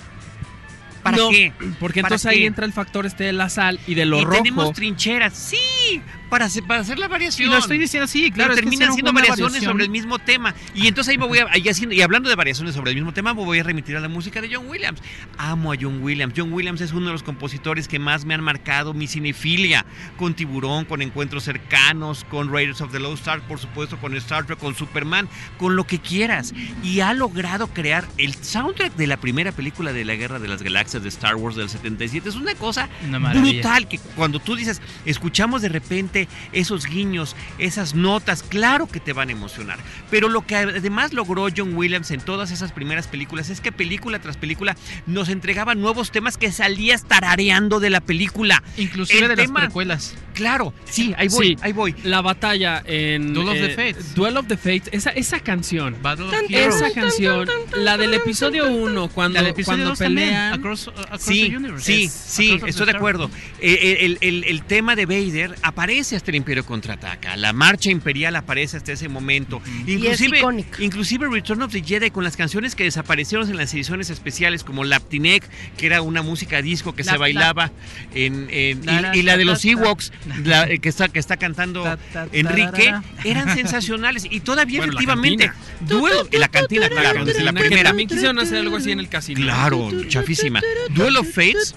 ¿Para 1.04 1.16
No, 1.18 1.30
qué? 1.30 1.52
Porque 1.78 2.00
¿Para 2.02 2.14
entonces 2.16 2.26
ahí 2.26 2.44
entra 2.44 2.64
el 2.66 2.72
factor 2.72 3.06
este 3.06 3.22
de 3.24 3.32
la 3.32 3.48
sal 3.48 3.78
y 3.86 3.94
de 3.94 4.04
lo 4.06 4.20
y 4.20 4.24
rojo. 4.24 4.38
tenemos 4.42 4.72
trincheras, 4.72 5.34
sí, 5.34 6.00
para 6.30 6.46
hacer, 6.46 6.64
para 6.64 6.80
hacer 6.80 6.98
la 6.98 7.06
variación. 7.06 7.50
lo 7.50 7.58
estoy 7.58 7.78
diciendo, 7.78 8.08
sí, 8.08 8.30
Claro, 8.32 8.54
que 8.54 8.62
terminan 8.62 8.90
una 8.90 9.12
variaciones 9.12 9.38
variación. 9.52 9.72
sobre 9.72 9.84
el 9.84 9.90
mismo 9.90 10.18
tema. 10.18 10.52
Y 10.74 10.88
entonces 10.88 11.12
ahí 11.12 11.18
me 11.18 11.26
voy 11.28 11.38
a, 11.38 11.46
y, 11.56 11.68
haciendo- 11.68 11.94
y 11.94 12.02
hablando 12.02 12.28
de 12.28 12.34
variaciones 12.34 12.74
sobre 12.74 12.90
el 12.90 12.96
mismo 12.96 13.12
tema, 13.12 13.34
me 13.34 13.44
voy 13.44 13.58
a 13.60 13.62
remitir 13.62 13.96
a 13.96 14.00
la 14.00 14.08
música 14.08 14.40
de 14.40 14.52
John 14.52 14.66
Williams. 14.66 15.00
Amo 15.38 15.72
a 15.72 15.76
John 15.80 16.02
Williams. 16.02 16.34
John 16.36 16.52
Williams 16.52 16.80
es 16.80 16.92
uno 16.92 17.06
de 17.06 17.12
los 17.12 17.22
compositores 17.22 17.86
que 17.86 17.98
más 18.00 18.24
me 18.24 18.34
han 18.34 18.42
marcado 18.42 18.94
mi 18.94 19.06
cinefilia. 19.06 19.84
Con 20.16 20.34
Tiburón, 20.34 20.86
con 20.86 21.02
Encuentros 21.02 21.44
Cercanos, 21.44 22.24
con 22.24 22.52
Raiders 22.52 22.80
of 22.80 22.90
the 22.92 22.98
Lost 22.98 23.28
Ark, 23.28 23.42
por 23.46 23.58
supuesto, 23.60 23.98
con 23.98 24.16
Star 24.16 24.46
Trek, 24.46 24.58
con 24.58 24.74
Superman, 24.74 25.28
con 25.58 25.76
lo 25.76 25.86
que 25.86 25.98
quieras. 26.00 26.52
Y 26.82 27.00
ha 27.00 27.12
logrado 27.14 27.68
crear 27.68 28.06
el 28.18 28.34
soundtrack 28.34 28.96
de 28.96 29.06
la 29.06 29.18
primera 29.18 29.52
película 29.52 29.92
de 29.92 30.04
la 30.04 30.14
Guerra 30.16 30.38
de 30.38 30.48
las 30.48 30.62
Galaxias 30.62 30.93
de 31.02 31.08
Star 31.08 31.36
Wars 31.36 31.56
del 31.56 31.68
77. 31.68 32.28
Es 32.28 32.34
una 32.36 32.54
cosa 32.54 32.88
Una 33.06 33.18
brutal 33.32 33.88
que 33.88 33.98
cuando 34.16 34.38
tú 34.40 34.54
dices, 34.56 34.80
escuchamos 35.04 35.62
de 35.62 35.68
repente 35.68 36.28
esos 36.52 36.86
guiños, 36.86 37.34
esas 37.58 37.94
notas, 37.94 38.42
claro 38.42 38.86
que 38.86 39.00
te 39.00 39.12
van 39.12 39.28
a 39.28 39.32
emocionar. 39.32 39.78
Pero 40.10 40.28
lo 40.28 40.46
que 40.46 40.56
además 40.56 41.12
logró 41.12 41.46
John 41.54 41.74
Williams 41.76 42.10
en 42.10 42.20
todas 42.20 42.50
esas 42.50 42.72
primeras 42.72 43.06
películas 43.08 43.50
es 43.50 43.60
que 43.60 43.72
película 43.72 44.18
tras 44.20 44.36
película 44.36 44.76
nos 45.06 45.28
entregaba 45.28 45.74
nuevos 45.74 46.10
temas 46.10 46.36
que 46.36 46.52
salías 46.52 47.04
tarareando 47.04 47.80
de 47.80 47.90
la 47.90 48.00
película. 48.00 48.62
Inclusive 48.76 49.22
El 49.22 49.28
de 49.28 49.36
tema- 49.36 49.60
las 49.60 49.66
precuelas. 49.68 50.14
Claro, 50.34 50.74
sí, 50.84 51.14
ahí 51.16 51.28
voy, 51.28 51.48
Sí. 51.48 51.56
ahí 51.62 51.72
voy. 51.72 51.94
La 52.02 52.20
batalla 52.20 52.82
en 52.86 53.32
Duel 53.34 53.48
of 53.48 53.54
the 53.54 53.66
eh, 53.66 53.92
Fates. 53.92 54.14
Duel 54.16 54.36
of 54.36 54.46
the 54.48 54.56
Fates, 54.56 54.88
esa, 54.90 55.10
esa 55.10 55.38
canción. 55.40 55.96
Battle 56.02 56.26
of. 56.26 56.34
Esa 56.50 56.90
canción, 56.92 57.48
la 57.76 57.96
del 57.96 58.14
episodio 58.14 58.70
1, 58.72 59.08
cuando, 59.08 59.34
La 59.38 59.42
del 59.42 59.52
episodio 59.52 59.84
cuando 59.84 59.96
también, 59.96 60.28
pelean. 60.28 60.52
Across, 60.88 61.04
across 61.06 61.22
Sí, 61.24 61.48
the 61.50 61.56
Universe. 61.56 61.84
sí, 61.84 62.04
Es 62.04 62.12
sí, 62.12 62.60
estoy 62.66 62.86
de 62.86 62.92
acuerdo. 62.92 63.30
Eh, 63.60 63.98
el, 64.00 64.18
el- 64.20 64.44
el 64.44 64.62
tema 64.64 64.96
de 64.96 65.06
Vader 65.06 65.54
aparece 65.62 66.16
hasta 66.16 66.30
el 66.30 66.36
Imperio 66.36 66.64
contraataca. 66.64 67.36
La 67.36 67.52
marcha 67.52 67.90
imperial 67.90 68.36
aparece 68.36 68.76
hasta 68.76 68.92
ese 68.92 69.08
momento. 69.08 69.60
Inclusive, 69.86 70.38
icónica. 70.38 70.82
inclusive 70.82 71.28
Return 71.28 71.62
of 71.62 71.72
the 71.72 71.82
Jedi 71.82 72.10
con 72.10 72.24
las 72.24 72.36
canciones 72.36 72.74
que 72.74 72.84
desaparecieron 72.84 73.48
en 73.50 73.56
las 73.56 73.72
ediciones 73.74 74.10
especiales 74.10 74.64
como 74.64 74.84
Laptinek, 74.84 75.48
que 75.76 75.86
era 75.86 76.02
una 76.02 76.22
música 76.22 76.60
disco 76.62 76.94
que 76.94 77.04
se 77.04 77.16
bailaba 77.16 77.70
en, 78.14 78.48
en- 78.50 78.84
La, 78.86 79.00
la, 79.00 79.16
y, 79.16 79.20
y 79.20 79.22
la 79.22 79.36
de 79.36 79.44
los. 79.44 79.64
Ewoks, 79.64 80.12
la, 80.44 80.64
eh, 80.68 80.78
que 80.78 80.88
está 80.88 81.08
que 81.08 81.18
está 81.18 81.36
cantando 81.36 81.82
Ta, 81.84 81.96
ta, 82.12 82.26
Enrique, 82.32 82.92
eran 83.24 83.54
sensacionales 83.56 84.26
y 84.30 84.40
todavía 84.40 84.78
Bueno, 84.80 84.92
la 84.92 84.98
efectivamente 85.00 85.52
duelo 85.80 86.28
en 86.30 86.40
la 86.40 86.48
cantina, 86.48 86.88
claro, 86.88 87.24
desde 87.24 87.42
la 87.42 87.52
primera. 87.52 87.84
también 87.84 88.08
quisieron 88.08 88.38
hacer 88.38 88.58
algo 88.58 88.76
así 88.76 88.90
en 88.92 89.00
el 89.00 89.08
casino. 89.08 89.40
Claro, 89.40 89.90
chafísima. 90.08 90.60
Duel 90.90 91.16
of 91.16 91.28
Fates, 91.28 91.74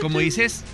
como 0.00 0.18
dices, 0.18 0.64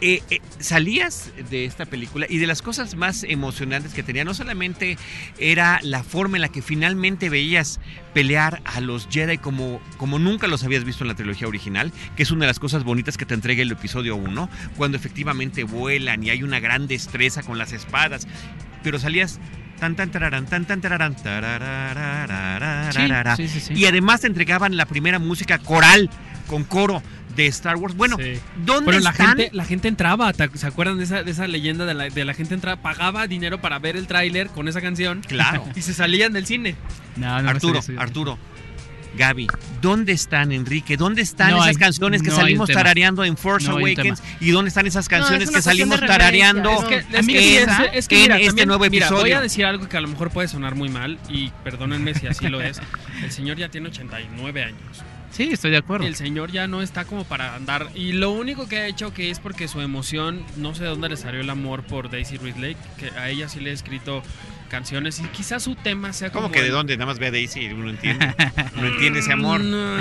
eh, 0.00 0.22
eh, 0.30 0.40
salías 0.60 1.32
de 1.50 1.64
esta 1.64 1.84
película 1.84 2.26
y 2.28 2.38
de 2.38 2.46
las 2.46 2.62
cosas 2.62 2.94
más 2.94 3.24
emocionantes 3.24 3.94
que 3.94 4.04
tenía, 4.04 4.24
no 4.24 4.32
solamente 4.32 4.96
era 5.38 5.80
la 5.82 6.04
forma 6.04 6.36
en 6.36 6.42
la 6.42 6.50
que 6.50 6.62
finalmente 6.62 7.28
veías 7.28 7.80
pelear 8.14 8.62
a 8.64 8.80
los 8.80 9.08
Jedi 9.08 9.38
como, 9.38 9.80
como 9.96 10.20
nunca 10.20 10.46
los 10.46 10.62
habías 10.62 10.84
visto 10.84 11.02
en 11.02 11.08
la 11.08 11.16
trilogía 11.16 11.48
original, 11.48 11.92
que 12.16 12.22
es 12.22 12.30
una 12.30 12.42
de 12.42 12.46
las 12.46 12.60
cosas 12.60 12.84
bonitas 12.84 13.16
que 13.16 13.26
te 13.26 13.34
entrega 13.34 13.60
el 13.60 13.72
episodio 13.72 14.14
1, 14.14 14.48
cuando 14.76 14.96
efectivamente 14.96 15.64
vuelan 15.64 16.22
y 16.22 16.30
hay 16.30 16.44
una 16.44 16.60
gran 16.60 16.86
destreza 16.86 17.42
con 17.42 17.58
las 17.58 17.72
espadas, 17.72 18.28
pero 18.84 19.00
salías 19.00 19.40
tan 19.80 19.96
tan 19.96 20.12
tararán, 20.12 20.46
tan 20.46 20.64
tan 20.64 20.80
tararán, 20.80 21.16
tarararararara. 21.16 23.36
Sí, 23.36 23.48
sí, 23.48 23.60
sí. 23.60 23.74
Y 23.74 23.86
además 23.86 24.20
te 24.20 24.28
entregaban 24.28 24.76
la 24.76 24.86
primera 24.86 25.18
música 25.18 25.58
coral 25.58 26.08
con 26.48 26.64
coro 26.64 27.00
de 27.36 27.46
Star 27.46 27.76
Wars. 27.76 27.94
Bueno, 27.96 28.16
Sí. 28.18 28.32
¿dónde 28.64 28.90
Pero 28.90 29.00
la 29.04 29.10
están? 29.10 29.36
gente, 29.38 29.50
la 29.52 29.64
gente 29.64 29.86
entraba, 29.86 30.32
¿te- 30.32 30.50
¿se 30.58 30.66
acuerdan 30.66 30.98
de 30.98 31.04
esa, 31.04 31.22
de 31.22 31.30
esa 31.30 31.46
leyenda 31.46 31.84
de 31.86 31.94
la, 31.94 32.08
de 32.08 32.24
la 32.24 32.34
gente 32.34 32.54
entraba, 32.54 32.82
pagaba 32.82 33.28
dinero 33.28 33.60
para 33.60 33.78
ver 33.78 33.96
el 33.96 34.08
tráiler 34.08 34.48
con 34.48 34.66
esa 34.66 34.80
canción 34.80 35.20
Claro. 35.20 35.64
y 35.76 35.82
se 35.82 35.94
salían 35.94 36.32
del 36.32 36.46
cine? 36.46 36.74
No, 37.16 37.40
no 37.40 37.48
Arturo, 37.50 37.78
eso. 37.78 37.92
Arturo. 37.96 38.38
Gaby, 39.16 39.48
¿dónde 39.80 40.12
están, 40.12 40.52
Enrique? 40.52 40.96
¿Dónde 40.96 41.22
están 41.22 41.50
No 41.50 41.56
esas 41.56 41.68
hay- 41.68 41.74
canciones 41.76 42.22
que 42.22 42.28
no 42.28 42.36
salimos 42.36 42.68
tarareando 42.68 43.24
en 43.24 43.36
Force 43.36 43.66
No 43.66 43.76
Awakens? 43.78 44.22
¿Y 44.38 44.50
dónde 44.50 44.68
están 44.68 44.86
esas 44.86 45.08
canciones 45.08 45.48
es 45.48 45.54
que 45.54 45.62
salimos 45.62 45.98
tarareando? 45.98 46.70
es 46.70 46.78
Es 46.78 46.86
que, 46.86 46.96
No. 47.02 47.18
es 47.18 47.26
que, 47.26 48.24
en- 48.24 48.32
es- 48.32 48.36
este 48.38 48.46
también- 48.48 48.68
nuevo 48.68 48.84
mira, 48.90 49.08
voy 49.08 49.16
episodio? 49.16 49.38
a 49.38 49.40
decir 49.40 49.64
algo 49.64 49.88
que 49.88 49.96
a 49.96 50.00
lo 50.02 50.08
mejor 50.08 50.30
puede 50.30 50.46
sonar 50.46 50.74
muy 50.74 50.88
mal 50.90 51.18
y 51.28 51.50
perdónenme 51.64 52.14
si 52.14 52.26
así 52.26 52.48
lo 52.48 52.60
es. 52.60 52.80
El 53.22 53.32
señor 53.32 53.56
ya 53.56 53.68
tiene 53.70 53.88
89 53.88 54.62
años. 54.62 55.02
Sí, 55.30 55.50
estoy 55.52 55.70
de 55.70 55.76
acuerdo. 55.76 56.06
El 56.06 56.14
señor 56.14 56.50
ya 56.50 56.66
no 56.66 56.82
está 56.82 57.04
como 57.04 57.24
para 57.24 57.54
andar. 57.54 57.88
Y 57.94 58.12
lo 58.12 58.32
único 58.32 58.68
que 58.68 58.78
ha 58.78 58.86
hecho 58.86 59.12
que 59.12 59.30
es 59.30 59.38
porque 59.38 59.68
su 59.68 59.80
emoción, 59.80 60.42
no 60.56 60.74
sé 60.74 60.84
de 60.84 60.90
dónde 60.90 61.08
le 61.08 61.16
salió 61.16 61.40
el 61.40 61.50
amor 61.50 61.82
por 61.84 62.10
Daisy 62.10 62.38
Ridley, 62.38 62.76
que 62.98 63.10
a 63.10 63.28
ella 63.30 63.48
sí 63.48 63.60
le 63.60 63.70
he 63.70 63.72
escrito 63.72 64.22
canciones 64.68 65.18
y 65.20 65.24
quizás 65.28 65.62
su 65.62 65.74
tema 65.74 66.12
sea 66.12 66.30
como... 66.30 66.42
¿Cómo 66.44 66.52
que 66.52 66.62
de 66.62 66.70
dónde? 66.70 66.96
Nada 66.96 67.06
más 67.06 67.18
ve 67.18 67.26
a 67.26 67.30
Daisy 67.30 67.60
y 67.62 67.72
uno 67.72 67.90
entiende. 67.90 68.34
No 68.76 68.86
entiende 68.86 69.18
ese 69.20 69.32
amor. 69.32 69.60
No, 69.60 69.96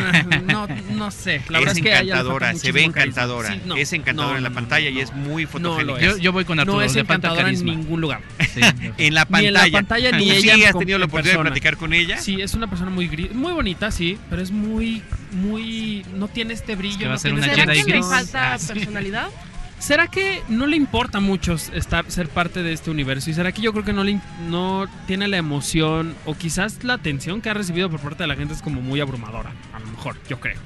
no, 0.45 0.67
no 0.93 1.11
sé. 1.11 1.41
La 1.49 1.59
verdad 1.59 1.73
es 1.73 1.77
es 1.79 1.83
que 1.83 1.89
le 1.89 1.95
encantadora, 1.99 2.53
se 2.55 2.71
ve 2.71 2.83
encantadora. 2.83 3.53
Sí, 3.53 3.61
no, 3.65 3.75
es 3.75 3.93
encantadora 3.93 4.33
no, 4.33 4.37
en 4.37 4.43
la 4.43 4.49
pantalla 4.51 4.91
no, 4.91 4.97
y 4.97 5.01
es 5.01 5.13
muy 5.13 5.45
fotogénica. 5.45 5.99
lo 5.99 5.99
Yo, 5.99 6.17
yo 6.17 6.31
voy 6.31 6.45
con 6.45 6.59
Arturo, 6.59 6.77
No 6.77 6.83
es 6.83 6.93
le 6.95 7.01
encantadora 7.01 7.49
en 7.49 7.65
ningún 7.65 8.01
lugar. 8.01 8.21
Sí. 8.57 8.61
en 8.97 9.13
la 9.13 9.27
Ni 9.29 9.45
en 9.45 9.53
pantalla. 9.53 9.65
la 9.65 9.71
pantalla 9.71 10.11
ni 10.17 10.27
¿Tú 10.29 10.33
ella 10.33 10.55
sí 10.55 10.63
has 10.65 10.77
tenido 10.77 10.97
la 10.97 11.05
oportunidad 11.05 11.33
de 11.33 11.37
persona. 11.37 11.49
platicar 11.51 11.77
con 11.77 11.93
ella? 11.93 12.17
Sí, 12.17 12.41
es 12.41 12.53
una 12.55 12.67
persona 12.67 12.89
muy 12.89 13.07
gris, 13.07 13.31
muy 13.33 13.53
bonita, 13.53 13.91
sí, 13.91 14.17
pero 14.29 14.41
es 14.41 14.49
muy, 14.51 15.03
muy, 15.31 16.03
no 16.15 16.27
tiene 16.27 16.53
este 16.55 16.75
brillo. 16.75 16.97
que 16.97 17.05
va 17.05 17.11
a 17.11 17.13
no 17.15 17.19
ser 17.19 17.31
tiene 17.33 17.45
una 17.45 17.53
¿Será 17.55 17.65
que 17.65 17.73
le 17.73 17.79
emoción. 17.81 17.99
gris. 17.99 18.09
falta 18.09 18.53
Ah, 18.53 18.57
sí. 18.59 18.73
personalidad? 18.73 19.27
¿Será 19.79 20.07
que 20.07 20.41
no 20.49 20.65
le 20.65 20.75
importa 20.75 21.19
mucho 21.19 21.53
estar, 21.53 22.09
ser 22.09 22.29
parte 22.29 22.63
de 22.63 22.73
este 22.73 22.89
universo? 22.89 23.29
¿Y 23.29 23.33
será 23.35 23.51
que 23.51 23.61
yo 23.61 23.71
creo 23.73 23.85
que 23.85 23.93
no, 23.93 24.03
le, 24.03 24.19
no 24.49 24.87
tiene 25.05 25.27
la 25.27 25.37
emoción 25.37 26.15
o 26.25 26.33
quizás 26.35 26.83
la 26.83 26.93
atención 26.93 27.41
que 27.41 27.49
ha 27.49 27.53
recibido 27.53 27.89
por 27.89 27.99
parte 27.99 28.23
de 28.23 28.27
la 28.27 28.35
gente 28.35 28.55
es 28.55 28.61
como 28.63 28.81
muy 28.81 28.99
abrumadora? 29.01 29.51
A 29.73 29.79
lo 29.79 29.85
mejor, 29.87 30.17
yo 30.27 30.39
creo. 30.39 30.59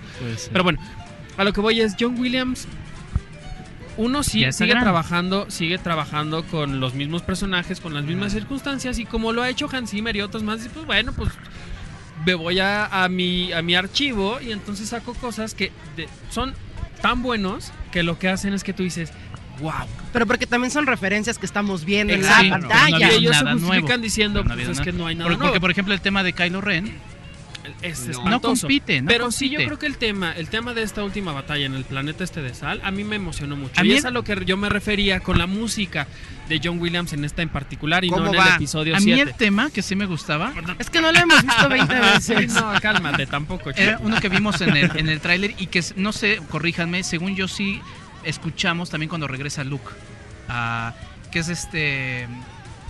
Pero 0.51 0.64
bueno, 0.64 0.80
a 1.38 1.43
lo 1.43 1.51
que 1.51 1.59
voy 1.62 1.82
es 1.82 1.95
John 1.99 2.18
Williams. 2.20 2.68
Uno 3.97 4.24
sí, 4.24 4.39
sigue 4.53 4.72
trabajando, 4.84 5.51
sigue 5.51 5.78
trabajando 5.78 6.43
con 6.45 6.80
los 6.80 6.93
mismos 6.93 7.22
personajes, 7.22 7.82
con 7.82 7.93
las 7.93 8.05
mismas 8.05 8.32
circunstancias 8.32 8.97
y 8.97 9.05
como 9.05 9.34
lo 9.34 9.43
ha 9.43 9.49
hecho 9.49 9.68
Hans 9.72 9.91
Zimmer 9.91 10.16
y 10.16 10.22
otros 10.22 10.41
más, 10.43 10.66
pues 10.74 10.86
bueno, 10.86 11.12
pues 11.12 11.30
me 12.26 12.34
voy 12.34 12.59
a, 12.59 12.86
a 13.03 13.09
mi, 13.09 13.51
a 13.51 13.62
mi 13.62 13.76
archivo 13.76 14.39
y 14.41 14.53
entonces 14.53 14.88
saco 14.89 15.14
cosas 15.16 15.53
que 15.53 15.74
de- 15.97 16.07
son 16.30 16.53
tan 17.02 17.22
buenos 17.24 17.72
que 17.91 18.04
lo 18.04 18.18
que 18.20 18.30
hacen 18.30 18.54
es 18.54 18.64
que 18.64 18.74
tú 18.74 18.84
dices, 18.84 19.12
wow. 19.60 19.72
Pero 20.14 20.26
porque 20.28 20.45
también 20.47 20.72
son 20.72 20.86
referencias 20.88 21.38
que 21.38 21.45
estamos 21.45 21.86
viendo 21.86 22.14
Exacto. 22.14 22.43
en 22.43 22.49
la 22.52 22.58
No 22.60 22.68
pantalla. 22.70 22.95
había 22.95 23.14
y 23.14 23.18
ellos 23.18 23.38
se 23.38 23.43
justifican 23.45 23.82
nuevo. 23.88 23.97
diciendo, 24.04 24.43
No 24.43 24.54
pues 24.54 24.68
es 24.70 24.80
que 24.82 24.91
no 24.91 25.08
hay 25.08 25.16
nada 25.16 25.30
Por- 25.30 25.38
porque, 25.38 25.47
nuevo. 25.49 25.62
por 25.62 25.72
ejemplo, 25.72 25.93
el 25.93 26.02
tema 26.02 26.24
de 26.24 26.34
Kylo 26.34 26.62
Ren 26.62 26.93
es 27.82 28.07
No. 28.09 28.30
no 28.30 28.41
compite, 28.41 29.01
no 29.01 29.07
Pero 29.07 29.32
sí, 29.32 29.49
yo 29.49 29.59
creo 29.64 29.78
que 29.80 29.86
el 29.86 29.97
tema, 29.97 30.32
el 30.34 30.49
tema 30.49 30.74
de 30.74 30.84
esta 30.84 31.03
última 31.03 31.32
batalla 31.34 31.66
en 31.66 31.76
el 31.76 31.84
planeta 31.86 32.24
este 32.24 32.41
de 32.41 32.53
Sal, 32.53 32.82
a 32.84 32.91
mí 32.91 33.03
me 33.03 33.16
emocionó 33.16 33.55
mucho. 33.55 33.80
A 33.80 33.86
y 33.86 33.89
mí 33.89 33.93
es 33.95 34.05
a 34.05 34.12
lo 34.12 34.24
que 34.24 34.43
yo 34.45 34.57
me 34.57 34.70
refería 34.70 35.20
con 35.20 35.38
la 35.38 35.47
música 35.47 36.07
de 36.49 36.59
John 36.64 36.80
Williams 36.80 37.14
en 37.14 37.24
esta 37.24 37.41
en 37.41 37.49
particular 37.49 38.03
y 38.03 38.09
no 38.09 38.18
¿Cómo 38.18 38.34
en 38.34 38.39
va? 38.39 38.47
el 38.49 38.55
episodio 38.55 38.95
A 38.95 38.99
mí 38.99 39.05
7. 39.05 39.22
el 39.22 39.34
tema 39.36 39.70
que 39.70 39.82
sí 39.82 39.95
me 39.95 40.05
gustaba 40.05 40.53
Es 40.80 40.89
que 40.89 40.99
no 41.01 41.12
lo 41.12 41.20
hemos 41.20 41.41
visto 41.43 41.70
20 41.70 41.93
veces. 41.99 42.53
no, 42.53 42.74
cálmate, 42.82 43.26
tampoco. 43.26 43.70
era 43.72 43.93
chico. 43.97 44.03
uno 44.07 44.20
que 44.20 44.30
vimos 44.30 44.59
en 44.62 44.76
el, 44.76 44.97
en 44.97 45.07
el 45.09 45.20
tráiler 45.22 45.55
y 45.57 45.68
que, 45.68 45.84
no 45.95 46.12
sé, 46.12 46.41
corríjanme, 46.49 47.03
según 47.03 47.36
yo 47.36 47.47
sí 47.47 47.80
escuchamos 48.24 48.89
también 48.89 49.09
cuando 49.09 49.28
regresa 49.28 49.64
Luke, 49.64 49.89
ah, 50.49 50.93
que 51.32 51.39
es 51.39 51.47
este... 51.49 52.28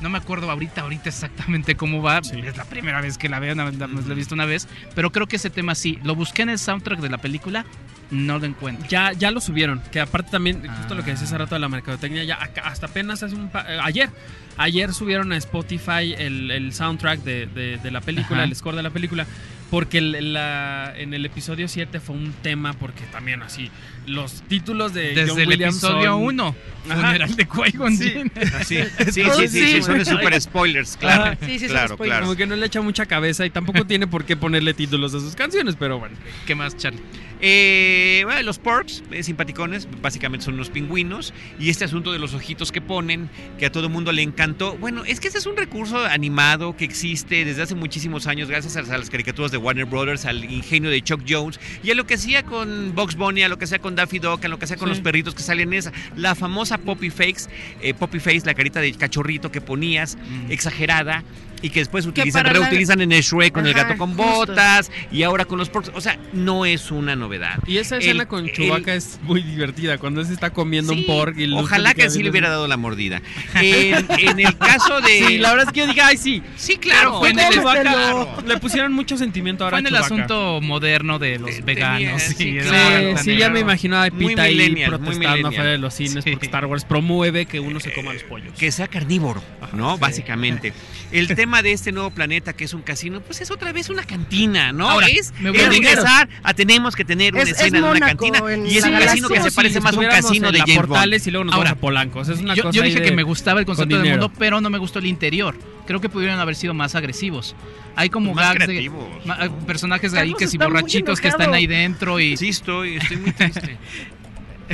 No 0.01 0.09
me 0.09 0.17
acuerdo 0.17 0.49
ahorita, 0.49 0.81
ahorita 0.81 1.09
exactamente 1.09 1.75
cómo 1.75 2.01
va. 2.01 2.23
Sí. 2.23 2.39
Es 2.43 2.57
la 2.57 2.65
primera 2.65 3.01
vez 3.01 3.17
que 3.17 3.29
la 3.29 3.39
veo, 3.39 3.53
nada 3.55 3.71
más 3.87 4.05
la 4.07 4.13
he 4.13 4.15
visto 4.15 4.33
una 4.35 4.45
vez. 4.45 4.67
Pero 4.95 5.11
creo 5.11 5.27
que 5.27 5.35
ese 5.35 5.49
tema 5.49 5.75
sí. 5.75 5.99
Lo 6.03 6.15
busqué 6.15 6.41
en 6.41 6.49
el 6.49 6.59
soundtrack 6.59 6.99
de 6.99 7.09
la 7.09 7.17
película, 7.19 7.65
no 8.09 8.39
lo 8.39 8.45
encuentro. 8.45 8.85
Ya, 8.89 9.13
ya 9.13 9.31
lo 9.31 9.39
subieron, 9.39 9.81
que 9.91 9.99
aparte 9.99 10.31
también, 10.31 10.61
justo 10.67 10.93
Ah. 10.93 10.97
lo 10.97 11.03
que 11.03 11.11
decía 11.11 11.25
hace 11.27 11.37
rato 11.37 11.55
de 11.55 11.59
la 11.59 11.69
mercadotecnia, 11.69 12.23
ya 12.23 12.35
hasta 12.63 12.87
apenas 12.87 13.23
hace 13.23 13.35
un 13.35 13.49
pa- 13.49 13.65
eh, 13.69 13.79
ayer, 13.83 14.09
ayer 14.57 14.93
subieron 14.93 15.31
a 15.31 15.37
Spotify 15.37 16.13
el, 16.17 16.51
el 16.51 16.73
soundtrack 16.73 17.21
de, 17.21 17.45
de- 17.45 17.77
de 17.77 17.91
la 17.91 18.01
película, 18.01 18.39
Ajá. 18.41 18.49
el 18.49 18.55
score 18.55 18.75
de 18.75 18.83
la 18.83 18.89
película, 18.89 19.25
porque 19.71 19.97
el- 19.97 20.33
la- 20.33 20.93
en 20.95 21.15
el 21.15 21.25
episodio 21.25 21.67
7 21.67 21.99
fue 21.99 22.15
un 22.15 22.31
tema, 22.43 22.73
porque 22.73 23.03
también 23.11 23.41
así, 23.41 23.71
los 24.05 24.41
títulos 24.43 24.93
de 24.93 25.13
John 25.15 25.25
Desde 25.27 25.41
el 25.43 25.47
Williams 25.47 25.77
episodio 25.77 26.11
son- 26.11 26.23
1, 26.23 26.55
Ajá. 26.89 26.95
funeral 27.01 27.35
de 27.35 27.47
Qui-Gon 27.47 27.95
Sí. 27.97 28.13
Sí, 28.65 28.75
sí, 29.05 29.11
sí, 29.11 29.23
sí, 29.23 29.47
sí, 29.47 29.67
sí. 29.75 29.81
son 29.81 30.05
super 30.05 30.39
spoilers, 30.41 30.97
claro. 30.97 31.23
Ajá. 31.23 31.37
Sí, 31.41 31.53
sí, 31.53 31.59
son 31.59 31.67
claro, 31.69 31.95
spoilers. 31.95 32.17
claro. 32.17 32.25
Como 32.25 32.37
que 32.37 32.45
no 32.47 32.55
le 32.55 32.65
echa 32.65 32.81
mucha 32.81 33.05
cabeza 33.05 33.45
y 33.45 33.49
tampoco 33.49 33.85
tiene 33.85 34.07
por 34.07 34.25
qué 34.25 34.35
ponerle 34.37 34.73
títulos 34.73 35.13
a 35.15 35.19
sus 35.19 35.35
canciones, 35.35 35.75
pero 35.79 35.97
bueno. 35.99 36.15
¿Qué 36.45 36.53
más, 36.55 36.75
Charlie? 36.77 36.99
Eh, 37.43 38.21
bueno, 38.25 38.41
los 38.43 38.59
porks, 38.59 39.03
eh, 39.11 39.23
simpaticones, 39.23 39.87
básicamente 40.01 40.45
son 40.45 40.53
unos 40.55 40.69
pingüinos. 40.69 41.33
Y 41.59 41.69
este 41.69 41.85
asunto 41.85 42.11
de 42.11 42.19
los 42.19 42.33
ojitos 42.35 42.71
que 42.71 42.81
ponen, 42.81 43.29
que 43.57 43.65
a 43.65 43.71
todo 43.71 43.85
el 43.85 43.91
mundo 43.91 44.11
le 44.11 44.21
encantó. 44.21 44.77
Bueno, 44.77 45.03
es 45.05 45.19
que 45.19 45.27
ese 45.27 45.39
es 45.39 45.45
un 45.47 45.57
recurso 45.57 46.05
animado 46.05 46.75
que 46.77 46.85
existe 46.85 47.43
desde 47.45 47.63
hace 47.63 47.73
muchísimos 47.75 48.27
años, 48.27 48.47
gracias 48.49 48.77
a, 48.77 48.81
a 48.93 48.97
las 48.97 49.09
caricaturas 49.09 49.51
de 49.51 49.57
Warner 49.61 49.85
Brothers, 49.85 50.25
al 50.25 50.43
ingenio 50.43 50.89
de 50.89 51.01
Chuck 51.01 51.21
Jones 51.27 51.59
y 51.83 51.91
a 51.91 51.95
lo 51.95 52.05
que 52.05 52.15
hacía 52.15 52.43
con 52.43 52.93
Bugs 52.95 53.15
Bunny, 53.15 53.43
a 53.43 53.49
lo 53.49 53.57
que 53.57 53.65
hacía 53.65 53.79
con 53.79 53.95
Daffy 53.95 54.19
Duck, 54.19 54.43
a 54.43 54.47
lo 54.47 54.57
que 54.59 54.65
hacía 54.65 54.77
con 54.77 54.87
Sí. 54.89 54.95
los 54.95 54.99
perritos 55.01 55.35
que 55.35 55.43
salen 55.43 55.69
en 55.69 55.79
esa. 55.79 55.91
La 56.15 56.35
famosa 56.35 56.77
Poppy 56.77 57.09
Face, 57.09 57.49
eh, 57.81 57.93
Poppy 57.93 58.19
Face, 58.19 58.41
la 58.45 58.53
carita 58.53 58.79
de 58.81 58.91
cachorrito 58.93 59.51
que 59.51 59.61
ponías, 59.61 60.17
exagerada. 60.49 61.23
Y 61.61 61.69
que 61.69 61.79
después 61.81 62.05
utilizan, 62.05 62.43
la- 62.45 62.53
reutilizan 62.53 63.01
en 63.01 63.11
el 63.11 63.21
Shrek 63.21 63.53
con 63.53 63.67
el 63.67 63.73
gato 63.73 63.95
con 63.97 64.15
justo. 64.15 64.23
botas 64.53 64.91
y 65.11 65.23
ahora 65.23 65.45
con 65.45 65.59
los 65.59 65.69
porks. 65.69 65.91
O 65.93 66.01
sea, 66.01 66.17
no 66.33 66.65
es 66.65 66.89
una 66.91 67.15
novedad. 67.15 67.59
Y 67.67 67.77
esa 67.77 67.97
escena 67.97 68.23
El- 68.23 68.27
con 68.27 68.45
el- 68.45 68.51
Chewbacca 68.53 68.93
es 68.95 69.19
muy 69.23 69.41
divertida, 69.43 69.97
cuando 69.97 70.23
se 70.25 70.33
está 70.33 70.49
comiendo 70.51 70.93
Sí, 70.93 71.05
un 71.07 71.39
y 71.39 71.45
Luke 71.45 71.63
Ojalá 71.63 71.93
que 71.93 72.09
sí 72.09 72.23
le 72.23 72.29
hubiera 72.31 72.49
dado 72.49 72.67
la 72.67 72.77
mordida. 72.77 73.21
En, 73.55 74.05
en 74.17 74.39
el 74.39 74.57
caso 74.57 75.01
de. 75.01 75.27
Sí, 75.27 75.37
la 75.37 75.51
verdad 75.51 75.67
es 75.67 75.73
que 75.73 75.79
yo 75.81 75.87
dije, 75.87 76.01
ay, 76.01 76.17
sí. 76.17 76.41
Sí, 76.55 76.77
claro, 76.77 77.19
fue 77.19 77.29
en 77.29 77.39
el- 77.39 77.53
Chewbacca. 77.53 78.25
Le 78.47 78.57
pusieron 78.57 78.93
mucho 78.93 79.17
sentimiento 79.17 79.63
ahora 79.63 79.75
Fue 79.75 79.79
en 79.81 79.85
a 79.85 79.89
el 79.89 79.95
Chewbacca. 80.03 80.15
asunto 80.15 80.61
moderno 80.61 81.19
de 81.19 81.39
los 81.39 81.51
Eh, 81.51 81.61
veganos. 81.63 81.97
tenía- 81.99 82.19
sí, 82.19 82.33
sí, 82.35 82.57
era 82.57 82.67
claro. 82.69 83.07
Sí, 83.09 83.13
tan 83.15 83.23
sí, 83.25 83.37
ya 83.37 83.49
me 83.49 83.59
imaginaba 83.59 84.05
a 84.05 84.09
Pita 84.11 84.43
ahí 84.43 84.83
protestando 84.87 85.47
afuera 85.49 85.69
de 85.71 85.77
los 85.77 85.93
cines 85.93 86.23
porque 86.25 86.45
Star 86.45 86.65
Wars 86.65 86.85
promueve 86.85 87.45
que 87.45 87.59
uno 87.59 87.79
se 87.79 87.93
coma 87.93 88.13
los 88.13 88.23
pollos. 88.23 88.53
Que 88.57 88.71
sea 88.71 88.87
carnívoro, 88.87 89.43
¿no? 89.73 89.97
Básicamente. 89.97 90.73
El 91.11 91.27
tema 91.35 91.50
de 91.61 91.71
este 91.73 91.91
nuevo 91.91 92.11
planeta 92.11 92.53
que 92.53 92.63
es 92.63 92.73
un 92.73 92.81
casino, 92.81 93.19
pues 93.21 93.41
es 93.41 93.51
otra 93.51 93.71
vez 93.73 93.89
una 93.89 94.03
cantina, 94.03 94.71
¿no? 94.71 94.89
Ahora, 94.89 95.07
es 95.07 95.33
me 95.39 95.49
voy 95.51 95.59
es 95.59 95.65
a- 95.65 95.69
regresar 95.69 96.29
a 96.43 96.53
tenemos 96.53 96.95
que 96.95 97.03
tener 97.03 97.33
una 97.33 97.43
Es- 97.43 97.49
es 97.49 97.57
escena 97.57 97.81
de 97.81 97.91
una 97.97 97.99
cantina 98.07 98.39
y 98.67 98.77
es 98.77 98.85
un 98.85 98.91
casino 98.93 99.27
que 99.29 99.41
se 99.41 99.49
si 99.49 99.55
parece 99.55 99.81
más 99.81 99.95
a 99.95 99.99
un 99.99 100.05
casino 100.05 100.47
en 100.47 100.53
de 100.53 100.59
la 100.59 100.65
James 100.65 100.87
Bond. 100.87 101.27
Y 101.27 101.31
luego 101.31 101.43
nos 101.45 101.53
Ahora, 101.55 101.69
vamos 101.71 101.77
a 101.77 101.81
Polanco. 101.81 102.19
O 102.19 102.25
sea, 102.25 102.33
es 102.35 102.39
una 102.41 102.55
Yo, 102.55 102.63
cosa 102.63 102.75
yo 102.75 102.83
ahí 102.83 102.89
dije 102.89 103.01
de- 103.01 103.09
que 103.09 103.15
me 103.15 103.23
gustaba 103.23 103.59
el 103.59 103.65
concepto 103.65 103.97
del 103.97 104.09
mundo, 104.11 104.31
pero 104.39 104.61
no 104.61 104.69
me 104.69 104.77
gustó 104.77 104.99
el 104.99 105.07
interior. 105.07 105.57
Creo 105.87 105.99
que 105.99 106.07
pudieron 106.09 106.39
haber 106.39 106.55
sido 106.55 106.73
más 106.73 106.95
agresivos. 106.95 107.55
Hay 107.95 108.09
como 108.09 108.33
Más 108.33 108.45
gags 108.45 108.59
de 108.59 108.65
creativos. 108.67 109.25
ma- 109.25 109.49
personajes 109.65 110.11
de 110.13 110.19
ahí 110.19 110.33
que 110.33 110.47
si 110.47 110.57
borrachitos 110.57 111.19
que 111.19 111.27
están 111.27 111.53
ahí 111.53 111.67
dentro 111.67 112.19
y 112.19 112.37
Sí, 112.37 112.49
estoy, 112.49 112.95
estoy 112.97 113.17
muy 113.17 113.31
triste. 113.33 113.77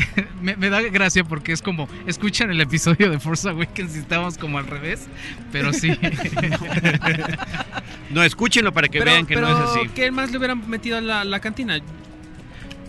me, 0.41 0.55
me 0.55 0.69
da 0.69 0.81
gracia 0.81 1.23
porque 1.23 1.51
es 1.51 1.61
como 1.61 1.87
escuchan 2.05 2.51
el 2.51 2.61
episodio 2.61 3.09
de 3.09 3.19
Force 3.19 3.47
Awakens 3.49 3.95
y 3.95 3.99
estábamos 3.99 4.37
como 4.37 4.57
al 4.57 4.67
revés, 4.67 5.07
pero 5.51 5.73
sí. 5.73 5.91
No, 8.09 8.23
escúchenlo 8.23 8.71
para 8.71 8.87
que 8.87 8.99
Pero, 8.99 9.11
vean 9.11 9.25
que 9.25 9.35
no 9.35 9.47
es 9.49 9.69
así. 9.69 9.89
¿qué 9.93 10.11
más 10.11 10.31
le 10.31 10.37
hubieran 10.37 10.67
metido 10.69 10.97
a 10.97 11.01
la, 11.01 11.23
la 11.25 11.39
cantina? 11.41 11.79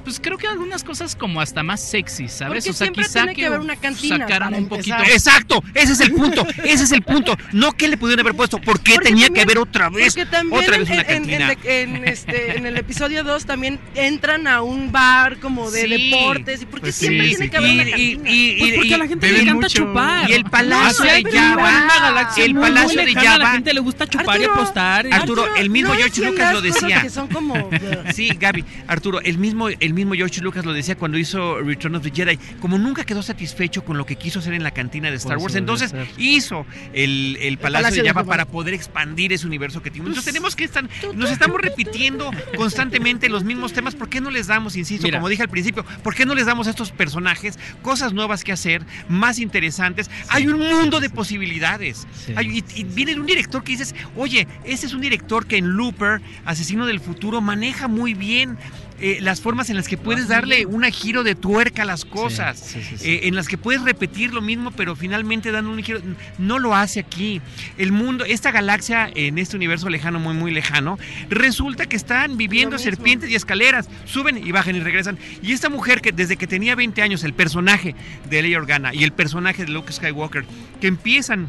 Pues 0.09 0.21
creo 0.21 0.39
que 0.39 0.47
algunas 0.47 0.85
cosas 0.85 1.15
como 1.15 1.39
hasta 1.43 1.63
más 1.63 1.81
sexy, 1.83 2.29
¿sabes? 2.29 2.65
Porque 2.65 2.71
o 2.71 2.73
sea, 2.73 2.87
siempre 2.87 3.05
quizá 3.05 3.19
tiene 3.25 3.35
que 3.35 3.45
haber 3.45 3.61
una 3.61 3.77
cantina 3.77 4.17
sacaran 4.19 4.55
un 4.55 4.67
poquito. 4.67 4.97
Exacto, 5.05 5.63
ese 5.75 5.93
es 5.93 6.01
el 6.01 6.13
punto, 6.13 6.47
ese 6.65 6.85
es 6.85 6.93
el 6.93 7.03
punto. 7.03 7.37
No 7.53 7.73
que 7.73 7.89
le 7.89 7.99
pudieron 7.99 8.25
haber 8.25 8.35
puesto, 8.35 8.59
¿por 8.59 8.81
qué 8.81 8.95
Porque 8.95 9.11
tenía 9.11 9.27
también- 9.27 9.35
que 9.47 9.53
haber 9.53 9.59
otra 9.59 9.91
vez? 9.91 10.15
Porque 10.15 10.31
también 10.31 10.63
otra 10.63 10.79
vez 10.79 10.89
en, 10.89 10.95
una 10.95 11.03
en- 11.03 11.11
en- 11.11 11.19
cantina. 11.29 11.53
en- 11.65 11.97
en 11.97 12.09
este, 12.09 12.57
en 12.57 12.65
el 12.65 12.79
episodio 12.79 13.23
2 13.23 13.45
también 13.45 13.79
entran 13.95 14.47
a 14.47 14.63
un 14.63 14.91
bar 14.93 15.39
como 15.41 15.71
de 15.71 15.83
Sí, 15.83 15.89
deportes. 16.11 16.63
¿Y 16.63 16.65
por 16.65 16.77
qué 16.77 16.81
pues 16.81 16.95
siempre 16.95 17.25
sí, 17.25 17.29
tiene 17.37 17.45
sí. 17.45 17.51
que 17.51 17.57
haber 17.59 17.71
Y- 17.71 17.75
una 17.75 17.85
cantina? 17.91 18.31
y- 18.31 18.57
Pues 18.59 18.71
y- 18.73 18.77
porque 18.77 18.95
a 18.95 18.99
la 18.99 19.09
gente 19.09 19.33
le 19.33 19.39
encanta 19.41 19.55
mucho. 19.55 19.69
chupar. 19.85 20.31
Y 20.31 20.33
el 20.33 20.45
palacio 20.45 21.05
No, 21.05 21.11
de 21.13 21.39
Java, 21.39 22.31
el 22.39 22.55
palacio 22.55 23.01
de 23.01 23.07
lejana, 23.09 23.21
A 23.21 23.33
Java. 23.33 23.45
la 23.45 23.51
gente 23.53 23.75
le 23.75 23.81
gusta 23.81 24.07
chupar 24.07 24.41
y 24.41 24.45
Arturo, 24.45 24.55
apostar. 24.63 25.07
Arturo, 25.13 25.55
el 25.57 25.69
mismo 25.69 25.93
George 25.93 26.23
Lucas 26.25 26.55
lo 26.55 26.63
decía. 26.63 27.03
que 27.03 27.11
son 27.11 27.29
como... 27.29 27.69
Sí, 28.15 28.31
Gaby, 28.41 28.65
Arturo, 28.87 29.21
el 29.21 29.37
mismo, 29.39 29.69
el 29.69 29.93
mismo 29.99 30.15
George 30.15 30.41
Lucas 30.41 30.65
lo 30.65 30.73
decía 30.73 30.97
cuando 30.97 31.19
hizo 31.19 31.61
Return 31.61 31.95
of 31.97 32.03
the 32.03 32.11
Jedi. 32.11 32.37
Como 32.61 32.79
nunca 32.79 33.05
quedó 33.05 33.23
satisfecho 33.23 33.85
con 33.85 33.99
lo 33.99 34.07
que 34.07 34.17
quiso 34.17 34.39
hacer 34.39 34.55
en 34.55 34.63
la 34.63 34.71
cantina 34.71 35.11
de 35.11 35.17
Star 35.17 35.35
Por 35.37 35.45
Wars, 35.45 35.55
entonces 35.57 35.95
hizo 36.17 36.65
el, 36.93 37.37
el 37.41 37.59
Palacio, 37.59 37.83
Palacio 37.85 38.03
de 38.03 38.09
Java 38.09 38.25
para 38.25 38.45
poder 38.47 38.75
expandir 38.75 39.33
ese 39.33 39.47
universo 39.47 39.83
que 39.83 39.91
tiene. 39.91 40.09
Entonces 40.09 40.33
tenemos 40.33 40.57
que 40.57 40.65
estar, 40.65 40.89
nos 41.15 41.31
estamos 41.31 41.61
repitiendo 41.61 42.31
constantemente 42.57 43.29
los 43.29 43.45
mismos 43.45 43.73
temas. 43.73 43.95
¿Por 43.95 44.09
qué 44.09 44.21
no 44.21 44.31
les 44.31 44.47
damos, 44.47 44.77
insisto, 44.77 45.07
Mira. 45.07 45.19
como 45.19 45.29
dije 45.29 45.43
al 45.43 45.49
principio, 45.49 45.85
por 46.03 46.15
qué 46.15 46.25
no 46.27 46.35
les 46.35 46.47
damos 46.47 46.67
a 46.67 46.71
estos 46.71 46.91
personajes 46.93 47.59
cosas 47.83 48.13
nuevas 48.13 48.45
que 48.45 48.53
hacer, 48.53 48.83
más 49.09 49.39
interesantes? 49.39 50.11
Hay 50.29 50.47
un 50.47 50.59
mundo 50.59 51.01
de 51.01 51.11
posibilidades. 51.11 52.07
Sí. 52.15 52.33
Hay- 52.37 52.59
y, 52.59 52.81
y 52.81 52.85
viene 52.85 53.15
de 53.15 53.21
un 53.21 53.27
director 53.27 53.63
que 53.63 53.73
dices, 53.73 53.95
oye, 54.17 54.47
ese 54.65 54.87
es 54.87 54.95
un 54.95 55.01
director 55.01 55.47
que 55.47 55.57
en 55.59 55.71
Looper, 55.71 56.21
Asesino 56.45 56.87
del 56.87 57.01
Futuro, 57.01 57.41
maneja 57.41 57.89
muy 57.89 58.15
bien 58.15 58.57
eh, 59.01 59.19
las 59.21 59.41
formas 59.41 59.71
en 59.71 59.77
las 59.77 59.87
que 59.87 59.97
puedes 59.97 60.29
darle 60.29 60.67
un 60.67 60.83
giro 60.85 61.23
de 61.23 61.35
tuerca 61.35 61.83
a 61.83 61.85
las 61.85 62.05
cosas. 62.05 62.59
Sí, 62.59 62.83
sí, 62.83 62.91
sí, 62.91 62.99
sí. 62.99 63.11
eh, 63.11 63.21
en 63.25 63.35
las 63.35 63.47
que 63.47 63.59
puedes 63.59 63.83
repetir 63.83 64.33
lo 64.33 64.41
mismo, 64.41 64.71
pero 64.73 64.97
finalmente 64.97 65.53
dando 65.53 65.71
un 65.71 65.83
giro. 65.83 66.01
No 66.39 66.59
lo 66.59 66.75
hace 66.75 67.01
aquí. 67.01 67.41
El 67.77 67.93
mundo, 67.93 68.25
esta 68.25 68.51
galaxia 68.51 69.11
en 69.15 69.39
este 69.39 69.57
universo 69.57 69.89
lejano, 69.89 70.19
muy, 70.19 70.35
muy 70.35 70.51
lejano, 70.51 70.99
resulta 71.31 71.87
que 71.87 71.97
están 71.97 72.37
viviendo 72.37 72.79
serpientes 72.79 73.31
y 73.31 73.35
escaleras. 73.35 73.89
Suben 74.05 74.45
y 74.45 74.51
bajan 74.53 74.77
y 74.77 74.81
regresan. 74.81 75.19
Y 75.43 75.53
esta 75.53 75.69
mujer 75.69 76.01
que 76.01 76.13
desde 76.13 76.37
que 76.37 76.47
tenía 76.47 76.75
20 76.75 77.01
años, 77.03 77.25
el 77.25 77.35
personaje 77.35 77.95
de 78.29 78.43
Leia 78.43 78.59
Organa 78.59 78.95
y 78.95 79.05
el 79.05 79.13
personaje 79.13 79.65
de 79.65 79.73
Luke 79.73 79.93
Skywalker, 79.93 80.45
que 80.81 80.87
empiezan 80.87 81.49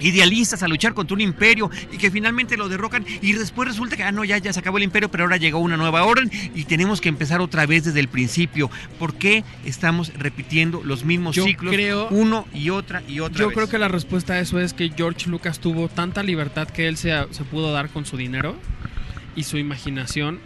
idealistas 0.00 0.62
a 0.62 0.68
luchar 0.68 0.94
contra 0.94 1.14
un 1.14 1.20
imperio 1.20 1.70
y 1.92 1.98
que 1.98 2.10
finalmente 2.10 2.56
lo 2.56 2.68
derrocan 2.68 3.04
y 3.20 3.32
después 3.34 3.68
resulta 3.68 3.96
que 3.96 4.02
ah 4.02 4.12
no 4.12 4.24
ya 4.24 4.38
ya 4.38 4.52
se 4.52 4.60
acabó 4.60 4.78
el 4.78 4.84
imperio 4.84 5.10
pero 5.10 5.24
ahora 5.24 5.36
llegó 5.36 5.58
una 5.58 5.76
nueva 5.76 6.04
orden 6.04 6.30
y 6.54 6.64
tenemos 6.64 7.00
que 7.00 7.08
empezar 7.10 7.40
otra 7.40 7.66
vez 7.66 7.84
desde 7.84 8.00
el 8.00 8.08
principio 8.08 8.70
¿por 8.98 9.14
qué 9.14 9.44
estamos 9.64 10.12
repitiendo 10.14 10.82
los 10.84 11.04
mismos 11.04 11.36
Yo 11.36 11.44
ciclos 11.44 11.74
creo- 11.74 12.08
uno 12.10 12.46
y 12.54 12.70
otra 12.70 13.02
y 13.06 13.20
otra 13.20 13.40
Yo 13.40 13.48
vez? 13.48 13.56
creo 13.56 13.68
que 13.68 13.78
la 13.78 13.88
respuesta 13.88 14.34
a 14.34 14.40
eso 14.40 14.58
es 14.58 14.72
que 14.72 14.90
George 14.96 15.28
Lucas 15.28 15.60
tuvo 15.60 15.88
tanta 15.88 16.22
libertad 16.22 16.68
que 16.68 16.88
él 16.88 16.96
se, 16.96 17.12
se 17.30 17.44
pudo 17.44 17.72
dar 17.72 17.90
con 17.90 18.06
su 18.06 18.16
dinero 18.16 18.56
y 19.36 19.42
su 19.44 19.58
imaginación 19.58 20.40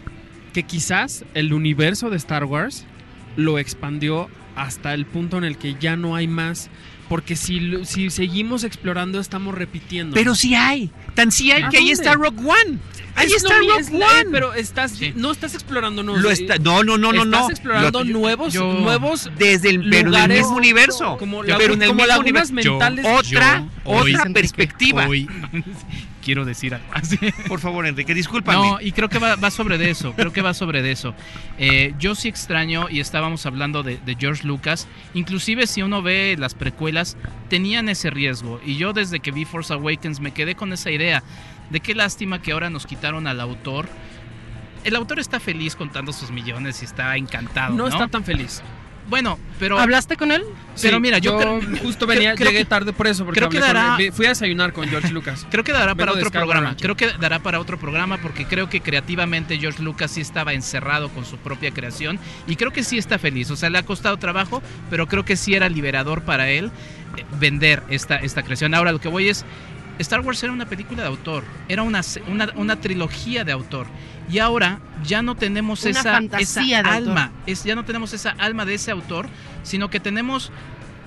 que 0.53 0.63
quizás 0.63 1.23
el 1.33 1.53
universo 1.53 2.09
de 2.09 2.17
Star 2.17 2.43
Wars 2.45 2.85
lo 3.37 3.57
expandió 3.59 4.29
hasta 4.55 4.93
el 4.93 5.05
punto 5.05 5.37
en 5.37 5.43
el 5.43 5.57
que 5.57 5.75
ya 5.79 5.97
no 5.97 6.15
hay 6.15 6.27
más. 6.27 6.69
Porque 7.07 7.35
si, 7.35 7.59
lo- 7.59 7.85
si 7.85 8.09
seguimos 8.09 8.63
explorando, 8.63 9.19
estamos 9.19 9.53
repitiendo. 9.53 10.15
pero 10.15 10.33
sí 10.33 10.55
hay 10.55 10.89
tan 11.13 11.31
sí 11.31 11.51
hay 11.51 11.63
¿A 11.63 11.69
que 11.69 11.77
ahí 11.77 11.91
está 11.91 12.13
Rogue 12.15 12.39
One 12.39 12.79
ahí 13.15 13.27
Es 13.27 13.33
está 13.35 13.53
es 13.79 13.91
la- 13.91 14.07
One 14.07 14.25
pero 14.31 14.53
estás, 14.55 14.91
Sí. 14.93 15.13
no 15.15 15.31
estás 15.31 15.53
explorando 15.53 16.01
nuevos. 16.03 16.23
Lo 16.23 16.31
está- 16.31 16.57
no 16.57 16.83
no 16.83 16.97
no 16.97 17.13
no 17.13 17.23
estás 17.23 17.41
no 17.41 17.49
explorando 17.49 18.03
Lo- 18.03 18.11
nuevos, 18.19 18.53
yo- 18.53 18.73
nuevos 18.73 19.29
desde 19.37 19.69
el 19.69 19.87
pero 19.89 20.09
mismo 20.27 20.55
universo 20.55 21.15
como, 21.17 21.41
pero 21.41 21.57
lagu- 21.59 21.73
en 21.73 21.81
el 21.83 21.87
como 21.89 22.01
mismo 22.03 22.19
universo 22.19 22.53
mentales. 22.53 23.05
otra 23.07 23.59
Yo, 23.59 23.91
hoy- 23.91 24.15
otra 24.15 24.29
perspectiva 24.33 25.07
Hoy 25.07 25.27
quiero 26.25 26.43
decir 26.43 26.73
algo 26.73 26.87
así. 26.93 27.17
por 27.47 27.59
favor 27.59 27.85
Enrique 27.85 28.13
discúlpame 28.15 28.57
No, 28.57 28.81
y 28.81 28.91
creo 28.91 29.07
que 29.07 29.19
va, 29.19 29.35
va 29.35 29.51
sobre 29.51 29.77
de 29.77 29.91
eso, 29.91 30.13
creo 30.13 30.33
que 30.33 30.41
va 30.41 30.53
sobre 30.53 30.81
de 30.81 30.91
eso. 30.91 31.13
Eh, 31.59 31.93
yo 31.99 32.15
sí 32.15 32.27
extraño, 32.27 32.87
y 32.89 32.99
estábamos 32.99 33.45
hablando 33.45 33.83
de, 33.83 33.97
de 33.97 34.15
George 34.19 34.45
Lucas, 34.45 34.87
inclusive 35.13 35.67
si 35.67 35.83
uno 35.83 36.01
ve 36.01 36.35
las 36.37 36.55
precuelas, 36.55 37.15
tenían 37.49 37.87
ese 37.89 38.09
riesgo. 38.09 38.59
Y 38.65 38.77
yo 38.77 38.91
desde 38.91 39.19
que 39.19 39.31
vi 39.31 39.45
Force 39.45 39.71
Awakens 39.71 40.19
me 40.19 40.31
quedé 40.31 40.55
con 40.55 40.73
esa 40.73 40.89
idea 40.89 41.23
de 41.69 41.79
qué 41.79 41.93
lástima 41.93 42.41
que 42.41 42.51
ahora 42.51 42.69
nos 42.69 42.87
quitaron 42.87 43.27
al 43.27 43.39
autor. 43.39 43.87
El 44.83 44.95
autor 44.95 45.19
está 45.19 45.39
feliz 45.39 45.75
contando 45.75 46.11
sus 46.11 46.31
millones 46.31 46.81
y 46.81 46.85
está 46.85 47.15
encantado. 47.17 47.75
no, 47.75 47.83
No, 47.83 47.87
está 47.87 48.07
tan 48.07 48.23
feliz. 48.23 48.61
Bueno, 49.07 49.37
pero... 49.59 49.79
¿Hablaste 49.79 50.17
con 50.17 50.31
él? 50.31 50.43
Pero 50.81 50.97
Sí, 50.97 51.01
mira, 51.01 51.19
yo 51.19 51.37
creo- 51.37 51.61
justo 51.81 52.05
venía, 52.07 52.35
creo 52.35 52.49
llegué 52.49 52.63
que- 52.63 52.69
tarde 52.69 52.91
por 52.91 53.07
eso, 53.07 53.23
porque 53.23 53.39
creo 53.39 53.49
que 53.49 53.59
con 53.59 53.67
dará- 53.67 53.97
fui 54.11 54.25
a 54.25 54.29
desayunar 54.29 54.73
con 54.73 54.87
George 54.89 55.11
Lucas. 55.13 55.45
Creo 55.51 55.63
que 55.63 55.71
dará 55.71 55.93
para 55.95 56.11
otro 56.11 56.29
programa. 56.31 56.75
Creo 56.75 56.95
que 56.97 57.11
dará 57.19 57.39
para 57.39 57.59
otro 57.59 57.77
programa 57.79 58.17
porque 58.17 58.45
creo 58.45 58.69
que 58.69 58.81
creativamente 58.81 59.57
George 59.57 59.81
Lucas 59.83 60.11
sí 60.11 60.21
estaba 60.21 60.53
encerrado 60.53 61.09
con 61.09 61.23
su 61.25 61.37
propia 61.37 61.71
creación 61.71 62.19
y 62.47 62.55
creo 62.55 62.71
que 62.71 62.83
sí 62.83 62.97
está 62.97 63.19
feliz. 63.19 63.51
O 63.51 63.55
sea, 63.55 63.69
le 63.69 63.77
ha 63.77 63.83
costado 63.83 64.17
trabajo, 64.17 64.61
pero 64.89 65.07
creo 65.07 65.23
que 65.23 65.35
sí 65.37 65.53
era 65.53 65.69
liberador 65.69 66.23
para 66.23 66.49
él 66.49 66.71
eh, 67.17 67.23
vender 67.39 67.83
esta, 67.89 68.15
esta 68.17 68.43
creación. 68.43 68.73
Ahora 68.73 68.91
lo 68.91 68.99
que 68.99 69.07
voy 69.07 69.29
es, 69.29 69.45
Star 69.99 70.19
Wars 70.21 70.43
era 70.43 70.51
una 70.51 70.65
película 70.65 71.03
de 71.03 71.07
autor, 71.07 71.43
era 71.69 71.83
una, 71.83 72.01
una, 72.27 72.49
una 72.55 72.75
trilogía 72.81 73.43
de 73.45 73.51
autor. 73.53 73.87
Y 74.29 74.39
ahora 74.39 74.79
ya 75.03 75.21
no 75.21 75.35
tenemos 75.35 75.83
Una 75.83 75.91
esa, 75.91 76.11
fantasía 76.13 76.79
esa 76.79 76.93
alma, 76.93 77.31
es, 77.45 77.63
ya 77.63 77.75
no 77.75 77.85
tenemos 77.85 78.13
esa 78.13 78.31
alma 78.31 78.65
de 78.65 78.73
ese 78.73 78.91
autor, 78.91 79.27
sino 79.63 79.89
que 79.89 79.99
tenemos 79.99 80.51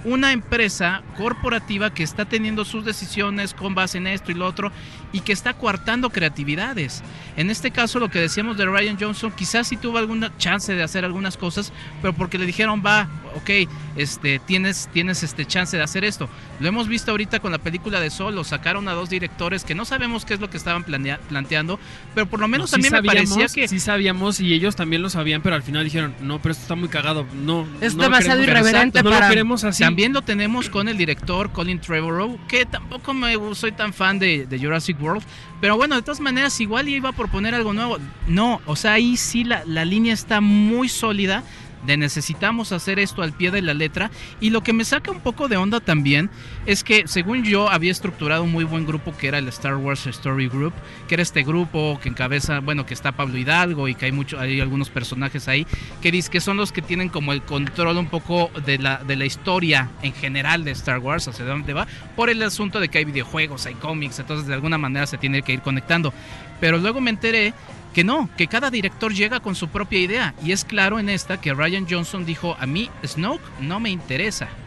una 0.05 0.33
empresa 0.33 1.03
corporativa 1.17 1.93
que 1.93 2.05
está 2.05 2.25
teniendo 2.25 2.65
sus 2.65 2.85
decisiones 2.85 3.55
con 3.55 3.75
base 3.75 3.99
en 3.99 4.07
esto 4.07 4.31
y 4.31 4.35
lo 4.35 4.47
otro 4.47 4.71
y 5.13 5.21
que 5.21 5.33
está 5.33 5.55
coartando 5.55 6.11
creatividades. 6.11 7.03
En 7.37 7.51
este 7.51 7.71
caso, 7.71 7.99
lo 7.99 8.11
que 8.11 8.19
decíamos 8.21 8.57
de 8.57 8.67
Ryan 8.67 8.99
Johnson, 9.01 9.33
quizás 9.33 9.69
sí 9.69 9.77
tuvo 9.77 9.99
alguna 9.99 10.37
chance 10.39 10.75
de 10.75 10.83
hacer 10.83 11.05
algunas 11.05 11.37
cosas, 11.37 11.73
pero 12.03 12.13
porque 12.13 12.37
le 12.39 12.47
dijeron, 12.47 12.83
va, 12.85 13.09
ok, 13.37 13.69
este, 13.97 14.39
tienes, 14.41 14.89
tienes 14.93 15.23
este 15.23 15.45
chance 15.47 15.77
de 15.77 15.83
hacer 15.83 16.05
esto. 16.05 16.29
Lo 16.61 16.69
hemos 16.69 16.89
visto 16.89 17.11
ahorita 17.13 17.39
con 17.41 17.53
la 17.53 17.59
película 17.59 18.01
de 18.01 18.11
Solo, 18.11 18.43
sacaron 18.45 18.89
a 18.89 18.93
dos 18.93 19.09
directores 19.09 19.65
que 19.65 19.75
no 19.75 19.85
sabemos 19.85 20.25
qué 20.25 20.35
es 20.35 20.41
lo 20.41 20.51
que 20.51 20.57
estaban 20.57 20.85
planea- 20.85 21.19
planteando, 21.29 21.79
pero 22.15 22.27
por 22.27 22.41
lo 22.41 22.49
menos 22.49 22.73
No, 22.73 22.79
mí 22.79 22.85
sí 22.85 22.91
me 22.91 23.03
parecía 23.03 23.27
sabíamos, 23.29 23.53
que... 23.55 23.69
Sí 23.69 23.79
sabíamos 23.81 24.41
y 24.41 24.53
ellos 24.53 24.75
también 24.77 25.03
lo 25.03 25.11
sabían, 25.11 25.41
pero 25.43 25.55
al 25.57 25.63
final 25.63 25.85
dijeron, 25.85 26.15
no, 26.21 26.41
pero 26.43 26.53
esto 26.53 26.63
está 26.63 26.75
muy 26.75 26.89
cagado. 26.89 27.25
No, 27.35 27.67
Es 27.81 27.95
no 27.95 27.99
lo 28.03 28.09
demasiado 28.11 28.41
queremos- 28.41 28.61
irreverente 28.69 29.03
no 29.03 29.11
para- 29.11 29.27
lo 29.27 29.31
queremos 29.31 29.65
así. 29.65 29.83
También 29.85 30.13
lo 30.13 30.23
tenemos 30.23 30.69
con 30.69 30.89
el 30.89 30.97
director 30.97 31.53
Colin 31.53 31.81
Trevorrow, 31.81 32.39
que 32.49 32.67
tampoco 32.67 33.15
me 33.15 33.35
soy 33.55 33.73
tan 33.73 33.93
fan 33.93 34.19
de, 34.19 34.47
de 34.47 34.59
Jurassic 34.59 34.98
World, 35.01 35.23
pero 35.61 35.77
bueno, 35.77 35.97
de 35.97 36.03
todas 36.03 36.21
maneras 36.21 36.61
igual 36.61 36.89
iba 36.89 37.11
a 37.11 37.13
proponer 37.13 37.55
algo 37.55 37.73
nuevo. 37.73 37.99
No, 38.27 38.61
o 38.67 38.77
sea, 38.77 38.95
ahí 38.95 39.17
sí 39.17 39.45
la, 39.45 39.63
la 39.65 39.85
línea 39.85 40.15
está 40.15 40.41
muy 40.41 40.89
sólida 40.89 41.43
de 41.87 41.97
necesitamos 41.97 42.73
hacer 42.73 42.99
esto 42.99 43.23
al 43.23 43.33
pie 43.33 43.51
de 43.51 43.63
la 43.63 43.75
letra 43.75 44.11
y 44.41 44.51
lo 44.51 44.63
que 44.63 44.73
me 44.73 44.85
saca 44.85 45.11
un 45.11 45.21
poco 45.21 45.49
de 45.49 45.57
onda 45.57 45.81
también 45.81 46.31
es 46.67 46.85
que 46.85 47.07
según 47.07 47.45
yo 47.45 47.71
había 47.71 47.93
estructurado 47.93 48.45
un 48.45 48.53
muy 48.53 48.65
buen 48.65 48.87
grupo 48.87 49.17
que 49.17 49.29
era 49.29 49.39
el 49.39 49.49
Star 49.49 49.77
Wars 49.77 50.07
Story 50.07 50.49
Group, 50.49 50.73
que 51.09 51.15
era 51.15 51.23
este 51.23 51.43
grupo 51.43 51.99
que 52.03 52.09
encabeza, 52.09 52.61
bueno, 52.61 52.87
que 52.87 52.95
está 52.95 53.13
Pablo 53.13 53.39
Hidalgo 53.39 53.89
y 53.89 53.95
que 53.95 54.07
hay 54.07 54.13
mucho, 54.13 54.39
hay 54.39 54.61
algunos 54.61 54.91
personajes 54.91 55.49
ahí 55.49 55.67
que 56.03 56.11
dice 56.11 56.31
que 56.31 56.41
son 56.41 56.57
los 56.57 56.73
que 56.73 56.83
tienen 56.83 57.09
como 57.09 57.33
el 57.33 57.43
control 57.43 57.97
un 57.97 58.07
poco 58.07 58.51
de 58.67 58.79
la, 58.79 58.99
de 58.99 59.17
la 59.17 59.25
historia 59.25 59.91
en 60.03 60.13
general 60.13 60.65
de 60.65 60.73
Star 60.73 60.99
Wars, 60.99 61.29
hacia 61.29 61.45
dónde 61.45 61.73
va, 61.73 61.87
por 62.17 62.31
el 62.31 62.43
asunto 62.43 62.81
de 62.81 62.89
que 62.89 62.99
hay 62.99 63.05
videojuegos, 63.05 63.67
hay 63.67 63.75
cómics, 63.75 64.19
entonces 64.19 64.47
de 64.47 64.55
alguna 64.55 64.79
manera 64.79 65.07
se 65.07 65.19
tiene 65.19 65.43
que 65.43 65.53
ir 65.53 65.61
conectando. 65.61 66.13
Pero 66.61 66.79
luego 66.79 67.01
me 67.01 67.11
enteré 67.11 67.55
que 67.95 68.05
no, 68.05 68.29
que 68.37 68.47
cada 68.47 68.71
director 68.71 69.13
llega 69.13 69.41
con 69.41 69.55
su 69.55 69.69
propia 69.69 69.99
idea. 69.99 70.35
Y 70.45 70.53
es 70.53 70.65
claro 70.65 70.99
en 70.99 71.09
esta 71.09 71.41
que 71.41 71.53
Ryan 71.55 71.87
Johnson 71.89 72.25
dijo, 72.25 72.57
a 72.61 72.67
mí 72.67 72.91
Snoke 73.07 73.43
no 73.61 73.81
me 73.81 73.91
interesa. 73.91 74.49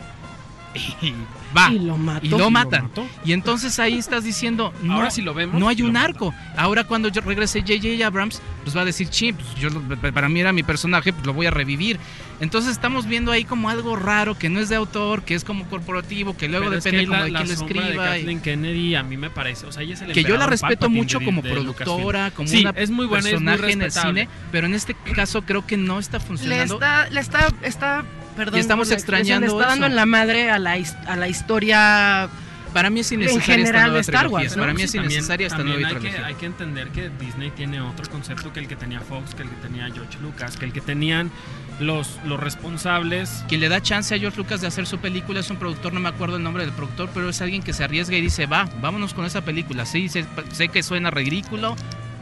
Y 1.02 1.14
va. 1.56 1.69
Y 1.69 1.80
lo 1.80 1.98
mató. 1.98 2.26
Y 2.26 2.30
lo 2.30 2.49
matan. 2.49 2.89
Y 3.26 3.34
entonces 3.34 3.77
ahí 3.80 3.98
estás 3.98 4.23
diciendo, 4.23 4.73
no, 4.81 4.93
Ahora 4.95 5.11
sí 5.11 5.22
lo 5.22 5.34
vemos. 5.34 5.60
no 5.60 5.68
hay 5.68 5.81
un 5.81 5.98
arco. 5.98 6.34
Ahora 6.56 6.85
cuando 6.85 7.10
yo 7.10 7.19
regrese 7.22 7.60
J.J. 7.60 8.06
Abrams, 8.07 8.41
pues 8.64 8.76
va 8.77 8.81
a 8.81 8.85
decir, 8.85 9.10
chip, 9.10 9.38
yo 9.60 9.69
lo- 9.69 9.81
para 10.14 10.30
mí 10.30 10.39
era 10.39 10.53
mi 10.53 10.64
personaje, 10.64 11.11
pues 11.11 11.26
lo 11.26 11.34
voy 11.34 11.48
a 11.48 11.52
revivir. 11.52 11.99
Entonces 12.41 12.72
estamos 12.72 13.05
viendo 13.05 13.31
ahí 13.31 13.45
como 13.45 13.69
algo 13.69 13.95
raro, 13.95 14.38
que 14.38 14.49
no 14.49 14.59
es 14.59 14.68
de 14.68 14.76
autor, 14.76 15.22
que 15.23 15.35
es 15.35 15.43
como 15.43 15.65
corporativo, 15.69 16.35
que 16.35 16.49
luego 16.49 16.65
Pero 16.65 16.77
es 16.80 16.84
que 16.84 16.91
depende 16.91 17.07
como 17.07 17.19
la, 17.19 17.26
de 17.26 17.31
la 17.31 17.39
quién 17.43 17.49
lo 17.49 17.55
de 17.55 17.65
escriba. 17.65 17.93
y- 17.93 17.97
Kathleen 18.19 18.41
Kennedy 18.41 18.95
a 18.95 19.03
mí 19.03 19.15
me 19.15 19.30
parece, 19.30 19.68
o 19.68 19.72
sea, 19.72 19.84
ella 19.84 19.93
es 19.93 20.01
el 20.01 20.11
que 20.11 20.23
yo 20.23 20.35
la 20.38 20.47
respeto 20.47 20.81
Palpatine 20.81 20.97
mucho 20.99 21.19
de- 21.19 21.26
como 21.26 21.41
de 21.43 21.51
productora, 21.51 22.31
como 22.31 22.49
Sí, 22.49 22.61
una 22.61 22.72
es 22.72 22.89
muy 22.89 23.05
buena, 23.05 23.30
es 23.30 23.35
muy 23.39 23.43
personaje 23.45 23.73
en 23.73 23.81
el 23.84 23.91
cine, 23.91 24.27
pero 24.51 24.65
en 24.68 24.73
este 24.73 24.95
caso 25.15 25.43
creo 25.43 25.65
que 25.68 25.77
no 25.77 25.99
está 25.99 26.18
Le 26.18 26.23
funcionando. 26.26 26.73
está, 26.73 27.09
le 27.11 27.19
está, 27.22 27.47
está, 27.61 28.03
perdón. 28.35 28.57
Y 28.57 28.59
estamos 28.59 28.89
extrañando 28.91 29.45
Le 29.45 29.53
está 29.53 29.68
dando 29.69 29.85
eso. 29.85 29.91
en 29.91 29.95
la 29.95 30.05
madre 30.07 30.49
a 30.49 30.57
la, 30.57 30.77
a 31.07 31.15
la 31.15 31.27
historia. 31.30 32.27
Para 32.73 32.89
mí 32.89 33.02
es 33.02 33.11
en 33.11 33.22
innecesaria 33.22 33.41
esta 33.41 33.53
general 33.53 33.81
nueva 33.84 33.95
de 33.95 34.02
Star 34.02 34.19
trilogía. 34.26 34.48
Wars, 34.49 34.57
Para 34.57 34.73
mí 34.73 34.80
sí, 34.80 34.84
es 34.85 34.91
también- 34.93 35.11
innecesaria 35.11 35.48
esta 35.48 35.57
también 35.57 35.81
nueva 35.81 35.98
hay 35.98 36.02
que, 36.11 36.18
hay 36.18 36.34
que 36.35 36.45
entender 36.45 36.88
que 36.89 37.10
Disney 37.19 37.52
tiene 37.52 37.81
otro 37.81 38.10
concepto 38.10 38.53
que 38.53 38.60
el 38.61 38.68
que 38.68 38.76
tenía 38.76 38.99
Fox, 39.02 39.35
que 39.35 39.43
el 39.43 39.49
que 39.49 39.56
tenía 39.57 39.85
George 39.93 40.18
Lucas, 40.22 40.56
que 40.57 40.65
el 40.65 40.72
que 40.73 40.81
tenían 40.81 41.31
los, 41.80 42.19
los 42.26 42.39
responsables. 42.39 43.43
Quien 43.49 43.60
le 43.61 43.69
da 43.69 43.81
chance 43.81 44.15
a 44.15 44.19
George 44.19 44.38
Lucas 44.38 44.61
de 44.61 44.68
hacer 44.68 44.85
su 44.88 44.99
película 44.99 45.39
es 45.41 45.49
un 45.49 45.57
productor, 45.57 45.93
no 45.93 45.99
me 45.99 46.10
acuerdo 46.10 46.38
el 46.38 46.43
nombre 46.43 46.64
del 46.64 46.73
productor, 46.73 47.10
pero 47.14 47.30
es 47.30 47.41
alguien 47.41 47.61
que 47.61 47.73
se 47.73 47.84
arriesga 47.84 48.15
y 48.18 48.22
dice, 48.22 48.45
va, 48.45 48.69
vámonos 48.81 49.14
con 49.14 49.26
esa 49.26 49.41
película. 49.41 49.85
Sí, 49.85 50.07
sé, 50.10 50.26
sé 50.52 50.69
que 50.69 50.81
suena 50.84 51.11
ridículo, 51.11 51.76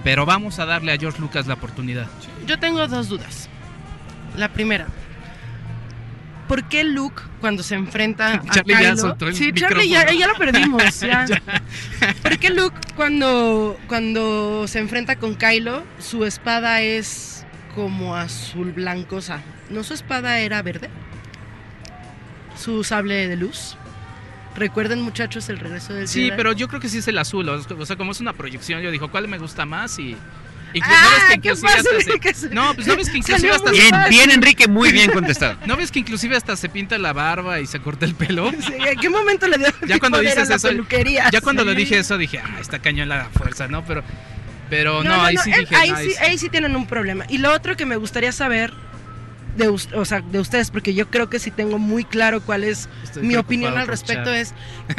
pero 0.03 0.25
vamos 0.25 0.59
a 0.59 0.65
darle 0.65 0.91
a 0.93 0.97
George 0.97 1.19
Lucas 1.19 1.45
la 1.47 1.55
oportunidad. 1.55 2.07
Yo 2.47 2.57
tengo 2.57 2.87
dos 2.87 3.09
dudas. 3.09 3.49
La 4.37 4.49
primera. 4.51 4.87
¿Por 6.49 6.63
qué 6.67 6.83
Luke 6.83 7.21
cuando 7.39 7.63
se 7.63 7.75
enfrenta 7.75 8.33
a 8.33 8.41
Charlie 8.51 8.73
ya 8.73 8.79
Kylo? 8.79 8.97
soltó 8.97 9.27
el 9.27 9.35
sí, 9.35 9.53
Charlie 9.53 9.87
ya, 9.87 10.11
ya 10.11 10.27
lo 10.27 10.33
perdimos. 10.35 10.99
ya. 10.99 11.25
¿Por 12.23 12.37
qué 12.39 12.49
Luke 12.49 12.75
cuando, 12.95 13.79
cuando 13.87 14.67
se 14.67 14.79
enfrenta 14.79 15.15
con 15.15 15.35
Kylo, 15.35 15.83
su 15.99 16.25
espada 16.25 16.81
es 16.81 17.45
como 17.75 18.15
azul 18.15 18.73
blancosa? 18.73 19.41
¿No 19.69 19.83
su 19.83 19.93
espada 19.93 20.39
era 20.39 20.61
verde? 20.63 20.89
Su 22.57 22.83
sable 22.83 23.27
de 23.27 23.35
luz. 23.37 23.77
Recuerden 24.55 25.01
muchachos 25.01 25.47
el 25.49 25.59
regreso 25.59 25.93
del 25.93 26.07
Sí, 26.07 26.23
Jedi? 26.25 26.35
pero 26.35 26.51
yo 26.53 26.67
creo 26.67 26.81
que 26.81 26.89
sí 26.89 26.97
es 26.97 27.07
el 27.07 27.17
azul. 27.19 27.47
O 27.47 27.85
sea, 27.85 27.95
como 27.95 28.11
es 28.11 28.19
una 28.19 28.33
proyección, 28.33 28.81
yo 28.81 28.91
digo, 28.91 29.09
¿cuál 29.11 29.27
me 29.27 29.37
gusta 29.37 29.65
más? 29.65 29.97
Y. 29.99 30.17
¡Ah, 30.81 31.03
¿no 31.03 31.09
ves 31.11 31.23
que 31.27 31.33
inclusive 31.35 31.69
hasta 31.69 32.33
se- 32.33 32.49
No, 32.49 32.73
pues 32.75 32.85
no 32.87 32.95
ves 32.95 33.09
que 33.09 33.17
inclusive 33.17 33.51
hasta 33.51 33.69
muy 33.71 33.79
se- 33.79 33.89
Bien, 33.89 34.03
bien, 34.09 34.31
Enrique, 34.31 34.67
muy 34.67 34.91
bien 34.91 35.11
contestado. 35.11 35.57
¿No 35.65 35.75
ves 35.77 35.91
que 35.91 35.99
inclusive 35.99 36.35
hasta 36.35 36.55
se 36.55 36.69
pinta 36.69 36.97
la 36.97 37.11
barba 37.13 37.59
y 37.59 37.65
se 37.67 37.79
corta 37.79 38.05
el 38.05 38.15
pelo? 38.15 38.51
Sí, 38.65 38.73
¿En 38.77 38.99
qué 38.99 39.09
momento 39.09 39.47
le 39.47 39.57
dio 39.57 39.67
Ya 39.87 39.99
cuando 39.99 40.19
dices 40.19 40.47
la 40.49 40.55
eso, 40.55 40.67
peluquería? 40.67 41.29
Ya 41.31 41.41
cuando 41.41 41.63
Sí. 41.63 41.67
lo 41.69 41.75
dije 41.75 41.97
eso 41.99 42.17
dije, 42.17 42.39
ah, 42.39 42.57
está 42.59 42.79
cañón 42.79 43.09
la 43.09 43.25
fuerza, 43.33 43.67
¿no? 43.67 43.83
Pero, 43.85 44.03
pero 44.69 45.03
no, 45.03 45.09
No, 45.09 45.17
no, 45.17 45.23
ahí 45.23 45.35
no, 45.35 45.43
sí 45.43 45.51
eh, 45.51 45.59
dije, 45.61 45.75
ahí, 45.75 45.89
no, 45.91 45.97
sí, 45.97 46.13
ahí 46.21 46.37
sí 46.37 46.49
tienen 46.49 46.75
un 46.75 46.85
problema. 46.85 47.25
Y 47.29 47.39
lo 47.39 47.51
otro 47.53 47.75
que 47.75 47.85
me 47.85 47.95
gustaría 47.95 48.31
saber 48.31 48.71
de, 49.57 49.67
o 49.67 50.05
sea, 50.05 50.21
de 50.21 50.39
ustedes, 50.39 50.69
porque 50.71 50.93
yo 50.93 51.09
creo 51.09 51.29
que 51.29 51.39
sí 51.39 51.49
tengo 51.51 51.79
muy 51.79 52.03
claro 52.03 52.41
cuál 52.41 52.63
es 52.63 52.87
Estoy 53.03 53.23
mi 53.23 53.35
opinión 53.35 53.77
al 53.77 53.87
respecto, 53.87 54.31
es 54.31 54.53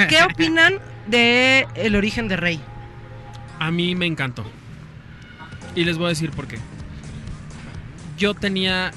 ¿qué 0.09 0.23
opinan 0.25 0.81
de 1.07 1.67
el 1.77 1.95
origen 1.95 2.27
de 2.29 2.37
Rey? 2.37 2.61
A 3.61 3.71
mí 3.71 3.95
me 3.95 4.07
encantó. 4.07 4.45
Y 5.81 5.85
les 5.85 5.97
voy 5.97 6.07
a 6.07 6.09
decir 6.11 6.31
por 6.31 6.47
qué. 6.47 6.59
Yo 8.19 8.35
tenía 8.35 8.91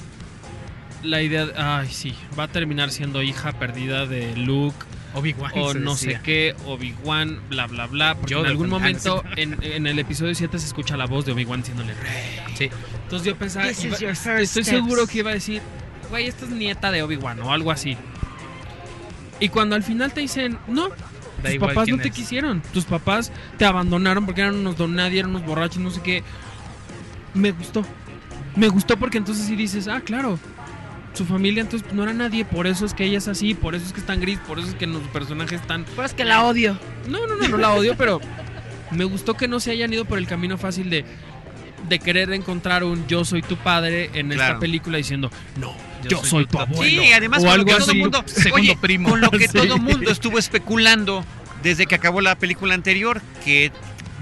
la 1.02 1.22
idea, 1.22 1.46
de- 1.46 1.54
ay 1.56 1.88
sí, 1.90 2.14
va 2.38 2.44
a 2.44 2.48
terminar 2.48 2.90
siendo 2.90 3.22
hija 3.22 3.52
perdida 3.52 4.06
de 4.06 4.36
Luke 4.36 4.76
Obi-Wan 5.14 5.52
o 5.56 5.74
no 5.74 5.94
sé 5.96 6.18
qué, 6.22 6.54
Obi-Wan, 6.66 7.40
bla, 7.48 7.66
bla, 7.66 7.86
bla. 7.86 8.14
Porque 8.16 8.32
Yoda 8.32 8.44
en 8.46 8.50
algún 8.50 8.68
momento 8.68 9.22
en, 9.36 9.56
en 9.62 9.86
el 9.86 9.98
episodio 9.98 10.34
7 10.34 10.58
se 10.58 10.66
escucha 10.66 10.96
la 10.96 11.06
voz 11.06 11.24
de 11.24 11.32
Obi-Wan 11.32 11.60
diciéndole 11.60 11.94
rey. 11.94 12.40
Sí. 12.56 12.70
Entonces 13.04 13.26
yo 13.26 13.36
pensaba, 13.36 13.66
iba- 13.70 13.98
your 13.98 14.16
first 14.16 14.26
estoy 14.42 14.64
steps. 14.64 14.66
seguro 14.66 15.06
que 15.06 15.18
iba 15.20 15.30
a 15.30 15.34
decir, 15.34 15.62
güey, 16.10 16.26
esta 16.26 16.44
es 16.44 16.50
nieta 16.50 16.90
de 16.90 17.02
Obi-Wan 17.02 17.40
o 17.40 17.52
algo 17.52 17.70
así. 17.70 17.96
Y 19.40 19.48
cuando 19.48 19.74
al 19.76 19.82
final 19.82 20.12
te 20.12 20.20
dicen, 20.20 20.58
no, 20.68 20.88
Da 21.42 21.50
tus 21.50 21.58
papás 21.58 21.88
no 21.88 21.98
te 21.98 22.08
es. 22.08 22.14
quisieron, 22.14 22.60
tus 22.72 22.84
papás 22.84 23.30
te 23.58 23.64
abandonaron 23.64 24.26
porque 24.26 24.40
eran 24.42 24.56
unos 24.56 24.76
don 24.76 24.94
nadie, 24.94 25.20
eran 25.20 25.30
unos 25.30 25.46
borrachos, 25.46 25.78
no 25.78 25.90
sé 25.90 26.00
qué. 26.02 26.22
Me 27.34 27.50
gustó. 27.52 27.84
Me 28.56 28.68
gustó 28.68 28.96
porque 28.96 29.18
entonces 29.18 29.46
sí 29.46 29.56
dices, 29.56 29.88
ah, 29.88 30.00
claro. 30.00 30.38
Su 31.14 31.24
familia 31.24 31.60
entonces 31.60 31.92
no 31.92 32.02
era 32.02 32.12
nadie, 32.12 32.44
por 32.44 32.66
eso 32.66 32.84
es 32.84 32.92
que 32.94 33.04
ella 33.04 33.18
es 33.18 33.28
así, 33.28 33.54
por 33.54 33.76
eso 33.76 33.86
es 33.86 33.92
que 33.92 34.00
es 34.00 34.06
tan 34.06 34.20
gris, 34.20 34.38
por 34.48 34.58
eso 34.58 34.68
es 34.68 34.74
que 34.74 34.86
los 34.88 35.02
personajes 35.08 35.60
están 35.60 35.84
Pues 35.94 36.10
es 36.10 36.14
que 36.14 36.24
la 36.24 36.42
odio. 36.44 36.76
no, 37.08 37.24
no, 37.26 37.36
no, 37.36 37.48
no 37.48 37.56
la 37.56 37.72
odio, 37.72 37.96
pero 37.96 38.20
me 38.90 39.04
gustó 39.04 39.34
que 39.34 39.46
no 39.46 39.60
se 39.60 39.70
hayan 39.70 39.92
ido 39.92 40.04
por 40.06 40.18
el 40.18 40.26
camino 40.26 40.58
fácil 40.58 40.90
de, 40.90 41.04
de 41.88 41.98
querer 42.00 42.32
encontrar 42.32 42.82
un 42.82 43.06
yo 43.06 43.24
soy 43.24 43.42
tu 43.42 43.56
padre 43.56 44.10
en 44.14 44.32
esta 44.32 44.58
película 44.58 44.98
diciendo, 44.98 45.30
no, 45.56 45.72
yo, 46.08 46.22
soy, 46.24 46.46
tu 46.46 46.58
abuelo. 46.58 47.02
Sí, 47.02 47.12
además 47.12 47.44
o 47.44 47.46
con 47.46 47.48
lo 47.48 47.52
algo 47.52 47.66
que 47.66 47.72
todo 47.74 47.90
así. 47.90 47.98
mundo, 47.98 48.22
Segundo 48.26 48.72
oye, 48.72 48.78
primo. 48.80 49.10
con 49.10 49.20
lo 49.20 49.30
que 49.30 49.46
Sí. 49.48 49.52
todo 49.58 49.78
mundo 49.78 50.10
estuvo 50.10 50.38
especulando 50.38 51.24
desde 51.62 51.86
que 51.86 51.94
acabó 51.94 52.22
la 52.22 52.36
película 52.36 52.74
anterior, 52.74 53.22
que 53.44 53.70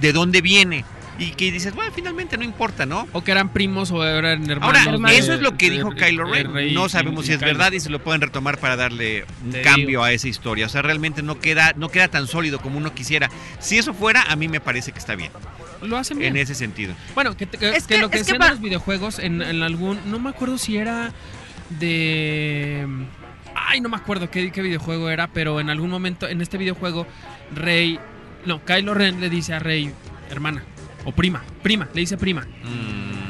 de 0.02 0.12
dónde 0.12 0.42
viene 0.42 0.84
y 1.18 1.30
que 1.32 1.52
dices, 1.52 1.74
bueno, 1.74 1.92
finalmente 1.94 2.36
no 2.38 2.44
importa, 2.44 2.86
¿no? 2.86 3.06
O 3.12 3.22
que 3.22 3.30
eran 3.32 3.50
primos 3.52 3.90
o 3.90 4.04
eran 4.04 4.48
hermanos. 4.50 4.86
Ahora, 4.86 5.08
de- 5.10 5.18
eso 5.18 5.34
es 5.34 5.40
lo 5.40 5.56
que 5.56 5.68
de- 5.70 5.76
dijo 5.76 5.90
de- 5.90 5.96
Kylo 5.96 6.24
Ren. 6.24 6.52
Rey 6.52 6.72
No 6.74 6.88
sabemos 6.88 7.24
y 7.24 7.26
si 7.28 7.32
es 7.34 7.38
Kylo. 7.38 7.52
verdad 7.52 7.72
y 7.72 7.80
se 7.80 7.90
lo 7.90 8.02
pueden 8.02 8.20
retomar 8.20 8.58
para 8.58 8.76
darle 8.76 9.24
un 9.44 9.50
Te 9.52 9.62
cambio 9.62 9.86
digo. 9.86 10.04
a 10.04 10.12
esa 10.12 10.28
historia. 10.28 10.66
O 10.66 10.68
sea, 10.68 10.82
realmente 10.82 11.22
no 11.22 11.38
queda, 11.38 11.74
no 11.76 11.88
queda 11.90 12.08
tan 12.08 12.26
sólido 12.26 12.60
como 12.60 12.78
uno 12.78 12.94
quisiera. 12.94 13.30
Si 13.60 13.78
eso 13.78 13.94
fuera, 13.94 14.22
a 14.22 14.36
mí 14.36 14.48
me 14.48 14.60
parece 14.60 14.92
que 14.92 14.98
está 14.98 15.14
bien, 15.14 15.30
Lo 15.82 15.96
hacen 15.98 16.18
bien. 16.18 16.34
en 16.36 16.42
ese 16.42 16.54
sentido. 16.54 16.94
Bueno, 17.14 17.36
que, 17.36 17.46
que- 17.46 17.70
Es 17.76 17.86
que 17.86 17.96
que- 17.96 18.00
lo 18.00 18.08
que 18.10 18.20
hacían 18.20 18.38
pa- 18.38 18.46
en 18.46 18.50
los 18.52 18.60
videojuegos, 18.60 19.18
en, 19.18 19.42
en 19.42 19.62
algún. 19.62 19.98
No 20.10 20.18
me 20.18 20.30
acuerdo 20.30 20.56
si 20.58 20.76
era 20.76 21.12
de. 21.78 22.86
Ay, 23.54 23.80
no 23.80 23.88
me 23.88 23.96
acuerdo 23.96 24.30
qué, 24.30 24.50
qué 24.50 24.62
videojuego 24.62 25.10
era, 25.10 25.26
pero 25.28 25.60
en 25.60 25.70
algún 25.70 25.90
momento 25.90 26.26
en 26.28 26.40
este 26.40 26.58
videojuego, 26.58 27.06
Rey. 27.54 27.98
No, 28.46 28.64
Kylo 28.64 28.94
Ren 28.94 29.20
le 29.20 29.30
dice 29.30 29.54
a 29.54 29.58
Rey, 29.60 29.92
hermana. 30.30 30.64
O 31.04 31.12
prima, 31.12 31.42
prima, 31.62 31.88
le 31.94 32.00
dice 32.00 32.16
prima. 32.16 32.46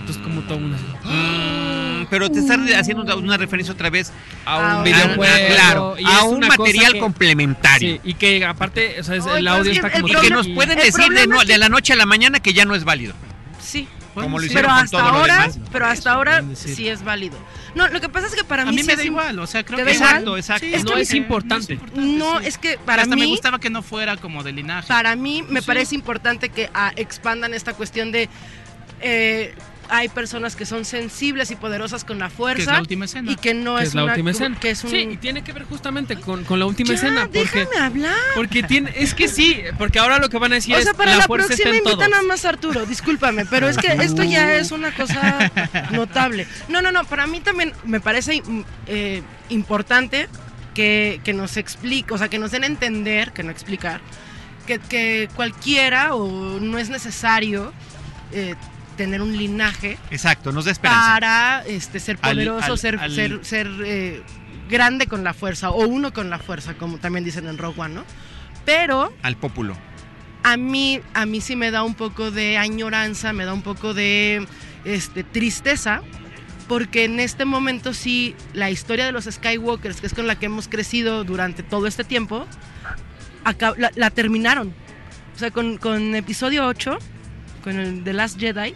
Entonces, 0.01 0.23
como 0.23 0.41
todo 0.43 0.59
mundo. 0.59 0.77
Mm, 1.05 2.07
pero 2.11 2.31
te 2.31 2.41
estás 2.41 2.59
haciendo 2.77 3.17
una- 3.17 3.37
referencia 3.37 3.73
otra 3.73 3.89
vez 3.91 4.13
A 4.45 4.57
Ah, 4.57 4.75
un 4.75 4.81
ok. 4.81 4.85
videojuego. 4.85 5.23
a, 5.25 5.55
claro, 5.55 5.97
y 5.99 6.05
a 6.05 6.23
un 6.25 6.41
material 6.41 6.93
que- 6.95 6.99
complementario. 6.99 7.95
Sí, 7.95 8.01
y 8.05 8.15
que 8.15 8.45
aparte, 8.45 9.01
o 9.01 9.05
sea, 9.05 9.17
es- 9.17 9.25
el 9.27 9.33
pero 9.45 9.51
audio 9.51 9.73
es 9.73 9.81
que 9.81 9.87
está 9.87 10.01
como 10.01 10.07
el 10.09 10.19
Y 10.19 10.21
que 10.21 10.31
nos 10.31 10.49
pueden 10.49 10.77
decir 10.79 10.93
de, 10.95 11.07
problema 11.07 11.35
no- 11.37 11.41
es 11.41 11.47
que- 11.47 11.53
de 11.53 11.59
la 11.59 11.69
noche 11.69 11.93
a 11.93 11.97
la 11.97 12.07
mañana 12.07 12.41
que 12.41 12.53
ya 12.53 12.65
no 12.65 12.75
es 12.75 12.85
válido. 12.85 13.15
Sí. 13.61 13.89
Como 14.15 14.39
lo 14.39 14.45
hicieron 14.45 14.65
Pero 14.65 14.75
con 14.75 14.85
hasta 14.85 14.99
todo 14.99 15.11
lo 15.11 15.17
ahora, 15.19 15.35
demás. 15.41 15.59
pero 15.73 15.87
hasta 15.87 16.11
Eso, 16.11 16.11
ahora 16.11 16.43
sí 16.55 16.87
es 16.89 17.03
válido. 17.03 17.39
No, 17.75 17.89
lo 17.89 18.01
que 18.01 18.09
pasa 18.09 18.27
es 18.27 18.35
que 18.35 18.45
para 18.45 18.63
A 18.63 18.67
mí, 18.67 18.73
mí 18.73 18.83
sí 18.83 18.87
me 18.87 18.97
da 18.97 19.05
igual, 19.05 19.39
o 19.39 19.47
sea, 19.47 19.65
creo 19.65 19.79
¿Te 19.79 19.85
que? 19.85 19.93
Exacto, 19.93 20.37
exacto. 20.37 20.67
No 20.85 20.97
es 20.97 21.15
importante. 21.15 21.79
No, 21.95 22.39
es 22.41 22.59
que 22.59 22.79
para 22.79 23.03
Hasta 23.03 23.15
mí 23.15 23.23
me 23.23 23.27
gustaba 23.29 23.59
que 23.59 23.71
no 23.71 23.83
fuera 23.83 24.17
como 24.17 24.43
de 24.43 24.53
linaje. 24.53 24.89
Para 24.89 25.17
mí 25.17 25.43
me 25.43 25.63
parece 25.63 25.95
importante 25.95 26.51
que 26.51 26.71
ah, 26.75 26.93
expandan 26.97 27.55
esta 27.55 27.73
cuestión 27.75 28.13
de 28.13 28.29
eh, 29.01 29.55
hay 29.95 30.09
personas 30.09 30.57
que 30.57 30.65
son 30.65 30.87
sensibles 30.87 31.51
y 31.51 31.57
poderosas 31.57 32.03
con 32.03 32.19
la 32.19 32.29
que 32.29 32.33
es 32.33 32.37
fuerza 32.39 32.73
la 32.73 32.81
última 32.81 33.05
escena. 33.05 33.31
y 33.31 33.37
que 33.37 33.53
no 33.53 33.77
que 33.77 33.83
es, 33.83 33.89
es 33.91 33.95
la 33.95 34.05
una- 34.05 34.13
última 34.15 34.31
escena. 34.31 34.59
que 34.59 34.71
es 34.71 34.83
un 34.85 34.91
Sí, 34.91 34.97
y 35.13 35.17
tiene 35.19 35.45
que 35.45 35.53
ver 35.53 35.65
justamente 35.65 36.17
con, 36.17 36.45
con 36.45 36.59
la 36.59 36.65
última 36.65 36.89
Ya, 36.89 36.95
escena. 36.95 37.27
Porque, 37.27 37.41
déjame 37.43 37.77
hablar. 37.85 38.15
porque 38.35 38.63
tiene. 38.63 38.91
Es 38.97 39.13
que 39.13 39.29
sí, 39.29 39.59
porque 39.77 39.99
ahora 39.99 40.19
lo 40.19 40.31
que 40.31 40.39
van 40.39 40.53
a 40.53 40.55
decir 40.55 40.75
O 40.75 40.79
es 40.79 40.85
sea, 40.85 40.95
para 40.95 41.15
la, 41.17 41.25
fuerza 41.27 41.49
próxima 41.49 41.71
todos. 41.83 41.93
invitan 41.93 42.15
a 42.15 42.23
más 42.23 42.45
Arturo, 42.47 42.87
discúlpame, 42.87 43.45
pero 43.45 43.69
es 43.69 43.77
que 43.77 43.89
esto 43.89 44.23
ya 44.23 44.55
es 44.55 44.73
una 44.73 44.95
cosa 44.95 45.51
notable. 45.91 46.47
No, 46.69 46.81
no, 46.81 46.91
no, 46.91 47.05
para 47.05 47.27
mí 47.27 47.41
también 47.41 47.73
me 47.85 48.01
parece 48.01 48.41
mm, 48.43 48.61
eh, 48.87 49.23
importante 49.51 50.27
que, 50.75 51.21
que 51.23 51.35
nos 51.35 51.59
explique, 51.59 52.15
o 52.15 52.19
sea, 52.19 52.29
que 52.29 52.39
nos 52.39 52.51
den 52.51 52.65
a 52.65 52.67
entender, 52.67 53.33
que 53.33 53.43
no 53.43 53.51
explicar, 53.51 54.01
que, 54.67 54.79
que 54.79 55.29
cualquiera 55.37 56.15
o 56.15 56.59
no 56.61 56.79
es 56.79 56.89
necesario 56.89 57.73
eh, 58.33 58.55
tener 58.97 59.21
un 59.23 59.37
linaje 59.37 59.99
Exacto, 60.11 60.53
nos 60.53 60.65
da 60.67 60.71
esperanza. 60.73 61.09
para 61.15 61.65
este, 61.67 62.01
ser 62.01 62.19
Al- 62.23 62.33
poderoso, 62.35 62.73
al- 62.73 62.79
ser, 62.79 62.99
al- 62.99 63.15
ser, 63.15 63.45
ser 63.45 63.69
eh, 63.85 64.23
grande 64.69 65.07
con 65.07 65.25
la 65.25 65.35
fuerza 65.35 65.71
o 65.71 65.87
uno 65.87 66.13
con 66.13 66.31
la 66.31 66.39
fuerza, 66.39 66.75
como 66.75 66.99
también 66.99 67.25
dicen 67.25 67.47
en 67.47 67.59
Rogue 67.59 67.81
One, 67.81 67.95
¿no? 67.95 68.05
Pero 68.65 69.13
Al 69.23 69.37
pópulo. 69.37 69.77
a 70.45 70.57
mí, 70.57 71.01
a 71.15 71.27
mí 71.27 71.41
sí 71.41 71.57
me 71.57 71.71
da 71.71 71.83
un 71.83 71.95
poco 71.95 72.31
de 72.31 72.59
añoranza, 72.59 73.33
me 73.33 73.45
da 73.45 73.53
un 73.53 73.63
poco 73.63 73.93
de 73.95 74.47
este, 74.85 75.25
tristeza, 75.25 76.03
porque 76.69 77.05
en 77.05 77.19
este 77.21 77.45
momento 77.45 77.93
sí, 77.93 78.35
la 78.55 78.71
historia 78.71 79.05
de 79.05 79.13
los 79.13 79.25
Skywalkers, 79.25 80.01
que 80.01 80.07
es 80.07 80.15
con 80.15 80.27
la 80.27 80.37
que 80.39 80.47
hemos 80.47 80.69
crecido 80.69 81.25
durante 81.25 81.63
todo 81.63 81.87
este 81.87 82.05
tiempo, 82.05 82.47
acá- 83.45 83.75
la, 83.77 83.91
la 83.95 84.11
terminaron. 84.11 84.73
O 85.35 85.39
sea, 85.39 85.51
con, 85.51 85.77
con 85.79 86.15
episodio 86.15 86.67
8, 86.67 86.99
con 87.63 87.79
el 87.79 88.05
The 88.05 88.13
Last 88.13 88.39
Jedi, 88.39 88.75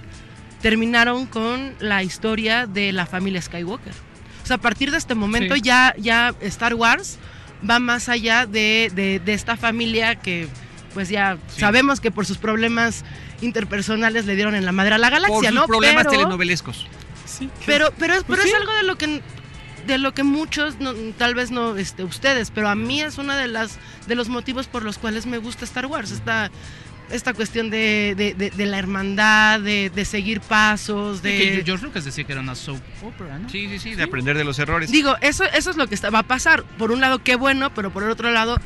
terminaron 0.62 1.26
con 1.26 1.74
la 1.80 2.02
historia 2.02 2.66
de 2.66 2.92
la 2.92 3.06
familia 3.06 3.42
Skywalker. 3.42 3.92
O 4.42 4.46
sea, 4.46 4.56
a 4.56 4.60
partir 4.60 4.90
de 4.90 4.98
este 4.98 5.14
momento 5.14 5.54
Sí. 5.56 5.60
ya, 5.62 5.94
ya 5.98 6.34
Star 6.40 6.74
Wars 6.74 7.18
va 7.68 7.78
más 7.78 8.08
allá 8.08 8.46
de, 8.46 8.90
de- 8.94 9.20
de 9.20 9.34
esta 9.34 9.56
familia 9.56 10.16
que 10.16 10.48
pues 10.94 11.08
ya 11.10 11.36
Sí. 11.48 11.60
sabemos 11.60 12.00
que 12.00 12.10
por 12.10 12.24
sus 12.24 12.38
problemas 12.38 13.04
interpersonales 13.42 14.24
le 14.24 14.34
dieron 14.34 14.54
en 14.54 14.64
la 14.64 14.72
madre 14.72 14.94
a 14.94 14.98
la 14.98 15.08
Por 15.10 15.20
galaxia, 15.20 15.50
sus 15.50 15.54
¿no? 15.60 15.66
problemas 15.66 16.04
pero, 16.04 16.10
telenovelescos. 16.12 16.86
Sí, 17.26 17.50
pero, 17.66 17.92
pero, 17.98 18.14
pero 18.14 18.24
Pues 18.26 18.38
es 18.40 18.46
sí. 18.50 18.52
algo 18.56 18.72
de 18.74 18.82
lo 18.84 18.96
que 18.96 19.20
de 19.86 19.98
lo 19.98 20.14
que 20.14 20.24
muchos, 20.24 20.80
no, 20.80 20.94
tal 21.16 21.36
vez 21.36 21.52
no 21.52 21.76
este, 21.76 22.02
ustedes, 22.02 22.50
pero 22.50 22.68
a 22.68 22.74
mí 22.74 23.02
es 23.02 23.18
una 23.18 23.36
de 23.36 23.46
las 23.46 23.78
de 24.08 24.16
los 24.16 24.28
motivos 24.28 24.66
por 24.66 24.82
los 24.82 24.98
cuales 24.98 25.26
me 25.26 25.38
gusta 25.38 25.64
Star 25.64 25.86
Wars. 25.86 26.10
Esta, 26.10 26.50
esta 27.10 27.34
cuestión 27.34 27.70
de, 27.70 28.14
de- 28.16 28.34
de- 28.34 28.50
de 28.50 28.66
la 28.66 28.78
hermandad, 28.78 29.60
de, 29.60 29.90
de 29.94 30.04
seguir 30.04 30.40
pasos, 30.40 31.18
Sí, 31.18 31.22
que 31.22 31.56
de... 31.58 31.62
George 31.64 31.84
Lucas 31.84 32.04
decía 32.04 32.24
que 32.24 32.32
era 32.32 32.40
una 32.40 32.54
soap 32.54 32.80
opera, 33.02 33.38
¿no? 33.38 33.48
Sí, 33.48 33.68
sí, 33.68 33.78
sí, 33.78 33.94
de 33.94 34.02
aprender 34.02 34.36
de 34.36 34.44
los 34.44 34.58
errores. 34.58 34.90
Digo, 34.90 35.14
eso, 35.20 35.44
eso 35.44 35.70
es 35.70 35.76
lo 35.76 35.86
que 35.86 35.94
está- 35.94 36.10
va 36.10 36.20
a 36.20 36.22
pasar. 36.26 36.64
Por 36.78 36.90
un 36.92 37.00
lado, 37.00 37.20
qué 37.22 37.36
bueno, 37.36 37.72
pero 37.74 37.92
por 37.92 38.02
el 38.02 38.10
otro 38.10 38.30
lado, 38.30 38.58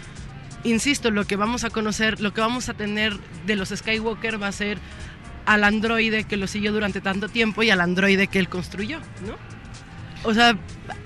insisto, 0.64 1.10
lo 1.10 1.26
que 1.26 1.36
vamos 1.36 1.64
a 1.64 1.70
conocer, 1.70 2.20
lo 2.20 2.32
que 2.32 2.40
vamos 2.40 2.68
a 2.68 2.74
tener 2.74 3.14
de 3.46 3.56
los 3.56 3.68
Skywalker 3.70 4.42
va 4.42 4.48
a 4.48 4.52
ser 4.52 4.78
al 5.46 5.64
androide 5.64 6.24
que 6.24 6.36
lo 6.36 6.46
siguió 6.46 6.72
durante 6.72 7.00
tanto 7.00 7.28
tiempo 7.28 7.62
y 7.62 7.70
al 7.70 7.80
androide 7.80 8.26
que 8.26 8.38
él 8.38 8.48
construyó, 8.48 8.98
¿no? 9.26 9.36
O 10.22 10.34
sea, 10.34 10.56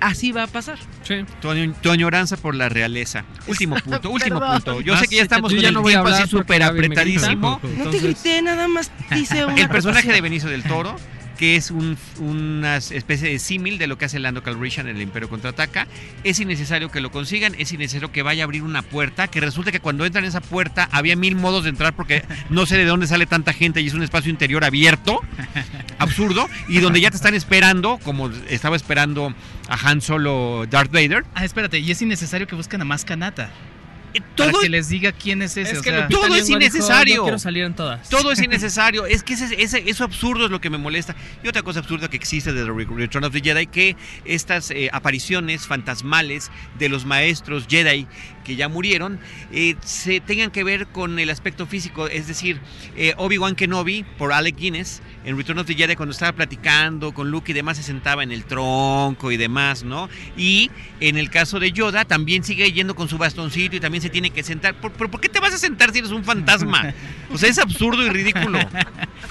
así 0.01 0.33
va 0.33 0.43
a 0.43 0.47
pasar. 0.49 0.77
sí. 1.05 1.25
Tu, 1.41 1.49
añ- 1.49 1.75
tu 1.81 1.91
añoranza 1.93 2.37
por 2.37 2.55
la 2.55 2.69
realeza. 2.69 3.25
Último 3.47 3.77
punto, 3.77 4.11
último 4.11 4.41
Perdón. 4.41 4.63
punto. 4.63 4.81
Yo 4.81 4.93
Más, 4.95 5.03
sé 5.03 5.09
que 5.09 5.17
ya 5.17 5.23
estamos 5.23 5.53
Yo 5.53 5.57
con 5.59 5.63
ya 5.63 5.69
el 5.69 5.75
no 5.75 5.83
voy 5.83 5.93
a 5.93 6.03
tiempo 6.03 6.09
así 6.11 6.23
porque 6.23 6.43
súper 6.43 6.61
Gaby 6.61 6.73
me 6.81 6.87
grita. 6.89 7.01
apretadísimo. 7.01 7.51
No 7.51 7.59
te 7.61 7.77
Entonces- 7.77 8.03
grité, 8.03 8.43
nada 8.43 8.67
más 8.69 8.91
hice 9.15 9.45
una 9.47 9.55
El 9.61 9.69
personaje 9.69 10.13
de. 10.13 10.21
Benicio 10.21 10.49
del 10.49 10.63
Toro, 10.65 10.97
que 11.39 11.57
es 11.57 11.71
un- 11.71 11.97
una 12.19 12.77
especie 12.77 13.29
de 13.31 13.39
símil 13.39 13.79
de 13.79 13.87
lo 13.87 13.99
que 13.99 14.05
hace 14.07 14.19
Lando 14.19 14.43
Calrissian 14.43 14.89
en 14.89 14.97
el 14.97 15.03
Imperio 15.03 15.29
Contraataca, 15.29 15.87
es 16.23 16.39
innecesario 16.41 16.91
que 16.91 17.01
lo 17.01 17.11
consigan, 17.11 17.55
es 17.59 17.73
innecesario 17.73 18.13
que 18.13 18.23
vaya 18.23 18.43
a 18.43 18.47
abrir 18.47 18.63
una 18.63 18.83
puerta, 18.83 19.29
que 19.29 19.41
resulta 19.41 19.73
que 19.73 19.81
cuando 19.81 20.05
entran 20.07 20.25
en 20.25 20.29
esa 20.29 20.41
puerta 20.41 20.89
había 20.93 21.17
mil 21.17 21.37
modos 21.37 21.65
de 21.65 21.71
entrar 21.71 21.95
porque 21.95 22.25
no 22.51 22.67
sé 22.67 22.77
de 22.77 22.85
dónde 22.85 23.07
sale 23.07 23.27
tanta 23.27 23.53
gente 23.53 23.81
y 23.81 23.87
es 23.87 23.95
un 23.95 24.03
espacio 24.03 24.31
interior 24.31 24.65
abierto, 24.65 25.21
absurdo, 25.99 26.49
y 26.69 26.79
donde 26.81 27.01
ya 27.01 27.11
te 27.11 27.17
están 27.17 27.35
esperando, 27.35 27.99
como 28.03 28.31
estaba 28.49 28.77
esperando 28.77 29.35
a 29.69 29.89
Han 29.89 30.01
Solo 30.01 30.67
Darth 30.71 30.93
Vader. 30.93 31.25
Ah, 31.35 31.45
espérate, 31.45 31.79
y 31.79 31.91
es 31.91 32.01
innecesario 32.03 32.47
que 32.47 32.55
busquen 32.57 32.81
a 32.81 32.85
más 32.85 33.05
Kanata. 33.05 33.51
Eh, 34.15 34.21
Para 34.37 34.51
Todo, 34.53 34.61
que 34.61 34.69
les 34.69 34.89
diga 34.89 35.13
quién 35.13 35.43
es 35.43 35.57
ese. 35.57 35.73
Es 35.73 35.79
o 35.79 35.83
que 35.83 35.91
sea, 35.91 36.09
todo 36.09 36.35
es 36.35 36.47
dijo, 36.47 36.57
innecesario. 36.59 37.15
"Yo 37.17 37.23
quiero 37.25 37.39
salir 37.39 37.65
en 37.65 37.75
todas. 37.75 38.09
Todo 38.09 38.31
es 38.33 38.39
innecesario. 38.43 39.07
Es 39.07 39.23
que 39.23 39.35
ese, 39.35 39.61
ese- 39.63 39.83
eso 39.91 40.05
absurdo 40.05 40.45
es 40.47 40.51
lo 40.51 40.61
que 40.61 40.71
me 40.71 40.79
molesta. 40.79 41.17
Y 41.43 41.49
otra 41.49 41.63
cosa 41.63 41.81
absurda 41.81 42.09
que 42.09 42.17
existe 42.17 42.53
de 42.53 42.65
The 42.65 42.71
Re- 42.73 42.87
Return 42.89 43.25
of 43.25 43.33
the 43.33 43.41
Jedi, 43.41 43.67
que 43.67 43.97
estas 44.25 44.71
eh, 44.71 44.89
apariciones 44.93 45.67
fantasmales 45.67 46.51
de 46.79 46.89
los 46.89 47.05
maestros 47.05 47.67
Jedi 47.69 48.07
que 48.45 48.55
ya 48.57 48.69
murieron, 48.69 49.19
eh, 49.53 49.75
se 49.85 50.21
tengan 50.21 50.51
que 50.51 50.63
ver 50.63 50.87
con 50.87 51.19
el 51.19 51.31
aspecto 51.31 51.67
físico. 51.67 52.07
Es 52.07 52.27
decir, 52.29 52.61
eh, 52.97 53.15
Obi-Wan 53.17 53.55
Kenobi, 53.57 54.05
por 54.19 54.33
Alec 54.33 54.57
Guinness, 54.57 55.03
en 55.25 55.37
Return 55.37 55.59
of 55.59 55.67
the 55.67 55.75
Jedi, 55.75 55.97
cuando 55.97 56.13
estaba 56.13 56.33
platicando 56.33 57.13
con 57.15 57.31
Luke 57.31 57.51
y 57.51 57.55
demás, 57.55 57.79
se 57.79 57.83
sentaba 57.83 58.23
en 58.23 58.31
el 58.31 58.45
tronco 58.45 59.33
y 59.33 59.37
demás, 59.37 59.83
¿no? 59.83 60.09
Y 60.37 60.71
en 61.01 61.17
el 61.17 61.31
caso 61.31 61.59
de 61.59 61.73
Yoda, 61.73 62.05
también 62.05 62.45
sigue 62.45 62.71
yendo 62.73 62.95
con 62.95 63.09
su 63.09 63.19
bastoncito 63.19 63.75
y 63.77 63.81
también 63.81 64.03
se 64.03 64.11
tiene 64.11 64.31
que 64.31 64.43
sentar. 64.43 64.75
¿Por, 64.75 64.93
por, 64.93 65.11
por 65.11 65.21
qué 65.21 65.29
te 65.29 65.41
vas 65.41 65.55
a 65.55 65.59
sentar 65.59 65.91
si 65.93 65.99
eres 65.99 66.11
un 66.11 66.23
fantasma? 66.25 66.93
O 67.33 67.39
sea, 67.39 67.49
es 67.49 67.59
absurdo 67.59 68.05
y 68.07 68.11
ridículo. 68.11 68.61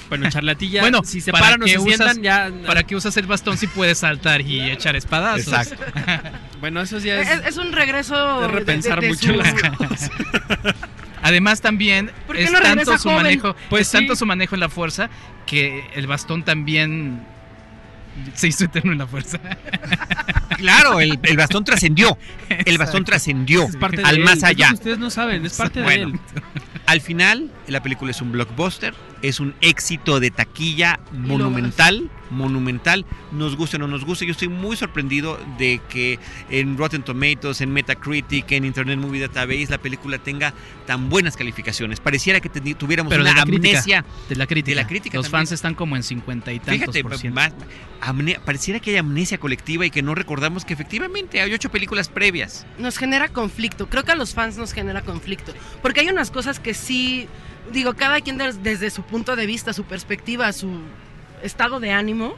Bueno, 0.10 0.30
charlatilla, 0.30 0.82
Bueno, 0.82 1.04
si 1.06 1.22
se 1.22 1.32
¿para 1.32 1.46
paran 1.46 1.64
o 1.64 1.68
se 1.68 1.78
usas- 1.80 1.86
sientan, 2.16 2.22
ya. 2.22 2.52
¿Para 2.66 2.84
qué 2.84 2.96
usas 2.98 3.16
el 3.16 3.28
bastón 3.28 3.58
si 3.58 3.68
puedes 3.68 4.00
saltar 4.00 4.42
y 4.42 4.60
echar 4.72 4.96
espadazos? 4.98 5.48
Exacto. 5.48 5.84
Bueno, 6.64 6.80
eso 6.80 6.98
ya 7.00 7.20
es, 7.20 7.30
Es, 7.30 7.46
es 7.48 7.58
un 7.58 7.74
regreso 7.74 8.40
de 8.40 8.48
repensar 8.48 9.02
de- 9.04 9.08
de 9.08 9.14
mucho 9.14 9.28
su- 9.28 9.34
las 9.34 9.54
cosas. 9.78 10.12
Además 11.22 11.62
también 11.62 12.12
¿Por 12.28 12.36
qué 12.36 12.44
es 12.44 12.52
no 12.52 12.60
tanto 12.60 12.98
su 12.98 13.04
joven? 13.10 13.24
manejo, 13.24 13.56
Pues 13.70 13.88
es 13.88 13.92
tanto 13.92 14.16
su 14.16 14.26
manejo 14.26 14.56
en 14.56 14.60
la 14.62 14.70
fuerza 14.70 15.10
que 15.46 15.86
el 15.96 16.06
bastón 16.08 16.44
también 16.44 17.22
se 18.34 18.48
hizo 18.50 18.66
eterno 18.66 18.92
en 18.92 18.98
la 18.98 19.08
fuerza. 19.08 19.40
Claro, 20.58 21.00
el, 21.02 21.20
el 21.24 21.36
bastón 21.36 21.64
trascendió. 21.66 22.18
El 22.48 22.78
bastón 22.78 23.04
trascendió 23.04 23.68
al 24.06 24.20
más 24.20 24.44
allá. 24.44 24.72
ustedes 24.72 24.98
no 25.00 25.10
saben, 25.10 25.46
es 25.46 25.56
parte 25.56 25.80
de 25.80 25.84
Bueno. 25.86 26.08
él. 26.10 26.20
Al 26.86 27.02
final, 27.02 27.52
la 27.68 27.82
película 27.84 28.12
es 28.12 28.22
un 28.22 28.32
blockbuster, 28.32 28.94
es 29.24 29.40
un 29.40 29.56
éxito 29.62 30.20
de 30.20 30.30
taquilla 30.32 31.00
monumental, 31.12 32.12
monumental, 32.30 33.06
nos 33.32 33.56
guste 33.56 33.78
o 33.78 33.80
no 33.80 33.88
nos 33.88 34.04
guste. 34.06 34.26
Yo 34.26 34.32
estoy 34.34 34.50
muy 34.50 34.76
sorprendido 34.76 35.40
de 35.58 35.80
que 35.90 36.20
en 36.50 36.78
Rotten 36.78 37.04
Tomatoes, 37.04 37.62
en 37.62 37.72
Metacritic, 37.72 38.52
en 38.52 38.66
Internet 38.66 39.00
Movie 39.00 39.22
Database, 39.22 39.68
la 39.70 39.78
película 39.78 40.18
tenga 40.18 40.54
tan 40.86 41.10
buenas 41.10 41.38
calificaciones. 41.38 42.00
Pareciera 42.02 42.40
que 42.42 42.50
tuviéramos 42.50 43.10
Pero 43.10 43.24
de 43.24 43.32
una 43.32 43.40
la 43.40 43.46
crítica. 43.46 43.70
amnesia. 43.70 44.06
De 44.30 44.36
la 44.36 44.46
crítica. 44.46 44.76
De 44.76 44.82
la 44.84 44.88
crítica 44.88 45.18
Los 45.18 45.26
también. 45.28 45.40
fans 45.48 45.52
están 45.54 45.74
como 45.76 45.96
en 45.96 46.04
50 46.04 46.52
y 46.52 46.60
tantos 46.60 46.74
Fíjate, 46.80 47.04
por 47.04 47.18
ciento. 47.18 47.36
más- 47.40 47.54
amne- 48.02 48.40
pareciera 48.44 48.80
que 48.82 48.92
hay 48.92 48.98
amnesia 48.98 49.38
colectiva 49.38 49.86
y 49.86 49.90
que 49.90 50.02
no 50.02 50.14
recordamos 50.16 50.66
que 50.66 50.74
efectivamente 50.74 51.40
hay 51.40 51.54
ocho 51.54 51.70
películas 51.72 52.10
previas. 52.10 52.66
nos 52.78 52.98
genera 52.98 53.30
conflicto. 53.30 53.88
Creo 53.88 54.04
que 54.04 54.12
a 54.12 54.16
los 54.16 54.34
fans 54.34 54.58
nos 54.58 54.74
genera 54.74 55.02
conflicto. 55.02 55.54
Porque 55.82 56.02
hay 56.02 56.10
unas 56.10 56.30
cosas 56.32 56.60
que 56.60 56.74
sí, 56.74 57.28
digo, 57.72 57.94
cada 57.96 58.20
quien 58.22 58.38
des- 58.38 58.62
desde 58.64 58.90
su 58.90 59.04
punto 59.04 59.36
de 59.36 59.46
vista, 59.46 59.74
su 59.74 59.84
perspectiva, 59.84 60.52
su 60.54 60.80
estado 61.42 61.80
de 61.80 61.92
ánimo, 61.92 62.36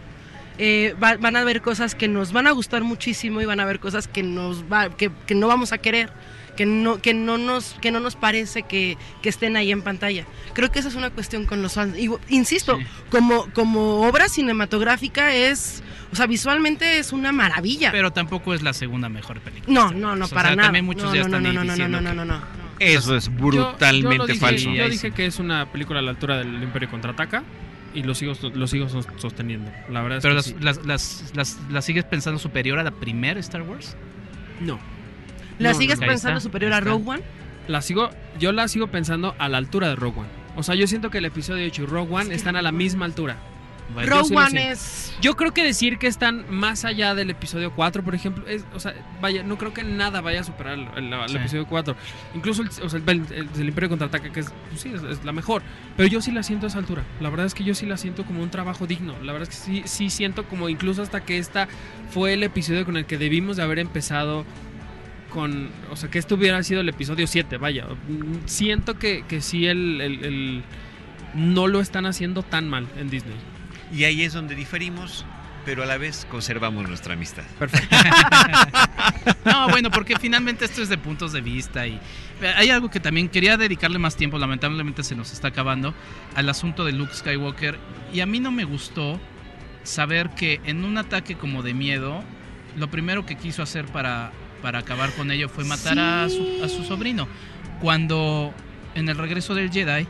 eh, 0.57 0.95
va- 1.03 1.17
van 1.17 1.35
a 1.35 1.43
ver 1.43 1.61
cosas 1.61 1.95
que 1.95 2.07
nos 2.07 2.31
van 2.31 2.47
a 2.47 2.51
gustar 2.51 2.83
muchísimo 2.83 3.41
y 3.41 3.45
van 3.45 3.59
a 3.59 3.65
ver 3.65 3.79
cosas 3.79 4.07
que, 4.07 4.23
nos 4.23 4.63
va, 4.71 4.89
que, 4.89 5.11
que 5.25 5.35
no 5.35 5.47
vamos 5.47 5.71
a 5.73 5.77
querer. 5.77 6.09
Que 6.55 6.65
no, 6.65 7.01
que, 7.01 7.13
no 7.13 7.37
nos, 7.37 7.73
que 7.81 7.91
no 7.91 7.99
nos 7.99 8.15
parece 8.15 8.63
que, 8.63 8.97
que 9.21 9.27
estén 9.27 9.57
ahí 9.57 9.73
en 9.73 9.81
pantalla. 9.81 10.25
Creo 10.53 10.71
que 10.71 10.79
esa 10.79 10.87
es 10.87 10.95
una 10.95 11.09
cuestión 11.09 11.45
con 11.45 11.61
los 11.61 11.73
fans. 11.73 11.97
Y, 11.97 12.09
insisto, 12.29 12.77
Sí. 12.77 12.85
como, 13.09 13.51
como 13.51 14.07
obra 14.07 14.29
cinematográfica 14.29 15.35
es, 15.35 15.83
o 16.13 16.15
sea, 16.15 16.27
visualmente 16.27 16.97
es 16.97 17.11
una 17.11 17.33
maravilla. 17.33 17.91
Pero 17.91 18.11
tampoco 18.13 18.53
es 18.53 18.61
la 18.63 18.71
segunda 18.71 19.09
mejor 19.09 19.41
película. 19.41 19.73
No, 19.73 19.91
no, 19.91 20.15
no, 20.15 20.23
O 20.23 20.27
sea, 20.29 20.35
para 20.37 20.55
nada. 20.55 20.67
También 20.67 20.85
muchos 20.85 21.03
no, 21.03 21.13
ya 21.13 21.19
no, 21.23 21.25
están 21.27 21.43
no, 21.43 21.49
ahí 21.49 21.55
no, 21.55 21.63
no, 21.65 21.75
no, 21.75 21.87
no, 21.89 22.01
no, 22.01 22.13
no, 22.13 22.25
no. 22.25 22.64
Eso 22.79 23.15
es 23.15 23.33
brutalmente 23.35 24.15
yo 24.17 24.17
lo 24.17 24.27
dije, 24.27 24.39
falso. 24.39 24.69
Yo 24.71 24.89
dije 24.89 25.11
que 25.11 25.25
es 25.25 25.39
una 25.39 25.71
película 25.71 25.99
a 25.99 26.01
la 26.01 26.11
altura 26.11 26.37
del 26.37 26.61
Imperio 26.61 26.89
Contraataca 26.89 27.43
y 27.93 28.03
lo 28.03 28.13
sigo, 28.15 28.33
lo 28.53 28.67
sigo 28.67 28.89
sos- 28.89 29.07
sosteniendo. 29.17 29.71
La 29.89 30.01
verdad 30.01 30.17
es 30.17 30.21
Pero 30.23 30.33
que 30.33 30.35
las, 30.35 30.45
sí. 30.45 30.55
las, 30.59 30.85
las, 30.85 31.31
las- 31.35 31.59
las 31.71 31.85
sigues 31.85 32.03
pensando 32.03 32.39
superior 32.39 32.77
a 32.79 32.83
la 32.83 32.91
primera 32.91 33.39
Star 33.39 33.61
Wars. 33.61 33.95
No. 34.59 34.79
¿La 35.59 35.71
No, 35.71 35.77
sigues 35.77 35.99
no, 35.99 36.07
pensando 36.07 36.37
está, 36.37 36.47
superior 36.49 36.73
a. 36.73 36.81
Rogue 36.81 37.03
One? 37.09 37.23
La 37.67 37.81
sigo, 37.81 38.09
yo 38.39 38.51
la 38.51 38.67
sigo 38.67 38.87
pensando 38.87 39.33
a 39.39 39.47
la 39.49 39.57
altura 39.57 39.87
de 39.89 39.95
Rogue 39.95 40.19
One. 40.19 40.29
O 40.57 40.63
sea, 40.63 40.75
yo 40.75 40.87
siento 40.87 41.09
que 41.09 41.17
el 41.19 41.25
episodio 41.25 41.65
8 41.65 41.83
y 41.83 41.85
Rogue 41.85 42.13
One 42.13 42.35
están 42.35 42.55
a 42.55 42.61
la 42.61 42.71
misma 42.71 43.05
altura. 43.05 43.37
Bueno, 43.93 44.09
Rogue 44.21 44.35
One 44.35 44.71
es... 44.71 45.13
Yo 45.21 45.35
creo 45.35 45.53
que 45.53 45.63
decir 45.63 45.97
que 45.97 46.07
están 46.07 46.45
más 46.49 46.85
allá 46.85 47.13
del 47.15 47.29
episodio 47.29 47.71
4, 47.71 48.03
por 48.03 48.15
ejemplo, 48.15 48.45
es, 48.47 48.65
o 48.73 48.79
sea, 48.79 48.93
vaya, 49.21 49.43
no 49.43 49.57
creo 49.57 49.73
que 49.73 49.83
nada 49.83 50.21
vaya 50.21 50.41
a 50.41 50.43
superar 50.43 50.73
el, 50.73 50.87
el- 50.97 51.13
el 51.13 51.29
Sí. 51.29 51.37
episodio 51.37 51.65
4. 51.67 51.95
Incluso 52.33 52.63
el, 52.63 52.69
o 52.83 52.89
sea, 52.89 52.99
el, 53.05 53.67
Imperio 53.67 53.89
Contraataca, 53.89 54.31
que 54.31 54.39
es, 54.41 54.51
pues 54.69 54.81
sí, 54.81 54.91
es, 54.93 55.03
es 55.03 55.23
la 55.23 55.31
mejor. 55.31 55.61
Pero 55.95 56.09
yo 56.09 56.21
sí 56.21 56.31
la 56.31 56.43
siento 56.43 56.65
a 56.65 56.69
esa 56.69 56.79
altura. 56.79 57.03
La 57.21 57.29
verdad 57.29 57.45
es 57.45 57.53
que 57.53 57.63
yo 57.63 57.75
sí 57.75 57.85
la 57.85 57.97
siento 57.97 58.25
como 58.25 58.41
un 58.43 58.49
trabajo 58.49 58.87
digno. 58.87 59.13
La 59.23 59.31
verdad 59.33 59.47
es 59.49 59.55
que 59.59 59.63
sí, 59.63 59.81
sí 59.85 60.09
siento 60.09 60.45
como 60.45 60.67
incluso 60.67 61.01
hasta 61.03 61.23
que 61.23 61.37
esta 61.37 61.67
fue 62.09 62.33
el 62.33 62.43
episodio 62.43 62.85
con 62.85 62.97
el 62.97 63.05
que 63.05 63.17
debimos 63.17 63.55
de 63.57 63.63
haber 63.63 63.79
empezado 63.79 64.45
con, 65.29 65.69
o 65.91 65.95
sea, 65.95 66.09
que 66.09 66.17
este 66.19 66.33
hubiera 66.33 66.61
sido 66.63 66.81
el 66.81 66.89
episodio 66.89 67.27
7, 67.27 67.57
vaya. 67.57 67.85
Siento 68.45 68.97
que, 68.97 69.23
que 69.27 69.41
sí 69.41 69.67
el, 69.67 70.01
el- 70.01 70.25
el- 70.25 70.63
no 71.35 71.67
lo 71.67 71.81
están 71.81 72.05
haciendo 72.05 72.43
tan 72.43 72.69
mal 72.69 72.87
en 72.97 73.09
Disney. 73.09 73.35
Y 73.93 74.03
ahí 74.03 74.23
es 74.23 74.33
donde 74.33 74.55
diferimos, 74.55 75.25
pero 75.65 75.83
a 75.83 75.85
la 75.85 75.97
vez 75.97 76.25
conservamos 76.29 76.87
nuestra 76.87 77.13
amistad. 77.13 77.43
Perfecto. 77.59 77.95
No, 79.43 79.69
bueno, 79.69 79.91
porque 79.91 80.17
finalmente 80.19 80.65
esto 80.65 80.81
es 80.81 80.89
de 80.89 80.97
puntos 80.97 81.31
de 81.31 81.41
vista 81.41 81.85
y 81.85 81.99
eh, 82.41 82.53
hay 82.55 82.69
algo 82.69 82.89
que 82.89 82.99
también 82.99 83.29
quería 83.29 83.57
dedicarle 83.57 83.99
más 83.99 84.15
tiempo, 84.15 84.39
lamentablemente 84.39 85.03
se 85.03 85.15
nos 85.15 85.31
está 85.33 85.49
acabando, 85.49 85.93
al 86.35 86.49
asunto 86.49 86.83
de 86.83 86.91
Luke 86.91 87.13
Skywalker 87.13 87.77
y 88.11 88.21
a 88.21 88.25
mí 88.25 88.39
no 88.39 88.51
me 88.51 88.63
gustó 88.63 89.19
saber 89.83 90.31
que 90.31 90.61
en 90.65 90.83
un 90.83 90.97
ataque 90.97 91.35
como 91.35 91.61
de 91.61 91.73
miedo, 91.73 92.23
lo 92.75 92.89
primero 92.89 93.25
que 93.25 93.35
quiso 93.35 93.61
hacer 93.61 93.85
para, 93.85 94.31
para 94.61 94.79
acabar 94.79 95.11
con 95.11 95.31
ello 95.31 95.47
fue 95.47 95.63
matar 95.63 95.97
a, 95.99 96.27
su, 96.27 96.63
a 96.63 96.67
su 96.67 96.83
sobrino, 96.83 97.27
cuando 97.81 98.53
en 98.95 99.09
el 99.09 99.17
regreso 99.17 99.53
del 99.53 99.71
Jedi 99.71 100.07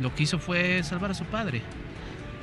lo 0.00 0.14
que 0.14 0.22
hizo 0.22 0.38
fue 0.38 0.82
salvar 0.82 1.10
a 1.10 1.14
su 1.14 1.24
padre. 1.24 1.62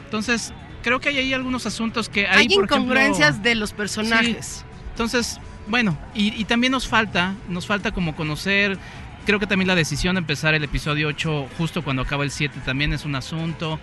Entonces, 0.06 0.54
creo 0.84 1.00
que 1.00 1.10
hay 1.10 1.18
ahí 1.20 1.34
algunos 1.34 1.66
asuntos 1.66 2.10
que 2.10 2.28
hay, 2.28 2.42
Hay 2.42 2.46
por 2.48 2.66
ejemplo- 2.66 2.78
incongruencias 2.78 3.44
de 3.44 3.56
los 3.56 3.74
personajes. 3.74 4.64
entonces, 4.92 5.40
bueno, 5.68 5.98
y, 6.16 6.34
y 6.40 6.46
también 6.46 6.72
nos 6.72 6.88
falta, 6.88 7.36
nos 7.50 7.66
falta 7.68 7.92
como 7.92 8.16
conocer, 8.16 8.78
creo 9.26 9.40
que 9.40 9.48
también 9.48 9.68
la 9.68 9.76
decisión 9.76 10.16
de 10.16 10.20
empezar 10.20 10.54
el 10.54 10.64
episodio 10.64 11.08
8 11.10 11.48
justo 11.58 11.84
cuando 11.84 12.02
acaba 12.04 12.24
el 12.24 12.32
7 12.32 12.60
también 12.66 12.94
es 12.94 13.04
un 13.06 13.16
asunto, 13.16 13.80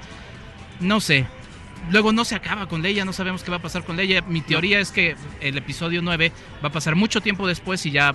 no 0.81 1.01
sé. 1.01 1.27
Luego 1.91 2.12
no 2.15 2.25
se 2.25 2.35
acaba 2.35 2.66
con 2.66 2.81
Leia, 2.81 3.05
no 3.05 3.12
sabemos 3.12 3.43
qué 3.43 3.51
va 3.51 3.59
a 3.59 3.62
pasar 3.62 3.85
con 3.85 3.97
Leia. 3.97 4.23
Mi 4.23 4.41
teoría 4.41 4.81
es 4.81 4.91
que 4.91 5.16
el 5.43 5.59
episodio 5.59 6.01
9 6.01 6.33
va 6.65 6.69
a 6.69 6.73
pasar 6.73 6.95
mucho 6.97 7.21
tiempo 7.21 7.47
después 7.47 7.85
y 7.85 7.91
ya, 7.91 8.15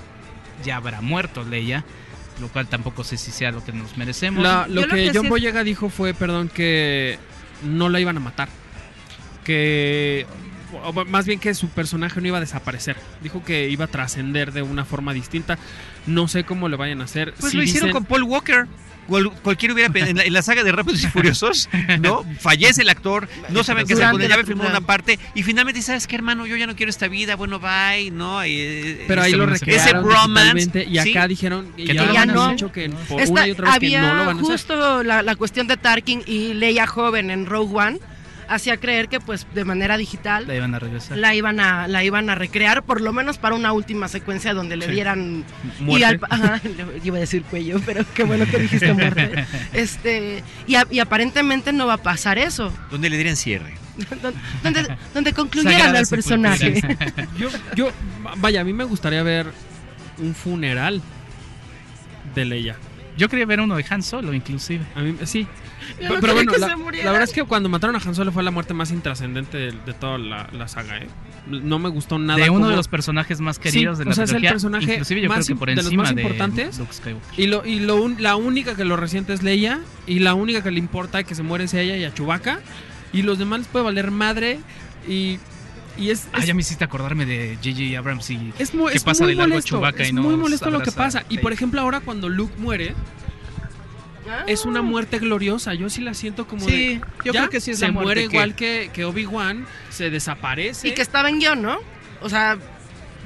ya 0.66 0.78
habrá 0.78 1.02
muerto 1.02 1.44
Leia, 1.44 1.86
lo 2.42 2.48
cual 2.48 2.66
tampoco 2.68 3.04
sé 3.04 3.16
si 3.18 3.30
sea 3.30 3.52
lo 3.52 3.64
que 3.64 3.72
nos 3.72 3.96
merecemos. 3.96 4.42
La- 4.42 4.66
Yo 4.68 4.74
lo 4.74 4.82
lo 4.82 4.88
que, 4.88 5.12
que 5.12 5.12
John 5.14 5.30
Boyega 5.30 5.64
dijo 5.64 5.90
fue, 5.90 6.16
perdón, 6.16 6.50
que 6.50 7.20
no 7.64 7.90
la 7.90 8.00
iban 8.00 8.18
a 8.18 8.22
matar. 8.22 8.50
Que. 9.44 10.26
o 10.84 10.94
más 11.06 11.26
bien 11.26 11.40
que 11.40 11.54
su 11.56 11.68
personaje 11.70 12.22
no 12.22 12.28
iba 12.28 12.38
a 12.38 12.42
desaparecer. 12.42 12.96
Dijo 13.24 13.44
que 13.44 13.70
iba 13.70 13.86
a 13.86 13.88
trascender 13.88 14.52
de 14.52 14.62
una 14.62 14.86
forma 14.86 15.14
distinta. 15.14 15.58
No 16.06 16.28
sé 16.28 16.44
cómo 16.44 16.70
lo 16.70 16.78
vayan 16.78 17.02
a 17.02 17.06
hacer. 17.06 17.34
Pues 17.40 17.52
Si 17.52 17.58
lo 17.58 17.64
hicieron 17.64 17.90
dicen- 17.90 17.94
con 17.94 18.06
Paul 18.06 18.24
Walker. 18.24 18.68
Cual- 19.08 19.32
cualquiera 19.42 19.74
hubiera 19.74 19.92
en 20.08 20.18
la, 20.18 20.24
en 20.24 20.34
la 20.34 20.44
saga 20.44 20.64
de 20.64 20.72
Rápidos 20.72 21.04
y 21.04 21.08
Furiosos, 21.18 21.68
¿no? 22.00 22.24
Fallece 22.40 22.84
el 22.84 22.90
actor, 22.92 23.28
no 23.50 23.64
saben 23.64 23.88
qué 23.88 23.94
hacer 23.94 24.12
con 24.12 24.22
él, 24.22 24.30
la 24.30 24.36
ya 24.36 24.44
filmó 24.44 24.62
primera. 24.62 24.78
una 24.78 24.86
parte 24.86 25.18
y 25.34 25.42
finalmente 25.42 25.82
sabes 25.82 26.06
qué 26.06 26.16
hermano, 26.16 26.46
yo 26.46 26.56
ya 26.58 26.68
no 26.68 26.76
quiero 26.76 26.92
esta 26.92 27.08
vida, 27.08 27.36
bueno, 27.36 27.60
bye, 27.60 28.12
¿no? 28.12 28.46
Y, 28.46 28.52
eh, 28.60 29.06
Pero 29.08 29.24
ahí 29.24 29.30
Ese 29.32 29.38
lo 29.38 29.52
Ese 29.52 29.94
bromance, 29.94 30.86
y 30.88 31.00
acá 31.00 31.24
sí. 31.24 31.28
dijeron 31.30 31.72
Que 31.76 31.88
ya, 31.88 32.06
no 32.06 32.14
lo 32.14 32.20
han 32.20 32.28
van 32.28 32.30
a 32.38 32.42
hacer. 32.44 32.52
dicho 32.56 32.72
que 32.72 32.90
por 33.10 33.20
Esta- 33.20 33.32
una 33.32 33.48
y 33.48 33.52
otra 33.52 33.66
vez 33.66 33.76
había 33.78 34.00
que 34.02 34.06
no 34.08 34.14
lo 34.14 34.20
van 34.20 34.38
a 34.38 34.42
hacer. 34.42 34.52
justo 34.52 35.02
la, 35.04 35.24
la 35.24 35.36
cuestión 35.36 35.66
de 35.66 35.78
Tarkin 35.78 36.22
y 36.28 36.54
Leia 36.54 36.86
joven 36.86 37.32
en 37.32 37.48
Rogue 37.48 37.76
One 37.76 38.00
hacía 38.50 38.78
creer 38.78 39.08
que 39.08 39.20
pues 39.20 39.46
de 39.54 39.64
manera 39.64 39.96
digital 39.98 40.46
La 40.48 40.56
iban 40.56 40.74
a 40.76 40.80
regresar. 40.80 41.18
la 41.18 41.36
iban 41.36 41.60
a 41.60 41.88
la 41.88 42.04
iban 42.04 42.30
a 42.30 42.36
recrear 42.36 42.84
por 42.84 43.00
lo 43.02 43.14
menos 43.14 43.38
para 43.38 43.56
una 43.56 43.72
última 43.72 44.08
secuencia 44.08 44.54
donde 44.54 44.76
le 44.76 44.86
Sí. 44.88 44.92
dieran 44.92 45.46
y 45.80 45.84
Muerte. 45.84 46.06
al- 46.06 46.20
ajá, 46.30 46.62
le- 46.64 47.02
iba 47.04 47.18
a 47.18 47.20
decir 47.20 47.44
cuello 47.44 47.80
pero 47.86 48.04
qué 48.14 48.24
bueno 48.24 48.46
que 48.46 48.58
dijiste 48.60 48.92
muerte 48.94 49.46
este 49.74 50.44
y, 50.68 50.76
a- 50.76 50.88
y 50.90 51.00
aparentemente 51.00 51.72
no 51.74 51.88
va 51.88 51.94
a 51.94 51.98
pasar 52.04 52.38
eso 52.38 52.74
donde 52.92 53.10
le 53.10 53.16
dieran 53.18 53.36
cierre. 53.36 53.74
donde, 54.64 54.88
donde, 55.14 55.34
concluyeran 55.34 55.94
al 55.96 56.08
personaje. 56.08 56.82
Yo, 57.38 57.50
yo, 57.76 57.92
vaya, 58.38 58.62
a 58.62 58.64
mí 58.64 58.72
me 58.72 58.86
gustaría 58.86 59.22
ver 59.24 59.48
un 60.20 60.34
funeral 60.34 61.02
de 62.34 62.46
Leia. 62.46 62.76
Yo 63.20 63.30
quería 63.30 63.46
ver 63.46 63.60
uno 63.62 63.76
de 63.76 63.86
Han 63.90 64.02
Solo, 64.02 64.34
inclusive. 64.34 64.84
A 64.96 65.02
mí, 65.02 65.16
sí. 65.26 65.42
Yo 65.44 65.48
Pero, 66.00 66.14
no 66.16 66.20
pero 66.22 66.22
quería 66.22 66.34
bueno, 66.34 66.52
que 66.54 66.58
la, 66.60 66.68
se 66.70 66.76
muriera. 66.78 67.06
la 67.06 67.12
verdad 67.12 67.28
es 67.30 67.34
que 67.36 67.44
cuando 67.44 67.68
mataron 67.70 67.96
a 67.96 68.00
Han 68.00 68.16
Solo 68.16 68.32
fue 68.32 68.42
la 68.44 68.52
muerte 68.52 68.74
más 68.74 68.92
intrascendente 68.92 69.58
de, 69.58 69.72
de 69.74 69.94
toda 69.94 70.18
la, 70.18 70.50
la 70.54 70.68
saga, 70.68 70.98
¿eh? 70.98 71.08
No 71.48 71.80
me 71.80 71.90
gustó 71.90 72.18
nada. 72.20 72.42
de 72.44 72.50
uno 72.50 72.70
de 72.70 72.76
los 72.76 72.88
personajes 72.88 73.42
más 73.42 73.60
queridos 73.60 73.98
Sí, 73.98 74.00
de 74.00 74.06
la 74.06 74.12
o 74.12 74.14
sea, 74.16 74.24
es 74.24 74.32
el 74.32 74.42
personaje 74.42 74.94
inclusive 74.94 75.22
yo 75.22 75.30
más 75.30 75.46
creo 75.46 75.56
que 75.56 75.60
por 75.60 75.70
de 75.70 75.76
los 75.76 75.86
encima 75.86 76.04
más 76.04 76.16
de 76.16 76.22
importantes. 76.22 76.78
Luke 76.80 76.94
Skywalker. 76.94 77.40
Y, 77.40 77.48
lo, 77.48 77.66
y 77.66 77.80
lo 77.80 77.96
un- 78.02 78.22
la 78.22 78.36
única 78.36 78.76
que 78.76 78.86
lo 78.86 78.96
resiente 78.98 79.34
es 79.34 79.44
Leia. 79.44 79.80
Y 80.08 80.20
la 80.20 80.34
única 80.34 80.64
que 80.64 80.72
le 80.72 80.80
importa 80.80 81.24
que 81.24 81.36
se 81.36 81.44
muere 81.44 81.66
es 81.66 81.74
ella 81.74 81.98
y 81.98 82.04
a 82.06 82.14
Chewbacca. 82.14 82.60
Y 83.14 83.24
los 83.24 83.38
demás 83.40 83.60
les 83.60 83.68
puede 83.68 83.86
valer 83.86 84.12
madre. 84.12 84.60
Y, 85.08 85.40
y 86.00 86.10
es, 86.12 86.28
Ah, 86.34 86.40
es, 86.40 86.48
ya 86.48 86.54
me 86.54 86.62
hiciste 86.62 86.84
acordarme 86.84 87.26
de 87.26 87.56
J.J. 87.64 87.98
Abrams 88.00 88.30
y 88.30 88.54
es 88.58 88.74
mu- 88.74 88.88
que 88.88 88.98
es 88.98 89.04
pasa 89.04 89.24
muy 89.24 89.34
de 89.34 89.38
largo 89.38 89.50
molesto. 89.52 89.70
Chewbacca 89.78 90.04
y 90.04 90.08
es 90.08 90.14
no 90.14 90.22
muy 90.24 90.36
molesto 90.36 90.70
lo 90.70 90.82
que 90.82 90.92
pasa. 90.92 91.20
a 91.20 91.24
Y 91.30 91.38
por 91.40 91.52
ejemplo, 91.54 91.82
ahora 91.82 92.00
cuando 92.00 92.30
Luke 92.30 92.54
muere, 92.58 92.96
Ah. 94.30 94.44
es 94.48 94.66
una 94.66 94.82
muerte 94.84 95.18
gloriosa. 95.18 95.74
Yo 95.74 95.90
sí 95.90 96.02
la 96.02 96.14
siento 96.14 96.46
como 96.48 96.64
de. 96.66 96.72
Sí, 96.72 97.02
yo 97.26 97.34
ya, 97.34 97.42
creo 97.42 97.50
que 97.50 97.62
sí 97.62 97.72
es 97.72 97.80
se 97.80 97.88
la 97.88 97.92
muerte 97.94 98.06
muere 98.06 98.22
que- 98.28 98.36
igual 98.36 98.56
que, 98.56 98.92
que 98.94 99.06
Obi-Wan, 99.06 99.66
se 99.90 100.10
desaparece. 100.12 100.88
y 100.88 100.94
que 100.94 101.02
estaba 101.02 101.30
en 101.30 101.40
guion 101.40 101.62
no 101.62 101.80
o 102.22 102.30
sea 102.30 102.58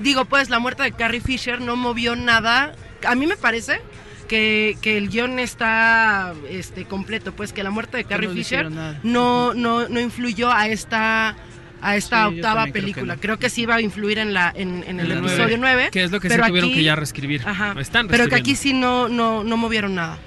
digo 0.02 0.26
pues 0.26 0.50
la 0.50 0.60
muerte 0.60 0.84
de 0.84 0.92
Carrie 0.92 1.20
Fisher 1.20 1.60
no 1.62 1.76
movió 1.76 2.16
nada 2.16 2.74
a 3.08 3.16
mí 3.16 3.26
me 3.28 3.36
parece 3.36 3.82
que, 4.30 4.78
que 4.82 4.98
el 4.98 5.10
guion 5.10 5.40
está 5.40 6.34
este 6.50 6.86
completo 6.86 7.34
pues 7.34 7.54
que 7.54 7.64
la 7.64 7.70
muerte 7.72 7.98
de 7.98 8.06
Carrie 8.06 8.30
no 8.30 8.34
Fisher 8.36 8.72
no, 9.04 9.54
no, 9.56 9.90
no 9.90 10.00
influyó 10.00 10.52
a 10.52 10.68
esta 10.68 11.36
a 11.84 11.96
esta 11.96 12.30
Sí, 12.30 12.36
octava 12.36 12.56
también 12.66 12.72
creo 12.72 12.74
que 12.74 12.80
película. 12.94 13.16
no. 13.16 13.22
Creo 13.22 13.38
que, 13.40 13.50
sí 13.50 13.66
va 13.66 13.76
a 13.76 13.82
influir 13.82 14.18
en 14.20 14.34
la 14.34 14.52
en, 14.56 14.84
en 14.88 15.00
el 15.00 15.12
En 15.12 15.22
la 15.24 15.28
episodio 15.30 15.58
9. 15.58 15.90
Que 15.92 16.04
es 16.04 16.12
lo 16.12 16.20
que 16.20 16.30
pero 16.30 16.44
sí 16.46 16.50
tuvieron 16.50 16.70
aquí- 16.70 16.78
que 16.80 16.84
ya 16.84 16.96
reescribir. 16.96 17.42
Ajá. 17.46 17.76
Están 17.80 18.08
Pero 18.08 18.28
que 18.28 18.36
aquí 18.36 18.56
sí 18.56 18.74
no, 18.74 19.10
no, 19.10 19.44
no 19.44 19.58
movieron 19.58 19.94
nada. 19.96 20.18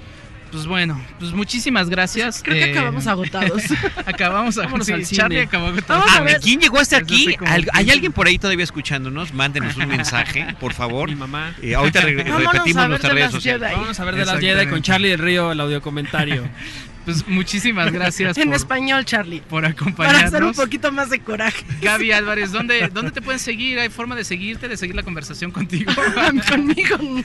Pues 0.49 0.65
bueno, 0.65 0.97
pues 1.19 1.33
muchísimas 1.33 1.89
gracias. 1.89 2.41
Creo 2.41 2.55
que 2.55 2.69
Eh, 2.69 2.71
acabamos 2.71 3.05
agotados. 3.05 3.63
acabamos 4.05 4.57
a 4.59 4.63
Vámonos 4.63 4.87
sí, 4.87 4.93
al 4.93 5.05
cine. 5.05 5.17
Charlie 5.17 5.41
acabó 5.41 5.67
agotado. 5.67 5.99
Vamos 5.99 6.15
a 6.15 6.19
Ah, 6.19 6.23
ver. 6.23 6.39
¿Quién 6.39 6.61
llegó 6.61 6.79
hasta 6.79 6.95
aquí? 6.97 7.35
¿Al- 7.45 7.67
¿Hay 7.73 7.91
alguien 7.91 8.13
por 8.13 8.27
ahí 8.27 8.39
todavía 8.39 8.63
escuchándonos? 8.63 9.33
Mándenos 9.33 9.75
un 9.75 9.87
mensaje, 9.89 10.55
por 10.61 10.73
favor. 10.73 11.09
Mi 11.09 11.15
mamá. 11.15 11.53
Eh, 11.61 11.75
ahorita 11.75 11.99
re- 11.99 12.23
repetimos 12.23 12.75
ver 12.75 12.89
nuestras 12.89 13.13
redes 13.13 13.31
sociales. 13.31 13.71
Vámonos 13.73 13.99
a 13.99 14.05
ver 14.05 14.15
de 14.15 14.25
las. 14.25 14.39
Jedi 14.39 14.67
con 14.67 14.81
Charlie 14.81 15.09
del 15.09 15.19
Río, 15.19 15.51
el 15.51 15.59
audio 15.59 15.81
comentario. 15.81 16.47
Pues 17.07 17.25
muchísimas 17.25 17.89
gracias 17.93 18.37
en 18.37 18.49
por, 18.49 18.55
español, 18.57 19.05
Charlie. 19.05 19.39
por 19.39 19.61
Para 19.61 19.69
hacer 19.69 19.81
un 19.81 19.89
acompañarnos. 19.93 20.57
poquito 20.57 20.91
más 20.91 21.09
de 21.09 21.21
coraje. 21.21 21.65
Gaby 21.81 22.11
Álvarez, 22.11 22.51
¿dónde, 22.51 22.89
¿dónde 22.93 23.11
te 23.11 23.21
pueden 23.21 23.39
seguir? 23.39 23.79
¿Hay 23.79 23.87
forma 23.87 24.13
de 24.13 24.25
seguirte, 24.25 24.67
de 24.67 24.75
seguir 24.75 24.93
la 24.93 25.03
conversación 25.03 25.51
contigo? 25.51 25.89
Conmigo 26.49 26.97
no. 26.97 27.21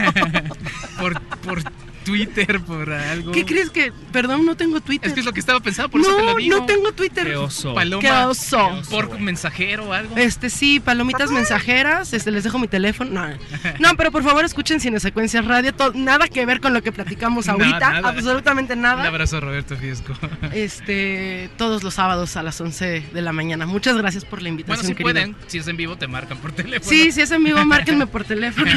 por, 1.00 1.20
por 1.20 1.62
Twitter, 2.04 2.60
por 2.60 2.92
algo. 2.92 3.32
¿Qué 3.32 3.44
crees 3.44 3.70
que? 3.70 3.92
Perdón, 4.12 4.44
no 4.46 4.56
tengo 4.56 4.80
Twitter. 4.80 5.08
Es 5.08 5.14
que 5.14 5.20
es 5.20 5.26
lo 5.26 5.32
que 5.32 5.40
estaba 5.40 5.58
pensando, 5.60 5.88
por 5.88 6.00
eso 6.00 6.14
te 6.16 6.22
no, 6.22 6.30
lo 6.32 6.36
digo. 6.36 6.58
no 6.58 6.66
tengo 6.66 6.92
Twitter. 6.92 7.26
Qué 7.26 7.36
oso. 7.36 7.74
Paloma. 7.74 8.00
Qué 8.00 8.10
oso. 8.12 8.82
Por 8.90 9.18
mensajero 9.20 9.86
o 9.88 9.92
algo. 9.92 10.16
Este 10.16 10.48
sí, 10.50 10.78
palomitas 10.80 11.30
mensajeras, 11.30 12.12
este 12.12 12.30
les 12.30 12.44
dejo 12.44 12.58
mi 12.58 12.68
teléfono. 12.68 13.10
No, 13.10 13.36
no 13.80 13.96
pero 13.96 14.10
por 14.12 14.22
favor 14.24 14.44
escuchen 14.44 14.78
Cine 14.80 14.98
Secuencias 15.00 15.44
Radio, 15.44 15.74
to- 15.74 15.92
nada 15.94 16.28
que 16.28 16.44
ver 16.46 16.60
con 16.60 16.72
lo 16.74 16.82
que 16.82 16.92
platicamos 16.92 17.46
No, 17.52 17.52
ahorita, 17.54 17.78
nada. 17.78 18.08
absolutamente 18.08 18.74
Un 18.74 18.82
nada. 18.82 19.04
abrazo 19.06 19.36
a 19.36 19.40
Fiesco. 19.76 20.12
Este, 20.52 21.50
todos 21.56 21.82
los 21.82 21.94
sábados 21.94 22.36
a 22.36 22.42
las 22.42 22.60
11 22.60 23.04
de 23.12 23.22
la 23.22 23.32
mañana. 23.32 23.66
Muchas 23.66 23.96
gracias 23.96 24.24
por 24.24 24.40
la 24.40 24.44
Bueno, 24.50 24.60
invitación, 24.60 24.86
si 24.86 24.94
querido. 24.94 25.04
pueden, 25.12 25.36
si 25.46 25.58
es 25.58 25.68
en 25.68 25.76
vivo, 25.76 25.96
te 25.96 26.06
marcan 26.06 26.38
por 26.38 26.52
teléfono. 26.52 26.88
Sí, 26.90 27.12
si 27.12 27.20
es 27.20 27.30
en 27.30 27.42
vivo, 27.44 27.64
márquenme 27.64 28.06
por 28.06 28.24
teléfono. 28.24 28.70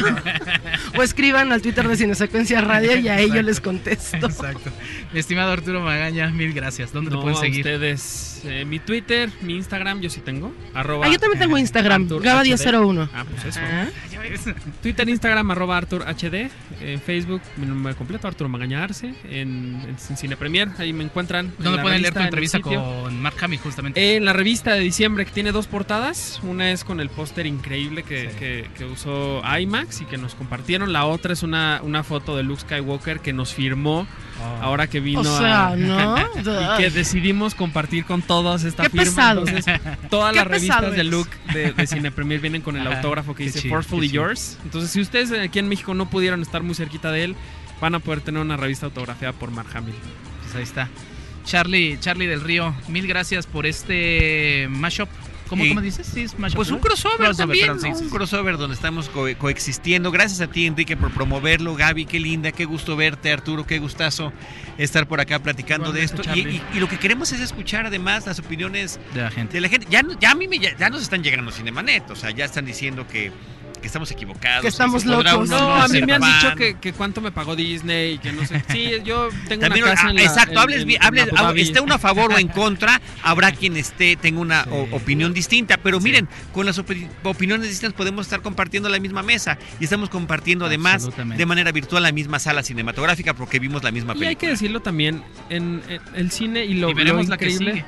o 0.98 1.02
escriban 1.02 1.52
al 1.52 1.62
Twitter 1.62 1.86
de 1.88 1.96
Cine 1.96 2.14
Secuencias 2.14 2.62
Radio 2.64 2.96
y 2.96 3.08
a 3.08 3.18
ellos 3.20 3.44
les 3.44 3.60
contesto. 3.60 4.26
Exacto. 4.26 4.70
Mi 5.12 5.20
estimado 5.20 5.52
Arturo 5.52 5.80
Magaña, 5.80 6.28
mil 6.30 6.52
gracias. 6.52 6.92
¿Dónde 6.92 7.10
No, 7.10 7.18
te 7.18 7.22
pueden 7.22 7.38
a 7.38 7.40
seguir? 7.40 7.60
ustedes. 7.60 8.42
Eh, 8.44 8.64
mi 8.64 8.78
Twitter, 8.78 9.30
mi 9.42 9.56
Instagram, 9.56 10.00
yo 10.00 10.10
sí 10.10 10.20
tengo. 10.20 10.54
Arroba, 10.74 11.06
Ah, 11.06 11.10
yo 11.10 11.18
también 11.18 11.40
tengo 11.40 11.58
Instagram, 11.58 12.02
Artur 12.02 12.22
Gaba1001. 12.22 13.08
Ah, 13.14 13.24
pues 13.28 13.44
eso. 13.46 13.60
Ah. 13.62 13.86
Twitter, 14.82 15.08
Instagram, 15.08 15.50
arroba 15.50 15.76
Artur 15.76 16.02
HD. 16.06 16.50
En 16.80 17.00
Facebook, 17.00 17.40
mi 17.56 17.66
nombre 17.66 17.94
completo, 17.94 18.28
Arturo 18.28 18.48
Magaña 18.48 18.82
Arce. 18.84 19.14
En, 19.30 19.80
en 20.08 20.16
Cine 20.16 20.36
Premier, 20.36 20.68
ahí 20.86 20.92
me 20.92 21.04
encuentran. 21.04 21.46
en 21.46 21.54
¿Dónde 21.58 21.76
la 21.76 21.82
pueden 21.82 22.02
leer 22.02 22.14
revista, 22.14 22.14
tu 22.14 22.18
en 22.18 22.22
el 22.22 22.28
entrevista 22.28 22.58
sitio. 22.58 23.02
con 23.02 23.22
Mark 23.22 23.36
Hamill, 23.40 23.60
justamente? 23.60 24.16
En 24.16 24.24
la 24.24 24.32
revista 24.32 24.72
de 24.74 24.80
diciembre 24.80 25.24
que 25.24 25.30
tiene 25.32 25.52
dos 25.52 25.66
portadas. 25.66 26.40
Una 26.42 26.70
es 26.72 26.84
con 26.84 27.00
el 27.00 27.10
póster 27.10 27.46
increíble 27.46 28.02
que, 28.02 28.30
Sí. 28.30 28.36
que- 28.38 28.70
que 28.76 28.84
usó 28.84 29.42
IMAX 29.58 30.00
y 30.00 30.04
que 30.06 30.16
nos 30.18 30.34
compartieron. 30.34 30.92
La 30.92 31.04
otra 31.06 31.32
es 31.32 31.42
una, 31.42 31.80
una 31.82 32.02
foto 32.02 32.36
de 32.36 32.42
Luke 32.42 32.60
Skywalker 32.62 33.20
que 33.20 33.32
nos 33.32 33.52
firmó 33.54 34.06
ahora 34.60 34.86
que 34.86 35.00
vino 35.00 35.20
o 35.20 35.24
sea, 35.38 35.68
a... 35.68 35.76
¿no? 35.76 36.16
Y 36.18 36.76
que 36.78 36.90
decidimos 36.90 37.54
compartir 37.54 38.04
con 38.04 38.22
todos 38.22 38.64
esta 38.64 38.84
Qué 38.84 38.90
firma. 38.90 39.04
pesado. 39.04 39.46
Entonces, 39.46 39.80
todas 40.10 40.30
Qué 40.32 40.36
las 40.38 40.46
revistas 40.46 40.76
pesado 40.78 40.92
de. 40.96 41.04
Luke 41.04 41.30
de, 41.52 41.72
de 41.72 41.86
Cine 41.86 42.10
Premier 42.10 42.40
vienen 42.40 42.62
con 42.62 42.76
el 42.76 42.86
autógrafo 42.86 43.34
que 43.34 43.38
qué 43.44 43.50
dice 43.50 43.60
chido, 43.62 43.74
Forcefully. 43.74 44.08
Yours. 44.08 44.58
Entonces, 44.64 44.90
si 44.90 45.00
ustedes 45.00 45.32
aquí 45.32 45.58
en 45.58 45.68
México 45.68 45.94
no 45.94 46.08
pudieron 46.10 46.42
estar 46.42 46.62
muy 46.62 46.74
cerquita 46.74 47.10
de 47.12 47.24
él, 47.24 47.36
van 47.80 47.94
a 47.94 47.98
poder 47.98 48.20
tener 48.20 48.40
una 48.40 48.56
revista 48.56 48.86
autografiada 48.86 49.32
por 49.32 49.50
Mark 49.50 49.68
Hamill. 49.74 49.94
Ahí 50.56 50.62
está. 50.64 50.88
Charlie, 51.44 51.96
Charlie 52.00 52.26
del 52.26 52.40
Río, 52.40 52.74
mil 52.88 53.06
gracias 53.06 53.46
por 53.46 53.66
este 53.66 54.66
mashup. 54.70 55.08
¿Cómo, 55.48 55.64
cómo 55.68 55.80
dices? 55.80 56.08
Sí, 56.12 56.22
es 56.22 56.36
mashup. 56.36 56.56
Pues 56.56 56.70
un 56.72 56.80
crossover, 56.80 57.18
Crossover, 57.18 57.36
también, 57.36 57.66
perdón, 57.66 57.80
sí, 57.82 57.88
¿no? 57.90 57.96
sí, 57.96 58.02
un 58.02 58.10
crossover 58.10 58.56
donde 58.58 58.74
estamos 58.74 59.08
co- 59.08 59.28
coexistiendo. 59.38 60.10
Gracias 60.10 60.40
a 60.40 60.48
ti, 60.48 60.66
Enrique, 60.66 60.96
por 60.96 61.12
promoverlo. 61.12 61.76
Gaby, 61.76 62.04
qué 62.06 62.18
linda, 62.18 62.50
qué 62.50 62.64
gusto 62.64 62.96
verte. 62.96 63.30
Arturo, 63.32 63.64
qué 63.64 63.78
gustazo 63.78 64.32
estar 64.76 65.06
por 65.06 65.20
acá 65.20 65.38
platicando 65.38 65.92
de 65.92 66.02
esto. 66.02 66.22
Y, 66.34 66.40
y- 66.40 66.62
y 66.74 66.80
lo 66.80 66.88
que 66.88 66.98
queremos 66.98 67.30
es 67.30 67.40
escuchar 67.40 67.86
además 67.86 68.26
las 68.26 68.40
opiniones 68.40 68.98
De 69.14 69.22
la 69.22 69.30
gente. 69.30 69.52
de 69.54 69.60
la 69.60 69.68
gente. 69.68 69.86
Ya, 69.88 70.02
ya 70.20 70.32
a 70.32 70.34
mí 70.34 70.48
me, 70.48 70.58
ya, 70.58 70.76
ya 70.76 70.90
nos 70.90 71.02
están 71.02 71.22
llegando 71.22 71.52
Cinemanet, 71.52 72.10
o 72.10 72.16
sea, 72.16 72.32
ya 72.32 72.44
están 72.44 72.64
diciendo 72.66 73.06
que, 73.06 73.30
que 73.80 73.86
estamos 73.86 74.10
equivocados. 74.10 74.62
Que 74.62 74.68
estamos 74.68 75.04
locos. 75.04 75.32
uno 75.34 75.44
No, 75.46 75.68
no 75.68 75.74
a 75.82 75.88
mí 75.88 76.00
me 76.02 76.14
han 76.14 76.20
fan. 76.22 76.32
dicho 76.40 76.54
que, 76.56 76.74
que 76.78 76.92
cuánto 76.92 77.20
me 77.20 77.30
pagó 77.32 77.54
Disney 77.56 78.14
y 78.14 78.18
que 78.18 78.32
no 78.32 78.44
sé. 78.46 78.62
Sí, 78.70 78.90
yo 79.04 79.28
tengo 79.48 79.62
También, 79.62 79.84
una 79.84 79.94
casa 79.94 80.06
ah, 80.06 80.10
en 80.10 80.16
la- 80.16 80.22
exacto, 80.22 80.52
en- 80.52 80.58
hables 80.58 80.80
en- 80.82 80.88
bien, 80.88 81.00
en 81.02 81.06
hables- 81.08 81.26
Dhabi. 81.30 81.60
esté 81.62 81.80
uno 81.80 81.94
a 81.94 81.98
favor 81.98 82.32
o 82.32 82.38
en 82.38 82.48
contra, 82.56 83.00
habrá 83.22 83.52
quien 83.52 83.76
esté, 83.76 84.16
tenga 84.16 84.40
una 84.40 84.66
o- 84.70 84.96
opinión 84.96 85.32
distinta, 85.34 85.76
pero 85.76 86.00
miren, 86.00 86.28
con 86.52 86.66
las 86.66 86.78
opi- 86.78 87.08
opiniones 87.22 87.68
distintas 87.68 87.94
podemos 87.96 88.26
estar 88.26 88.40
compartiendo 88.42 88.88
la 88.88 88.98
misma 88.98 89.22
mesa 89.22 89.58
y 89.80 89.84
estamos 89.84 90.08
compartiendo 90.08 90.66
además 90.66 91.08
de 91.16 91.46
manera 91.46 91.72
virtual 91.72 92.02
la 92.02 92.12
misma 92.12 92.38
sala 92.38 92.62
cinematográfica 92.62 93.34
porque 93.34 93.58
vimos 93.58 93.82
la 93.82 93.90
misma 93.90 94.12
Y 94.12 94.14
película. 94.14 94.28
hay 94.30 94.36
que 94.36 94.48
decirlo 94.48 94.80
también, 94.80 95.22
en, 95.50 95.82
en 95.88 96.00
el 96.14 96.30
cine 96.30 96.64
y 96.64 96.74
lo, 96.74 96.90
y 96.90 96.94
veremos 96.94 97.24
lo 97.26 97.30
la 97.30 97.36
que 97.36 97.50
increíble. 97.50 97.72
sigue. 97.72 97.84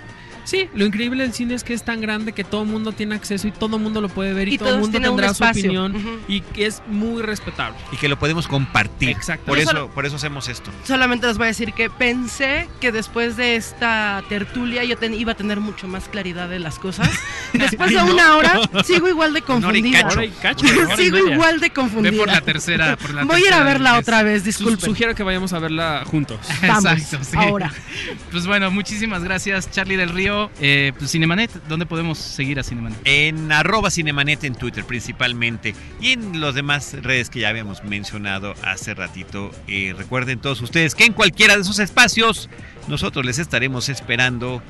Sí, 0.49 0.67
lo 0.73 0.87
increíble 0.87 1.25
del 1.25 1.35
cine 1.35 1.53
es 1.55 1.63
que 1.63 1.75
es 1.75 1.83
tan 1.85 2.01
grande 2.01 2.33
que 2.33 2.43
todo 2.43 2.63
el 2.63 2.69
mundo 2.69 2.93
tiene 2.93 3.15
acceso 3.15 3.47
y 3.49 3.53
todo 3.53 3.77
el 3.77 3.83
mundo 3.83 4.01
lo 4.01 4.09
puede 4.09 4.33
ver 4.33 4.49
y, 4.49 4.55
Y 4.55 4.59
todo 4.59 4.71
el 4.77 4.81
mundo 4.81 4.99
tendrá 4.99 5.35
su 5.35 5.45
opinión 5.45 5.95
y 6.27 6.41
que 6.41 6.65
es 6.65 6.81
muy 6.87 7.21
respetable. 7.21 7.77
Y 7.93 7.99
que 7.99 8.09
lo 8.09 8.19
podemos 8.19 8.49
compartir. 8.49 9.11
Exacto. 9.11 9.45
Por 9.45 9.59
eso, 9.59 9.73
solo- 9.73 9.91
por 9.91 10.07
eso 10.07 10.17
hacemos 10.17 10.49
esto. 10.49 10.71
Solamente 10.85 11.27
les 11.27 11.37
voy 11.37 11.45
a 11.45 11.49
decir 11.49 11.75
que 11.75 11.91
pensé 11.91 12.67
que 12.81 12.93
después 12.93 13.37
de 13.37 13.57
esta 13.57 14.23
tertulia 14.31 14.85
yo 14.85 14.97
ten- 14.97 15.13
iba 15.13 15.33
a 15.33 15.37
tener 15.37 15.61
mucho 15.61 15.87
más 15.87 16.09
claridad 16.09 16.49
de 16.49 16.59
las 16.61 16.79
cosas. 16.79 17.11
Después 17.53 17.91
de 17.91 18.03
una 18.03 18.37
hora 18.37 18.61
sigo 18.85 19.09
igual 19.09 19.33
de 19.35 19.43
Una 19.49 19.69
hora 19.69 19.79
y 19.79 19.83
confundida. 19.93 20.03
cacho. 20.03 20.21
Cacho, 20.43 20.67
Una 20.67 20.85
hora 20.95 20.95
y 20.95 21.05
sigo 21.05 21.19
igual 21.19 21.61
de 21.61 21.69
Ve 21.69 21.73
confundida. 21.75 22.17
por 22.17 22.29
la 22.29 22.41
tercera. 22.43 22.97
Por 22.97 23.13
la 23.15 23.25
Voy 23.25 23.43
a 23.43 23.47
ir 23.49 23.53
a 23.55 23.65
verla 23.65 23.93
vez. 23.93 24.01
otra 24.03 24.23
vez, 24.23 24.45
disculpen. 24.45 24.81
Sugiero 24.85 25.15
que 25.15 25.23
vayamos 25.23 25.53
a 25.53 25.59
verla 25.59 26.05
juntos. 26.07 26.39
Vamos, 26.67 26.85
Exacto, 26.93 27.19
sí. 27.25 27.37
ahora. 27.37 27.73
Pues 28.31 28.47
bueno, 28.47 28.71
muchísimas 28.71 29.25
gracias, 29.25 29.71
Charlie 29.71 29.97
del 29.97 30.11
Río. 30.11 30.38
Eh, 30.61 30.93
pues 30.99 31.11
Cinemanet, 31.11 31.51
¿dónde 31.69 31.87
podemos 31.87 32.19
seguir 32.19 32.59
a 32.59 32.63
Cinemanet? 32.63 32.99
En 33.05 33.51
arroba 33.53 33.91
Cinemanet 33.91 34.45
en 34.45 34.55
Twitter 34.55 34.85
principalmente 34.85 35.75
y 36.01 36.13
en 36.13 36.41
las 36.41 36.55
demás 36.55 36.97
redes 37.03 37.31
que 37.31 37.41
ya 37.41 37.49
habíamos 37.49 37.85
mencionado 37.85 38.55
hace 38.63 38.95
ratito. 38.95 39.51
Eh, 39.67 39.95
recuerden 39.97 40.41
todos 40.41 40.61
ustedes 40.61 40.95
que 40.95 41.05
en 41.05 41.13
cualquiera 41.13 41.55
de 41.55 41.63
esos 41.63 41.79
espacios 41.79 42.49
nosotros 42.89 43.25
les 43.25 43.39
estaremos 43.39 43.89
esperando 43.89 44.63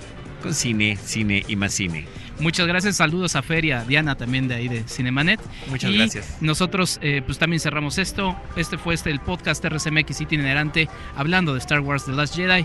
con 0.42 0.54
cine, 0.54 0.96
cine 0.96 1.44
y 1.48 1.56
más 1.56 1.74
cine. 1.74 2.06
Muchas 2.40 2.68
gracias, 2.68 2.96
saludos 2.96 3.34
a 3.34 3.42
Feria, 3.42 3.84
Diana 3.84 4.14
también 4.14 4.46
de 4.46 4.54
ahí 4.54 4.68
de 4.68 4.84
Cinemanet. 4.84 5.40
Muchas 5.68 5.90
Y 5.90 5.96
gracias. 5.96 6.36
Nosotros 6.40 6.98
eh, 7.02 7.22
pues 7.24 7.38
también 7.38 7.58
cerramos 7.58 7.98
esto. 7.98 8.36
Este 8.54 8.78
fue 8.78 8.94
este 8.94 9.10
el 9.10 9.18
podcast 9.18 9.64
RCMX 9.64 10.20
itinerante 10.20 10.88
hablando 11.16 11.52
de 11.52 11.58
Star 11.58 11.80
Wars 11.80 12.04
The 12.04 12.12
Last 12.12 12.36
Jedi. 12.36 12.64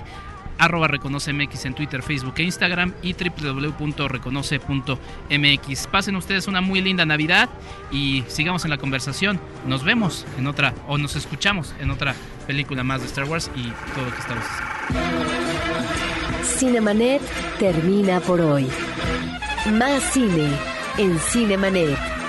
Arroba 0.57 0.87
ReconoceMX 0.87 1.65
en 1.65 1.73
Twitter, 1.73 2.01
Facebook 2.01 2.35
e 2.37 2.43
Instagram 2.43 2.93
y 3.01 3.13
www.reconoce.mx. 3.13 5.87
Pasen 5.87 6.15
ustedes 6.15 6.47
una 6.47 6.61
muy 6.61 6.81
linda 6.81 7.05
Navidad 7.05 7.49
y 7.91 8.23
sigamos 8.27 8.63
en 8.63 8.71
la 8.71 8.77
conversación. 8.77 9.39
Nos 9.67 9.83
vemos 9.83 10.25
en 10.37 10.47
otra, 10.47 10.73
o 10.87 10.97
nos 10.97 11.15
escuchamos 11.15 11.75
en 11.79 11.91
otra 11.91 12.15
película 12.47 12.83
más 12.83 13.01
de 13.01 13.07
Star 13.07 13.25
Wars 13.25 13.51
y 13.55 13.63
todo 13.93 14.05
lo 14.05 14.11
que 14.11 14.19
estamos 14.19 14.43
haciendo. 14.43 14.73
Cinemanet 16.43 17.21
termina 17.59 18.19
por 18.19 18.41
hoy. 18.41 18.67
Más 19.73 20.03
cine 20.11 20.49
en 20.97 21.17
Cinemanet. 21.19 22.22